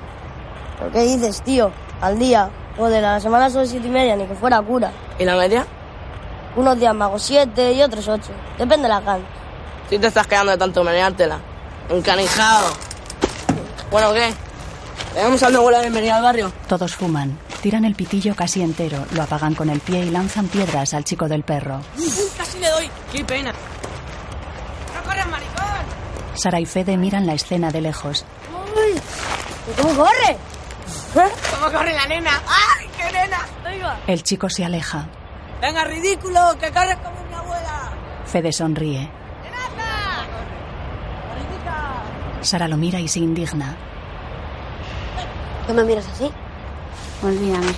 ¿Pero 0.79 0.93
qué 0.93 1.01
dices, 1.03 1.43
tío? 1.43 1.71
Al 2.01 2.19
día. 2.19 2.49
Joder, 2.77 3.05
a 3.05 3.15
la 3.15 3.21
semana 3.21 3.51
son 3.51 3.67
siete 3.67 3.89
y 3.89 3.91
media, 3.91 4.17
ni 4.17 4.27
que 4.27 4.35
fuera 4.35 4.61
cura. 4.63 4.93
¿Y 5.19 5.25
la 5.25 5.37
media? 5.37 5.67
Unos 6.57 6.79
días 6.79 6.95
me 6.95 7.05
hago 7.05 7.19
siete 7.19 7.73
y 7.73 7.83
otros 7.83 8.07
ocho. 8.09 8.33
Depende 8.59 8.85
de 8.85 8.89
la 8.91 9.01
gan. 9.01 9.21
Si 9.89 9.99
te 9.99 10.07
estás 10.07 10.27
quedando 10.27 10.53
de 10.53 10.59
tanto 10.59 10.85
meneártela. 10.85 11.39
Encanijado. 11.89 12.92
Bueno, 13.93 14.15
¿qué? 14.15 14.33
¿Le 15.15 15.21
damos 15.21 15.43
al 15.43 15.53
nuevo 15.53 15.71
la 15.71 15.81
bienvenida 15.81 16.17
al 16.17 16.23
barrio? 16.23 16.51
Todos 16.67 16.97
fuman. 16.97 17.39
Tiran 17.61 17.85
el 17.85 17.95
pitillo 17.95 18.35
casi 18.35 18.63
entero, 18.63 19.05
lo 19.13 19.23
apagan 19.23 19.55
con 19.55 19.69
el 19.69 19.81
pie 19.81 20.01
y 20.07 20.11
lanzan 20.11 20.49
piedras 20.49 20.95
al 20.95 21.05
chico 21.05 21.29
del 21.29 21.43
perro. 21.43 21.83
Casi 22.39 22.59
le 22.59 22.71
doy. 22.71 22.91
¡Qué 23.13 23.23
pena! 23.23 23.53
¡No 23.53 25.03
corres, 25.05 25.27
maricón! 25.27 25.65
Sara 26.35 26.59
y 26.59 26.65
Fede 26.65 26.97
miran 26.97 27.27
la 27.27 27.35
escena 27.35 27.71
de 27.71 27.83
lejos. 27.83 28.25
¡Uy! 28.75 28.99
¿Cómo 29.77 29.95
corre? 29.95 30.39
¿Cómo 31.15 31.71
corre 31.71 31.93
la 31.95 32.07
nena? 32.07 32.43
¡Ay, 32.49 32.87
qué 32.97 33.13
nena! 33.13 33.47
Oiga. 33.67 34.01
El 34.07 34.23
chico 34.23 34.49
se 34.49 34.65
aleja. 34.65 35.07
¡Venga, 35.61 35.85
ridículo! 35.85 36.57
¡Que 36.59 36.73
corres 36.73 36.97
como 36.97 37.23
mi 37.25 37.35
abuela! 37.35 37.93
Fede 38.25 38.53
sonríe. 38.53 39.11
Sara 42.43 42.69
lo 42.69 42.77
mira 42.77 43.01
y 43.01 43.09
se 43.09 43.21
indigna. 43.21 43.77
¿Qué 45.67 45.73
me 45.73 45.85
miras 45.85 46.07
así? 46.09 46.31
Olvídame. 47.23 47.73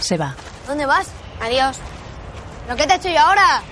Se 0.00 0.16
va. 0.16 0.34
¿Dónde 0.66 0.86
vas? 0.86 1.08
Adiós. 1.42 1.78
¿Pero 2.64 2.76
qué 2.76 2.86
te 2.86 2.92
he 2.94 2.96
hecho 2.96 3.08
yo 3.08 3.20
ahora? 3.20 3.62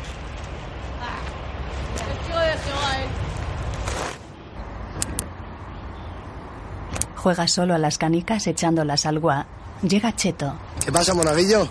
Juega 7.16 7.46
solo 7.46 7.74
a 7.74 7.78
las 7.78 7.98
canicas 7.98 8.48
echándolas 8.48 9.06
al 9.06 9.20
gua. 9.20 9.46
Llega 9.82 10.14
Cheto. 10.14 10.54
¿Qué 10.84 10.90
pasa, 10.90 11.14
monaguillo? 11.14 11.68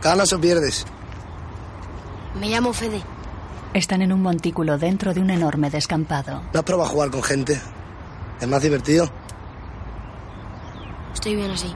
¿Ganas 0.00 0.32
o 0.32 0.40
pierdes? 0.40 0.86
Me 2.38 2.48
llamo 2.48 2.72
Fede. 2.72 3.02
Están 3.74 4.02
en 4.02 4.12
un 4.12 4.22
montículo 4.22 4.78
dentro 4.78 5.14
de 5.14 5.20
un 5.20 5.30
enorme 5.30 5.68
descampado. 5.70 6.42
¿No 6.52 6.60
has 6.60 6.64
probado 6.64 6.90
a 6.90 6.92
jugar 6.92 7.10
con 7.10 7.22
gente? 7.22 7.60
Es 8.42 8.48
más 8.48 8.60
divertido. 8.60 9.08
Estoy 11.14 11.36
bien 11.36 11.52
así. 11.52 11.72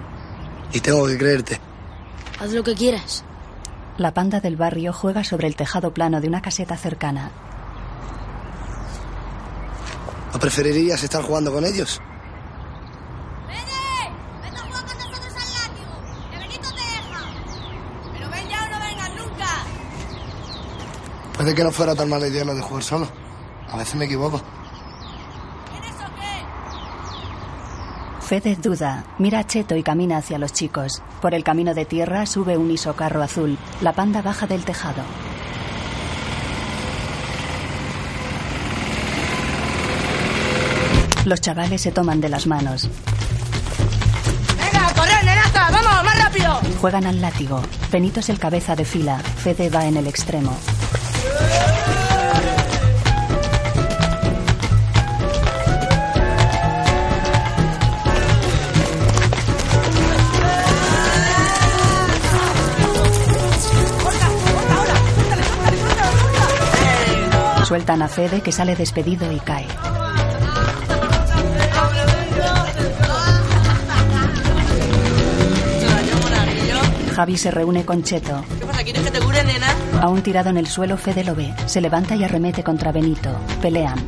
Y 0.72 0.80
tengo 0.80 1.06
que 1.06 1.16
creerte. 1.16 1.60
Haz 2.40 2.50
lo 2.50 2.64
que 2.64 2.74
quieras. 2.74 3.22
La 3.98 4.12
panda 4.12 4.40
del 4.40 4.56
barrio 4.56 4.92
juega 4.92 5.22
sobre 5.22 5.46
el 5.46 5.54
tejado 5.54 5.94
plano 5.94 6.20
de 6.20 6.26
una 6.26 6.42
caseta 6.42 6.76
cercana. 6.76 7.30
¿No 10.32 10.40
preferirías 10.40 11.00
estar 11.04 11.22
jugando 11.22 11.52
con 11.52 11.64
ellos? 11.64 12.00
Pero 18.12 18.28
ven 18.28 18.48
ya 18.48 18.64
o 18.64 18.68
no 18.68 18.80
vengas 18.80 19.10
nunca. 19.14 19.46
Puede 21.36 21.54
que 21.54 21.62
no 21.62 21.70
fuera 21.70 21.94
tan 21.94 22.08
mala 22.08 22.26
idea 22.26 22.44
lo 22.44 22.56
de 22.56 22.60
jugar 22.60 22.82
solo. 22.82 23.08
A 23.70 23.76
veces 23.76 23.94
me 23.94 24.06
equivoco. 24.06 24.42
Fede 28.26 28.56
duda, 28.56 29.04
mira 29.18 29.38
a 29.38 29.46
Cheto 29.46 29.76
y 29.76 29.84
camina 29.84 30.16
hacia 30.16 30.36
los 30.36 30.52
chicos. 30.52 31.00
Por 31.22 31.32
el 31.32 31.44
camino 31.44 31.74
de 31.74 31.84
tierra 31.84 32.26
sube 32.26 32.56
un 32.56 32.72
isocarro 32.72 33.22
azul. 33.22 33.56
La 33.80 33.92
panda 33.92 34.20
baja 34.20 34.48
del 34.48 34.64
tejado. 34.64 35.02
Los 41.24 41.40
chavales 41.40 41.80
se 41.80 41.92
toman 41.92 42.20
de 42.20 42.28
las 42.28 42.48
manos. 42.48 42.90
¡Venga, 44.58 44.92
correr, 44.92 45.24
nenaza! 45.24 45.70
¡Vamos, 45.70 46.04
más 46.04 46.18
rápido! 46.24 46.60
Juegan 46.80 47.06
al 47.06 47.20
látigo. 47.20 47.62
Benito 47.92 48.18
es 48.18 48.28
el 48.28 48.40
cabeza 48.40 48.74
de 48.74 48.84
fila. 48.84 49.18
Fede 49.18 49.70
va 49.70 49.86
en 49.86 49.98
el 49.98 50.08
extremo. 50.08 50.50
Sueltan 67.66 68.00
a 68.00 68.06
Fede 68.06 68.42
que 68.42 68.52
sale 68.52 68.76
despedido 68.76 69.32
y 69.32 69.40
cae. 69.40 69.66
Javi 77.16 77.36
se 77.36 77.50
reúne 77.50 77.84
con 77.84 78.04
Cheto. 78.04 78.44
¿Qué 78.60 78.66
pasa? 78.66 78.84
¿Quieres 78.84 79.02
que 79.02 79.10
te 79.10 79.18
cure, 79.18 79.42
nena? 79.42 79.74
Aún 80.00 80.22
tirado 80.22 80.50
en 80.50 80.58
el 80.58 80.68
suelo, 80.68 80.96
Fede 80.96 81.24
lo 81.24 81.34
ve. 81.34 81.52
Se 81.66 81.80
levanta 81.80 82.14
y 82.14 82.22
arremete 82.22 82.62
contra 82.62 82.92
Benito. 82.92 83.36
Pelean. 83.60 83.98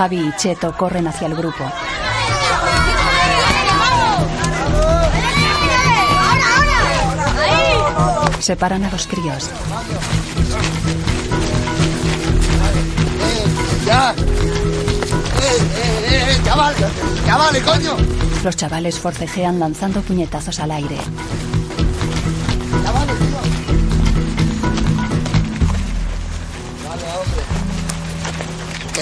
Javi 0.00 0.16
y 0.16 0.32
Cheto 0.34 0.72
corren 0.72 1.06
hacia 1.08 1.26
el 1.26 1.34
grupo. 1.34 1.62
Separan 8.38 8.82
a 8.84 8.90
los 8.90 9.06
críos. 9.06 9.50
¡Ya! 13.84 14.12
¡Eh, 14.12 14.16
eh, 15.76 16.08
eh! 16.08 16.40
¡Ya 16.46 16.54
vale! 16.54 16.76
¡Ya 17.26 17.36
vale, 17.36 17.60
coño! 17.60 17.96
Los 18.42 18.56
chavales 18.56 18.98
forcejean 18.98 19.58
lanzando 19.60 20.00
puñetazos 20.00 20.60
al 20.60 20.70
aire. 20.70 20.96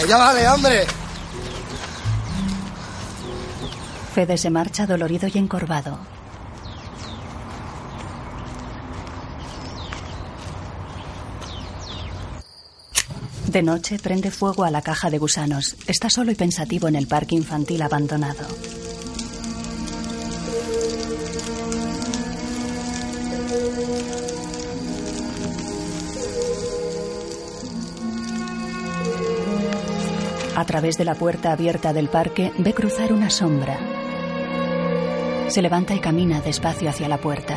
Ya 0.09 0.17
vale, 0.17 0.49
hombre! 0.49 0.87
Fede 4.15 4.39
se 4.39 4.51
marcha 4.51 4.87
dolorido 4.87 5.29
y 5.33 5.39
encorvado. 5.39 5.99
De 13.49 13.63
noche 13.63 13.99
prende 13.99 14.31
fuego 14.31 14.65
a 14.65 14.71
la 14.71 14.83
caja 14.83 15.11
de 15.11 15.19
gusanos. 15.19 15.77
Está 15.87 16.11
solo 16.11 16.31
y 16.33 16.35
pensativo 16.35 16.89
en 16.89 16.97
el 16.97 17.07
parque 17.07 17.35
infantil 17.35 17.83
abandonado. 17.83 18.47
A 30.59 30.65
través 30.65 30.97
de 30.97 31.05
la 31.05 31.15
puerta 31.15 31.53
abierta 31.53 31.93
del 31.93 32.09
parque 32.09 32.53
ve 32.59 32.75
cruzar 32.75 33.13
una 33.13 33.31
sombra. 33.31 33.79
Se 35.47 35.63
levanta 35.63 35.95
y 35.95 36.01
camina 36.01 36.41
despacio 36.41 36.91
hacia 36.91 37.09
la 37.09 37.19
puerta. 37.19 37.57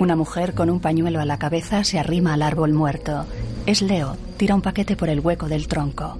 Una 0.00 0.16
mujer 0.16 0.54
con 0.54 0.68
un 0.68 0.80
pañuelo 0.80 1.20
a 1.20 1.24
la 1.24 1.38
cabeza 1.38 1.84
se 1.84 2.00
arrima 2.00 2.34
al 2.34 2.42
árbol 2.42 2.72
muerto. 2.72 3.26
Es 3.66 3.80
Leo. 3.80 4.16
Tira 4.38 4.56
un 4.56 4.62
paquete 4.62 4.96
por 4.96 5.08
el 5.08 5.20
hueco 5.20 5.46
del 5.46 5.68
tronco. 5.68 6.18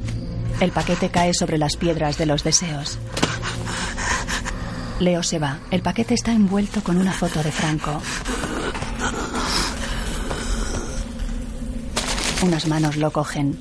El 0.60 0.70
paquete 0.70 1.08
cae 1.08 1.34
sobre 1.34 1.58
las 1.58 1.76
piedras 1.76 2.18
de 2.18 2.26
los 2.26 2.44
deseos. 2.44 3.00
Leo 5.02 5.22
se 5.22 5.38
va. 5.38 5.58
El 5.70 5.82
paquete 5.82 6.14
está 6.14 6.32
envuelto 6.32 6.82
con 6.82 6.96
una 6.96 7.12
foto 7.12 7.42
de 7.42 7.52
Franco. 7.52 8.00
Unas 12.42 12.66
manos 12.66 12.96
lo 12.96 13.12
cogen. 13.12 13.58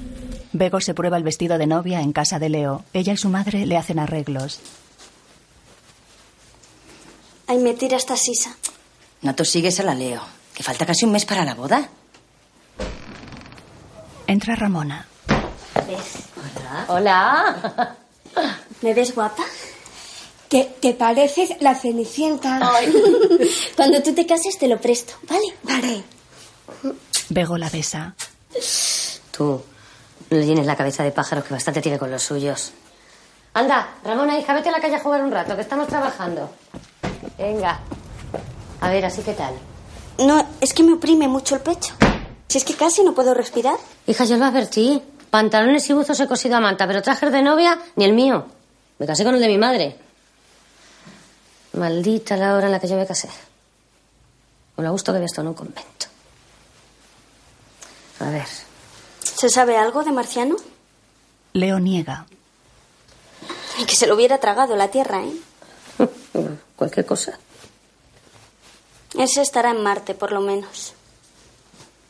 Bego 0.54 0.80
se 0.82 0.94
prueba 0.94 1.18
el 1.18 1.24
vestido 1.24 1.58
de 1.58 1.68
novia 1.68 2.02
en 2.02 2.14
casa 2.14 2.40
de 2.40 2.50
Leo. 2.50 2.84
Ella 2.94 3.14
y 3.14 3.18
su 3.18 3.30
madre 3.30 3.66
le 3.66 3.78
hacen 3.78 4.00
arreglos. 4.00 4.60
Ay, 7.48 7.58
me 7.58 7.74
tira 7.74 7.98
esta 7.98 8.16
sisa. 8.16 8.56
No 9.22 9.36
te 9.36 9.46
sigues 9.46 9.80
a 9.80 9.84
la 9.84 9.96
Leo, 9.96 10.22
que 10.54 10.64
falta 10.64 10.86
casi 10.86 11.06
un 11.06 11.12
mes 11.12 11.26
para 11.26 11.46
la 11.46 11.56
boda. 11.56 11.90
Entra 14.28 14.56
Ramona. 14.56 15.06
Hola. 15.76 16.86
Hola. 16.88 17.96
¿Me 18.82 18.94
ves 18.94 19.14
guapa? 19.14 19.44
¿Te, 20.52 20.66
te 20.82 20.94
pareces 20.94 21.52
la 21.62 21.76
cenicienta? 21.76 22.60
Cuando 23.78 24.04
tú 24.04 24.14
te 24.14 24.26
cases 24.26 24.58
te 24.58 24.68
lo 24.68 24.82
presto, 24.82 25.14
¿vale? 25.30 25.46
Vale. 25.64 26.04
Bego 27.30 27.58
la 27.58 27.70
besa. 27.70 28.14
Tú, 29.32 29.64
no 30.30 30.38
le 30.38 30.46
llenes 30.46 30.66
la 30.66 30.76
cabeza 30.76 31.06
de 31.06 31.12
pájaros 31.12 31.46
que 31.46 31.54
bastante 31.54 31.80
tiene 31.80 31.98
con 31.98 32.12
los 32.12 32.22
suyos. 32.22 32.74
Anda, 33.54 33.96
Ramona, 34.04 34.38
hija, 34.38 34.54
vete 34.54 34.68
a 34.68 34.74
la 34.74 34.82
calle 34.82 34.98
a 34.98 35.00
jugar 35.00 35.24
un 35.24 35.32
rato, 35.32 35.56
que 35.56 35.62
estamos 35.62 35.88
trabajando. 35.88 36.50
Venga. 37.38 37.80
A 38.82 38.90
ver, 38.90 39.06
así 39.06 39.22
qué 39.22 39.32
tal. 39.32 39.54
No, 40.18 40.46
es 40.60 40.74
que 40.74 40.84
me 40.84 40.92
oprime 40.92 41.30
mucho 41.30 41.56
el 41.56 41.62
pecho. 41.62 41.94
Si 42.50 42.58
es 42.58 42.66
que 42.66 42.74
casi 42.74 43.06
no 43.06 43.14
puedo 43.14 43.34
respirar. 43.34 43.78
Hija, 44.06 44.26
yo 44.26 44.36
lo 44.36 44.44
advertí. 44.44 45.02
Pantalones 45.30 45.90
y 45.90 45.94
buzos 45.94 46.20
he 46.20 46.28
cosido 46.28 46.58
a 46.58 46.60
manta, 46.60 46.88
pero 46.88 47.02
trajes 47.02 47.32
de 47.32 47.42
novia 47.42 47.80
ni 47.96 48.04
el 48.04 48.12
mío. 48.12 48.48
Me 49.00 49.06
casé 49.06 49.24
con 49.24 49.36
el 49.36 49.40
de 49.40 49.48
mi 49.48 49.58
madre. 49.58 50.11
Maldita 51.74 52.36
la 52.38 52.56
hora 52.56 52.68
en 52.68 52.72
la 52.74 52.80
que 52.80 52.88
yo 52.88 52.98
me 52.98 53.08
casé. 53.08 53.30
Con 54.76 54.86
lo 54.86 54.92
gusto 54.92 55.12
que 55.12 55.18
había 55.18 55.26
estado 55.28 55.44
en 55.44 55.48
un 55.50 55.54
convento. 55.54 56.08
A 58.20 58.30
ver. 58.30 58.48
¿Se 59.20 59.50
sabe 59.50 59.78
algo 59.78 60.04
de 60.04 60.12
Marciano? 60.12 60.56
Leo 61.54 61.80
niega. 61.80 62.26
Ay, 63.78 63.86
Que 63.86 63.96
se 63.96 64.08
lo 64.08 64.16
hubiera 64.16 64.38
tragado 64.40 64.76
la 64.76 64.90
tierra, 64.90 65.24
¿eh? 65.24 65.36
Cualquier 66.76 67.06
cosa. 67.06 67.40
Ese 69.18 69.42
estará 69.42 69.72
en 69.72 69.82
Marte, 69.84 70.14
por 70.14 70.32
lo 70.32 70.42
menos. 70.42 70.94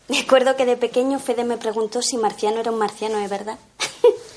Me 0.08 0.20
acuerdo 0.20 0.56
que 0.56 0.66
de 0.66 0.78
pequeño 0.78 1.20
Fede 1.20 1.44
me 1.44 1.58
preguntó 1.58 2.02
si 2.02 2.18
Marciano 2.18 2.60
era 2.60 2.72
un 2.72 2.78
marciano 2.78 3.18
de 3.20 3.28
verdad. 3.28 3.58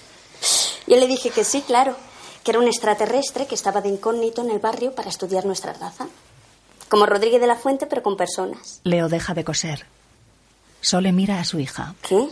Yo 0.87 0.97
le 0.97 1.07
dije 1.07 1.31
que 1.31 1.45
sí, 1.45 1.63
claro, 1.63 1.97
que 2.45 2.51
era 2.51 2.61
un 2.61 2.69
extraterrestre 2.69 3.47
que 3.47 3.55
estaba 3.55 3.81
de 3.81 3.89
incógnito 3.89 4.43
en 4.43 4.51
el 4.51 4.59
barrio 4.59 4.95
para 4.95 5.09
estudiar 5.09 5.47
nuestra 5.47 5.73
raza. 5.73 6.07
Como 6.89 7.07
Rodríguez 7.07 7.41
de 7.41 7.47
la 7.47 7.57
Fuente, 7.57 7.87
pero 7.87 8.03
con 8.03 8.17
personas. 8.17 8.81
Leo 8.85 9.09
deja 9.09 9.33
de 9.35 9.45
coser. 9.45 9.87
Sole 10.83 11.13
mira 11.13 11.41
a 11.41 11.45
su 11.45 11.59
hija. 11.59 11.95
¿Qué? 12.03 12.29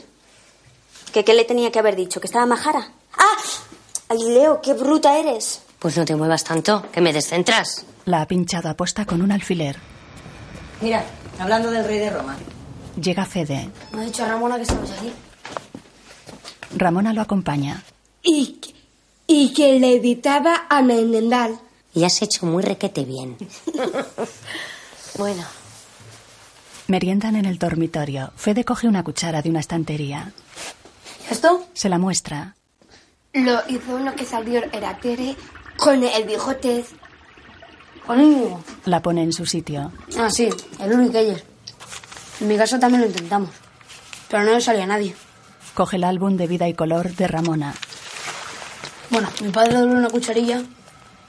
¿Que 1.13 1.25
qué 1.25 1.35
le 1.35 1.45
tenía 1.45 1.73
que 1.73 1.79
haber 1.79 1.97
dicho? 1.97 2.21
¿Que 2.21 2.27
estaba 2.27 2.45
majara? 2.45 2.93
¡Ah! 3.17 3.37
¡Ay, 4.09 4.19
Leo, 4.29 4.61
qué 4.61 4.75
bruta 4.75 5.19
eres! 5.19 5.63
Pues 5.79 5.97
no 5.97 6.05
te 6.05 6.15
muevas 6.15 6.45
tanto, 6.45 6.85
que 6.93 7.01
me 7.01 7.13
descentras. 7.13 7.87
La 8.05 8.21
ha 8.21 8.27
pinchado 8.29 8.69
a 8.69 8.75
posta 8.75 9.07
con 9.07 9.23
un 9.23 9.33
alfiler. 9.33 9.77
Mira, 10.83 11.05
hablando 11.39 11.71
del 11.71 11.85
rey 11.85 11.99
de 11.99 12.11
Roma. 12.11 12.37
Llega 13.01 13.25
Fede. 13.25 13.71
Me 13.93 14.03
ha 14.03 14.05
dicho 14.05 14.27
Ramona 14.27 14.57
que 14.57 14.63
estamos 14.63 14.91
aquí. 14.91 15.13
Ramona 16.77 17.13
lo 17.13 17.23
acompaña. 17.23 17.83
Y, 18.23 18.61
y 19.33 19.53
que 19.55 19.79
le 19.81 19.97
editaba 19.97 20.67
a 20.69 20.83
Menendal. 20.83 21.59
Y 21.95 22.05
has 22.05 22.21
hecho 22.21 22.45
muy 22.45 22.63
requete 22.63 23.05
bien. 23.05 23.37
bueno. 25.19 25.43
Meriendan 26.87 27.37
en 27.37 27.47
el 27.47 27.59
dormitorio. 27.59 28.33
Fede 28.37 28.65
coge 28.65 28.89
una 28.89 29.03
cuchara 29.03 29.41
de 29.41 29.49
una 29.49 29.61
estantería. 29.61 30.33
¿Esto? 31.31 31.67
Se 31.73 31.89
la 31.89 31.99
muestra. 31.99 32.57
Lo 33.33 33.61
hizo 33.69 33.95
uno 33.95 34.15
que 34.15 34.27
salió 34.27 34.63
era 34.71 34.99
Tere 34.99 35.35
con 35.79 36.03
el 36.05 36.25
bigote. 36.25 36.85
Con 38.07 38.21
Íñigo. 38.21 38.63
La 38.85 39.01
pone 39.01 39.23
en 39.23 39.33
su 39.33 39.47
sitio. 39.47 39.93
Ah, 40.19 40.29
sí, 40.31 40.51
el 40.79 40.93
único 40.93 41.17
ayer. 41.17 41.43
En 42.41 42.49
mi 42.49 42.57
caso 42.59 42.79
también 42.79 43.01
lo 43.01 43.07
intentamos. 43.07 43.51
Pero 44.29 44.45
no 44.45 44.53
le 44.53 44.61
salía 44.61 44.85
a 44.85 44.89
nadie. 44.89 45.15
Coge 45.73 45.97
el 45.97 46.05
álbum 46.05 46.37
de 46.37 46.47
vida 46.47 46.69
y 46.69 46.75
color 46.75 47.15
de 47.15 47.29
Ramona. 47.29 47.75
Bueno, 49.13 49.29
mi 49.43 49.51
padre 49.51 49.75
dobló 49.75 49.99
una 49.99 50.09
cucharilla, 50.09 50.63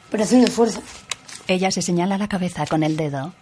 pero 0.09 0.23
haciendo 0.23 0.47
esfuerzo. 0.47 0.81
Ella 1.47 1.69
se 1.69 1.81
señala 1.81 2.17
la 2.17 2.29
cabeza 2.29 2.65
con 2.65 2.81
el 2.81 2.95
dedo. 2.95 3.33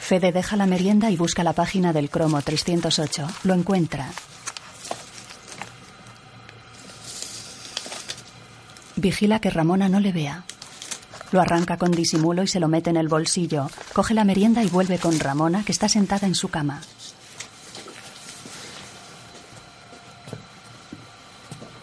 Fede 0.00 0.32
deja 0.32 0.56
la 0.56 0.66
merienda 0.66 1.08
y 1.12 1.16
busca 1.16 1.44
la 1.44 1.52
página 1.52 1.92
del 1.92 2.10
cromo 2.10 2.42
308. 2.42 3.28
Lo 3.44 3.54
encuentra. 3.54 4.10
Vigila 8.96 9.38
que 9.38 9.50
Ramona 9.50 9.88
no 9.88 10.00
le 10.00 10.10
vea. 10.10 10.42
Lo 11.30 11.40
arranca 11.40 11.76
con 11.76 11.92
disimulo 11.92 12.42
y 12.42 12.48
se 12.48 12.58
lo 12.58 12.66
mete 12.66 12.90
en 12.90 12.96
el 12.96 13.06
bolsillo. 13.06 13.70
Coge 13.92 14.14
la 14.14 14.24
merienda 14.24 14.64
y 14.64 14.68
vuelve 14.68 14.98
con 14.98 15.20
Ramona, 15.20 15.62
que 15.62 15.70
está 15.70 15.88
sentada 15.88 16.26
en 16.26 16.34
su 16.34 16.48
cama. 16.48 16.80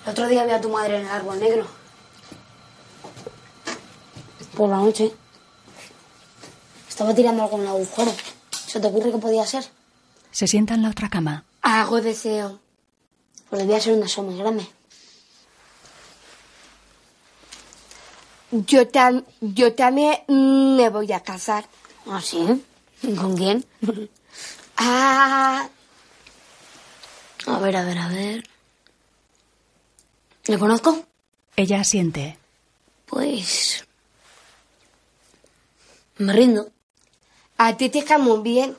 El 0.05 0.11
otro 0.11 0.27
día 0.27 0.45
vi 0.45 0.51
a 0.51 0.61
tu 0.61 0.69
madre 0.69 0.97
en 0.99 1.05
el 1.05 1.11
árbol 1.11 1.39
negro. 1.39 1.65
Por 4.55 4.69
la 4.69 4.77
noche. 4.77 5.11
Estaba 6.87 7.13
tirando 7.13 7.43
algo 7.43 7.57
en 7.57 7.63
el 7.63 7.67
agujero. 7.69 8.13
¿Se 8.51 8.79
te 8.79 8.87
ocurre 8.87 9.11
que 9.11 9.17
podía 9.17 9.45
ser? 9.45 9.65
Se 10.31 10.47
sienta 10.47 10.75
en 10.75 10.83
la 10.83 10.89
otra 10.89 11.09
cama. 11.09 11.43
Hago 11.61 12.01
deseo. 12.01 12.59
Pues 13.49 13.61
debía 13.61 13.79
ser 13.81 13.93
una 13.93 14.07
soma 14.07 14.33
grande. 14.35 14.67
Yo, 18.51 18.87
tam, 18.87 19.23
yo 19.41 19.73
también 19.73 20.19
me 20.27 20.89
voy 20.89 21.11
a 21.11 21.19
casar. 21.21 21.65
¿Ah, 22.07 22.21
sí? 22.21 22.63
¿Y 23.01 23.15
con 23.15 23.35
quién? 23.35 23.65
Ah, 24.77 25.69
A 27.47 27.59
ver, 27.59 27.77
a 27.77 27.85
ver, 27.85 27.97
a 27.97 28.07
ver. 28.09 28.43
¿Le 30.47 30.59
conozco? 30.59 31.03
Ella 31.55 31.79
asiente. 31.81 32.37
Pues. 33.05 33.85
Me 36.17 36.33
rindo. 36.33 36.69
a 37.57 37.75
ti 37.77 37.89
te 37.89 38.17
muy 38.17 38.41
bien. 38.41 38.77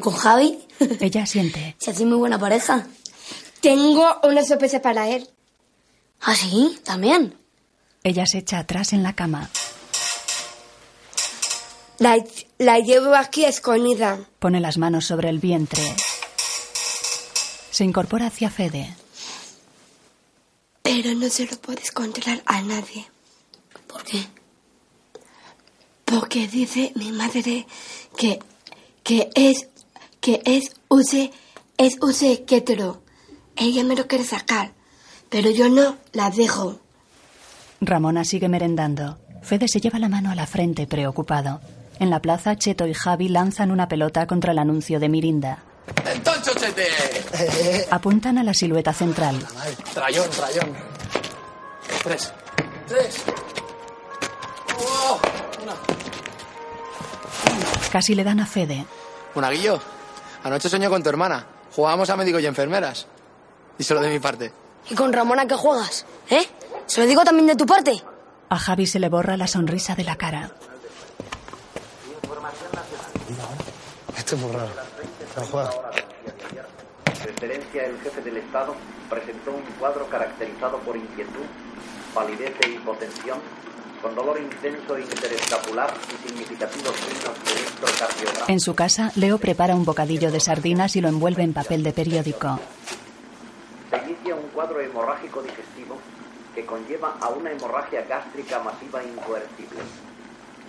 ¿Con 0.00 0.14
Javi? 0.14 0.58
Ella 1.00 1.24
asiente. 1.24 1.76
Se 1.78 1.90
hace 1.90 2.04
muy 2.04 2.18
buena 2.18 2.38
pareja. 2.38 2.86
Tengo 3.60 4.20
una 4.22 4.44
sorpresa 4.44 4.80
para 4.80 5.08
él. 5.08 5.28
¿Ah, 6.20 6.34
sí? 6.34 6.78
¿También? 6.84 7.36
Ella 8.04 8.26
se 8.26 8.38
echa 8.38 8.58
atrás 8.58 8.92
en 8.92 9.02
la 9.02 9.14
cama. 9.14 9.50
La, 11.98 12.16
la 12.58 12.78
llevo 12.78 13.14
aquí 13.14 13.44
escondida. 13.44 14.18
Pone 14.38 14.60
las 14.60 14.78
manos 14.78 15.06
sobre 15.06 15.28
el 15.28 15.38
vientre. 15.38 15.82
Se 17.70 17.84
incorpora 17.84 18.26
hacia 18.26 18.50
Fede. 18.50 18.96
Pero 20.82 21.14
no 21.14 21.28
se 21.28 21.46
lo 21.46 21.56
puedes 21.58 21.90
contar 21.92 22.42
a 22.46 22.60
nadie. 22.62 23.06
¿Por 23.86 24.02
qué? 24.04 24.26
Porque 26.04 26.48
dice 26.48 26.92
mi 26.94 27.12
madre 27.12 27.66
que, 28.16 28.38
que 29.02 29.30
es 29.34 29.68
que 30.20 30.42
es 30.44 30.74
use 30.88 31.32
es 31.76 31.96
use 32.00 32.44
ketero. 32.44 33.02
Ella 33.56 33.84
me 33.84 33.96
lo 33.96 34.06
quiere 34.06 34.24
sacar, 34.24 34.72
pero 35.28 35.50
yo 35.50 35.68
no 35.68 35.96
la 36.12 36.30
dejo. 36.30 36.80
Ramona 37.80 38.24
sigue 38.24 38.48
merendando. 38.48 39.18
Fede 39.42 39.66
se 39.68 39.80
lleva 39.80 39.98
la 39.98 40.08
mano 40.08 40.30
a 40.30 40.34
la 40.34 40.46
frente, 40.46 40.86
preocupado. 40.86 41.60
En 41.98 42.10
la 42.10 42.20
plaza, 42.20 42.56
Cheto 42.56 42.86
y 42.86 42.94
Javi 42.94 43.28
lanzan 43.28 43.70
una 43.70 43.88
pelota 43.88 44.26
contra 44.26 44.52
el 44.52 44.58
anuncio 44.58 45.00
de 45.00 45.08
Mirinda. 45.08 45.62
¡Entonces, 46.06 46.56
chete! 46.56 47.88
Apuntan 47.90 48.38
a 48.38 48.44
la 48.44 48.54
silueta 48.54 48.92
central. 48.92 49.36
Trayón, 49.94 50.30
trayón. 50.30 50.72
Tres. 52.02 52.32
Tres. 52.88 53.22
Oh, 54.78 55.20
una. 55.62 55.74
Casi 57.90 58.14
le 58.14 58.24
dan 58.24 58.40
a 58.40 58.46
Fede. 58.46 58.84
Monaguillo, 59.34 59.80
anoche 60.44 60.68
soñé 60.68 60.88
con 60.88 61.02
tu 61.02 61.08
hermana. 61.08 61.46
Jugábamos 61.74 62.10
a 62.10 62.16
médicos 62.16 62.42
y 62.42 62.46
enfermeras. 62.46 63.06
Díselo 63.78 64.00
de 64.00 64.10
mi 64.10 64.18
parte. 64.18 64.52
¿Y 64.90 64.94
con 64.94 65.12
Ramona 65.12 65.46
qué 65.46 65.54
juegas? 65.54 66.04
¿Eh? 66.28 66.46
¿Se 66.86 67.00
lo 67.00 67.06
digo 67.06 67.24
también 67.24 67.46
de 67.46 67.56
tu 67.56 67.64
parte? 67.66 68.02
A 68.48 68.58
Javi 68.58 68.86
se 68.86 68.98
le 68.98 69.08
borra 69.08 69.36
la 69.36 69.46
sonrisa 69.46 69.94
de 69.94 70.04
la 70.04 70.16
cara. 70.16 70.50
Esto 74.16 74.36
es 74.36 74.42
muy 74.42 74.52
raro. 74.52 74.70
No 75.36 75.42
juega. 75.44 75.70
Su 77.22 77.28
excelencia 77.28 77.86
el 77.86 77.98
jefe 78.00 78.20
del 78.20 78.36
Estado 78.38 78.74
presentó 79.08 79.52
un 79.52 79.62
cuadro 79.78 80.06
caracterizado 80.08 80.78
por 80.78 80.96
inquietud, 80.96 81.44
palidez 82.14 82.54
e 82.60 82.70
hipotensión, 82.70 83.38
con 84.02 84.14
dolor 84.14 84.38
intenso 84.40 84.98
interescapular 84.98 85.94
y 86.08 86.28
significativos 86.28 86.94
signos 86.96 87.44
de 87.44 87.52
electrocardiograma. 87.52 88.46
En 88.48 88.60
su 88.60 88.74
casa, 88.74 89.12
Leo 89.14 89.38
prepara 89.38 89.74
un 89.74 89.84
bocadillo 89.84 90.30
de 90.30 90.40
sardinas 90.40 90.96
y 90.96 91.00
lo 91.00 91.08
envuelve 91.08 91.44
en 91.44 91.54
papel 91.54 91.82
de 91.82 91.92
periódico. 91.92 92.58
Se 93.90 93.98
inicia 93.98 94.34
un 94.34 94.48
cuadro 94.48 94.80
hemorrágico 94.80 95.42
digestivo 95.42 95.96
que 96.54 96.66
conlleva 96.66 97.16
a 97.20 97.28
una 97.28 97.52
hemorragia 97.52 98.02
gástrica 98.02 98.58
masiva 98.58 99.02
incoercible. 99.02 99.80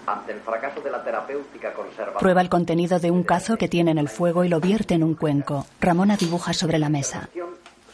Ante 0.05 0.33
el 0.33 0.39
fracaso 0.41 0.81
de 0.81 0.91
la 0.91 1.03
terapéutica 1.03 1.73
conservadora. 1.73 2.19
Prueba 2.19 2.41
el 2.41 2.49
contenido 2.49 2.99
de 2.99 3.11
un 3.11 3.23
cazo 3.23 3.57
que 3.57 3.67
tiene 3.67 3.91
en 3.91 3.97
el 3.97 4.09
fuego 4.09 4.43
y 4.43 4.49
lo 4.49 4.59
vierte 4.59 4.95
en 4.95 5.03
un 5.03 5.15
cuenco. 5.15 5.65
Ramona 5.79 6.17
dibuja 6.17 6.53
sobre 6.53 6.79
la 6.79 6.89
mesa. 6.89 7.29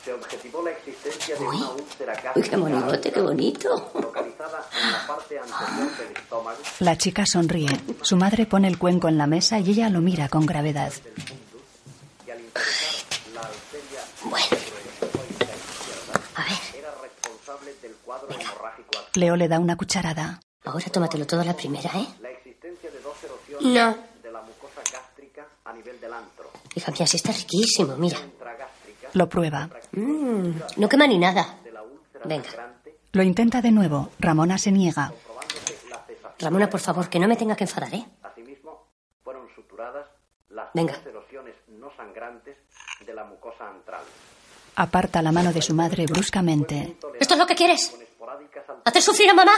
Se 0.03 0.13
objetivó 0.13 0.63
la 0.63 0.71
existencia 0.71 1.35
de 1.35 1.45
una 1.45 1.71
úlcera 1.71 2.13
qué 2.33 2.57
monigote, 2.57 3.11
qué 3.11 3.21
bonito. 3.21 3.91
localizada 3.93 4.65
en 4.81 4.91
la 4.91 5.07
parte 5.07 5.39
anterior 5.39 5.97
del 5.97 6.11
estómago 6.17 6.57
La 6.79 6.97
chica 6.97 7.25
sonríe. 7.25 7.69
Su 8.01 8.15
madre 8.15 8.45
pone 8.45 8.67
el 8.67 8.77
cuenco 8.77 9.07
en 9.07 9.17
la 9.17 9.27
mesa 9.27 9.59
y 9.59 9.69
ella 9.69 9.89
lo 9.89 10.01
mira 10.01 10.29
con 10.29 10.45
gravedad. 10.45 10.93
Bueno. 14.23 14.45
A 16.35 16.43
ver. 16.43 16.59
Leo 19.15 19.35
le 19.35 19.47
da 19.47 19.59
una 19.59 19.75
cucharada. 19.75 20.39
Ahora 20.69 20.85
tómatelo 20.91 21.25
todo 21.25 21.41
a 21.41 21.45
la 21.45 21.55
primera, 21.55 21.89
¿eh? 21.95 22.07
La 22.21 22.29
existencia 22.29 22.91
de 22.91 22.99
dos 23.01 23.15
erosiones 23.23 23.73
No. 23.73 23.97
de 24.23 24.31
la 24.31 24.41
mucosa 24.41 24.81
gástrica 24.91 25.45
a 25.65 25.73
nivel 25.73 25.99
del 25.99 26.13
antro. 26.13 26.49
Hija 26.75 26.91
mía, 26.91 27.07
sí 27.07 27.17
está 27.17 27.31
riquísimo, 27.31 27.95
mira. 27.97 28.17
Lo 29.13 29.27
prueba. 29.27 29.69
Mm, 29.93 30.51
no 30.77 30.89
quema 30.89 31.07
ni 31.07 31.17
nada. 31.17 31.57
Venga. 32.25 32.49
Lo 33.13 33.23
intenta 33.23 33.61
de 33.61 33.71
nuevo. 33.71 34.09
Ramona 34.19 34.57
se 34.57 34.71
niega. 34.71 35.11
Ramona, 36.39 36.69
por 36.69 36.79
favor, 36.79 37.09
que 37.09 37.19
no 37.19 37.27
me 37.27 37.35
tenga 37.35 37.55
que 37.55 37.63
enfadar, 37.63 37.93
¿eh? 37.95 38.05
Asimismo, 38.23 38.85
fueron 39.23 39.47
suturadas 39.55 40.05
las 40.49 40.67
Venga. 40.73 40.93
dos 40.97 41.05
erosiones 41.07 41.55
no 41.69 41.89
sangrantes 41.97 42.57
de 43.05 43.13
la 43.13 43.23
mucosa 43.25 43.67
antral. 43.67 44.03
Aparta 44.75 45.21
la 45.21 45.31
mano 45.31 45.51
de 45.51 45.61
su 45.61 45.73
madre 45.73 46.05
bruscamente. 46.05 46.95
¿Esto 47.19 47.33
es 47.33 47.39
lo 47.39 47.45
que 47.47 47.55
quieres? 47.55 47.93
¿Hacer 48.85 49.01
sufrir 49.01 49.29
a 49.29 49.33
mamá? 49.33 49.51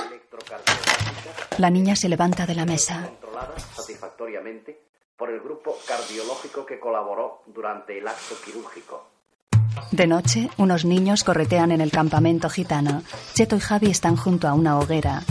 La 1.57 1.69
niña 1.69 1.95
se 1.95 2.09
levanta 2.09 2.45
de 2.45 2.55
la 2.55 2.65
mesa. 2.65 3.09
controladas 3.09 3.63
satisfactoriamente 3.75 4.81
por 5.17 5.29
el 5.29 5.39
grupo 5.39 5.77
cardiológico 5.87 6.65
que 6.65 6.79
colaboró 6.79 7.43
durante 7.47 7.97
el 7.97 8.07
acto 8.07 8.35
quirúrgico. 8.43 9.07
De 9.91 10.07
noche, 10.07 10.49
unos 10.57 10.85
niños 10.85 11.23
corretean 11.23 11.71
en 11.71 11.81
el 11.81 11.91
campamento 11.91 12.49
gitano. 12.49 13.03
Cheto 13.33 13.55
y 13.55 13.59
Javi 13.59 13.91
están 13.91 14.15
junto 14.15 14.47
a 14.47 14.53
una 14.53 14.79
hoguera. 14.79 15.23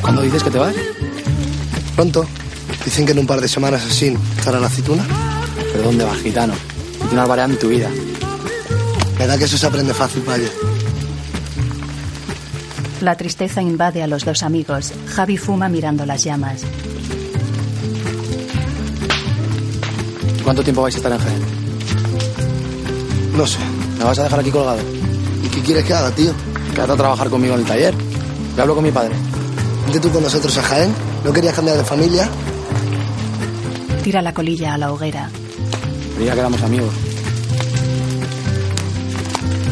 ¿Cuándo 0.00 0.22
dices 0.22 0.42
que 0.42 0.50
te 0.50 0.58
vas? 0.58 0.74
Pronto. 1.94 2.26
Dicen 2.84 3.06
que 3.06 3.12
en 3.12 3.18
un 3.20 3.26
par 3.26 3.40
de 3.40 3.48
semanas 3.48 3.84
así 3.84 4.16
estará 4.36 4.58
la 4.58 4.66
aceituna. 4.66 5.04
¿Pero 5.72 5.84
dónde 5.84 6.04
vas, 6.04 6.18
gitano? 6.18 6.54
Una 7.12 7.26
barbaridad 7.26 7.50
en 7.50 7.58
tu 7.58 7.68
vida. 7.68 7.90
¿Verdad 9.18 9.38
que 9.38 9.44
eso 9.44 9.58
se 9.58 9.66
aprende 9.66 9.92
fácil, 9.92 10.22
payo? 10.22 10.48
La 13.02 13.16
tristeza 13.16 13.60
invade 13.60 14.02
a 14.02 14.06
los 14.06 14.24
dos 14.24 14.42
amigos. 14.42 14.92
Javi 15.08 15.36
fuma 15.36 15.68
mirando 15.68 16.06
las 16.06 16.24
llamas. 16.24 16.62
¿Cuánto 20.42 20.62
tiempo 20.62 20.82
vais 20.82 20.94
a 20.94 20.98
estar 20.98 21.12
en 21.12 21.18
Jaén? 21.18 21.42
No 23.36 23.46
sé. 23.46 23.58
¿Me 23.98 24.04
vas 24.04 24.18
a 24.18 24.24
dejar 24.24 24.40
aquí 24.40 24.50
colgado? 24.50 24.80
¿Y 25.44 25.48
qué 25.48 25.60
quieres 25.60 25.84
que 25.84 25.92
haga, 25.92 26.10
tío? 26.12 26.32
Quédate 26.74 26.92
a 26.92 26.96
trabajar 26.96 27.28
conmigo 27.28 27.54
en 27.54 27.60
el 27.60 27.66
taller. 27.66 27.94
Yo 28.56 28.62
hablo 28.62 28.74
con 28.74 28.84
mi 28.84 28.90
padre. 28.90 29.14
Vente 29.84 30.00
tú 30.00 30.10
con 30.10 30.22
nosotros 30.22 30.56
a 30.56 30.62
Jaén. 30.62 30.94
¿No 31.24 31.32
querías 31.32 31.54
cambiar 31.54 31.76
de 31.76 31.84
familia? 31.84 32.26
Tira 34.02 34.22
la 34.22 34.32
colilla 34.32 34.74
a 34.74 34.78
la 34.78 34.92
hoguera. 34.92 35.28
Pero 36.14 36.24
ya 36.26 36.34
quedamos 36.34 36.62
amigos. 36.62 36.94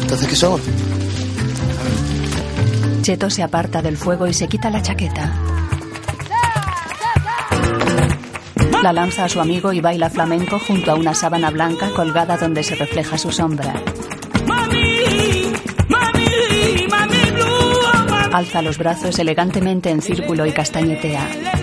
¿Entonces 0.01 0.27
qué 0.27 0.35
somos? 0.35 0.61
Cheto 3.01 3.29
se 3.29 3.43
aparta 3.43 3.81
del 3.81 3.97
fuego 3.97 4.27
y 4.27 4.33
se 4.33 4.47
quita 4.47 4.69
la 4.69 4.81
chaqueta. 4.81 5.33
La 8.83 8.93
lanza 8.93 9.25
a 9.25 9.29
su 9.29 9.39
amigo 9.39 9.73
y 9.73 9.79
baila 9.79 10.09
flamenco 10.09 10.59
junto 10.59 10.91
a 10.91 10.95
una 10.95 11.13
sábana 11.13 11.51
blanca 11.51 11.89
colgada 11.95 12.37
donde 12.37 12.63
se 12.63 12.75
refleja 12.75 13.17
su 13.17 13.31
sombra. 13.31 13.81
Alza 18.33 18.61
los 18.61 18.77
brazos 18.77 19.19
elegantemente 19.19 19.89
en 19.89 20.01
círculo 20.01 20.45
y 20.45 20.51
castañetea. 20.51 21.60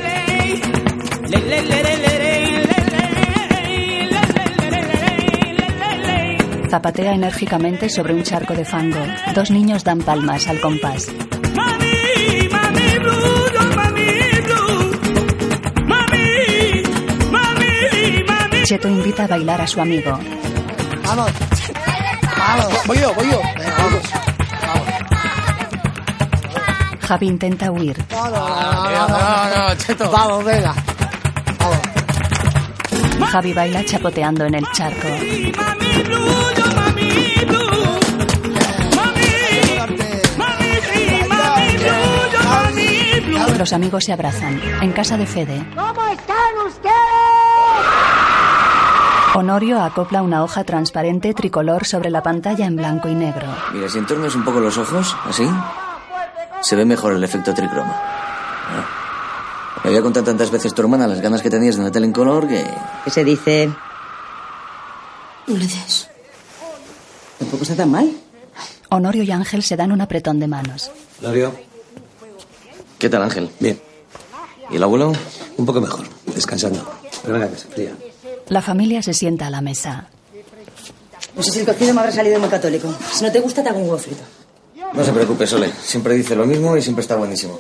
Zapatea 6.68 7.14
enérgicamente 7.14 7.88
sobre 7.88 8.14
un 8.14 8.22
charco 8.22 8.54
de 8.54 8.64
fango. 8.64 9.00
Dos 9.34 9.50
niños 9.50 9.84
dan 9.84 10.00
palmas 10.00 10.46
al 10.48 10.60
compás. 10.60 11.06
Cheto 18.64 18.88
invita 18.88 19.24
a 19.24 19.28
bailar 19.28 19.60
a 19.62 19.66
su 19.66 19.80
amigo. 19.80 20.18
Vamos. 21.04 21.30
Vamos. 22.36 22.86
Voy 22.86 22.98
yo, 22.98 23.14
voy 23.14 23.30
yo. 23.30 23.40
Venga, 23.56 23.76
vamos. 23.78 24.02
Javi 27.00 27.26
intenta 27.28 27.70
huir. 27.70 27.96
No, 28.10 28.28
no, 28.28 29.74
Cheto. 29.76 30.10
Vamos, 30.10 30.44
venga. 30.44 30.74
Javi 33.30 33.52
baila 33.52 33.84
chapoteando 33.84 34.44
en 34.44 34.54
el 34.54 34.64
charco. 34.72 35.08
Los 43.58 43.72
amigos 43.72 44.04
se 44.04 44.12
abrazan. 44.12 44.60
En 44.80 44.92
casa 44.92 45.16
de 45.16 45.26
Fede, 45.26 45.66
¿Cómo 45.74 46.06
están 46.06 46.66
ustedes? 46.66 46.94
Honorio 49.34 49.82
acopla 49.82 50.22
una 50.22 50.44
hoja 50.44 50.62
transparente 50.62 51.34
tricolor 51.34 51.84
sobre 51.84 52.08
la 52.10 52.22
pantalla 52.22 52.66
en 52.66 52.76
blanco 52.76 53.08
y 53.08 53.16
negro. 53.16 53.48
Mira, 53.72 53.88
si 53.88 53.98
entornas 53.98 54.36
un 54.36 54.44
poco 54.44 54.60
los 54.60 54.78
ojos, 54.78 55.16
así, 55.24 55.50
se 56.60 56.76
ve 56.76 56.84
mejor 56.84 57.14
el 57.14 57.24
efecto 57.24 57.52
tricroma. 57.52 57.92
Ah. 57.94 58.97
Me 59.88 59.94
había 59.94 60.02
contado 60.02 60.26
tantas 60.26 60.50
veces 60.50 60.74
tu 60.74 60.82
hermana 60.82 61.06
las 61.06 61.22
ganas 61.22 61.40
que 61.40 61.48
tenías 61.48 61.76
de 61.76 61.80
una 61.80 61.90
tele 61.90 62.04
en 62.04 62.12
color 62.12 62.46
que... 62.46 62.62
¿Qué 63.04 63.10
se 63.10 63.24
dice? 63.24 63.70
No 65.46 65.56
le 65.56 65.66
des. 65.66 66.10
Tampoco 67.38 67.62
está 67.62 67.74
tan 67.74 67.90
mal. 67.90 68.12
Honorio 68.90 69.22
y 69.22 69.30
Ángel 69.30 69.62
se 69.62 69.78
dan 69.78 69.90
un 69.90 70.02
apretón 70.02 70.40
de 70.40 70.46
manos. 70.46 70.90
Lorio, 71.22 71.54
¿Qué 72.98 73.08
tal, 73.08 73.22
Ángel? 73.22 73.48
Bien. 73.60 73.80
¿Y 74.70 74.76
el 74.76 74.82
abuelo? 74.82 75.14
un 75.56 75.64
poco 75.64 75.80
mejor, 75.80 76.04
descansando. 76.34 76.86
Pero 77.22 77.32
venga, 77.32 77.48
que 77.48 77.56
se 77.56 77.68
fría. 77.68 77.96
La 78.48 78.60
familia 78.60 79.02
se 79.02 79.14
sienta 79.14 79.46
a 79.46 79.50
la 79.50 79.62
mesa. 79.62 80.10
No 81.34 81.42
sé 81.42 81.50
si 81.50 81.60
el 81.60 81.66
cocido 81.66 81.94
me 81.94 82.00
habrá 82.00 82.12
salido 82.12 82.38
muy 82.38 82.50
católico. 82.50 82.94
Si 83.10 83.24
no 83.24 83.32
te 83.32 83.40
gusta, 83.40 83.62
te 83.62 83.70
hago 83.70 83.78
un 83.78 83.84
huevo 83.84 83.96
frito. 83.96 84.22
No 84.92 85.02
se 85.02 85.12
preocupe, 85.14 85.46
Sole. 85.46 85.72
Siempre 85.82 86.12
dice 86.12 86.36
lo 86.36 86.44
mismo 86.44 86.76
y 86.76 86.82
siempre 86.82 87.00
está 87.00 87.16
buenísimo. 87.16 87.58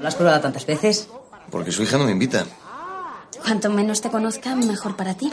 ¿Lo 0.00 0.08
has 0.08 0.16
probado 0.16 0.40
tantas 0.40 0.66
veces? 0.66 1.06
Porque 1.50 1.72
su 1.72 1.82
hija 1.82 1.98
no 1.98 2.04
me 2.04 2.12
invita. 2.12 2.46
Cuanto 3.42 3.70
menos 3.70 4.00
te 4.00 4.10
conozca, 4.10 4.54
mejor 4.54 4.96
para 4.96 5.14
ti. 5.14 5.32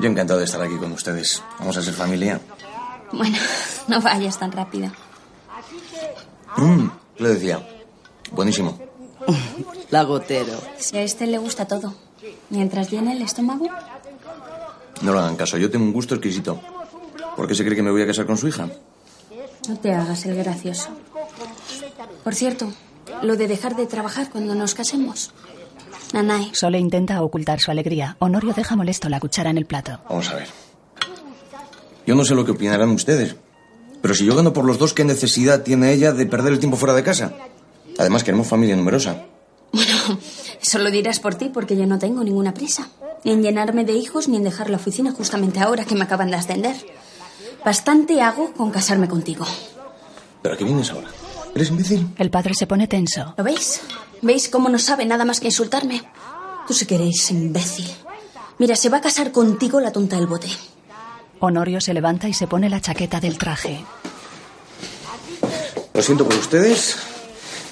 Yo 0.00 0.08
encantado 0.08 0.38
de 0.38 0.44
estar 0.44 0.60
aquí 0.62 0.76
con 0.76 0.92
ustedes. 0.92 1.42
Vamos 1.58 1.76
a 1.76 1.82
ser 1.82 1.94
familia. 1.94 2.40
Bueno, 3.12 3.36
no 3.88 4.00
vayas 4.00 4.38
tan 4.38 4.52
rápido. 4.52 4.90
Mm, 6.56 6.88
le 7.18 7.28
decía. 7.28 7.66
Buenísimo. 8.32 8.78
Lagotero. 9.90 10.60
Si 10.78 10.96
a 10.96 11.02
este 11.02 11.26
le 11.26 11.38
gusta 11.38 11.66
todo. 11.66 11.94
Mientras 12.50 12.90
llene 12.90 13.12
el 13.12 13.22
estómago, 13.22 13.66
No 15.02 15.12
le 15.12 15.18
hagan 15.18 15.36
caso. 15.36 15.56
Yo 15.58 15.70
tengo 15.70 15.84
un 15.84 15.92
gusto 15.92 16.14
exquisito. 16.16 16.60
¿Por 17.36 17.46
qué 17.46 17.54
se 17.54 17.64
cree 17.64 17.76
que 17.76 17.82
me 17.82 17.90
voy 17.90 18.02
a 18.02 18.06
casar 18.06 18.26
con 18.26 18.36
su 18.36 18.48
hija? 18.48 18.68
no 19.68 19.76
te 19.78 19.92
hagas 19.92 20.24
el 20.24 20.34
gracioso. 20.36 20.88
Por 22.24 22.34
cierto, 22.34 22.72
lo 23.22 23.36
de 23.36 23.48
dejar 23.48 23.76
de 23.76 23.86
trabajar 23.86 24.30
cuando 24.30 24.54
nos 24.54 24.74
casemos. 24.74 25.32
Nanay, 26.12 26.50
Sole 26.54 26.78
intenta 26.78 27.22
ocultar 27.22 27.60
su 27.60 27.70
alegría. 27.70 28.16
Honorio 28.18 28.54
deja 28.54 28.76
molesto 28.76 29.08
la 29.08 29.20
cuchara 29.20 29.50
en 29.50 29.58
el 29.58 29.66
plato. 29.66 30.00
Vamos 30.08 30.28
a 30.30 30.36
ver. 30.36 30.48
Yo 32.06 32.14
no 32.14 32.24
sé 32.24 32.34
lo 32.34 32.44
que 32.44 32.52
opinarán 32.52 32.90
ustedes. 32.90 33.36
Pero 34.00 34.14
si 34.14 34.24
yo 34.24 34.34
gano 34.34 34.52
por 34.52 34.64
los 34.64 34.78
dos, 34.78 34.94
¿qué 34.94 35.04
necesidad 35.04 35.62
tiene 35.62 35.92
ella 35.92 36.12
de 36.12 36.24
perder 36.24 36.52
el 36.52 36.58
tiempo 36.58 36.76
fuera 36.76 36.94
de 36.94 37.02
casa? 37.02 37.32
Además, 37.98 38.24
queremos 38.24 38.46
familia 38.46 38.76
numerosa. 38.76 39.24
eso 40.62 40.78
lo 40.78 40.90
dirás 40.90 41.20
por 41.20 41.34
ti 41.34 41.50
porque 41.52 41.76
yo 41.76 41.86
no 41.86 41.98
tengo 41.98 42.22
ninguna 42.24 42.54
prisa. 42.54 42.88
Ni 43.24 43.32
en 43.32 43.42
llenarme 43.42 43.84
de 43.84 43.94
hijos 43.94 44.28
ni 44.28 44.36
en 44.36 44.44
dejar 44.44 44.70
la 44.70 44.76
oficina 44.76 45.12
justamente 45.12 45.60
ahora 45.60 45.84
que 45.84 45.96
me 45.96 46.04
acaban 46.04 46.30
de 46.30 46.36
ascender. 46.36 46.76
Bastante 47.64 48.22
hago 48.22 48.52
con 48.54 48.70
casarme 48.70 49.08
contigo. 49.08 49.44
¿Pero 50.40 50.54
a 50.54 50.58
qué 50.58 50.64
vienes 50.64 50.90
ahora? 50.90 51.08
¿Eres 51.54 51.70
imbécil? 51.70 52.08
El 52.16 52.30
padre 52.30 52.54
se 52.54 52.66
pone 52.66 52.86
tenso. 52.86 53.34
¿Lo 53.36 53.44
veis? 53.44 53.80
¿Veis 54.22 54.48
cómo 54.48 54.68
no 54.68 54.78
sabe 54.78 55.04
nada 55.04 55.24
más 55.24 55.40
que 55.40 55.46
insultarme? 55.46 56.02
Tú 56.66 56.74
sí 56.74 56.86
que 56.86 56.96
eres 56.96 57.30
imbécil. 57.30 57.90
Mira, 58.58 58.76
se 58.76 58.88
va 58.88 58.98
a 58.98 59.00
casar 59.00 59.32
contigo 59.32 59.80
la 59.80 59.92
tonta 59.92 60.16
del 60.16 60.26
bote. 60.26 60.48
Honorio 61.40 61.80
se 61.80 61.94
levanta 61.94 62.28
y 62.28 62.34
se 62.34 62.46
pone 62.46 62.68
la 62.68 62.80
chaqueta 62.80 63.20
del 63.20 63.38
traje. 63.38 63.84
Lo 65.94 66.02
siento 66.02 66.24
por 66.24 66.34
ustedes, 66.34 66.96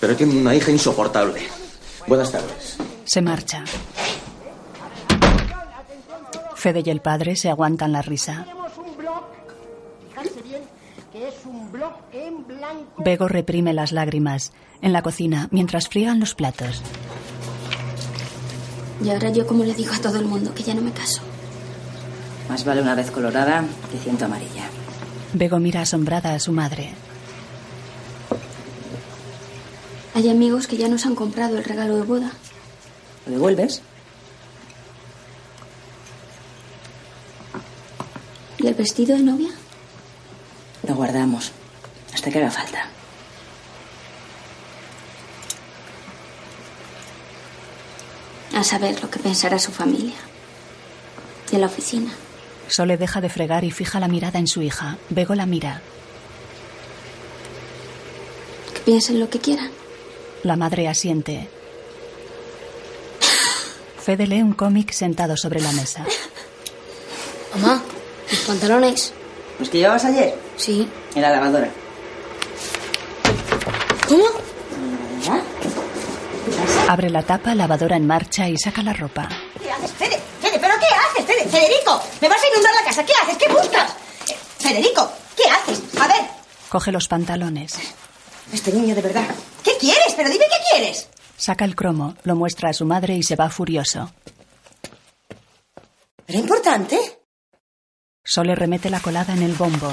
pero 0.01 0.17
tengo 0.17 0.39
una 0.39 0.55
hija 0.55 0.71
insoportable. 0.71 1.43
Buenas 2.07 2.31
tardes. 2.31 2.77
Se 3.05 3.21
marcha. 3.21 3.65
Fede 6.55 6.83
y 6.85 6.91
el 6.91 7.01
padre 7.01 7.37
se 7.37 7.51
aguantan 7.51 7.93
la 7.93 8.03
risa. 8.03 8.47
Bego 12.99 13.29
reprime 13.29 13.73
las 13.73 13.93
lágrimas 13.93 14.53
en 14.83 14.93
la 14.93 15.03
cocina 15.03 15.49
mientras 15.51 15.89
friegan 15.89 16.21
los 16.21 16.35
platos. 16.35 16.83
Y 19.03 19.11
ahora 19.11 19.31
yo 19.31 19.47
como 19.47 19.65
le 19.65 19.75
digo 19.75 19.93
a 19.93 20.01
todo 20.01 20.19
el 20.19 20.25
mundo 20.25 20.55
que 20.55 20.63
ya 20.63 20.75
no 20.75 20.83
me 20.83 20.93
caso. 20.93 21.23
Más 22.49 22.65
vale 22.65 22.83
una 22.83 22.95
vez 22.95 23.11
colorada 23.11 23.65
que 23.91 23.99
ciento 23.99 24.25
amarilla. 24.25 24.65
Bego 25.33 25.59
mira 25.59 25.83
asombrada 25.83 26.35
a 26.35 26.41
su 26.41 26.53
madre. 26.53 26.95
Hay 30.15 30.31
amigos 30.31 30.67
que 30.67 30.79
ya 30.79 30.89
nos 30.89 31.05
han 31.05 31.15
comprado 31.15 31.59
el 31.59 31.65
regalo 31.65 31.97
de 31.97 32.03
boda. 32.03 32.33
¿Lo 33.27 33.33
devuelves? 33.33 33.83
¿Y 38.59 38.67
el 38.67 38.75
vestido 38.75 39.17
de 39.17 39.23
novia? 39.23 39.51
Lo 40.89 40.95
guardamos. 40.95 41.53
Hasta 42.17 42.31
que 42.31 42.39
haga 42.39 42.51
falta. 42.51 42.83
A 48.55 48.65
saber 48.65 49.03
lo 49.03 49.11
que 49.11 49.19
pensará 49.19 49.59
su 49.59 49.71
familia. 49.71 50.17
De 51.51 51.59
la 51.59 51.67
oficina. 51.67 52.11
Sole 52.69 52.97
deja 52.97 53.21
de 53.21 53.29
fregar 53.29 53.65
y 53.65 53.71
fija 53.71 54.01
la 54.01 54.09
mirada 54.09 54.39
en 54.39 54.47
su 54.47 54.63
hija. 54.63 54.97
Bego 55.11 55.35
la 55.35 55.45
mira. 55.45 55.83
Que 58.73 58.81
piensen 58.81 59.21
lo 59.21 59.29
que 59.29 59.39
quieran. 59.39 59.71
La 60.43 60.57
madre 60.57 60.89
asiente. 60.89 61.51
Fede 64.03 64.27
lee 64.27 64.41
un 64.41 64.55
cómic 64.55 64.93
sentado 64.93 65.37
sobre 65.37 65.61
la 65.61 65.73
mesa. 65.73 66.03
Mamá, 67.57 67.83
mis 68.31 68.41
pantalones. 68.41 69.13
¿Los 69.59 69.69
que 69.69 69.79
llevabas 69.79 70.07
ayer? 70.07 70.35
Sí. 70.57 70.89
En 71.15 71.21
la 71.21 71.29
lavadora. 71.31 71.71
Abre 76.89 77.11
la 77.11 77.23
tapa, 77.23 77.55
lavadora 77.55 77.97
en 77.97 78.07
marcha 78.07 78.49
y 78.49 78.57
saca 78.59 78.83
la 78.83 78.93
ropa. 78.93 79.29
¿Qué 79.61 79.71
haces, 79.71 79.91
Fede? 79.93 80.21
Fede, 80.41 80.59
¿pero 80.61 80.75
qué 80.79 80.87
haces, 80.95 81.27
Fede? 81.27 81.49
Federico, 81.49 82.01
me 82.21 82.29
vas 82.29 82.39
a 82.43 82.49
inundar 82.49 82.73
la 82.75 82.85
casa. 82.85 83.05
¿Qué 83.05 83.13
haces? 83.23 83.37
¿Qué 83.37 83.49
buscas? 83.53 83.91
Eh, 84.29 84.37
Federico, 84.59 85.11
¿qué 85.37 85.43
haces? 85.51 85.83
A 86.01 86.07
ver, 86.07 86.27
Coge 86.69 86.93
los 86.93 87.09
pantalones. 87.09 87.75
este 88.53 88.73
niño 88.73 88.95
de 88.95 89.03
verdad. 89.03 89.25
¿Qué 89.65 89.73
quieres? 89.79 90.15
Pero 90.17 90.29
dime 90.31 90.45
qué 90.45 90.77
quieres. 90.79 91.09
Saca 91.37 91.65
el 91.65 91.75
cromo, 91.77 92.15
lo 92.23 92.37
muestra 92.37 92.71
a 92.71 92.73
su 92.73 92.87
madre 92.87 93.15
y 93.15 93.23
se 93.23 93.37
va 93.37 93.51
furioso. 93.51 94.11
¿Era 96.27 96.39
importante? 96.39 96.99
Sole 98.25 98.55
remete 98.55 98.91
la 98.91 99.01
colada 99.01 99.33
en 99.35 99.43
el 99.43 99.53
bombo. 99.55 99.93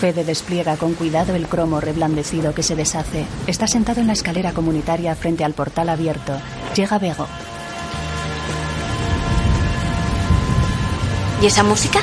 Fede 0.00 0.24
despliega 0.24 0.78
con 0.78 0.94
cuidado 0.94 1.34
el 1.34 1.46
cromo 1.46 1.78
reblandecido 1.78 2.54
que 2.54 2.62
se 2.62 2.74
deshace. 2.74 3.26
Está 3.46 3.66
sentado 3.66 4.00
en 4.00 4.06
la 4.06 4.14
escalera 4.14 4.52
comunitaria 4.52 5.14
frente 5.14 5.44
al 5.44 5.52
portal 5.52 5.90
abierto. 5.90 6.32
Llega 6.74 6.98
Bego. 6.98 7.26
¿Y 11.42 11.46
esa 11.46 11.62
música? 11.62 12.00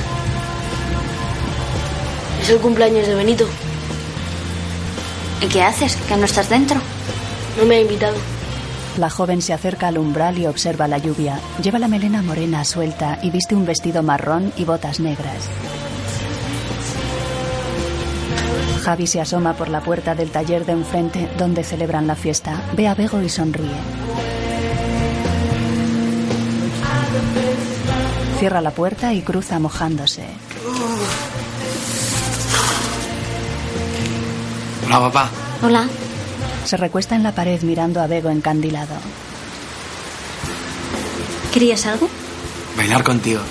Es 2.43 2.49
el 2.49 2.59
cumpleaños 2.59 3.07
de 3.07 3.15
Benito. 3.15 3.47
¿Y 5.41 5.47
qué 5.47 5.63
haces? 5.63 5.95
¿Que 5.95 6.17
no 6.17 6.25
estás 6.25 6.49
dentro? 6.49 6.79
No 7.57 7.65
me 7.65 7.77
ha 7.77 7.81
invitado. 7.81 8.15
La 8.99 9.09
joven 9.09 9.41
se 9.41 9.53
acerca 9.53 9.87
al 9.87 9.97
umbral 9.97 10.37
y 10.37 10.45
observa 10.45 10.87
la 10.87 10.99
lluvia. 10.99 11.39
Lleva 11.63 11.79
la 11.79 11.87
melena 11.87 12.21
morena 12.21 12.63
suelta 12.63 13.17
y 13.23 13.31
viste 13.31 13.55
un 13.55 13.65
vestido 13.65 14.03
marrón 14.03 14.53
y 14.55 14.65
botas 14.65 14.99
negras. 14.99 15.49
Javi 18.87 19.05
se 19.05 19.19
asoma 19.19 19.53
por 19.53 19.67
la 19.67 19.81
puerta 19.81 20.15
del 20.15 20.31
taller 20.31 20.65
de 20.65 20.71
enfrente 20.71 21.29
donde 21.37 21.65
celebran 21.65 22.07
la 22.07 22.15
fiesta. 22.15 22.63
Ve 22.71 22.87
a 22.87 22.95
Bego 22.95 23.21
y 23.21 23.27
sonríe. 23.27 23.75
Cierra 28.39 28.61
la 28.61 28.71
puerta 28.71 29.13
y 29.13 29.23
cruza 29.23 29.59
mojándose. 29.59 30.23
Hola, 34.85 34.99
papá. 35.01 35.29
Hola. 35.61 35.85
Se 36.63 36.77
recuesta 36.77 37.17
en 37.17 37.23
la 37.23 37.33
pared 37.33 37.61
mirando 37.63 37.99
a 37.99 38.07
Bego 38.07 38.29
encandilado. 38.29 38.95
¿Querías 41.53 41.85
algo? 41.87 42.07
Bailar 42.77 43.03
contigo. 43.03 43.41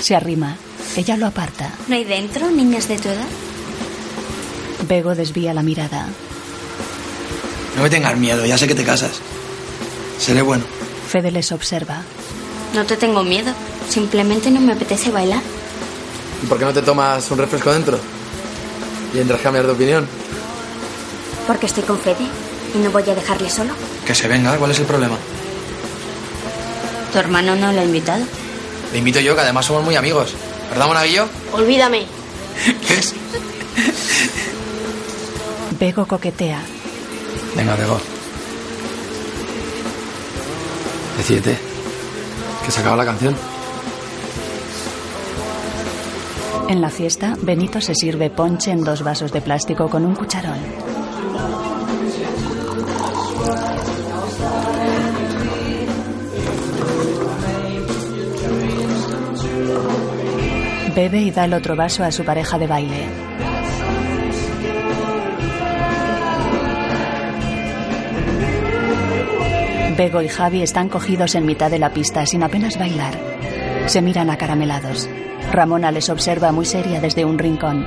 Se 0.00 0.16
arrima. 0.16 0.56
Ella 0.96 1.18
lo 1.18 1.26
aparta. 1.26 1.74
¿No 1.88 1.94
hay 1.94 2.04
dentro 2.04 2.50
niñas 2.50 2.88
de 2.88 2.98
tu 2.98 3.10
edad? 3.10 3.28
Bego 4.82 5.14
desvía 5.14 5.54
la 5.54 5.62
mirada. 5.62 6.06
No 7.76 7.82
me 7.82 7.90
tengas 7.90 8.16
miedo, 8.16 8.44
ya 8.44 8.58
sé 8.58 8.66
que 8.66 8.74
te 8.74 8.84
casas. 8.84 9.20
Seré 10.18 10.42
bueno. 10.42 10.64
Fede 11.08 11.30
les 11.30 11.52
observa. 11.52 12.02
No 12.74 12.84
te 12.84 12.96
tengo 12.96 13.22
miedo. 13.22 13.52
Simplemente 13.88 14.50
no 14.50 14.60
me 14.60 14.72
apetece 14.72 15.10
bailar. 15.10 15.42
¿Y 16.42 16.46
por 16.46 16.58
qué 16.58 16.64
no 16.64 16.72
te 16.72 16.82
tomas 16.82 17.30
un 17.30 17.38
refresco 17.38 17.72
dentro? 17.72 17.98
¿Y 19.14 19.18
entras 19.18 19.40
a 19.40 19.42
cambiar 19.42 19.66
de 19.66 19.72
opinión? 19.72 20.06
Porque 21.46 21.66
estoy 21.66 21.82
con 21.82 21.98
Fede 21.98 22.26
y 22.74 22.78
no 22.78 22.90
voy 22.90 23.02
a 23.02 23.14
dejarle 23.14 23.50
solo. 23.50 23.72
Que 24.06 24.14
se 24.14 24.28
venga, 24.28 24.56
¿cuál 24.56 24.70
es 24.70 24.78
el 24.78 24.86
problema? 24.86 25.16
Tu 27.12 27.18
hermano 27.18 27.54
no 27.56 27.72
lo 27.72 27.80
ha 27.80 27.84
invitado. 27.84 28.24
Le 28.92 28.98
invito 28.98 29.20
yo, 29.20 29.34
que 29.34 29.42
además 29.42 29.66
somos 29.66 29.84
muy 29.84 29.96
amigos. 29.96 30.34
¿Verdad, 30.70 30.86
Monaguillo? 30.86 31.26
Olvídame. 31.52 32.06
¿Ves? 32.88 33.14
Bego 35.78 36.06
coquetea. 36.06 36.60
Venga, 37.56 37.76
Bego. 37.76 37.98
Decídete. 41.16 41.58
Que 42.64 42.70
se 42.70 42.80
acaba 42.80 42.96
la 42.96 43.04
canción. 43.04 43.34
En 46.68 46.80
la 46.80 46.90
fiesta, 46.90 47.36
Benito 47.42 47.80
se 47.80 47.94
sirve 47.94 48.30
ponche 48.30 48.70
en 48.70 48.82
dos 48.82 49.02
vasos 49.02 49.32
de 49.32 49.40
plástico 49.40 49.90
con 49.90 50.04
un 50.04 50.14
cucharón. 50.14 50.58
Bebe 60.94 61.20
y 61.20 61.30
da 61.30 61.46
el 61.46 61.54
otro 61.54 61.74
vaso 61.74 62.04
a 62.04 62.12
su 62.12 62.24
pareja 62.24 62.58
de 62.58 62.66
baile. 62.66 63.31
Bego 70.02 70.20
y 70.20 70.26
Javi 70.26 70.62
están 70.62 70.88
cogidos 70.88 71.36
en 71.36 71.46
mitad 71.46 71.70
de 71.70 71.78
la 71.78 71.92
pista 71.92 72.26
sin 72.26 72.42
apenas 72.42 72.76
bailar. 72.76 73.14
Se 73.86 74.02
miran 74.02 74.30
acaramelados. 74.30 75.08
Ramona 75.52 75.92
les 75.92 76.08
observa 76.08 76.50
muy 76.50 76.66
seria 76.66 77.00
desde 77.00 77.24
un 77.24 77.38
rincón. 77.38 77.86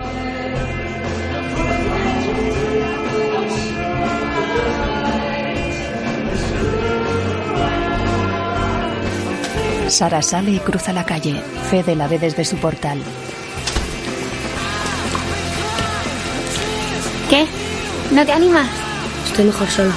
Sara 9.89 10.21
sale 10.21 10.51
y 10.51 10.59
cruza 10.59 10.93
la 10.93 11.03
calle. 11.03 11.41
Fede 11.69 11.97
la 11.97 12.07
ve 12.07 12.17
desde 12.17 12.45
su 12.45 12.55
portal. 12.55 12.99
¿Qué? 17.29 17.45
¿No 18.11 18.25
te 18.25 18.31
animas? 18.31 18.69
Estoy 19.27 19.43
mejor 19.43 19.67
solo. 19.67 19.91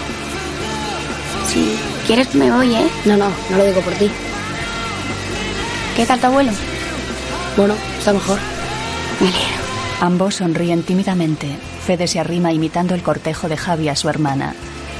Si 1.46 1.87
quieres 2.08 2.34
me 2.34 2.50
voy, 2.50 2.74
¿eh? 2.74 2.88
No, 3.04 3.16
no, 3.18 3.28
no 3.50 3.56
lo 3.58 3.64
digo 3.66 3.82
por 3.82 3.92
ti. 3.92 4.10
¿Qué 5.94 6.06
tal 6.06 6.18
tu 6.18 6.26
abuelo? 6.26 6.52
Bueno, 7.56 7.74
está 7.98 8.14
mejor. 8.14 8.38
Ambos 10.00 10.36
sonríen 10.36 10.82
tímidamente. 10.84 11.48
Fede 11.86 12.06
se 12.06 12.18
arrima 12.18 12.50
imitando 12.50 12.94
el 12.94 13.02
cortejo 13.02 13.46
de 13.48 13.58
Javi 13.58 13.90
a 13.90 13.96
su 13.96 14.08
hermana. 14.08 14.54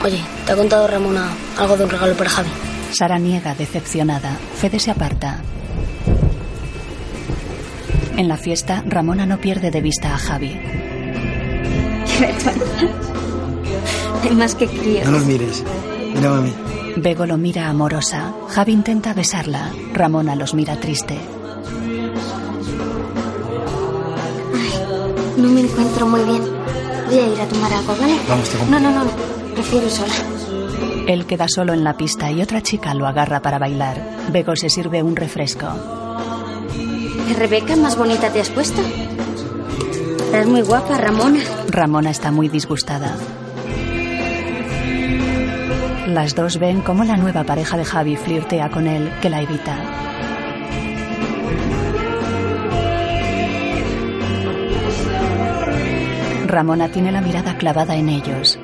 Oye, 0.05 0.21
¿te 0.45 0.53
ha 0.53 0.57
contado 0.57 0.87
Ramona 0.87 1.31
algo 1.57 1.79
de 1.79 1.85
un 1.85 1.91
regalo 1.91 2.15
para 2.15 2.29
Javi? 2.29 2.51
Sara 2.93 3.19
niega 3.19 3.55
decepcionada. 3.55 4.37
Fede 4.57 4.79
se 4.79 4.91
aparta. 4.91 5.41
En 8.19 8.29
la 8.29 8.37
fiesta, 8.37 8.83
Ramona 8.87 9.25
no 9.25 9.39
pierde 9.39 9.71
de 9.71 9.81
vista 9.81 10.15
a 10.15 10.19
Javi. 10.19 10.61
Hay 14.25 14.31
más 14.35 14.55
que 14.55 14.67
crío. 14.67 15.05
No 15.07 15.13
los 15.13 15.25
mires. 15.25 15.65
Mira, 16.15 16.31
mami. 16.31 16.53
Bego 17.01 17.27
lo 17.27 17.37
mira 17.37 17.69
amorosa. 17.69 18.33
Javi 18.49 18.73
intenta 18.73 19.15
besarla. 19.15 19.71
Ramona 19.95 20.35
los 20.35 20.53
mira 20.55 20.77
triste. 20.81 21.17
No 25.37 25.49
me 25.49 25.61
encuentro 25.61 26.07
muy 26.09 26.21
bien. 26.25 26.43
Voy 27.07 27.19
a 27.19 27.27
ir 27.29 27.41
a 27.41 27.47
tomar 27.47 27.73
algo, 27.73 27.95
¿vale? 28.01 28.17
Vamos, 28.29 28.49
te 28.49 28.67
No, 28.69 28.81
no, 28.81 28.91
no. 28.91 29.11
Prefiero 29.55 29.89
sola. 29.89 30.13
Él 31.07 31.25
queda 31.27 31.47
solo 31.49 31.73
en 31.73 31.85
la 31.85 31.97
pista 31.97 32.33
y 32.33 32.43
otra 32.43 32.63
chica 32.63 32.95
lo 32.95 33.07
agarra 33.07 33.41
para 33.41 33.61
bailar. 33.61 34.03
Bego 34.33 34.57
se 34.57 34.69
sirve 34.69 35.03
un 35.03 35.15
refresco. 35.15 35.69
Rebeca, 37.37 37.77
más 37.77 37.97
bonita 37.97 38.31
te 38.33 38.41
has 38.41 38.51
puesto. 38.51 38.83
Estás 40.19 40.47
muy 40.49 40.63
guapa, 40.63 40.99
Ramona. 40.99 41.41
Ramona 41.69 42.11
está 42.11 42.33
muy 42.33 42.49
disgustada. 42.49 43.15
Las 46.09 46.35
dos 46.35 46.59
ven 46.59 46.81
cómo 46.81 47.05
la 47.05 47.19
nueva 47.19 47.45
pareja 47.45 47.77
de 47.77 47.85
Javi 47.85 48.17
flirtea 48.17 48.71
con 48.71 48.87
él, 48.87 49.13
que 49.21 49.29
la 49.29 49.43
evita. 49.43 49.77
Ramona 56.47 56.89
tiene 56.89 57.13
la 57.13 57.21
mirada 57.21 57.59
clavada 57.59 57.95
en 57.95 58.09
ellos. 58.09 58.59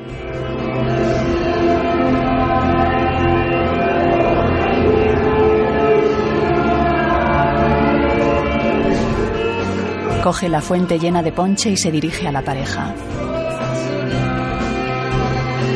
Coge 10.22 10.48
la 10.48 10.62
fuente 10.62 10.98
llena 10.98 11.22
de 11.22 11.32
ponche 11.32 11.68
y 11.68 11.76
se 11.76 11.92
dirige 11.92 12.26
a 12.26 12.32
la 12.32 12.40
pareja. 12.40 12.94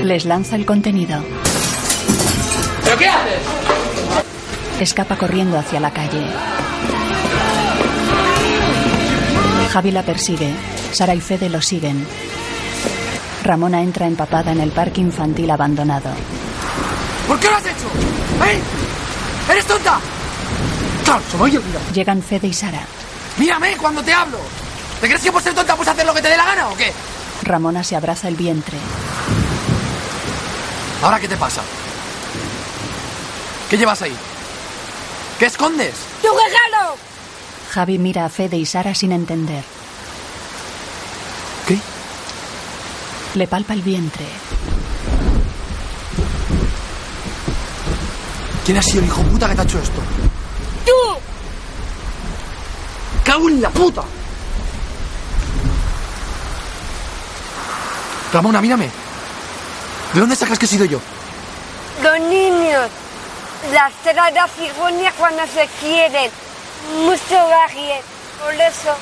Les 0.03 0.25
lanza 0.25 0.57
el 0.57 0.65
contenido. 0.65 1.23
¿Pero 2.89 3.01
qué 3.01 3.07
haces? 3.07 3.41
Escapa 4.81 5.19
corriendo 5.19 5.59
hacia 5.59 5.79
la 5.79 5.91
calle. 5.91 6.27
Javi 9.71 9.91
la 9.91 10.03
persigue. 10.03 10.55
Sara 10.93 11.15
y 11.15 11.21
Fede 11.21 11.51
lo 11.51 11.61
siguen. 11.61 12.07
Ramona 13.45 13.83
entra 13.83 14.07
empapada 14.07 14.53
en 14.53 14.61
el 14.63 14.71
parque 14.71 15.03
infantil 15.03 15.51
abandonado. 15.51 16.09
¿Por 17.27 17.39
qué 17.39 17.51
lo 17.51 17.57
has 17.57 17.67
hecho? 17.67 17.89
¿Eh? 18.47 19.53
¿Eres 19.53 19.67
tonta? 19.67 20.01
Me 21.37 21.45
había 21.45 21.59
olvidado. 21.59 21.93
Llegan 21.93 22.23
Fede 22.23 22.47
y 22.47 22.55
Sara. 22.55 22.81
Mírame 23.37 23.77
cuando 23.77 24.03
te 24.03 24.15
hablo. 24.15 24.39
¿Te 24.99 25.09
crees 25.09 25.23
que 25.23 25.31
por 25.31 25.43
ser 25.43 25.53
tonta 25.53 25.77
puedes 25.77 25.93
hacer 25.93 26.07
lo 26.07 26.15
que 26.15 26.23
te 26.23 26.29
dé 26.29 26.39
la 26.39 26.47
gana 26.47 26.69
o 26.69 26.75
qué? 26.75 26.91
Ramona 27.43 27.85
se 27.85 27.97
abraza 27.97 28.29
el 28.29 28.37
vientre. 28.37 28.79
¿Ahora 31.03 31.21
qué 31.21 31.29
te 31.29 31.37
pasa? 31.37 31.61
¿Qué 33.69 33.77
llevas 33.77 34.01
ahí? 34.03 34.17
¿Qué 35.39 35.47
escondes? 35.47 35.95
¡Tu 36.23 36.29
regalo! 36.29 36.97
Javi 37.71 37.99
mira 37.99 38.25
a 38.25 38.29
Fede 38.29 38.57
y 38.57 38.65
Sara 38.65 38.95
sin 38.95 39.13
entender. 39.13 39.63
¿Qué? 41.67 41.79
Le 43.35 43.47
palpa 43.47 43.75
el 43.75 43.83
vientre. 43.83 44.27
¿Quién 48.65 48.79
ha 48.79 48.83
sido 48.83 49.01
el 49.01 49.07
hijo 49.07 49.23
puta 49.23 49.49
que 49.49 49.55
te 49.55 49.61
ha 49.61 49.65
hecho 49.65 49.79
esto? 49.79 50.01
¡Tú! 50.87 50.93
¡Cago 53.25 53.49
en 53.49 53.61
la 53.61 53.71
puta! 53.71 54.03
Ramona, 58.33 58.61
mírame. 58.61 58.91
¿De 60.15 60.21
dónde 60.21 60.37
sacas 60.37 60.59
que 60.59 60.65
he 60.65 60.69
sido 60.69 60.85
yo? 60.85 61.01
Los 62.03 62.21
niños. 62.29 62.91
Las 63.73 63.93
la 64.35 64.49
cigonia 64.49 65.13
cuando 65.13 65.43
se 65.47 65.69
quieren. 65.81 66.31
Mucho 67.05 67.49
gaje. 67.49 68.01
Por 68.43 68.55
eso. 68.55 68.97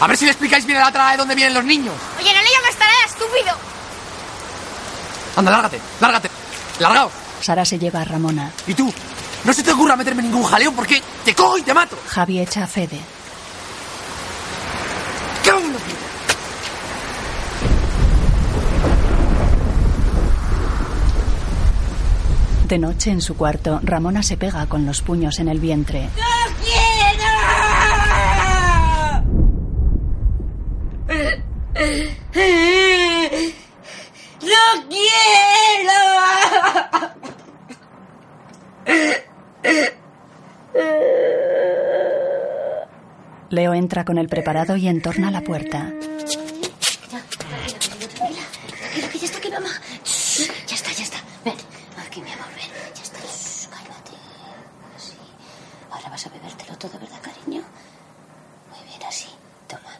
A 0.00 0.06
ver 0.06 0.16
si 0.16 0.24
le 0.24 0.30
explicáis 0.30 0.64
bien 0.66 0.78
a 0.78 0.84
la 0.84 0.92
trama 0.92 1.12
de 1.12 1.16
dónde 1.16 1.34
vienen 1.34 1.54
los 1.54 1.64
niños. 1.64 1.94
Oye, 2.18 2.32
no 2.32 2.42
le 2.42 2.50
llames 2.50 2.76
tarada, 2.76 3.04
estúpido. 3.06 3.56
Anda, 5.36 5.50
lárgate, 5.50 5.80
lárgate. 6.00 6.30
Largaos. 6.78 7.12
Sara 7.40 7.64
se 7.64 7.78
lleva 7.78 8.02
a 8.02 8.04
Ramona. 8.04 8.52
¿Y 8.66 8.74
tú? 8.74 8.92
No 9.44 9.52
se 9.52 9.62
te 9.62 9.72
ocurra 9.72 9.96
meterme 9.96 10.22
en 10.22 10.30
ningún 10.30 10.44
jaleo 10.44 10.72
porque 10.72 11.02
te 11.24 11.34
cojo 11.34 11.58
y 11.58 11.62
te 11.62 11.74
mato. 11.74 11.98
Javi 12.08 12.40
echa 12.40 12.64
a 12.64 12.66
Fede. 12.66 13.00
¡Cago 15.44 15.60
en 15.60 15.72
la 15.72 15.78
puta! 15.78 16.06
De 22.68 22.78
noche 22.78 23.12
en 23.12 23.20
su 23.20 23.36
cuarto, 23.36 23.78
Ramona 23.84 24.24
se 24.24 24.36
pega 24.36 24.66
con 24.66 24.86
los 24.86 25.00
puños 25.00 25.38
en 25.38 25.48
el 25.48 25.60
vientre. 25.60 26.08
¡No 34.42 34.88
quiero! 34.88 36.00
Leo 43.50 43.74
entra 43.74 44.04
con 44.04 44.18
el 44.18 44.28
preparado 44.28 44.76
y 44.76 44.88
entorna 44.88 45.30
la 45.30 45.40
puerta. 45.42 45.92
Tranquilo, 47.08 48.42
que 49.12 49.18
ya 49.18 49.24
está 49.24 49.38
aquí, 49.38 49.50
mamá. 49.50 49.68
Shh, 50.04 50.50
ya 50.66 50.74
está, 50.74 50.92
ya 50.92 51.04
está. 51.04 51.18
Ven, 51.44 51.54
aquí, 52.04 52.20
mi 52.20 52.30
amor, 52.32 52.46
ven. 52.54 52.68
Ya 52.94 53.02
está. 53.02 53.18
Shh, 53.20 53.68
cálmate. 53.68 54.10
Así. 54.96 55.12
Ahora 55.90 56.08
vas 56.10 56.26
a 56.26 56.30
bebértelo 56.30 56.76
todo, 56.76 56.98
¿verdad, 56.98 57.20
cariño? 57.22 57.62
Muy 58.70 58.88
bien, 58.88 59.02
así. 59.08 59.28
Toma. 59.68 59.92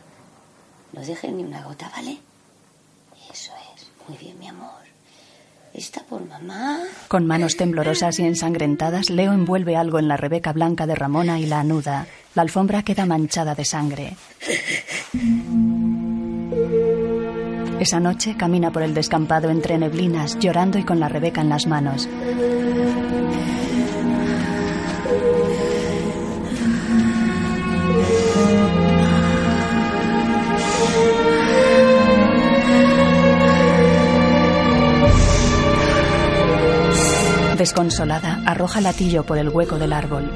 No 1.07 1.13
dejes 1.13 1.31
ni 1.31 1.45
una 1.45 1.63
gota, 1.63 1.89
¿vale? 1.95 2.19
Eso 3.33 3.53
es. 3.77 3.87
Muy 4.09 4.19
bien, 4.19 4.37
mi 4.41 4.49
amor. 4.49 4.73
Está 5.73 6.03
por 6.03 6.27
mamá. 6.27 6.81
Con 7.07 7.29
manos 7.29 7.57
temblorosas 7.57 8.19
y 8.19 8.25
ensangrentadas, 8.25 9.09
Leo 9.09 9.33
envuelve 9.33 9.77
algo 9.77 10.01
en 10.01 10.09
la 10.09 10.17
rebeca 10.17 10.53
blanca 10.53 10.85
de 10.85 10.97
Ramona 10.97 11.39
y 11.39 11.47
la 11.47 11.61
anuda. 11.61 12.09
La 12.35 12.43
alfombra 12.43 12.83
queda 12.83 13.07
manchada 13.07 13.55
de 13.55 13.65
sangre. 13.65 14.17
Esa 17.79 18.01
noche 18.01 18.37
camina 18.37 18.73
por 18.73 18.83
el 18.83 18.93
descampado 18.93 19.49
entre 19.49 19.79
neblinas, 19.79 20.37
llorando 20.41 20.77
y 20.77 20.83
con 20.83 20.99
la 20.99 21.09
rebeca 21.09 21.41
en 21.41 21.51
las 21.51 21.69
manos. 21.69 22.09
Desconsolada, 37.67 38.45
arroja 38.47 38.81
latillo 38.81 39.27
por 39.27 39.39
el 39.39 39.49
hueco 39.49 39.77
del 39.77 39.93
árbol. 39.93 40.31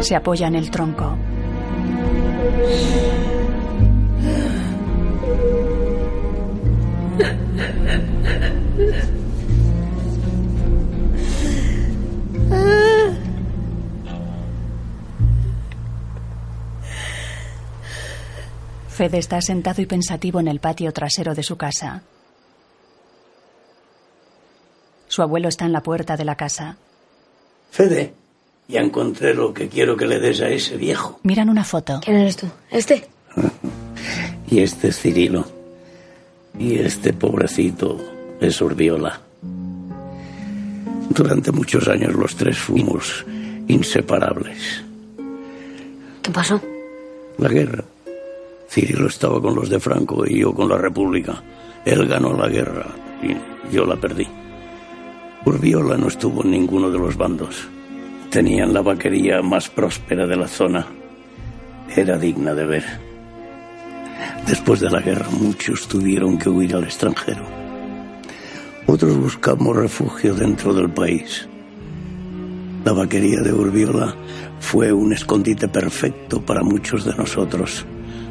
Se 0.00 0.14
apoya 0.14 0.48
en 0.48 0.54
el 0.54 0.70
tronco. 0.70 1.16
Fede 18.88 19.16
está 19.16 19.40
sentado 19.40 19.80
y 19.80 19.86
pensativo 19.86 20.38
en 20.38 20.48
el 20.48 20.60
patio 20.60 20.92
trasero 20.92 21.34
de 21.34 21.42
su 21.42 21.56
casa. 21.56 22.02
Su 25.08 25.22
abuelo 25.22 25.48
está 25.48 25.64
en 25.64 25.72
la 25.72 25.82
puerta 25.82 26.16
de 26.16 26.24
la 26.24 26.36
casa. 26.36 26.76
Fede, 27.70 28.14
ya 28.68 28.80
encontré 28.80 29.34
lo 29.34 29.52
que 29.52 29.68
quiero 29.68 29.96
que 29.96 30.06
le 30.06 30.20
des 30.20 30.40
a 30.40 30.48
ese 30.48 30.76
viejo. 30.76 31.18
Miran 31.22 31.48
una 31.48 31.64
foto. 31.64 32.00
¿Quién 32.04 32.16
eres 32.16 32.36
tú? 32.36 32.46
¿Este? 32.70 33.08
Y 34.50 34.60
este 34.60 34.88
es 34.88 34.98
Cirilo. 34.98 35.44
Y 36.58 36.78
este 36.78 37.12
pobrecito 37.12 37.98
es 38.40 38.58
Urbiola. 38.62 39.20
Durante 41.10 41.52
muchos 41.52 41.86
años 41.86 42.14
los 42.14 42.34
tres 42.34 42.56
fuimos 42.56 43.26
inseparables. 43.66 44.82
¿Qué 46.22 46.30
pasó? 46.30 46.58
La 47.36 47.48
guerra. 47.50 47.84
Cirilo 48.70 49.08
estaba 49.08 49.38
con 49.40 49.54
los 49.54 49.68
de 49.68 49.80
Franco 49.80 50.26
y 50.26 50.40
yo 50.40 50.54
con 50.54 50.68
la 50.68 50.78
República. 50.78 51.42
Él 51.84 52.06
ganó 52.06 52.34
la 52.34 52.48
guerra 52.48 52.86
y 53.22 53.74
yo 53.74 53.84
la 53.84 53.96
perdí. 53.96 54.26
Urbiola 55.44 55.96
no 55.96 56.08
estuvo 56.08 56.44
en 56.44 56.50
ninguno 56.50 56.90
de 56.90 56.98
los 56.98 57.16
bandos. 57.16 57.68
Tenían 58.30 58.74
la 58.74 58.82
vaquería 58.82 59.40
más 59.40 59.68
próspera 59.68 60.26
de 60.26 60.36
la 60.36 60.48
zona. 60.48 60.86
Era 61.94 62.18
digna 62.18 62.54
de 62.54 62.66
ver. 62.66 62.84
Después 64.46 64.80
de 64.80 64.90
la 64.90 65.00
guerra 65.00 65.28
muchos 65.30 65.86
tuvieron 65.88 66.38
que 66.38 66.48
huir 66.48 66.74
al 66.74 66.84
extranjero. 66.84 67.44
Otros 68.86 69.16
buscamos 69.16 69.76
refugio 69.76 70.34
dentro 70.34 70.74
del 70.74 70.90
país. 70.90 71.48
La 72.84 72.92
vaquería 72.92 73.40
de 73.40 73.52
Urbiola 73.52 74.14
fue 74.60 74.92
un 74.92 75.12
escondite 75.12 75.68
perfecto 75.68 76.40
para 76.40 76.62
muchos 76.62 77.04
de 77.04 77.14
nosotros. 77.14 77.84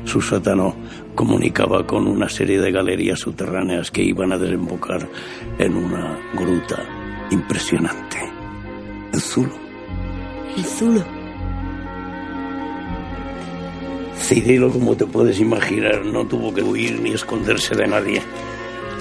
Su 0.05 0.21
sótano 0.21 0.75
comunicaba 1.17 1.85
con 1.87 2.07
una 2.07 2.29
serie 2.29 2.61
de 2.61 2.71
galerías 2.71 3.19
subterráneas 3.19 3.89
que 3.89 4.03
iban 4.03 4.31
a 4.31 4.37
desembocar 4.37 5.09
en 5.57 5.75
una 5.75 6.15
gruta 6.35 6.85
impresionante. 7.31 8.19
El 9.11 9.19
Zulo. 9.19 9.53
El 10.55 10.63
Zulo. 10.63 11.03
Cirilo, 14.15 14.69
como 14.69 14.95
te 14.95 15.07
puedes 15.07 15.39
imaginar, 15.39 16.05
no 16.05 16.23
tuvo 16.27 16.53
que 16.53 16.61
huir 16.61 17.01
ni 17.01 17.13
esconderse 17.13 17.75
de 17.75 17.87
nadie. 17.87 18.21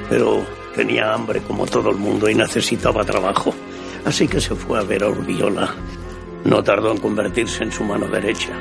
Pero 0.09 0.43
tenía 0.75 1.13
hambre 1.13 1.43
como 1.43 1.67
todo 1.67 1.91
el 1.91 1.99
mundo 1.99 2.31
y 2.31 2.35
necesitaba 2.35 3.05
trabajo. 3.05 3.55
Así 4.07 4.27
que 4.27 4.41
se 4.41 4.55
fue 4.55 4.79
a 4.79 4.83
ver 4.83 5.05
a 5.05 5.11
Urbiola. 5.11 5.75
No 6.45 6.65
tardó 6.65 6.93
en 6.93 6.99
convertirse 6.99 7.63
en 7.63 7.73
su 7.73 7.85
mano 7.85 8.09
derecha. 8.09 8.53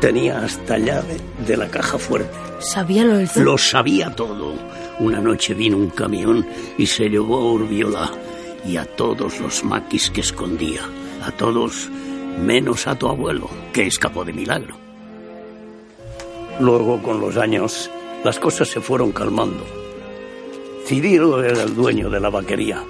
Tenía 0.00 0.44
hasta 0.44 0.78
llave 0.78 1.16
de 1.46 1.56
la 1.56 1.68
caja 1.68 1.98
fuerte. 1.98 2.30
¿Sabía 2.58 3.04
lo 3.04 3.18
del? 3.18 3.28
Lo 3.36 3.58
sabía 3.58 4.14
todo. 4.14 4.54
Una 4.98 5.20
noche 5.20 5.54
vino 5.54 5.76
un 5.76 5.90
camión 5.90 6.46
y 6.78 6.86
se 6.86 7.08
llevó 7.08 7.36
a 7.36 7.52
Urbiola 7.52 8.10
y 8.66 8.76
a 8.76 8.84
todos 8.84 9.40
los 9.40 9.64
maquis 9.64 10.10
que 10.10 10.20
escondía. 10.20 10.82
A 11.24 11.30
todos 11.32 11.88
menos 12.38 12.86
a 12.86 12.98
tu 12.98 13.08
abuelo, 13.08 13.48
que 13.72 13.86
escapó 13.86 14.24
de 14.24 14.32
milagro. 14.32 14.76
Luego, 16.60 17.02
con 17.02 17.20
los 17.20 17.36
años, 17.36 17.90
las 18.24 18.38
cosas 18.38 18.68
se 18.68 18.80
fueron 18.80 19.12
calmando. 19.12 19.64
Cirilo 20.86 21.42
era 21.42 21.62
el 21.62 21.74
dueño 21.74 22.10
de 22.10 22.20
la 22.20 22.28
vaquería 22.28 22.82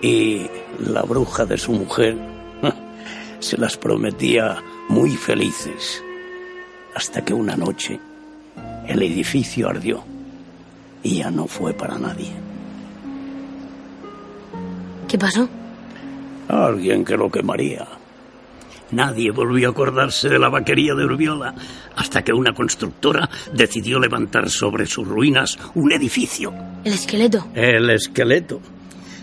y 0.00 0.46
la 0.78 1.02
bruja 1.02 1.44
de 1.44 1.58
su 1.58 1.72
mujer 1.72 2.16
se 3.40 3.58
las 3.58 3.76
prometía 3.76 4.62
muy 4.88 5.16
felices 5.16 6.02
hasta 6.94 7.24
que 7.24 7.34
una 7.34 7.56
noche 7.56 7.98
el 8.86 9.02
edificio 9.02 9.68
ardió 9.68 10.04
y 11.02 11.18
ya 11.18 11.30
no 11.30 11.46
fue 11.46 11.72
para 11.72 11.98
nadie. 11.98 12.30
¿Qué 15.08 15.18
pasó? 15.18 15.48
Alguien 16.48 17.04
que 17.04 17.16
lo 17.16 17.30
quemaría. 17.30 17.86
Nadie 18.92 19.30
volvió 19.30 19.68
a 19.68 19.70
acordarse 19.72 20.28
de 20.28 20.38
la 20.38 20.50
vaquería 20.50 20.94
de 20.94 21.04
Urbiola 21.06 21.54
hasta 21.96 22.22
que 22.22 22.32
una 22.32 22.52
constructora 22.52 23.28
decidió 23.52 23.98
levantar 23.98 24.50
sobre 24.50 24.86
sus 24.86 25.08
ruinas 25.08 25.58
un 25.74 25.92
edificio. 25.92 26.52
El 26.84 26.92
esqueleto. 26.92 27.46
El 27.54 27.88
esqueleto. 27.88 28.60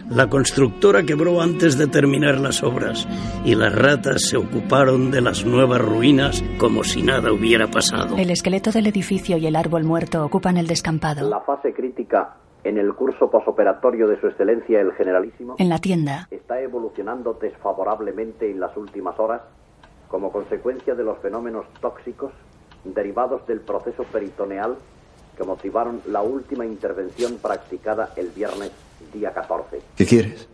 La 0.09 0.27
constructora 0.27 1.03
quebró 1.03 1.39
antes 1.39 1.77
de 1.77 1.85
terminar 1.85 2.39
las 2.39 2.63
obras 2.63 3.07
y 3.45 3.53
las 3.53 3.75
ratas 3.75 4.23
se 4.27 4.37
ocuparon 4.37 5.11
de 5.11 5.21
las 5.21 5.45
nuevas 5.45 5.79
ruinas 5.79 6.43
como 6.57 6.83
si 6.83 7.03
nada 7.03 7.31
hubiera 7.31 7.67
pasado. 7.67 8.17
El 8.17 8.31
esqueleto 8.31 8.71
del 8.71 8.87
edificio 8.87 9.37
y 9.37 9.45
el 9.45 9.55
árbol 9.55 9.83
muerto 9.83 10.25
ocupan 10.25 10.57
el 10.57 10.65
descampado. 10.65 11.29
La 11.29 11.41
fase 11.41 11.73
crítica 11.73 12.37
en 12.63 12.79
el 12.79 12.95
curso 12.95 13.29
posoperatorio 13.29 14.07
de 14.07 14.19
su 14.19 14.25
excelencia 14.25 14.81
el 14.81 14.93
generalísimo 14.93 15.55
En 15.59 15.69
la 15.69 15.77
tienda, 15.77 16.27
está 16.31 16.59
evolucionando 16.59 17.37
desfavorablemente 17.39 18.49
en 18.49 18.59
las 18.59 18.75
últimas 18.75 19.19
horas 19.19 19.41
como 20.07 20.31
consecuencia 20.31 20.95
de 20.95 21.03
los 21.03 21.19
fenómenos 21.19 21.67
tóxicos 21.81 22.31
derivados 22.83 23.45
del 23.45 23.61
proceso 23.61 24.03
peritoneal 24.05 24.75
que 25.37 25.43
motivaron 25.43 26.01
la 26.07 26.23
última 26.23 26.65
intervención 26.65 27.37
practicada 27.37 28.09
el 28.17 28.29
viernes 28.29 28.71
día 29.11 29.33
14. 29.33 29.81
¿Qué 29.95 30.05
quieres? 30.05 30.47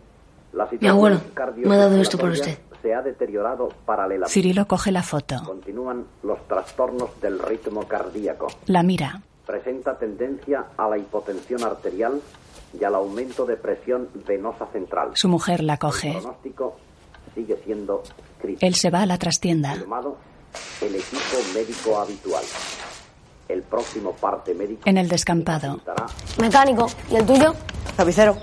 La 0.52 0.68
Mi 0.80 0.88
abuelo 0.88 1.18
situación 1.18 1.68
me 1.68 1.74
ha 1.74 1.78
dado 1.78 2.00
esto 2.00 2.16
por 2.18 2.30
cardiorrespiratoria 2.30 2.66
se 2.82 2.94
ha 2.94 3.02
deteriorado 3.02 3.68
paralelamente. 3.84 4.32
Cirilo 4.32 4.66
coge 4.68 4.92
la 4.92 5.02
foto. 5.02 5.42
Continúan 5.44 6.04
los 6.22 6.46
trastornos 6.46 7.20
del 7.20 7.38
ritmo 7.38 7.86
cardíaco. 7.88 8.46
La 8.66 8.82
mira. 8.82 9.22
Presenta 9.46 9.98
tendencia 9.98 10.66
a 10.76 10.88
la 10.88 10.96
hipotensión 10.98 11.64
arterial 11.64 12.20
y 12.78 12.84
al 12.84 12.94
aumento 12.94 13.44
de 13.44 13.56
presión 13.56 14.08
venosa 14.26 14.66
central. 14.72 15.10
Su 15.14 15.28
mujer 15.28 15.62
la 15.62 15.74
El 15.74 15.78
coge. 15.78 16.12
pronóstico 16.12 16.76
sigue 17.34 17.56
siendo 17.64 18.02
crítico. 18.40 18.64
Él 18.66 18.74
se 18.74 18.90
va 18.90 19.02
a 19.02 19.06
la 19.06 19.18
trastienda. 19.18 19.74
Firmado 19.74 20.16
el 20.80 20.94
equipo 20.94 21.36
médico 21.54 21.98
habitual. 21.98 22.44
El 23.48 23.62
próximo 23.62 24.12
parte 24.12 24.54
médico 24.54 24.82
En 24.84 24.98
el 24.98 25.08
descampado. 25.08 25.80
Mecánico. 26.40 26.88
¿Y 27.10 27.16
el 27.16 27.24
tuyo? 27.26 27.54
Tapicero. 27.96 28.36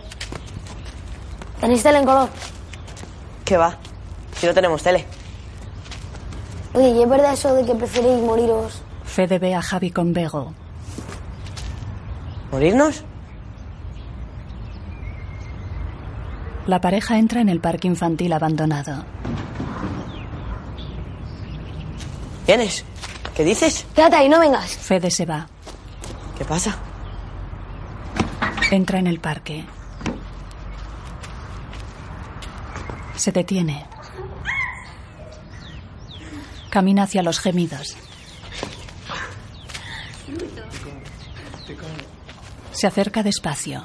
¿Tenéis 1.59 1.84
tele 1.84 1.99
en 1.99 2.05
color? 2.05 2.30
¿Qué 3.45 3.57
va? 3.57 3.77
Si 4.38 4.45
no 4.47 4.53
tenemos 4.53 4.81
tele. 4.81 5.05
Oye, 6.73 6.89
¿y 6.89 7.01
es 7.03 7.09
verdad 7.09 7.34
eso 7.34 7.53
de 7.53 7.65
que 7.65 7.75
preferís 7.75 8.19
moriros? 8.21 8.81
Fede 9.03 9.38
ve 9.39 9.53
a 9.53 9.61
Javi 9.61 9.91
con 9.91 10.13
Bego. 10.13 10.53
¿Morirnos? 12.51 13.03
La 16.65 16.80
pareja 16.80 17.17
entra 17.17 17.41
en 17.41 17.49
el 17.49 17.59
parque 17.59 17.88
infantil 17.88 18.31
abandonado. 18.31 19.03
¿Vienes? 22.47 22.85
¿Qué 23.35 23.43
dices? 23.43 23.85
Quédate 23.95 24.15
ahí, 24.15 24.30
no 24.30 24.39
vengas. 24.39 24.76
Fede 24.76 25.10
se 25.10 25.26
va. 25.26 25.47
¿Qué 26.38 26.45
pasa? 26.45 26.77
Entra 28.72 28.99
en 28.99 29.07
el 29.07 29.19
parque. 29.19 29.65
Se 33.15 33.31
detiene. 33.31 33.85
Camina 36.69 37.03
hacia 37.03 37.23
los 37.23 37.39
gemidos. 37.39 37.95
Se 42.72 42.88
acerca 42.88 43.23
despacio. 43.23 43.84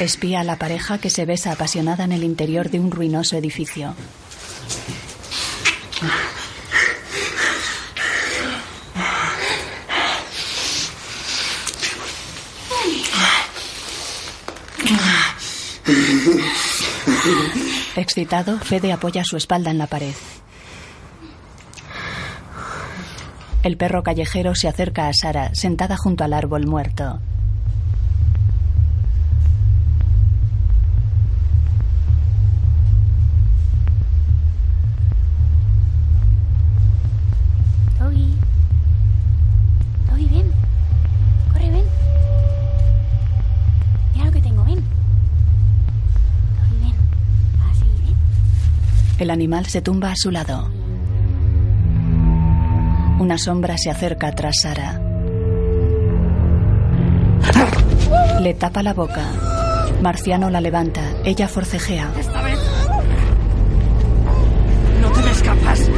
Espía 0.00 0.40
a 0.40 0.44
la 0.44 0.56
pareja 0.56 0.96
que 0.96 1.10
se 1.10 1.26
besa 1.26 1.52
apasionada 1.52 2.04
en 2.04 2.12
el 2.12 2.24
interior 2.24 2.70
de 2.70 2.80
un 2.80 2.90
ruinoso 2.90 3.36
edificio. 3.36 3.94
Excitado, 17.94 18.58
Fede 18.58 18.92
apoya 18.92 19.22
su 19.22 19.36
espalda 19.36 19.70
en 19.70 19.76
la 19.76 19.86
pared. 19.86 20.14
El 23.62 23.76
perro 23.76 24.02
callejero 24.02 24.54
se 24.54 24.66
acerca 24.68 25.08
a 25.08 25.12
Sara, 25.12 25.54
sentada 25.54 25.98
junto 25.98 26.24
al 26.24 26.32
árbol 26.32 26.66
muerto. 26.66 27.20
Toby. 37.98 38.34
Toby, 40.08 40.26
ven. 40.28 40.50
Corre, 41.52 41.70
ven. 41.70 41.84
Mira 44.14 44.24
lo 44.24 44.32
que 44.32 44.40
tengo, 44.40 44.64
ven. 44.64 44.82
Toby, 46.56 46.80
ven. 46.80 46.94
Así, 47.70 47.84
ven. 48.04 48.16
El 49.30 49.34
animal 49.34 49.66
se 49.66 49.80
tumba 49.80 50.10
a 50.10 50.16
su 50.16 50.32
lado. 50.32 50.68
Una 53.20 53.38
sombra 53.38 53.78
se 53.78 53.88
acerca 53.88 54.32
tras 54.32 54.56
Sara. 54.60 55.00
Le 58.40 58.54
tapa 58.54 58.82
la 58.82 58.92
boca. 58.92 59.22
Marciano 60.02 60.50
la 60.50 60.60
levanta. 60.60 61.02
Ella 61.24 61.46
forcejea. 61.46 62.10
Esta 62.18 62.42
vez. 62.42 62.58
No 65.00 65.12
te 65.12 65.22
me 65.22 65.30
escapas. 65.30 65.88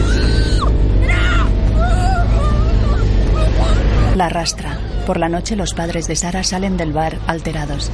La 4.14 4.26
arrastra. 4.26 4.78
Por 5.06 5.18
la 5.18 5.30
noche 5.30 5.56
los 5.56 5.72
padres 5.72 6.06
de 6.06 6.16
Sara 6.16 6.44
salen 6.44 6.76
del 6.76 6.92
bar 6.92 7.16
alterados. 7.26 7.90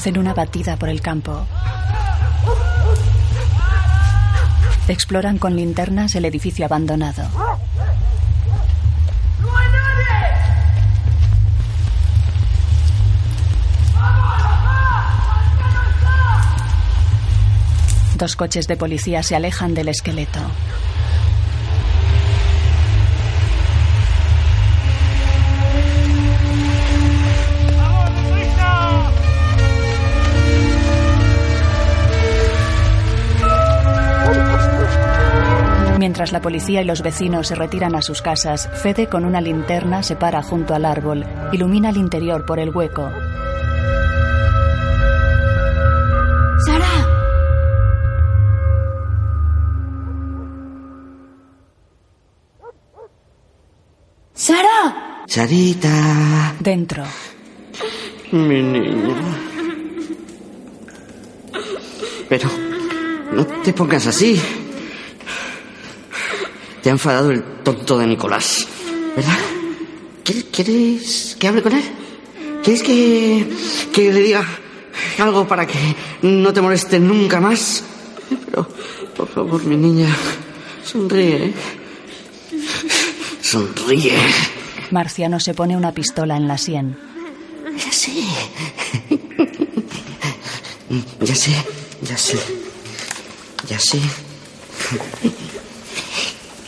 Hacen 0.00 0.16
una 0.16 0.32
batida 0.32 0.78
por 0.78 0.88
el 0.88 1.02
campo. 1.02 1.46
Exploran 4.88 5.36
con 5.36 5.54
linternas 5.56 6.14
el 6.14 6.24
edificio 6.24 6.64
abandonado. 6.64 7.28
Dos 18.16 18.36
coches 18.36 18.66
de 18.66 18.78
policía 18.78 19.22
se 19.22 19.36
alejan 19.36 19.74
del 19.74 19.88
esqueleto. 19.88 20.40
Mientras 36.20 36.32
la 36.34 36.42
policía 36.42 36.82
y 36.82 36.84
los 36.84 37.00
vecinos 37.00 37.48
se 37.48 37.54
retiran 37.54 37.94
a 37.94 38.02
sus 38.02 38.20
casas, 38.20 38.68
Fede 38.74 39.06
con 39.06 39.24
una 39.24 39.40
linterna 39.40 40.02
se 40.02 40.16
para 40.16 40.42
junto 40.42 40.74
al 40.74 40.84
árbol, 40.84 41.24
ilumina 41.50 41.88
el 41.88 41.96
interior 41.96 42.44
por 42.44 42.58
el 42.58 42.68
hueco. 42.76 43.10
¡Sara! 46.66 46.86
¡Sara! 54.34 55.24
Sarita. 55.26 56.54
Dentro. 56.60 57.04
Mi 58.32 58.62
niña. 58.62 59.16
Pero 62.28 62.50
no 63.32 63.46
te 63.46 63.72
pongas 63.72 64.06
así. 64.06 64.38
Te 66.82 66.88
ha 66.88 66.92
enfadado 66.92 67.30
el 67.30 67.42
tonto 67.62 67.98
de 67.98 68.06
Nicolás, 68.06 68.66
¿verdad? 69.16 69.38
¿Quieres, 70.24 71.36
que 71.38 71.48
hable 71.48 71.62
con 71.62 71.72
él? 71.72 71.84
¿Quieres 72.62 72.82
que, 72.82 73.46
que 73.92 74.12
le 74.12 74.20
diga 74.20 74.46
algo 75.18 75.46
para 75.46 75.66
que 75.66 75.78
no 76.22 76.52
te 76.52 76.60
moleste 76.60 76.98
nunca 77.00 77.40
más? 77.40 77.82
Pero, 78.46 78.68
por 79.16 79.28
favor, 79.28 79.64
mi 79.64 79.76
niña, 79.76 80.08
sonríe. 80.84 81.52
Sonríe. 83.42 84.16
Marciano 84.90 85.40
se 85.40 85.54
pone 85.54 85.76
una 85.76 85.92
pistola 85.92 86.36
en 86.36 86.48
la 86.48 86.58
sien. 86.58 86.96
Ya 87.76 87.92
sé. 87.92 88.12
Ya 91.20 91.34
sé, 91.34 91.54
ya 92.02 92.16
sé. 92.16 92.38
Ya 93.68 93.78
sé. 93.78 94.00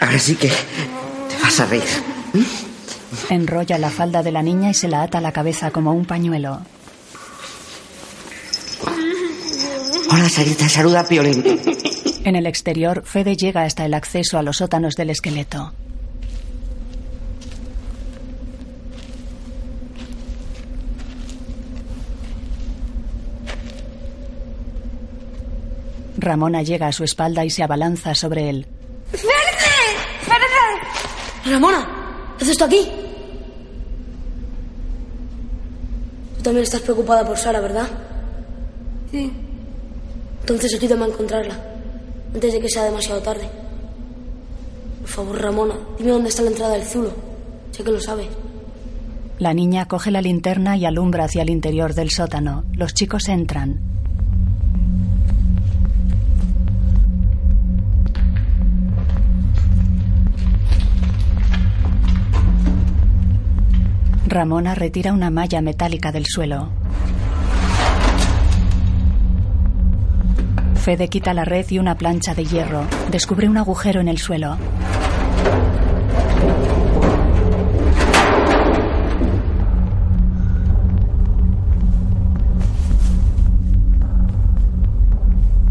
Ahora 0.03 0.19
sí 0.19 0.35
que 0.35 0.49
te 0.49 1.41
vas 1.41 1.61
a 1.61 1.67
reír. 1.67 1.85
Enrolla 3.31 3.79
la 3.79 3.89
falda 3.89 4.25
de 4.25 4.33
la 4.33 4.43
niña 4.43 4.71
y 4.71 4.75
se 4.75 4.89
la 4.89 5.03
ata 5.03 5.19
a 5.19 5.21
la 5.21 5.31
cabeza 5.31 5.71
como 5.71 5.93
un 5.93 6.05
pañuelo. 6.07 6.61
Hola, 10.11 10.29
Sarita, 10.29 10.69
saluda 10.69 11.01
a 11.01 11.07
Piolín. 11.07 11.45
En 12.25 12.35
el 12.35 12.47
exterior, 12.47 13.05
Fede 13.07 13.37
llega 13.37 13.63
hasta 13.63 13.85
el 13.85 13.95
acceso 13.95 14.39
a 14.39 14.43
los 14.43 14.57
sótanos 14.57 14.97
del 14.97 15.11
esqueleto. 15.11 15.73
Ramona 26.19 26.63
llega 26.63 26.89
a 26.89 26.93
su 26.93 27.05
espalda 27.05 27.45
y 27.45 27.51
se 27.51 27.63
abalanza 27.63 28.17
sobre 28.17 28.51
él. 28.51 28.67
Ramona, 31.45 31.87
¿qué 32.39 32.45
haces 32.45 32.57
tú 32.57 32.65
aquí? 32.65 32.89
Tú 36.37 36.43
también 36.43 36.65
estás 36.65 36.81
preocupada 36.81 37.27
por 37.27 37.37
Sara, 37.37 37.61
¿verdad? 37.61 37.89
Sí. 39.11 39.33
Entonces 40.41 40.75
ayúdame 40.75 41.05
a 41.05 41.09
encontrarla, 41.09 41.57
antes 42.35 42.53
de 42.53 42.61
que 42.61 42.69
sea 42.69 42.85
demasiado 42.85 43.21
tarde. 43.21 43.49
Por 45.01 45.09
favor, 45.09 45.41
Ramona, 45.41 45.75
dime 45.99 46.11
dónde 46.13 46.29
está 46.29 46.43
la 46.43 46.51
entrada 46.51 46.75
del 46.75 46.85
zulo. 46.85 47.13
Sé 47.73 47.83
que 47.83 47.91
lo 47.91 48.01
sabe. 48.01 48.29
La 49.39 49.55
niña 49.55 49.87
coge 49.87 50.11
la 50.11 50.23
linterna 50.23 50.77
y 50.77 50.85
alumbra 50.85 51.25
hacia 51.25 51.43
el 51.43 51.51
interior 51.51 51.95
del 51.95 52.11
sótano. 52.11 52.65
Los 52.75 52.95
chicos 52.95 53.29
entran. 53.29 53.92
Ramona 64.33 64.75
retira 64.75 65.13
una 65.13 65.29
malla 65.29 65.61
metálica 65.61 66.11
del 66.11 66.25
suelo. 66.25 66.71
Fede 70.75 71.09
quita 71.09 71.35
la 71.35 71.45
red 71.45 71.67
y 71.69 71.79
una 71.79 71.97
plancha 71.99 72.35
de 72.35 72.47
hierro. 72.47 72.87
Descubre 73.11 73.47
un 73.47 73.59
agujero 73.59 74.01
en 74.01 74.09
el 74.09 74.17
suelo. 74.17 74.57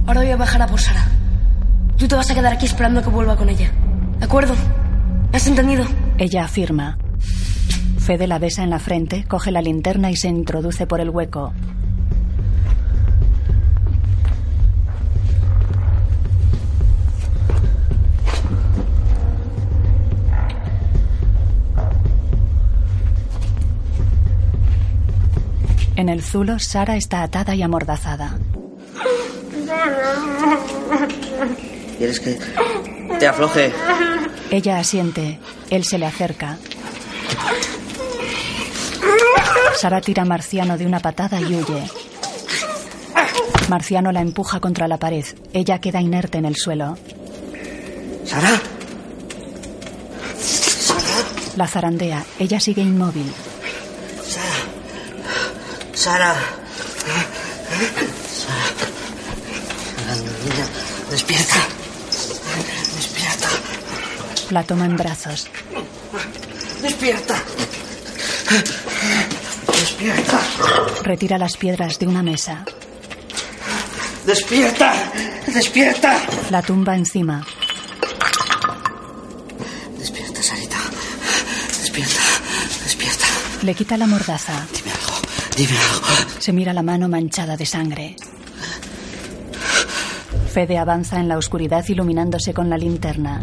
Ahora 0.06 0.22
voy 0.22 0.30
a 0.30 0.38
bajar 0.38 0.62
a 0.62 0.68
por 0.68 0.80
Sara. 0.80 1.08
Tú 1.98 2.08
te 2.08 2.16
vas 2.16 2.30
a 2.30 2.36
quedar 2.36 2.54
aquí 2.54 2.68
esperando 2.68 3.02
que 3.02 3.10
vuelva 3.10 3.36
con 3.36 3.50
ella. 3.50 3.72
¿De 4.20 4.26
acuerdo? 4.26 4.54
¿Me 5.32 5.38
has 5.38 5.48
entendido? 5.48 5.84
Ella 6.20 6.44
afirma. 6.44 7.00
Fede 8.12 8.28
la 8.28 8.40
besa 8.40 8.62
en 8.62 8.70
la 8.70 8.80
frente, 8.80 9.24
coge 9.26 9.52
la 9.52 9.62
linterna 9.62 10.12
y 10.12 10.18
se 10.18 10.28
introduce 10.28 10.86
por 10.86 11.00
el 11.00 11.10
hueco. 11.10 11.54
En 25.96 26.10
el 26.10 26.22
zulo, 26.22 26.60
Sara 26.60 26.98
está 26.98 27.24
atada 27.24 27.56
y 27.56 27.62
amordazada. 27.62 28.38
¿Quieres 31.98 32.20
que 32.20 32.38
te 33.20 33.26
afloje? 33.26 33.72
Ella 34.52 34.80
asiente. 34.80 35.40
Él 35.70 35.86
se 35.86 35.98
le 35.98 36.08
acerca. 36.08 36.58
Sara 39.76 40.02
tira 40.02 40.24
a 40.24 40.26
Marciano 40.26 40.78
de 40.78 40.86
una 40.86 41.00
patada 41.00 41.40
y 41.42 41.56
huye. 41.56 41.90
Marciano 43.70 44.12
la 44.12 44.22
empuja 44.22 44.60
contra 44.60 44.88
la 44.88 44.98
pared. 44.98 45.26
Ella 45.54 45.80
queda 45.80 46.02
inerte 46.02 46.38
en 46.38 46.46
el 46.46 46.56
suelo. 46.56 46.98
¿Sara? 48.26 48.62
La 51.56 51.68
zarandea. 51.68 52.24
Ella 52.40 52.60
sigue 52.60 52.82
inmóvil. 52.82 53.32
Sara. 54.24 54.46
Sara. 55.94 56.36
Sara, 60.04 60.16
niña, 60.16 60.66
despierta. 61.10 61.56
Despierta. 62.96 63.50
La 64.52 64.64
toma 64.64 64.86
en 64.86 64.98
brazos. 64.98 65.48
Despierta. 66.82 67.36
Despierta. 69.82 70.40
Retira 71.02 71.40
las 71.40 71.58
piedras 71.58 71.98
de 71.98 72.06
una 72.06 72.22
mesa. 72.22 72.64
Despierta. 74.28 74.94
Despierta. 75.48 76.20
La 76.52 76.62
tumba 76.62 76.96
encima. 76.96 77.44
Despierta, 79.98 80.44
Sarita. 80.44 80.78
Despierta. 81.80 82.22
Despierta. 82.84 83.26
Le 83.64 83.74
quita 83.74 83.98
la 83.98 84.06
mordaza. 84.06 84.68
Dime 85.58 85.76
algo. 85.76 86.06
Se 86.38 86.54
mira 86.54 86.74
la 86.74 86.84
mano 86.84 87.08
manchada 87.10 87.58
de 87.58 87.66
sangre. 87.66 88.16
Fede 90.54 90.78
avanza 90.78 91.20
en 91.20 91.28
la 91.28 91.40
oscuridad 91.40 91.84
iluminándose 91.88 92.54
con 92.54 92.70
la 92.70 92.78
linterna. 92.78 93.42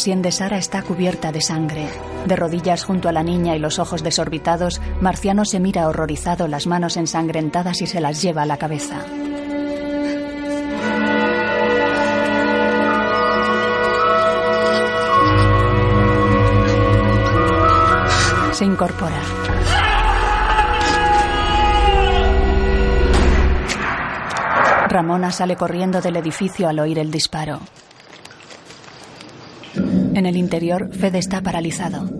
sien 0.00 0.22
de 0.22 0.32
Sara 0.32 0.58
está 0.58 0.82
cubierta 0.82 1.30
de 1.30 1.40
sangre. 1.40 1.88
De 2.26 2.34
rodillas 2.34 2.84
junto 2.84 3.08
a 3.08 3.12
la 3.12 3.22
niña 3.22 3.54
y 3.54 3.58
los 3.58 3.78
ojos 3.78 4.02
desorbitados, 4.02 4.80
Marciano 5.00 5.44
se 5.44 5.60
mira 5.60 5.88
horrorizado, 5.88 6.48
las 6.48 6.66
manos 6.66 6.96
ensangrentadas 6.96 7.82
y 7.82 7.86
se 7.86 8.00
las 8.00 8.22
lleva 8.22 8.42
a 8.42 8.46
la 8.46 8.56
cabeza. 8.56 9.04
Se 18.52 18.64
incorpora. 18.64 19.20
Ramona 24.88 25.30
sale 25.30 25.56
corriendo 25.56 26.00
del 26.00 26.16
edificio 26.16 26.68
al 26.68 26.80
oír 26.80 26.98
el 26.98 27.10
disparo. 27.10 27.60
En 30.14 30.26
el 30.26 30.36
interior, 30.36 30.90
Fede 30.92 31.18
está 31.18 31.40
paralizado. 31.40 32.10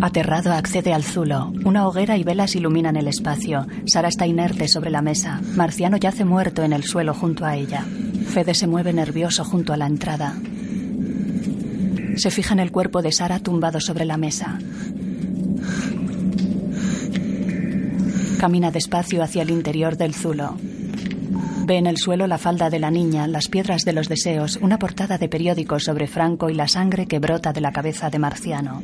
Aterrado 0.00 0.52
accede 0.52 0.92
al 0.92 1.02
zulo. 1.02 1.52
Una 1.64 1.86
hoguera 1.88 2.16
y 2.16 2.22
velas 2.22 2.54
iluminan 2.54 2.96
el 2.96 3.08
espacio. 3.08 3.66
Sara 3.86 4.08
está 4.08 4.26
inerte 4.26 4.68
sobre 4.68 4.90
la 4.90 5.02
mesa. 5.02 5.40
Marciano 5.56 5.96
yace 5.96 6.24
muerto 6.24 6.62
en 6.62 6.72
el 6.72 6.84
suelo 6.84 7.14
junto 7.14 7.44
a 7.44 7.56
ella. 7.56 7.84
Fede 8.28 8.54
se 8.54 8.68
mueve 8.68 8.92
nervioso 8.92 9.44
junto 9.44 9.72
a 9.72 9.76
la 9.76 9.86
entrada. 9.86 10.34
Se 12.16 12.30
fija 12.30 12.54
en 12.54 12.60
el 12.60 12.70
cuerpo 12.70 13.02
de 13.02 13.10
Sara 13.10 13.40
tumbado 13.40 13.80
sobre 13.80 14.04
la 14.04 14.16
mesa. 14.16 14.58
Camina 18.38 18.70
despacio 18.70 19.22
hacia 19.22 19.42
el 19.42 19.50
interior 19.50 19.96
del 19.96 20.14
zulo. 20.14 20.56
Ve 21.68 21.76
en 21.76 21.86
el 21.86 21.98
suelo 21.98 22.26
la 22.26 22.38
falda 22.38 22.70
de 22.70 22.78
la 22.78 22.90
niña, 22.90 23.26
las 23.26 23.48
piedras 23.48 23.84
de 23.84 23.92
los 23.92 24.08
deseos, 24.08 24.58
una 24.62 24.78
portada 24.78 25.18
de 25.18 25.28
periódico 25.28 25.78
sobre 25.78 26.06
Franco 26.06 26.48
y 26.48 26.54
la 26.54 26.66
sangre 26.66 27.04
que 27.04 27.18
brota 27.18 27.52
de 27.52 27.60
la 27.60 27.72
cabeza 27.72 28.08
de 28.08 28.18
Marciano. 28.18 28.82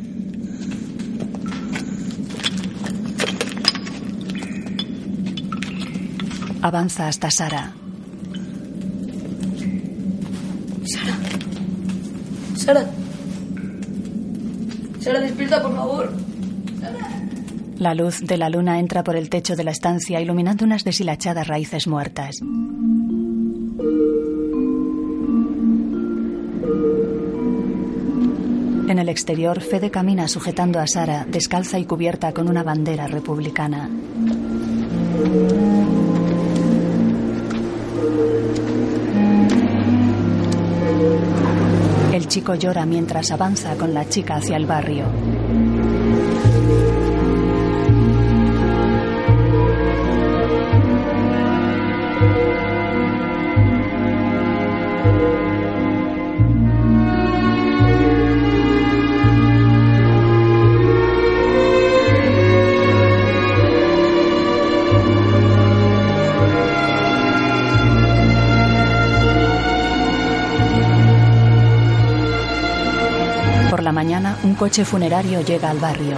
Avanza 6.61 7.09
hasta 7.09 7.31
Sara. 7.31 7.73
Sara. 10.85 11.17
Sara. 12.55 12.91
Sara, 15.01 15.21
despierta, 15.21 15.63
por 15.63 15.75
favor. 15.75 16.13
La 17.79 17.93
luz 17.95 18.21
de 18.21 18.37
la 18.37 18.49
luna 18.49 18.79
entra 18.79 19.03
por 19.03 19.17
el 19.17 19.29
techo 19.29 19.57
de 19.57 19.65
la 19.65 19.73
estancia 19.73 20.21
iluminando 20.21 20.65
unas 20.65 20.85
deshilachadas 20.85 21.49
raíces 21.49 21.87
muertas. 21.89 22.41
En 28.87 28.99
el 28.99 29.09
exterior, 29.09 29.61
Fede 29.61 29.91
camina 29.91 30.29
sujetando 30.29 30.79
a 30.79 30.87
Sara, 30.87 31.27
descalza 31.29 31.79
y 31.79 31.85
cubierta 31.85 32.33
con 32.33 32.49
una 32.49 32.63
bandera 32.63 33.09
republicana. 33.09 33.89
El 42.13 42.29
chico 42.29 42.55
llora 42.55 42.87
mientras 42.87 43.33
avanza 43.33 43.75
con 43.75 43.93
la 43.93 44.09
chica 44.09 44.37
hacia 44.37 44.57
el 44.57 44.67
barrio. 44.67 45.07
Un 74.55 74.59
coche 74.59 74.85
funerario 74.85 75.41
llega 75.41 75.69
al 75.69 75.81
barrio. 75.81 76.15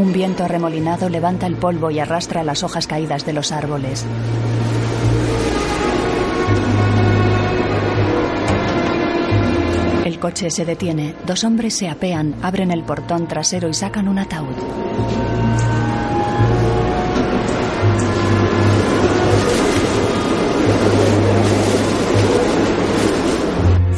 Un 0.00 0.10
viento 0.10 0.42
arremolinado 0.42 1.10
levanta 1.10 1.46
el 1.46 1.54
polvo 1.56 1.90
y 1.90 1.98
arrastra 1.98 2.42
las 2.42 2.62
hojas 2.62 2.86
caídas 2.86 3.26
de 3.26 3.34
los 3.34 3.52
árboles. 3.52 4.06
El 10.06 10.18
coche 10.18 10.48
se 10.48 10.64
detiene. 10.64 11.14
Dos 11.26 11.44
hombres 11.44 11.76
se 11.76 11.90
apean, 11.90 12.34
abren 12.40 12.70
el 12.70 12.84
portón 12.84 13.28
trasero 13.28 13.68
y 13.68 13.74
sacan 13.74 14.08
un 14.08 14.18
ataúd. 14.18 14.83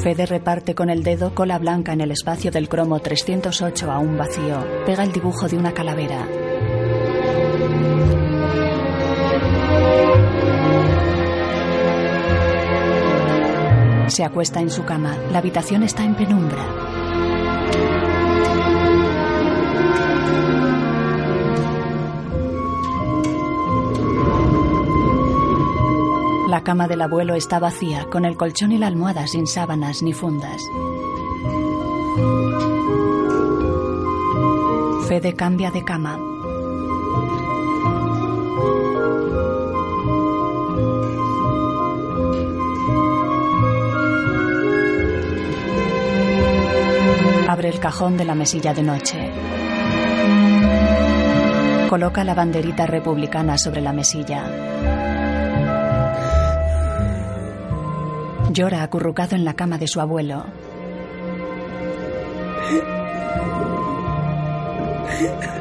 Fede 0.07 0.25
reparte 0.25 0.77
con 0.77 0.89
el 0.89 1.03
dedo 1.03 1.35
cola 1.35 1.59
blanca 1.59 1.93
en 1.93 2.01
el 2.01 2.13
espacio 2.13 2.53
del 2.53 2.69
cromo 2.69 3.01
308 3.01 3.91
aún 3.91 4.17
vacío. 4.17 4.65
Pega 4.87 5.03
el 5.03 5.11
dibujo 5.11 5.49
de 5.49 5.57
una 5.57 5.75
calavera. 5.75 6.29
Se 14.07 14.23
acuesta 14.23 14.61
en 14.61 14.71
su 14.71 14.85
cama. 14.85 15.19
La 15.33 15.39
habitación 15.39 15.83
está 15.83 16.05
en 16.05 16.15
penumbra. 16.15 16.96
Cama 26.67 26.89
del 26.89 27.01
abuelo 27.01 27.37
está 27.37 27.61
vacía, 27.61 28.07
con 28.11 28.25
el 28.25 28.37
colchón 28.37 28.73
y 28.73 28.79
la 28.79 28.89
almohada 28.89 29.29
sin 29.29 29.47
sábanas 29.47 30.03
ni 30.03 30.13
fundas. 30.13 30.61
Fede 35.07 35.35
cambia 35.35 35.71
de 35.71 35.85
cama. 35.85 36.19
Abre 47.47 47.69
el 47.69 47.79
cajón 47.79 48.17
de 48.17 48.25
la 48.25 48.35
mesilla 48.35 48.75
de 48.75 48.83
noche. 48.83 49.33
Coloca 51.89 52.25
la 52.25 52.35
banderita 52.35 52.87
republicana 52.87 53.57
sobre 53.57 53.81
la 53.83 53.93
mesilla. 53.93 54.66
Llora 58.57 58.83
acurrucado 58.83 59.37
en 59.37 59.45
la 59.45 59.53
cama 59.53 59.77
de 59.77 59.87
su 59.87 60.01
abuelo. 60.01 60.47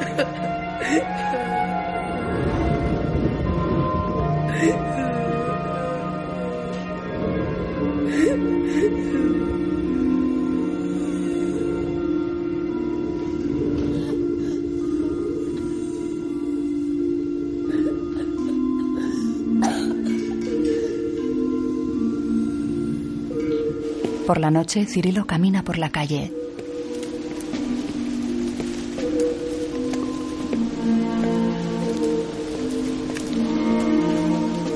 Por 24.26 24.40
la 24.40 24.50
noche, 24.50 24.86
Cirilo 24.88 25.26
camina 25.26 25.64
por 25.64 25.78
la 25.78 25.92
calle. 25.92 26.34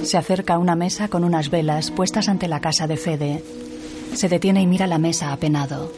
Se 0.04 0.18
acerca 0.18 0.56
a 0.56 0.58
una 0.60 0.76
mesa 0.76 1.08
con 1.08 1.24
unas 1.24 1.50
velas 1.50 1.90
puestas 1.90 2.30
ante 2.30 2.48
la 2.48 2.60
casa 2.60 2.86
de 2.86 2.98
Fede. 2.98 3.44
Se 4.14 4.30
detiene 4.30 4.62
y 4.62 4.68
mira 4.68 4.86
la 4.86 5.00
mesa 5.00 5.34
apenado. 5.34 5.92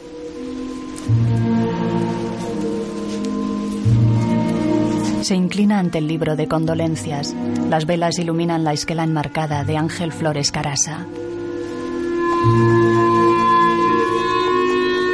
Se 5.20 5.34
inclina 5.34 5.78
ante 5.78 5.98
el 5.98 6.08
libro 6.08 6.36
de 6.36 6.48
condolencias. 6.48 7.34
Las 7.68 7.84
velas 7.84 8.18
iluminan 8.18 8.64
la 8.64 8.72
esquela 8.72 9.04
enmarcada 9.04 9.64
de 9.64 9.76
Ángel 9.76 10.12
Flores 10.12 10.50
Carasa. 10.50 11.06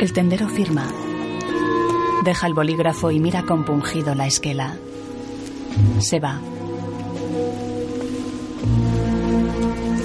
El 0.08 0.14
tendero 0.14 0.48
firma. 0.48 0.90
Deja 2.24 2.46
el 2.46 2.54
bolígrafo 2.54 3.10
y 3.10 3.20
mira 3.20 3.42
compungido 3.42 4.14
la 4.14 4.26
esquela. 4.26 4.74
Se 5.98 6.18
va. 6.18 6.40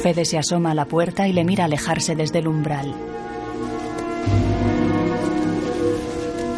Fede 0.02 0.26
se 0.26 0.38
asoma 0.38 0.72
a 0.72 0.76
la 0.76 0.84
puerta 0.84 1.26
y 1.30 1.32
le 1.32 1.46
mira 1.46 1.64
alejarse 1.64 2.18
desde 2.18 2.40
el 2.40 2.50
umbral. 2.50 2.94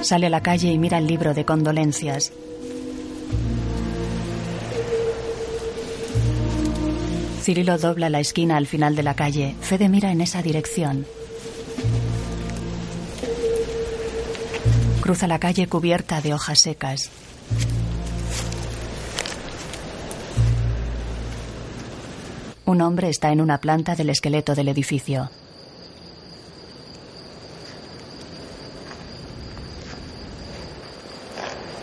Sale 0.01 0.25
a 0.25 0.31
la 0.31 0.41
calle 0.41 0.71
y 0.71 0.79
mira 0.79 0.97
el 0.97 1.05
libro 1.05 1.35
de 1.35 1.45
condolencias. 1.45 2.33
Cirilo 7.43 7.77
dobla 7.77 8.09
la 8.09 8.21
esquina 8.21 8.57
al 8.57 8.65
final 8.65 8.95
de 8.95 9.03
la 9.03 9.13
calle. 9.13 9.55
Fede 9.61 9.87
mira 9.87 10.11
en 10.11 10.21
esa 10.21 10.41
dirección. 10.41 11.05
Cruza 15.05 15.27
la 15.27 15.37
calle 15.37 15.67
cubierta 15.67 16.19
de 16.19 16.33
hojas 16.33 16.57
secas. 16.57 17.11
Un 22.65 22.81
hombre 22.81 23.09
está 23.09 23.31
en 23.31 23.39
una 23.39 23.59
planta 23.59 23.95
del 23.95 24.09
esqueleto 24.09 24.55
del 24.55 24.67
edificio. 24.67 25.29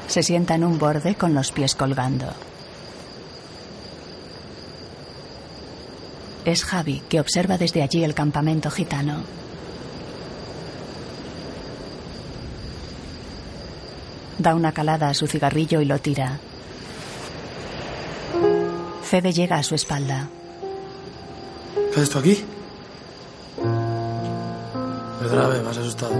Se 0.09 0.25
sienta 0.25 0.57
en 0.57 0.65
un 0.65 0.81
borde 0.81 1.15
con 1.15 1.33
los 1.33 1.53
pies 1.53 1.77
colgando. 1.77 2.27
Es 6.45 6.65
Javi, 6.65 7.05
que 7.09 7.21
observa 7.21 7.57
desde 7.57 7.85
allí 7.85 8.03
el 8.03 8.15
campamento 8.15 8.69
gitano. 8.69 9.42
Da 14.43 14.57
una 14.57 14.73
calada 14.73 15.09
a 15.09 15.15
su 15.15 15.29
cigarrillo 15.29 15.81
y 15.81 15.85
lo 15.85 16.01
tira. 16.01 16.41
Fede 19.05 19.33
llega 19.33 19.55
a 19.57 19.63
su 19.63 19.77
espalda. 19.77 20.27
¿Qué 21.95 22.01
haces 22.01 22.11
tú 22.11 22.19
aquí? 22.19 22.45
Perdóname, 25.21 25.63
me 25.63 25.71
has 25.71 25.77
asustado. 25.77 26.13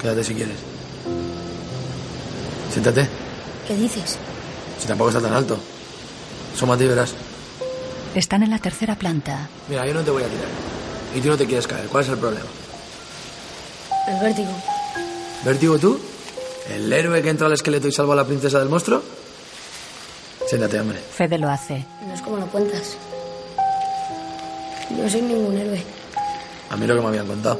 Quédate 0.00 0.24
si 0.24 0.34
quieres. 0.34 0.56
Siéntate, 2.72 3.06
¿Qué 3.68 3.76
dices? 3.76 4.18
si 4.80 4.88
tampoco 4.88 5.10
está 5.10 5.20
tan 5.22 5.34
alto. 5.34 5.56
Sómate 6.56 6.84
y 6.84 6.88
verás. 6.88 7.14
Están 8.16 8.42
en 8.42 8.50
la 8.50 8.58
tercera 8.58 8.96
planta. 8.96 9.48
Mira, 9.68 9.86
yo 9.86 9.94
no 9.94 10.00
te 10.02 10.10
voy 10.10 10.24
a 10.24 10.26
tirar. 10.26 10.48
Y 11.14 11.20
tú 11.20 11.28
no 11.28 11.36
te 11.36 11.46
quieres 11.46 11.68
caer. 11.68 11.86
¿Cuál 11.86 12.02
es 12.02 12.10
el 12.10 12.18
problema? 12.18 12.46
El 14.08 14.20
vértigo. 14.20 14.50
¿Vértigo 15.44 15.78
tú? 15.78 15.98
¿El 16.70 16.92
héroe 16.92 17.20
que 17.22 17.30
entró 17.30 17.46
al 17.46 17.52
esqueleto 17.52 17.88
y 17.88 17.92
salvó 17.92 18.12
a 18.12 18.16
la 18.16 18.24
princesa 18.24 18.58
del 18.60 18.68
monstruo? 18.68 19.02
Siéntate, 20.46 20.78
hombre. 20.80 20.98
Fede 20.98 21.38
lo 21.38 21.48
hace. 21.48 21.84
No 22.06 22.14
es 22.14 22.22
como 22.22 22.36
lo 22.36 22.46
cuentas. 22.46 22.96
Yo 24.90 25.02
no 25.02 25.10
soy 25.10 25.22
ningún 25.22 25.56
héroe. 25.56 25.82
A 26.70 26.76
mí 26.76 26.86
lo 26.86 26.94
que 26.94 27.00
me 27.00 27.08
habían 27.08 27.26
contado. 27.26 27.58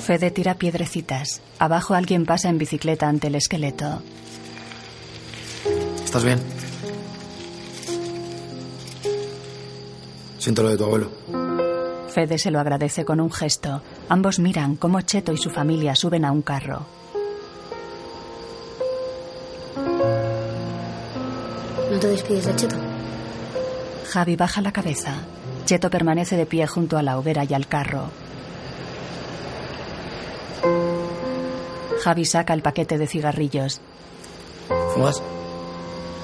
Fede 0.00 0.30
tira 0.30 0.54
piedrecitas. 0.54 1.42
Abajo 1.58 1.92
alguien 1.92 2.24
pasa 2.24 2.48
en 2.48 2.56
bicicleta 2.56 3.08
ante 3.08 3.26
el 3.26 3.34
esqueleto. 3.34 4.02
¿Estás 6.02 6.24
bien? 6.24 6.40
Siento 10.38 10.62
lo 10.62 10.70
de 10.70 10.76
tu 10.76 10.84
abuelo. 10.84 11.10
Fede 12.08 12.38
se 12.38 12.50
lo 12.50 12.58
agradece 12.60 13.04
con 13.04 13.20
un 13.20 13.30
gesto. 13.30 13.82
Ambos 14.08 14.38
miran 14.38 14.76
cómo 14.76 15.00
Cheto 15.02 15.32
y 15.32 15.36
su 15.36 15.50
familia 15.50 15.94
suben 15.94 16.24
a 16.24 16.32
un 16.32 16.42
carro. 16.42 16.86
¿No 21.90 21.98
te 21.98 22.08
despides 22.08 22.46
de 22.46 22.56
Cheto? 22.56 22.76
Javi 24.10 24.36
baja 24.36 24.60
la 24.62 24.72
cabeza. 24.72 25.14
Cheto 25.64 25.90
permanece 25.90 26.36
de 26.36 26.46
pie 26.46 26.66
junto 26.66 26.96
a 26.96 27.02
la 27.02 27.18
hoguera 27.18 27.44
y 27.44 27.54
al 27.54 27.66
carro. 27.66 28.10
Javi 32.02 32.24
saca 32.24 32.54
el 32.54 32.62
paquete 32.62 32.96
de 32.96 33.06
cigarrillos. 33.06 33.80
¿Fumas? 34.94 35.22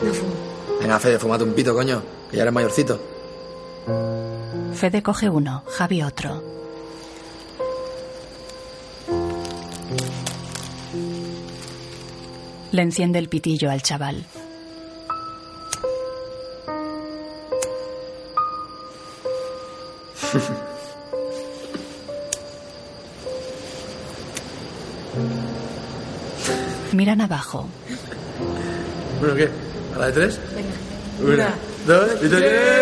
No 0.02 0.14
fumo. 0.14 0.34
Venga, 0.80 0.98
Fede, 0.98 1.18
fumate 1.18 1.44
un 1.44 1.52
pito, 1.52 1.74
coño. 1.74 2.02
Que 2.30 2.36
ya 2.36 2.42
eres 2.42 2.54
mayorcito. 2.54 3.13
Fede 4.74 5.02
coge 5.02 5.28
uno, 5.28 5.62
Javi 5.66 6.02
otro. 6.02 6.42
Le 12.72 12.82
enciende 12.82 13.18
el 13.20 13.28
pitillo 13.28 13.70
al 13.70 13.82
chaval. 13.82 14.26
Miran 26.92 27.20
abajo. 27.20 27.68
Bueno, 29.20 29.34
¿qué? 29.36 29.48
¿A 29.94 29.98
la 29.98 30.06
de 30.06 30.12
tres? 30.12 30.40
Venga. 30.54 31.44
Una. 31.44 31.54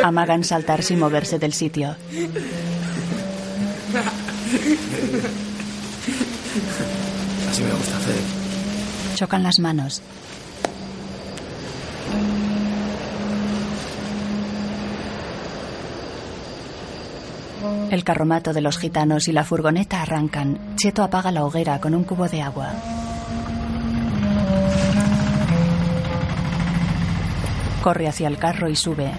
Amagan 0.04 0.44
saltarse 0.44 0.94
y 0.94 0.96
moverse 0.96 1.38
del 1.38 1.52
sitio. 1.52 1.96
Así 7.50 7.62
me 7.62 7.72
gusta, 7.72 7.98
Fede. 7.98 8.22
Chocan 9.14 9.42
las 9.42 9.58
manos. 9.58 10.02
El 17.90 18.04
carromato 18.04 18.52
de 18.52 18.62
los 18.62 18.78
gitanos 18.78 19.28
y 19.28 19.32
la 19.32 19.44
furgoneta 19.44 20.02
arrancan. 20.02 20.76
Cheto 20.76 21.02
apaga 21.02 21.30
la 21.30 21.44
hoguera 21.44 21.80
con 21.80 21.94
un 21.94 22.04
cubo 22.04 22.28
de 22.28 22.40
agua. 22.40 22.72
Corre 27.82 28.06
hacia 28.06 28.28
el 28.28 28.38
carro 28.38 28.68
y 28.68 28.76
sube. 28.76 29.10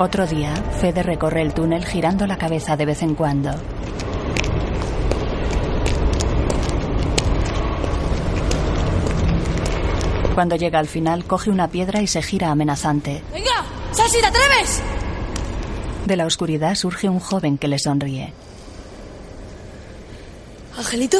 Otro 0.00 0.26
día, 0.26 0.54
Fede 0.80 1.02
recorre 1.02 1.40
el 1.40 1.54
túnel 1.54 1.86
girando 1.86 2.26
la 2.26 2.36
cabeza 2.36 2.76
de 2.76 2.84
vez 2.84 3.02
en 3.02 3.14
cuando. 3.14 3.52
Cuando 10.34 10.56
llega 10.56 10.78
al 10.78 10.88
final, 10.88 11.24
coge 11.24 11.48
una 11.48 11.68
piedra 11.68 12.02
y 12.02 12.06
se 12.06 12.20
gira 12.20 12.50
amenazante. 12.50 13.22
¡Venga! 13.32 13.73
¡Sal 13.94 14.10
si 14.10 14.20
te 14.20 14.26
atreves! 14.26 14.82
De 16.06 16.16
la 16.16 16.26
oscuridad 16.26 16.74
surge 16.74 17.08
un 17.08 17.20
joven 17.20 17.58
que 17.58 17.68
le 17.68 17.78
sonríe. 17.78 18.32
¿Angelito? 20.76 21.18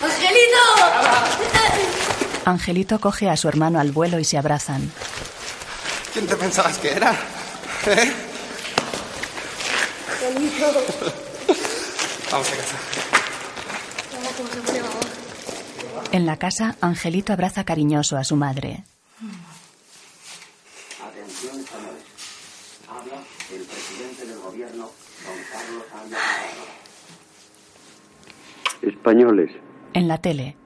¡Angelito! 0.00 0.58
Angelito 2.44 3.00
coge 3.00 3.30
a 3.30 3.36
su 3.36 3.48
hermano 3.48 3.80
al 3.80 3.92
vuelo 3.92 4.18
y 4.18 4.24
se 4.24 4.38
abrazan. 4.38 4.90
¿Quién 6.12 6.26
te 6.26 6.36
pensabas 6.36 6.78
que 6.78 6.92
era? 6.92 7.12
¿Eh? 7.86 8.12
Angelito. 10.26 10.66
Vamos 12.30 12.48
a 12.48 12.56
casa. 12.56 12.76
En 16.12 16.26
la 16.26 16.36
casa, 16.36 16.76
Angelito 16.80 17.32
abraza 17.32 17.64
cariñoso 17.64 18.16
a 18.16 18.24
su 18.24 18.36
madre. 18.36 18.84
Atención, 21.02 21.52
señores. 21.52 22.02
Habla 22.88 23.22
el 23.52 23.62
presidente 23.62 24.26
del 24.26 24.38
gobierno, 24.66 24.90
don 25.24 25.36
Carlos 25.52 25.84
Españoles, 28.82 29.50
En 29.94 30.08
la 30.08 30.18
tele, 30.18 30.56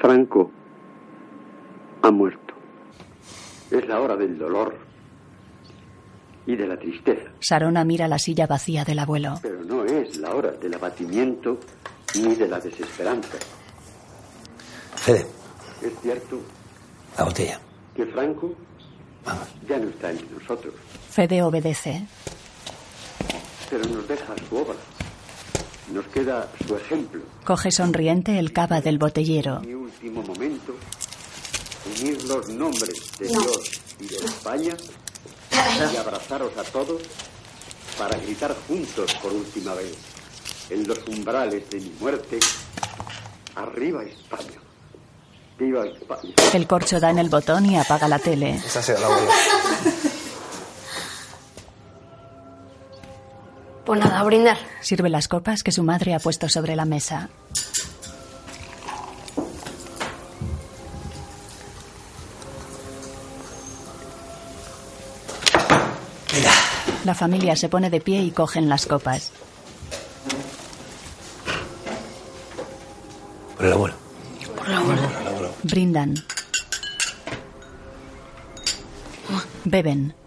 Franco 0.00 0.50
ha 2.02 2.10
muerto. 2.10 2.54
Es 3.70 3.86
la 3.86 4.00
hora 4.00 4.16
del 4.16 4.38
dolor 4.38 4.76
y 6.46 6.54
de 6.56 6.66
la 6.66 6.76
tristeza, 6.78 7.30
Sarona 7.40 7.84
mira 7.84 8.06
la 8.08 8.18
silla 8.18 8.46
vacía 8.46 8.84
del 8.84 9.00
abuelo. 9.00 9.38
pero 9.42 9.62
no 9.64 9.84
es 9.84 10.16
la 10.18 10.34
hora 10.34 10.52
del 10.52 10.74
abatimiento 10.74 11.58
ni 12.14 12.34
de 12.36 12.46
la 12.48 12.60
desesperanza. 12.60 13.36
Fede, 14.94 15.26
Es 15.82 15.92
cierto 16.00 16.40
la 17.18 17.24
botella. 17.24 17.60
que 17.94 18.06
Franco 18.06 18.54
ya 19.68 19.78
no 19.78 19.88
está 19.88 20.10
entre 20.12 20.28
nosotros, 20.30 20.74
Fede 21.10 21.42
obedece. 21.42 22.06
Pero 23.70 23.84
nos 23.84 24.06
deja 24.08 24.34
su 24.48 24.56
obra. 24.56 24.76
Nos 25.92 26.06
queda 26.06 26.48
su 26.66 26.76
ejemplo. 26.76 27.22
Coge 27.44 27.70
sonriente 27.70 28.38
el 28.38 28.52
cava 28.52 28.80
del 28.80 28.98
botellero. 28.98 29.60
Mi 29.60 29.74
último 29.74 30.22
momento, 30.22 30.74
unir 31.98 32.24
los 32.24 32.48
nombres 32.48 32.96
de 33.18 33.28
Dios 33.28 33.80
y 34.00 34.06
de 34.06 34.16
España 34.16 34.76
y 35.92 35.96
abrazaros 35.96 36.56
a 36.58 36.64
todos 36.64 37.02
para 37.96 38.18
gritar 38.18 38.54
juntos 38.66 39.14
por 39.22 39.32
última 39.32 39.74
vez 39.74 39.94
en 40.70 40.86
los 40.86 40.98
umbrales 41.06 41.68
de 41.70 41.80
mi 41.80 41.90
muerte, 42.00 42.38
arriba 43.54 44.02
España, 44.04 44.60
viva 45.58 45.86
España. 45.86 46.34
El 46.52 46.66
corcho 46.66 46.98
da 46.98 47.10
en 47.10 47.18
el 47.18 47.28
botón 47.28 47.66
y 47.66 47.78
apaga 47.78 48.08
la 48.08 48.18
tele. 48.18 48.56
Esa 48.56 48.82
Pues 53.86 54.00
nada, 54.00 54.18
a 54.18 54.24
brindar. 54.24 54.58
Sirve 54.80 55.08
las 55.08 55.28
copas 55.28 55.62
que 55.62 55.70
su 55.70 55.84
madre 55.84 56.12
ha 56.12 56.18
puesto 56.18 56.48
sobre 56.48 56.74
la 56.74 56.84
mesa. 56.84 57.30
La 67.04 67.14
familia 67.14 67.54
se 67.54 67.68
pone 67.68 67.88
de 67.88 68.00
pie 68.00 68.20
y 68.20 68.32
cogen 68.32 68.68
las 68.68 68.86
copas. 68.86 69.30
Por 73.56 73.66
el 73.66 73.72
abuelo. 73.72 73.94
Por 74.56 74.68
la 74.68 74.78
abuela. 74.78 75.08
Brindan. 75.62 76.14
Beben. 79.64 80.25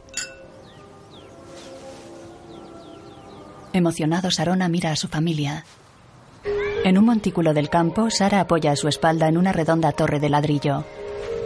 Emocionado, 3.74 4.32
Sarona 4.32 4.68
mira 4.68 4.92
a 4.92 4.96
su 4.96 5.08
familia. 5.08 5.66
En 6.84 6.98
un 6.98 7.06
montículo 7.06 7.54
del 7.54 7.70
campo, 7.70 8.10
Sara 8.10 8.40
apoya 8.40 8.76
su 8.76 8.88
espalda 8.88 9.28
en 9.28 9.38
una 9.38 9.52
redonda 9.52 9.92
torre 9.92 10.20
de 10.20 10.30
ladrillo. 10.30 10.86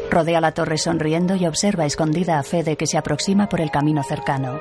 Rodea 0.10 0.40
la 0.40 0.52
torre 0.52 0.78
sonriendo 0.78 1.36
y 1.36 1.46
observa 1.48 1.86
escondida 1.86 2.38
a 2.38 2.44
Fede 2.44 2.78
que 2.78 2.88
se 2.88 2.98
aproxima 2.98 3.50
por 3.50 3.62
el 3.62 3.72
camino 3.72 4.04
cercano. 4.04 4.60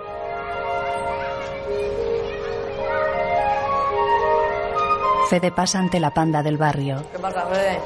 Fede 5.28 5.52
pasa 5.52 5.78
ante 5.78 6.00
la 6.00 6.12
panda 6.12 6.42
del 6.42 6.56
barrio. 6.56 7.04
¿Qué 7.12 7.18
pasa, 7.18 7.46
Fede? 7.46 7.78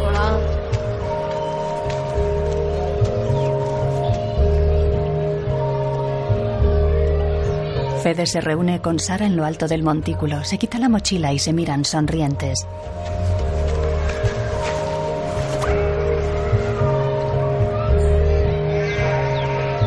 Hola. 0.00 0.57
Fede 8.02 8.26
se 8.26 8.40
reúne 8.40 8.80
con 8.80 8.98
Sara 9.00 9.26
en 9.26 9.36
lo 9.36 9.44
alto 9.44 9.66
del 9.66 9.82
montículo, 9.82 10.44
se 10.44 10.56
quita 10.56 10.78
la 10.78 10.88
mochila 10.88 11.32
y 11.32 11.38
se 11.38 11.52
miran 11.52 11.84
sonrientes. 11.84 12.66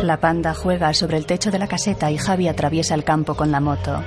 La 0.04 0.20
panda 0.20 0.54
juega 0.54 0.94
sobre 0.94 1.18
el 1.18 1.26
techo 1.26 1.52
de 1.52 1.60
la 1.60 1.68
caseta 1.68 2.12
y 2.12 2.18
Javi 2.18 2.50
atraviesa 2.50 2.96
el 2.96 3.06
campo 3.06 3.36
con 3.36 3.50
la 3.50 3.62
moto. 3.62 4.04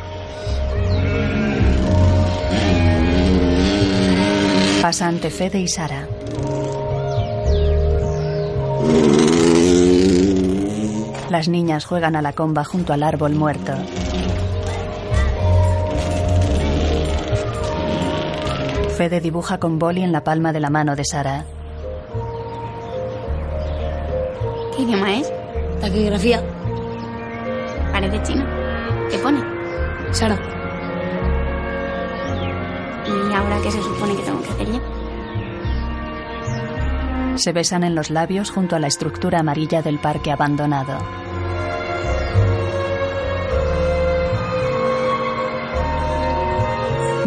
Pasa 4.82 5.06
ante 5.06 5.31
Fede 5.31 5.60
y 5.60 5.68
Sara. 5.68 6.06
Las 11.35 11.48
niñas 11.48 11.85
juegan 11.85 12.15
a 12.15 12.23
la 12.23 12.32
comba 12.32 12.62
junto 12.62 12.93
al 12.93 13.02
árbol 13.02 13.35
muerto. 13.35 13.73
Fede 18.97 19.20
dibuja 19.20 19.59
con 19.59 19.81
boli 19.81 20.05
en 20.05 20.12
la 20.12 20.23
palma 20.23 20.52
de 20.52 20.61
la 20.61 20.70
mano 20.70 20.94
de 20.94 21.05
Sara. 21.05 21.44
¿Qué 24.77 24.82
idioma 24.85 25.16
es? 25.16 25.32
Taquigrafía. 25.81 26.40
Parece 27.90 28.23
chino. 28.23 28.44
¿Qué 29.11 29.19
pone? 29.19 29.43
Sara. 30.12 30.39
¿Y 33.06 33.32
ahora 33.35 33.59
qué 33.61 33.73
se 33.73 33.82
supone 33.82 34.15
que 34.15 34.23
tengo 34.23 34.40
que 34.40 34.51
hacer 34.51 34.69
yo? 34.69 34.81
Se 37.39 37.51
besan 37.52 37.82
en 37.82 37.97
los 37.97 38.11
labios 38.11 38.52
junto 38.52 38.77
a 38.77 38.78
la 38.78 38.86
estructura 38.86 39.40
amarilla 39.40 39.82
del 39.82 39.98
parque 39.98 40.31
abandonado. 40.31 41.23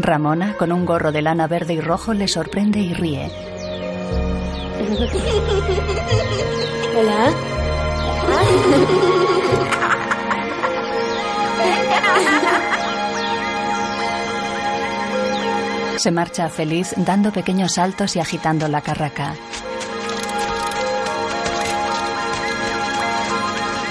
Ramona, 0.08 0.56
con 0.56 0.72
un 0.72 0.86
gorro 0.86 1.12
de 1.12 1.22
lana 1.22 1.48
verde 1.48 1.74
y 1.74 1.82
rojo, 1.82 2.14
le 2.14 2.30
sorprende 2.30 2.80
y 2.80 2.94
ríe. 2.94 3.30
Hola. 6.98 7.34
Se 15.98 16.12
marcha 16.12 16.48
feliz 16.48 16.94
dando 16.96 17.34
pequeños 17.34 17.74
saltos 17.74 18.16
y 18.16 18.22
agitando 18.22 18.70
la 18.70 18.80
carraca. 18.80 19.36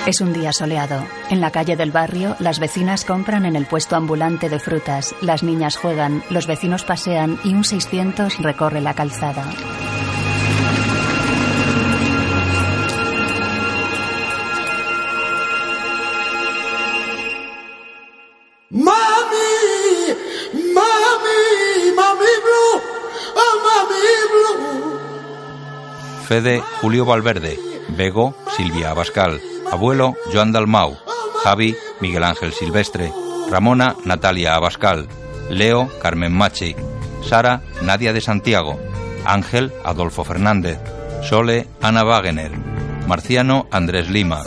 Es 0.06 0.20
un 0.20 0.32
día 0.32 0.52
soleado. 0.52 1.04
En 1.30 1.40
la 1.40 1.50
calle 1.50 1.74
del 1.74 1.90
barrio, 1.90 2.36
las 2.38 2.60
vecinas 2.60 3.04
compran 3.04 3.44
en 3.44 3.56
el 3.56 3.66
puesto 3.66 3.96
ambulante 3.96 4.48
de 4.48 4.60
frutas, 4.60 5.16
las 5.20 5.42
niñas 5.42 5.76
juegan, 5.76 6.22
los 6.30 6.46
vecinos 6.46 6.84
pasean 6.84 7.40
y 7.42 7.54
un 7.54 7.64
600 7.64 8.38
recorre 8.38 8.80
la 8.80 8.94
calzada. 8.94 9.42
Mami, 18.70 18.94
mami, 20.72 21.92
mami 21.96 22.32
blue, 22.44 22.80
oh 23.34 23.54
mami 23.66 24.06
blue. 24.30 24.98
Fede, 26.28 26.60
Julio 26.80 27.04
Valverde. 27.04 27.58
Bego, 27.88 28.36
Silvia 28.56 28.90
Abascal. 28.90 29.40
Abuelo, 29.72 30.14
Joan 30.32 30.52
Dalmau. 30.52 30.96
Javi, 31.42 31.76
Miguel 32.00 32.24
Ángel 32.24 32.52
Silvestre. 32.52 33.12
Ramona, 33.50 33.94
Natalia 34.04 34.54
Abascal. 34.54 35.06
Leo, 35.50 35.88
Carmen 36.00 36.32
Machi. 36.32 36.74
Sara, 37.22 37.62
Nadia 37.82 38.12
de 38.12 38.20
Santiago. 38.20 38.78
Ángel, 39.24 39.72
Adolfo 39.84 40.24
Fernández. 40.24 40.78
Sole, 41.22 41.66
Ana 41.80 42.04
Wagener. 42.04 42.52
Marciano, 43.06 43.66
Andrés 43.70 44.08
Lima. 44.10 44.42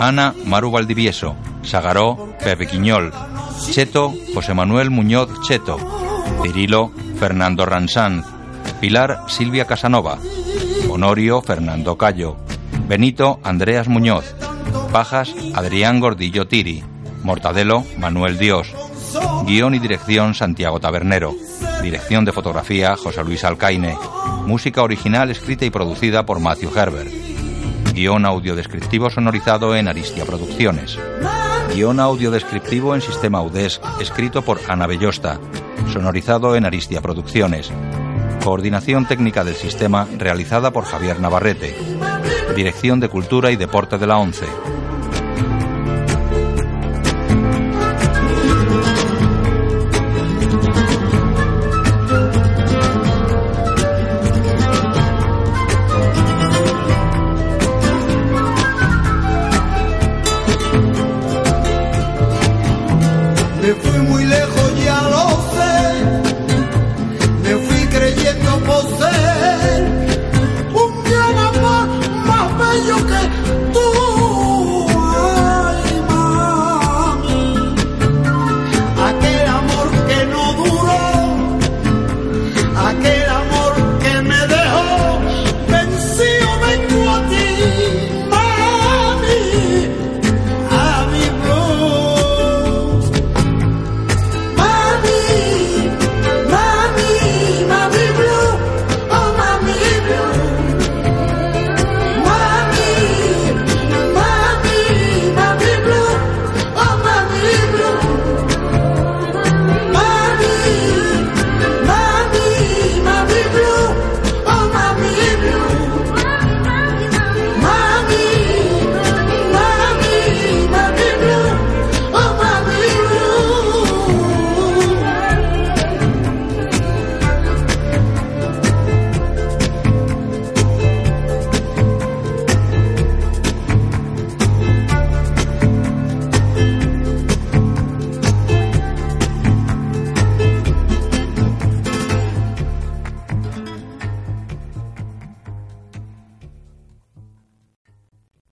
Ana, 0.00 0.34
Maru 0.44 0.70
Valdivieso. 0.70 1.36
Sagaró, 1.62 2.34
Pepe 2.42 2.66
Quiñol. 2.66 3.12
Cheto, 3.70 4.12
José 4.34 4.54
Manuel 4.54 4.90
Muñoz 4.90 5.28
Cheto. 5.42 5.76
Cirilo, 6.42 6.92
Fernando 7.18 7.66
Ransanz. 7.66 8.26
Pilar, 8.80 9.24
Silvia 9.28 9.66
Casanova. 9.66 10.18
Honorio, 10.88 11.42
Fernando 11.42 11.96
Cayo. 11.96 12.36
Benito, 12.90 13.38
Andreas 13.44 13.86
Muñoz. 13.86 14.34
Pajas, 14.90 15.32
Adrián 15.54 16.00
Gordillo 16.00 16.48
Tiri. 16.48 16.82
Mortadelo, 17.22 17.84
Manuel 17.98 18.36
Dios. 18.36 18.74
Guión 19.46 19.76
y 19.76 19.78
dirección, 19.78 20.34
Santiago 20.34 20.80
Tabernero. 20.80 21.32
Dirección 21.84 22.24
de 22.24 22.32
fotografía, 22.32 22.96
José 22.96 23.22
Luis 23.22 23.44
Alcaine. 23.44 23.96
Música 24.44 24.82
original 24.82 25.30
escrita 25.30 25.64
y 25.64 25.70
producida 25.70 26.26
por 26.26 26.40
Matthew 26.40 26.76
Herbert. 26.76 27.12
Guión 27.94 28.26
audiodescriptivo 28.26 29.08
sonorizado 29.08 29.76
en 29.76 29.86
Aristia 29.86 30.24
Producciones. 30.24 30.98
Guión 31.72 32.00
audiodescriptivo 32.00 32.96
en 32.96 33.02
sistema 33.02 33.40
UDESC, 33.40 33.80
escrito 34.00 34.42
por 34.42 34.58
Ana 34.68 34.88
Bellosta. 34.88 35.38
Sonorizado 35.92 36.56
en 36.56 36.64
Aristia 36.66 37.00
Producciones. 37.00 37.70
Coordinación 38.42 39.06
técnica 39.06 39.44
del 39.44 39.54
sistema 39.54 40.08
realizada 40.18 40.72
por 40.72 40.86
Javier 40.86 41.20
Navarrete. 41.20 41.99
Dirección 42.54 43.00
de 43.00 43.08
Cultura 43.08 43.50
y 43.50 43.56
Deporte 43.56 43.96
de 43.96 44.06
la 44.06 44.18
ONCE. 44.18 44.46